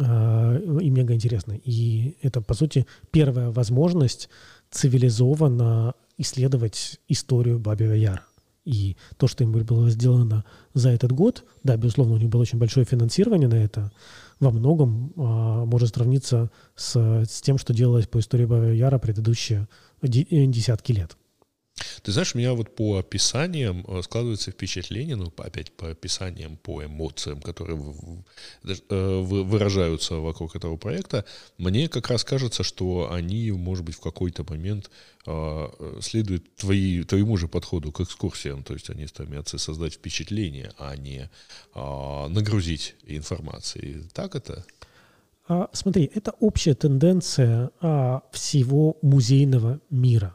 а, 0.00 0.56
и 0.80 0.90
мега 0.90 1.14
интересно. 1.14 1.58
И 1.64 2.16
это, 2.22 2.40
по 2.40 2.54
сути, 2.54 2.86
первая 3.10 3.50
возможность 3.50 4.28
цивилизованно 4.70 5.94
исследовать 6.18 7.00
историю 7.08 7.58
Бабьего 7.58 7.92
Яра. 7.92 8.24
И 8.64 8.98
то, 9.16 9.28
что 9.28 9.44
им 9.44 9.52
было 9.52 9.88
сделано 9.88 10.44
за 10.74 10.90
этот 10.90 11.10
год, 11.10 11.44
да, 11.62 11.78
безусловно, 11.78 12.14
у 12.14 12.18
них 12.18 12.28
было 12.28 12.42
очень 12.42 12.58
большое 12.58 12.84
финансирование 12.84 13.48
на 13.48 13.54
это, 13.54 13.90
во 14.40 14.50
многом 14.50 15.14
а, 15.16 15.64
может 15.64 15.94
сравниться 15.94 16.50
с, 16.76 17.24
с 17.24 17.40
тем, 17.40 17.56
что 17.56 17.72
делалось 17.72 18.06
по 18.06 18.18
истории 18.18 18.44
Бабьего 18.44 18.72
Яра 18.72 18.98
предыдущие 18.98 19.68
э, 20.02 20.06
десятки 20.08 20.92
лет. 20.92 21.16
Ты 22.02 22.12
знаешь, 22.12 22.34
у 22.34 22.38
меня 22.38 22.54
вот 22.54 22.74
по 22.74 22.98
описаниям 22.98 23.84
э, 23.86 24.02
складывается 24.02 24.50
впечатление, 24.50 25.16
ну, 25.16 25.32
опять 25.36 25.72
по 25.72 25.90
описаниям, 25.90 26.56
по 26.56 26.84
эмоциям, 26.84 27.40
которые 27.40 27.78
э, 27.78 29.20
вы- 29.20 29.44
выражаются 29.44 30.14
вокруг 30.16 30.56
этого 30.56 30.76
проекта, 30.76 31.24
мне 31.58 31.88
как 31.88 32.08
раз 32.08 32.24
кажется, 32.24 32.62
что 32.62 33.10
они, 33.12 33.50
может 33.52 33.84
быть, 33.84 33.96
в 33.96 34.00
какой-то 34.00 34.44
момент 34.48 34.90
э, 35.26 35.30
э, 35.30 35.98
следуют 36.00 36.54
твои, 36.56 37.02
твоему 37.04 37.36
же 37.36 37.48
подходу 37.48 37.92
к 37.92 38.00
экскурсиям, 38.00 38.62
то 38.62 38.74
есть 38.74 38.90
они 38.90 39.06
стремятся 39.06 39.58
создать 39.58 39.94
впечатление, 39.94 40.72
а 40.78 40.96
не 40.96 41.30
а, 41.74 42.28
нагрузить 42.28 42.96
информацией. 43.06 44.04
Так 44.12 44.34
это? 44.34 44.64
А, 45.48 45.68
смотри, 45.72 46.10
это 46.14 46.32
общая 46.40 46.74
тенденция 46.74 47.70
а, 47.80 48.22
всего 48.32 48.98
музейного 49.02 49.80
мира. 49.90 50.34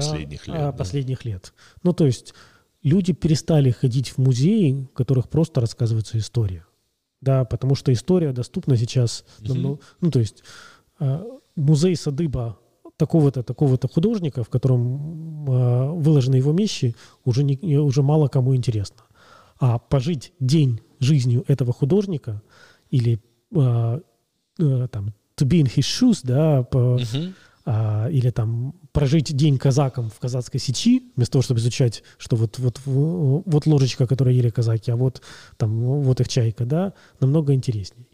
Последних 0.00 0.46
лет, 0.46 0.56
а, 0.56 0.60
да. 0.66 0.72
Последних 0.72 1.24
лет. 1.24 1.52
Ну, 1.82 1.92
то 1.92 2.06
есть 2.06 2.34
люди 2.82 3.12
перестали 3.12 3.70
ходить 3.70 4.10
в 4.10 4.18
музеи, 4.18 4.88
в 4.90 4.94
которых 4.94 5.28
просто 5.28 5.60
рассказывается 5.60 6.18
история. 6.18 6.64
Да, 7.20 7.44
потому 7.44 7.74
что 7.74 7.92
история 7.92 8.32
доступна 8.32 8.76
сейчас. 8.76 9.24
Мгм. 9.40 9.48
намного- 9.48 9.80
ну, 10.00 10.10
то 10.10 10.20
есть 10.20 10.42
а, 11.00 11.24
музей 11.56 11.96
Садыба 11.96 12.58
такого-то, 12.96 13.42
такого-то 13.42 13.88
художника, 13.88 14.42
в 14.44 14.48
котором 14.48 15.46
а, 15.50 15.92
выложены 15.92 16.36
его 16.36 16.52
вещи, 16.52 16.94
уже, 17.24 17.42
не, 17.44 17.76
уже 17.78 18.02
мало 18.02 18.28
кому 18.28 18.54
интересно. 18.54 19.02
А 19.60 19.78
пожить 19.78 20.32
день 20.40 20.80
жизнью 21.00 21.44
этого 21.48 21.72
художника 21.72 22.42
или 22.90 23.20
э, 23.54 24.00
там 24.90 25.14
to 25.36 25.46
be 25.46 25.60
in 25.62 25.66
his 25.66 25.82
shoes, 25.82 26.20
да, 26.22 26.62
по- 26.64 26.98
а, 27.70 28.08
или 28.08 28.30
там 28.30 28.74
прожить 28.92 29.36
день 29.36 29.58
казаком 29.58 30.08
в 30.08 30.18
казацкой 30.18 30.58
сечи, 30.58 31.02
вместо 31.16 31.32
того, 31.32 31.42
чтобы 31.42 31.60
изучать, 31.60 32.02
что 32.16 32.34
вот, 32.34 32.58
вот, 32.58 32.80
вот 32.86 33.66
ложечка, 33.66 34.06
которую 34.06 34.34
ели 34.34 34.48
казаки, 34.48 34.90
а 34.90 34.96
вот 34.96 35.20
там 35.58 35.78
вот 35.78 36.18
их 36.18 36.28
чайка, 36.28 36.64
да, 36.64 36.94
намного 37.20 37.52
интересней. 37.52 38.08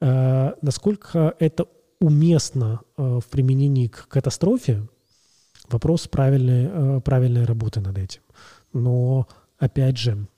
А, 0.00 0.54
насколько 0.62 1.34
это 1.40 1.66
уместно 1.98 2.82
а, 2.96 3.18
в 3.18 3.26
применении 3.26 3.88
к 3.88 4.06
катастрофе, 4.06 4.86
вопрос 5.68 6.06
правильной, 6.06 7.00
правильной 7.00 7.46
работы 7.46 7.80
над 7.80 7.98
этим. 7.98 8.20
Но, 8.72 9.26
опять 9.58 9.98
же, 9.98 10.28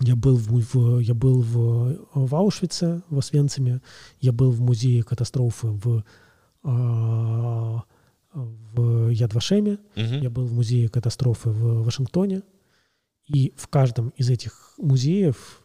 я 0.00 0.16
был 0.16 0.36
в, 0.36 0.48
в- 0.72 1.00
я 1.00 1.12
был 1.12 1.42
в, 1.42 1.98
в 2.14 2.34
Аушвице, 2.34 3.02
в 3.10 3.18
Освенциме, 3.18 3.82
я 4.20 4.32
был 4.32 4.52
в 4.52 4.62
музее 4.62 5.02
катастрофы 5.02 5.66
в, 5.66 6.02
в 8.32 9.08
Ядвашеме, 9.10 9.78
Мгм. 9.96 10.20
я 10.22 10.30
был 10.30 10.46
в 10.46 10.52
музее 10.52 10.88
катастрофы 10.88 11.50
в 11.50 11.82
Вашингтоне. 11.84 12.42
И 13.26 13.52
в 13.56 13.68
каждом 13.68 14.10
из 14.16 14.28
этих 14.30 14.74
музеев, 14.78 15.62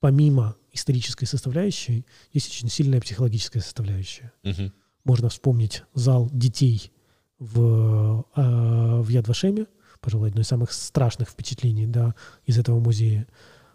помимо 0.00 0.56
исторической 0.72 1.26
составляющей, 1.26 2.06
есть 2.32 2.48
очень 2.48 2.68
сильная 2.68 3.00
психологическая 3.00 3.62
составляющая. 3.62 4.32
Мгм. 4.42 4.72
Можно 5.04 5.28
вспомнить 5.28 5.82
зал 5.94 6.30
детей 6.32 6.92
в, 7.38 8.24
а, 8.34 9.00
в 9.02 9.08
Ядвашеме, 9.08 9.66
пожалуй, 10.00 10.28
одно 10.30 10.40
из 10.42 10.48
самых 10.48 10.72
страшных 10.72 11.28
впечатлений 11.28 11.86
да, 11.86 12.14
из 12.46 12.58
этого 12.58 12.78
музея. 12.80 13.26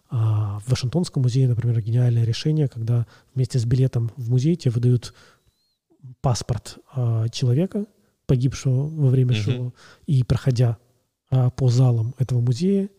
А 0.10 0.60
в 0.60 0.70
Вашингтонском 0.70 1.22
музее, 1.24 1.48
например, 1.50 1.82
гениальное 1.82 2.24
решение, 2.24 2.68
когда 2.68 3.06
вместе 3.36 3.60
с 3.60 3.66
билетом 3.66 4.12
в 4.16 4.30
музей 4.30 4.56
тебе 4.56 4.72
выдают 4.72 5.14
паспорт 6.22 6.78
а, 6.94 7.28
человека, 7.30 7.86
погибшего 8.26 8.88
во 8.88 9.10
время 9.10 9.34
Мгм. 9.34 9.42
шоу, 9.42 9.74
и 10.06 10.24
проходя 10.24 10.78
а, 11.30 11.50
по 11.50 11.70
залам 11.70 12.14
этого 12.18 12.40
музея, 12.42 12.90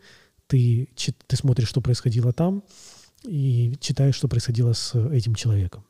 ты, 0.47 0.89
чит- 0.97 1.23
ты 1.27 1.37
смотришь, 1.37 1.69
что 1.69 1.81
происходило 1.81 2.33
там, 2.33 2.63
и 3.25 3.75
читаешь, 3.81 4.15
что 4.15 4.29
происходило 4.29 4.73
с 4.73 4.95
этим 5.11 5.35
человеком. 5.35 5.85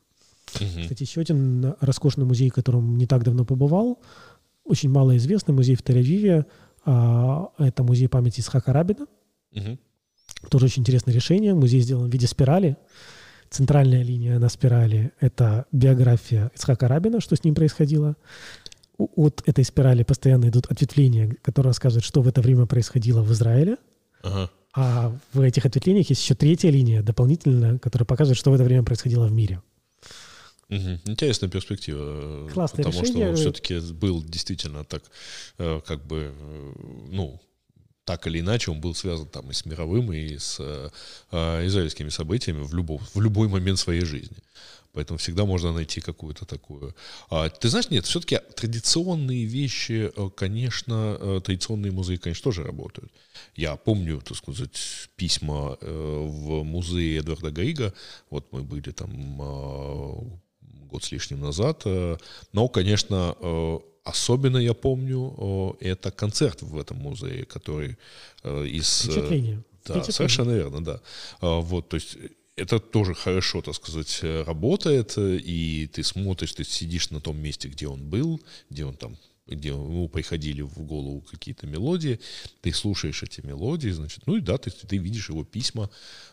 Мгм. 0.59 0.81
Кстати, 0.83 1.03
еще 1.03 1.21
один 1.21 1.75
роскошный 1.79 2.25
музей, 2.25 2.49
в 2.49 2.53
котором 2.53 2.97
не 2.97 3.05
так 3.07 3.23
давно 3.23 3.45
побывал, 3.45 3.99
очень 4.63 4.89
малоизвестный 4.89 5.53
музей 5.53 5.75
в 5.75 5.81
Тель-Авиве. 5.83 6.45
а, 6.85 7.49
Это 7.57 7.83
музей 7.83 8.07
памяти 8.07 8.39
Исхака 8.41 8.73
Рабина. 8.73 9.05
Мгм. 9.51 9.77
Тоже 10.49 10.65
очень 10.65 10.81
интересное 10.81 11.13
решение. 11.13 11.53
Музей 11.53 11.81
сделан 11.81 12.09
в 12.09 12.13
виде 12.13 12.25
спирали. 12.27 12.77
Центральная 13.49 14.03
линия 14.03 14.37
на 14.39 14.49
спирали— 14.49 15.11
это 15.19 15.65
биография 15.71 16.51
Исхака 16.55 16.87
Рабина, 16.87 17.19
что 17.19 17.35
с 17.35 17.43
ним 17.43 17.55
происходило. 17.55 18.15
От 18.97 19.41
этой 19.45 19.63
спирали 19.63 20.03
постоянно 20.03 20.49
идут 20.49 20.65
ответвления, 20.67 21.35
которые 21.41 21.69
рассказывают, 21.69 22.05
что 22.05 22.21
в 22.21 22.27
это 22.27 22.41
время 22.41 22.65
происходило 22.65 23.21
в 23.21 23.31
Израиле. 23.31 23.77
Ага. 24.21 24.51
А 24.75 25.17
в 25.33 25.41
этих 25.41 25.65
ответвлениях 25.65 26.09
есть 26.09 26.21
еще 26.21 26.35
третья 26.35 26.69
линия 26.69 27.01
дополнительная, 27.01 27.79
которая 27.79 28.05
показывает, 28.05 28.37
что 28.37 28.51
в 28.51 28.53
это 28.53 28.63
время 28.63 28.83
происходило 28.83 29.25
в 29.25 29.31
мире. 29.31 29.61
Мгм. 30.69 30.99
Интересная 31.05 31.49
перспектива. 31.49 32.45
э, 32.47 32.49
Классное 32.53 32.83
потому 32.83 33.01
решение. 33.01 33.25
что 33.25 33.29
он 33.29 33.35
все-таки 33.35 33.79
был 33.93 34.23
действительно 34.23 34.83
так, 34.83 35.01
э, 35.57 35.81
как 35.85 36.05
бы, 36.05 36.31
э, 36.37 36.71
ну, 37.09 37.41
так 38.09 38.25
или 38.25 38.39
иначе, 38.39 38.71
он 38.71 38.81
был 38.81 38.95
связан 38.95 39.27
там 39.27 39.51
и 39.51 39.53
с 39.53 39.65
мировым, 39.65 40.11
и 40.11 40.39
с 40.39 40.57
э, 40.59 40.89
э, 41.31 41.67
израильскими 41.67 42.09
событиями 42.09 42.63
в, 42.63 42.73
любом, 42.73 42.97
в 43.13 43.21
любой 43.21 43.47
момент 43.47 43.77
своей 43.77 44.01
жизни. 44.01 44.37
Поэтому 44.93 45.19
всегда 45.19 45.45
можно 45.45 45.71
найти 45.71 46.01
какую-то 46.01 46.45
такую. 46.45 46.95
А, 47.29 47.49
ты 47.49 47.69
знаешь, 47.69 47.91
нет, 47.91 48.05
все-таки 48.05 48.39
традиционные 48.55 49.45
вещи, 49.45 50.11
э, 50.15 50.29
конечно, 50.35 51.17
э, 51.19 51.41
традиционные 51.45 51.91
музеи, 51.91 52.15
конечно, 52.15 52.43
тоже 52.43 52.63
работают. 52.63 53.11
Я 53.55 53.75
помню, 53.75 54.21
так 54.21 54.37
сказать, 54.37 55.09
письма 55.15 55.77
в 55.81 56.63
музее 56.63 57.19
Эдварда 57.19 57.51
Грига. 57.51 57.93
Вот 58.31 58.51
мы 58.51 58.63
были 58.63 58.91
там 58.91 59.37
год 60.91 61.03
с 61.03 61.11
лишним 61.11 61.41
назад. 61.41 61.85
Но, 62.53 62.67
конечно, 62.69 63.35
особенно 64.09 64.57
я 64.57 64.73
помню, 64.73 65.33
э, 65.81 65.85
это 65.91 66.11
концерт 66.11 66.61
в 66.61 66.77
этом 66.77 66.97
музее, 66.97 67.45
который 67.45 67.97
э, 68.43 68.65
из... 68.67 69.05
э, 69.05 69.11
Впечатление. 69.11 69.55
да, 69.55 69.93
Впечатление. 69.93 70.11
совершенно 70.11 70.51
верно, 70.51 70.83
да. 70.83 71.01
А, 71.41 71.59
Вот, 71.61 71.89
то 71.89 71.95
есть 71.95 72.17
это 72.55 72.79
тоже 72.79 73.13
хорошо, 73.13 73.61
так 73.61 73.75
сказать, 73.75 74.19
э, 74.23 74.43
работает, 74.43 75.13
э, 75.17 75.37
и 75.37 75.87
ты 75.87 76.03
смотришь, 76.03 76.53
ты 76.53 76.63
сидишь 76.63 77.09
на 77.11 77.19
том 77.21 77.37
месте, 77.37 77.69
где 77.69 77.87
он 77.87 78.09
был, 78.09 78.39
где 78.69 78.85
он 78.85 78.93
там 78.95 79.15
где 79.51 79.69
ему 79.69 80.07
приходили 80.07 80.61
в 80.61 80.77
голову 80.83 81.21
какие-то 81.21 81.65
мелодии, 81.65 82.19
ты 82.61 82.71
слушаешь 82.71 83.23
эти 83.23 83.41
мелодии, 83.43 83.89
значит, 83.89 84.27
ну 84.27 84.35
и 84.37 84.41
да, 84.41 84.59
ты, 84.59 84.69
ты 84.69 84.97
видишь 84.97 85.29
его 85.29 85.43
письма, 85.43 85.89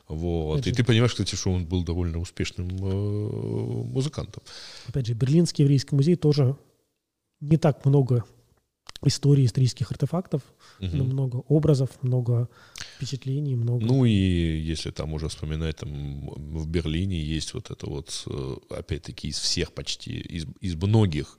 вот, 0.07 0.57
Опять 0.57 0.67
и 0.67 0.71
же- 0.71 0.77
ты 0.77 0.85
понимаешь, 0.85 1.13
кстати, 1.13 1.35
что 1.35 1.51
он 1.51 1.65
был 1.65 1.83
довольно 1.83 2.19
успешным 2.21 2.69
э, 2.69 3.85
музыкантом. 3.87 4.43
Опять 4.89 5.07
же, 5.07 5.15
Берлинский 5.15 5.63
еврейский 5.65 5.95
музей 5.97 6.17
тоже 6.17 6.57
не 7.41 7.57
так 7.57 7.85
много 7.85 8.25
истории, 9.05 9.45
исторических 9.45 9.91
артефактов, 9.91 10.43
Мгм. 10.81 10.99
но 10.99 11.05
много 11.05 11.37
образов, 11.49 11.91
много 12.03 12.49
впечатлений, 12.97 13.55
много... 13.55 13.85
Ну 13.85 14.05
и 14.05 14.11
если 14.11 14.91
там 14.91 15.13
уже 15.13 15.29
вспоминать, 15.29 15.77
там 15.77 16.29
в 16.31 16.67
Берлине 16.67 17.21
есть 17.21 17.55
вот 17.55 17.71
это 17.71 17.87
вот, 17.87 18.25
э, 18.27 18.57
опять-таки, 18.71 19.29
из 19.29 19.39
всех 19.39 19.73
почти, 19.73 20.19
из, 20.19 20.47
из 20.61 20.75
многих 20.77 21.39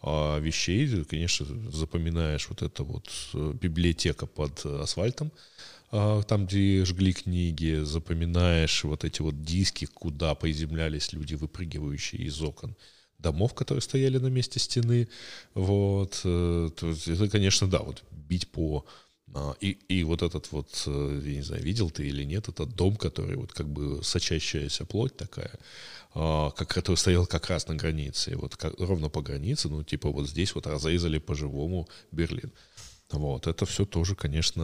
а, 0.00 0.38
вещей, 0.38 0.86
ты, 0.86 1.04
конечно, 1.04 1.46
запоминаешь 1.70 2.48
вот 2.48 2.62
это 2.62 2.84
вот 2.84 3.08
э, 3.34 3.54
библиотека 3.60 4.26
под 4.26 4.64
асфальтом, 4.64 5.32
а, 5.90 6.22
там, 6.22 6.46
где 6.46 6.84
жгли 6.84 7.12
книги, 7.12 7.80
запоминаешь 7.82 8.84
вот 8.84 9.04
эти 9.04 9.22
вот 9.22 9.42
диски, 9.42 9.86
куда 9.86 10.34
приземлялись 10.34 11.12
люди, 11.12 11.34
выпрыгивающие 11.34 12.22
из 12.22 12.40
окон 12.42 12.76
домов, 13.18 13.54
которые 13.54 13.82
стояли 13.82 14.18
на 14.18 14.28
месте 14.28 14.60
стены, 14.60 15.08
вот, 15.54 16.20
э, 16.24 16.70
то 16.76 16.86
есть 16.88 17.08
это, 17.08 17.28
конечно, 17.28 17.68
да, 17.68 17.80
вот 17.80 18.04
бить 18.10 18.48
по 18.48 18.84
а, 19.34 19.54
И, 19.60 19.76
и 19.88 20.04
вот 20.04 20.22
этот 20.22 20.50
вот, 20.52 20.84
э, 20.86 21.20
я 21.24 21.36
не 21.36 21.42
знаю, 21.42 21.62
видел 21.62 21.90
ты 21.90 22.06
или 22.08 22.24
нет, 22.24 22.48
этот 22.48 22.74
дом, 22.74 22.96
который 22.96 23.36
вот 23.36 23.52
как 23.52 23.68
бы 23.68 24.02
сочащаяся 24.02 24.86
плоть 24.86 25.16
такая, 25.16 25.58
а, 26.14 26.50
как, 26.50 26.68
который 26.68 26.96
стоял 26.96 27.26
как 27.26 27.50
раз 27.50 27.68
на 27.68 27.74
границе, 27.74 28.30
и 28.32 28.34
вот 28.36 28.56
как- 28.56 28.78
ровно 28.80 29.10
по 29.10 29.20
границе, 29.20 29.68
ну 29.68 29.82
типа 29.84 30.10
вот 30.10 30.28
здесь 30.28 30.54
вот 30.54 30.66
разрезали 30.66 31.18
по-живому 31.18 31.88
Берлин. 32.12 32.52
Вот, 33.10 33.46
это 33.46 33.64
все 33.64 33.84
тоже, 33.84 34.14
конечно, 34.14 34.62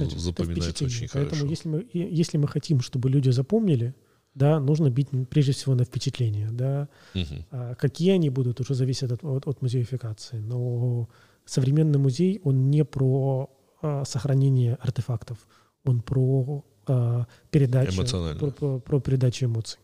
это, 0.00 0.18
запоминается 0.18 0.70
это 0.70 0.84
очень 0.84 1.08
Поэтому 1.08 1.30
хорошо. 1.30 1.46
Если 1.46 1.68
мы, 1.68 1.88
если 1.92 2.36
мы 2.38 2.48
хотим, 2.48 2.80
чтобы 2.80 3.08
люди 3.10 3.30
запомнили, 3.30 3.94
да, 4.34 4.60
нужно 4.60 4.90
бить 4.90 5.08
прежде 5.28 5.52
всего 5.52 5.74
на 5.74 5.84
впечатление, 5.84 6.48
да. 6.50 6.88
Угу. 7.14 7.44
А 7.50 7.74
какие 7.74 8.12
они 8.12 8.30
будут, 8.30 8.60
уже 8.60 8.74
зависит 8.74 9.12
от, 9.12 9.24
от, 9.24 9.46
от 9.46 9.62
музеификации. 9.62 10.38
Но 10.38 11.08
современный 11.44 11.98
музей, 11.98 12.40
он 12.44 12.70
не 12.70 12.84
про 12.84 13.50
а, 13.82 14.04
сохранение 14.04 14.76
артефактов, 14.76 15.38
он 15.84 16.00
про 16.00 16.64
а, 16.86 17.26
передачу, 17.50 18.04
про, 18.38 18.50
про, 18.50 18.78
про 18.80 19.00
передачу 19.00 19.46
эмоций. 19.46 19.80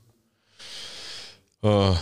А, 1.62 1.95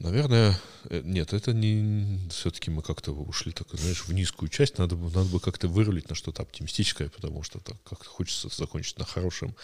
наверное, 0.00 0.58
э, 0.88 1.02
нет, 1.04 1.32
это 1.32 1.52
не... 1.52 2.18
Все-таки 2.30 2.70
мы 2.70 2.82
как-то 2.82 3.12
ушли, 3.12 3.52
так, 3.52 3.68
знаешь, 3.72 4.04
в 4.04 4.12
низкую 4.12 4.48
часть. 4.48 4.78
Надо, 4.78 4.96
надо 4.96 5.24
бы 5.24 5.40
как-то 5.40 5.68
вырулить 5.68 6.08
на 6.08 6.14
что-то 6.14 6.42
оптимистическое, 6.42 7.08
потому 7.08 7.42
что 7.42 7.60
так 7.60 7.76
как-то 7.84 8.08
хочется 8.08 8.48
закончить 8.48 8.98
на 8.98 9.04
хорошем, 9.04 9.54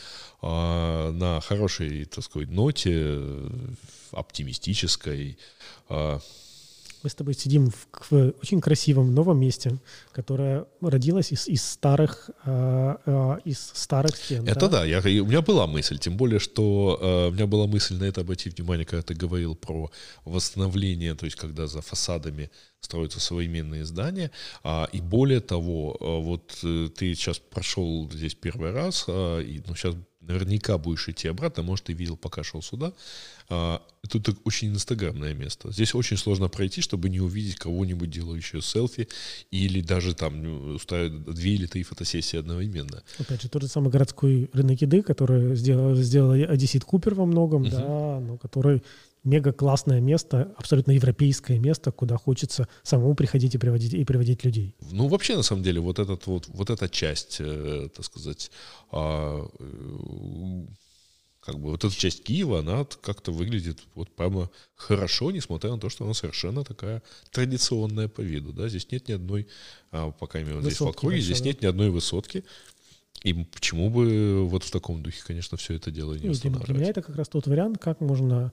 а, 0.43 1.11
на 1.13 1.41
хорошей, 1.41 2.05
так 2.05 2.23
сказать, 2.25 2.51
ноте, 2.51 2.93
э, 2.95 3.69
оптимистической. 4.13 5.39
А, 5.89 6.21
мы 7.07 7.11
с 7.11 7.15
тобой 7.15 7.35
сидим 7.35 7.71
в, 7.71 8.11
в 8.11 8.35
очень 8.43 8.61
красивом 8.61 9.15
новом 9.15 9.39
месте, 9.39 9.79
которое 10.11 10.67
родилось 10.81 11.31
из, 11.31 11.47
из 11.47 11.63
старых 11.63 12.31
э, 12.45 12.97
э, 13.07 13.39
из 13.45 13.71
старых 13.75 14.17
стен. 14.17 14.45
Это 14.49 14.69
да, 14.69 14.81
да 14.81 14.85
я, 14.85 14.99
у 15.23 15.27
меня 15.27 15.41
была 15.41 15.69
мысль, 15.69 15.99
тем 15.99 16.17
более, 16.17 16.41
что 16.41 16.99
э, 17.01 17.29
у 17.29 17.33
меня 17.33 17.47
была 17.47 17.69
мысль 17.69 17.95
на 17.95 18.07
это 18.07 18.23
обратить 18.23 18.59
внимание, 18.59 18.85
когда 18.85 19.03
ты 19.03 19.15
говорил 19.15 19.55
про 19.55 19.89
восстановление, 20.25 21.15
то 21.15 21.27
есть 21.27 21.37
когда 21.37 21.69
за 21.69 21.81
фасадами 21.81 22.51
строятся 22.81 23.21
современные 23.21 23.85
здания. 23.85 24.31
А, 24.65 24.89
и 24.93 25.01
более 25.01 25.41
того, 25.41 25.97
а, 26.01 26.21
вот 26.21 26.59
э, 26.65 26.89
ты 26.97 27.15
сейчас 27.15 27.39
прошел 27.39 28.11
здесь 28.13 28.35
первый 28.35 28.73
раз, 28.73 29.05
а, 29.09 29.41
и 29.41 29.63
ну, 29.67 29.77
сейчас 29.77 29.95
наверняка 30.27 30.79
будешь 30.79 31.09
идти 31.09 31.29
обратно, 31.29 31.63
может, 31.63 31.87
ты 31.87 31.93
видел, 31.93 32.17
пока 32.17 32.43
шел 32.43 32.63
сюда. 32.63 32.93
А, 33.49 33.83
тут 34.09 34.29
очень 34.45 34.69
инстаграмное 34.69 35.35
место. 35.35 35.71
Здесь 35.71 35.95
очень 35.95 36.17
сложно 36.17 36.49
пройти, 36.49 36.81
чтобы 36.81 37.09
не 37.09 37.21
увидеть 37.21 37.57
кого-нибудь 37.57 38.11
делающего 38.11 38.61
селфи 38.61 39.09
или 39.51 39.81
даже 39.81 40.15
там 40.15 40.43
ну, 40.43 40.75
устраивать 40.75 41.25
две 41.35 41.55
или 41.55 41.67
три 41.67 41.83
фотосессии 41.83 42.39
одновременно. 42.39 43.03
Опять 43.19 43.43
же, 43.43 43.49
тот 43.49 43.63
же 43.63 43.69
самый 43.69 43.91
городской 43.91 44.51
рынок 44.53 44.81
еды, 44.81 45.03
который 45.03 45.55
сделал, 45.57 45.95
сделал 45.95 46.33
Одессит 46.33 46.85
Купер 46.85 47.15
во 47.15 47.27
многом, 47.27 47.65
uh-huh. 47.65 47.71
да, 47.71 48.21
но 48.21 48.37
который 48.39 48.83
мега 49.27 49.53
классное 49.53 50.01
место, 50.01 50.55
абсолютно 50.57 50.93
европейское 50.93 51.59
место, 51.59 51.93
куда 51.93 52.17
хочется 52.17 52.69
самому 52.83 53.15
приходить 53.15 53.55
и 53.55 53.59
приводить, 53.59 53.93
и 53.93 54.05
приводить 54.05 54.45
людей. 54.45 54.75
Ну, 54.93 55.09
вообще, 55.09 55.37
на 55.37 55.43
самом 55.43 55.63
деле, 55.63 55.81
вот, 55.81 55.99
этот, 55.99 56.27
вот, 56.27 56.49
вот 56.49 56.71
эта 56.71 56.89
часть, 56.89 57.37
э, 57.41 57.89
так 57.95 58.05
сказать, 58.05 58.51
э, 58.93 59.47
как 61.41 61.59
бы 61.61 61.71
вот 61.71 61.85
эта 61.85 61.95
часть 61.95 62.25
Киева, 62.25 62.61
она 62.61 62.87
как-то 63.03 63.31
выглядит 63.33 63.79
вот 63.95 64.11
прямо 64.11 64.51
хорошо, 64.75 65.31
несмотря 65.31 65.71
на 65.71 65.79
то, 65.79 65.89
что 65.89 66.05
она 66.05 66.15
совершенно 66.15 66.65
такая 66.65 67.03
традиционная 67.31 68.09
по 68.09 68.21
виду, 68.21 68.53
да, 68.53 68.69
здесь 68.69 68.91
нет 68.91 69.09
ни 69.09 69.13
одной, 69.13 69.47
а, 69.93 70.11
пока 70.11 70.41
именно 70.41 70.61
здесь 70.61 70.81
в 70.81 70.87
округе, 70.87 71.21
здесь 71.21 71.43
нет 71.43 71.63
ни 71.63 71.67
одной 71.67 71.91
высотки, 71.91 72.45
и 73.23 73.33
почему 73.33 73.91
бы 73.91 74.45
вот 74.47 74.65
в 74.65 74.71
таком 74.71 75.03
духе, 75.03 75.23
конечно, 75.27 75.57
все 75.57 75.75
это 75.75 75.91
дело 75.91 76.15
не 76.15 76.29
устанавливать? 76.29 76.67
Для 76.67 76.75
меня 76.75 76.91
это 76.91 77.03
как 77.03 77.17
раз 77.17 77.29
тот 77.29 77.47
вариант, 77.47 77.79
как 77.79 78.01
можно 78.01 78.47
а, 78.47 78.53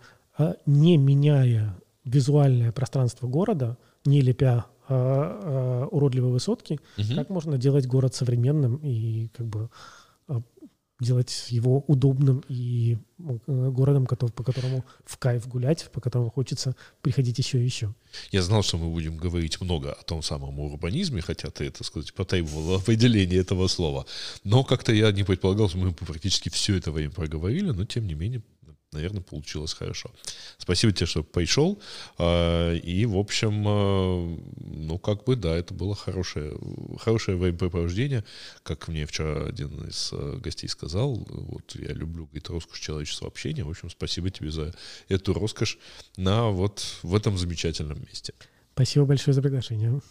не 0.65 0.97
меняя 0.97 1.77
визуальное 2.05 2.71
пространство 2.71 3.27
города, 3.27 3.77
не 4.05 4.21
лепя 4.21 4.65
а, 4.87 5.39
а, 5.43 5.87
уродливые 5.87 6.33
высотки, 6.33 6.79
угу. 6.97 7.15
как 7.15 7.29
можно 7.29 7.57
делать 7.57 7.87
город 7.87 8.13
современным 8.15 8.77
и 8.77 9.29
как 9.29 9.47
бы 9.47 9.69
а, 10.27 10.41
делать 10.99 11.47
его 11.49 11.83
удобным 11.87 12.43
и 12.47 12.97
э, 13.19 13.69
городом, 13.69 14.05
по 14.05 14.43
которому 14.43 14.85
в 15.05 15.17
кайф 15.17 15.47
гулять, 15.47 15.89
по 15.91 16.01
которому 16.01 16.29
хочется 16.31 16.75
приходить 17.01 17.37
еще 17.37 17.59
и 17.59 17.65
еще. 17.65 17.93
Я 18.31 18.41
знал, 18.41 18.63
что 18.63 18.77
мы 18.77 18.89
будем 18.89 19.17
говорить 19.17 19.59
много 19.61 19.93
о 19.93 20.03
том 20.03 20.21
самом 20.21 20.59
урбанизме, 20.59 21.21
хотя 21.21 21.49
ты, 21.49 21.69
так 21.69 21.85
сказать, 21.85 22.13
потребовал 22.13 22.75
определения 22.75 23.37
этого 23.37 23.67
слова. 23.67 24.05
Но 24.43 24.63
как-то 24.63 24.93
я 24.93 25.11
не 25.11 25.23
предполагал, 25.23 25.69
что 25.69 25.77
мы 25.77 25.93
практически 25.93 26.49
все 26.49 26.77
это 26.77 26.91
время 26.91 27.11
проговорили, 27.11 27.71
но 27.71 27.85
тем 27.85 28.07
не 28.07 28.13
менее 28.13 28.41
наверное, 28.93 29.21
получилось 29.21 29.73
хорошо. 29.73 30.11
Спасибо 30.57 30.93
тебе, 30.93 31.05
что 31.05 31.23
пришел. 31.23 31.81
А, 32.17 32.73
и, 32.73 33.05
в 33.05 33.17
общем, 33.17 33.63
а, 33.67 34.37
ну, 34.57 34.97
как 34.99 35.23
бы, 35.25 35.35
да, 35.35 35.55
это 35.55 35.73
было 35.73 35.95
хорошее, 35.95 36.57
хорошее 36.99 37.37
времяпрепровождение. 37.37 38.23
Как 38.63 38.87
мне 38.87 39.05
вчера 39.05 39.45
один 39.47 39.87
из 39.87 40.11
а, 40.13 40.37
гостей 40.37 40.67
сказал, 40.69 41.15
вот 41.29 41.75
я 41.75 41.93
люблю, 41.93 42.25
говорит, 42.25 42.49
роскошь 42.49 42.79
человеческого 42.79 43.27
общения. 43.27 43.63
В 43.63 43.69
общем, 43.69 43.89
спасибо 43.89 44.29
тебе 44.29 44.51
за 44.51 44.73
эту 45.09 45.33
роскошь 45.33 45.77
на 46.17 46.49
вот 46.49 46.83
в 47.03 47.15
этом 47.15 47.37
замечательном 47.37 47.99
месте. 48.07 48.33
Спасибо 48.73 49.05
большое 49.05 49.33
за 49.33 49.41
приглашение. 49.41 50.01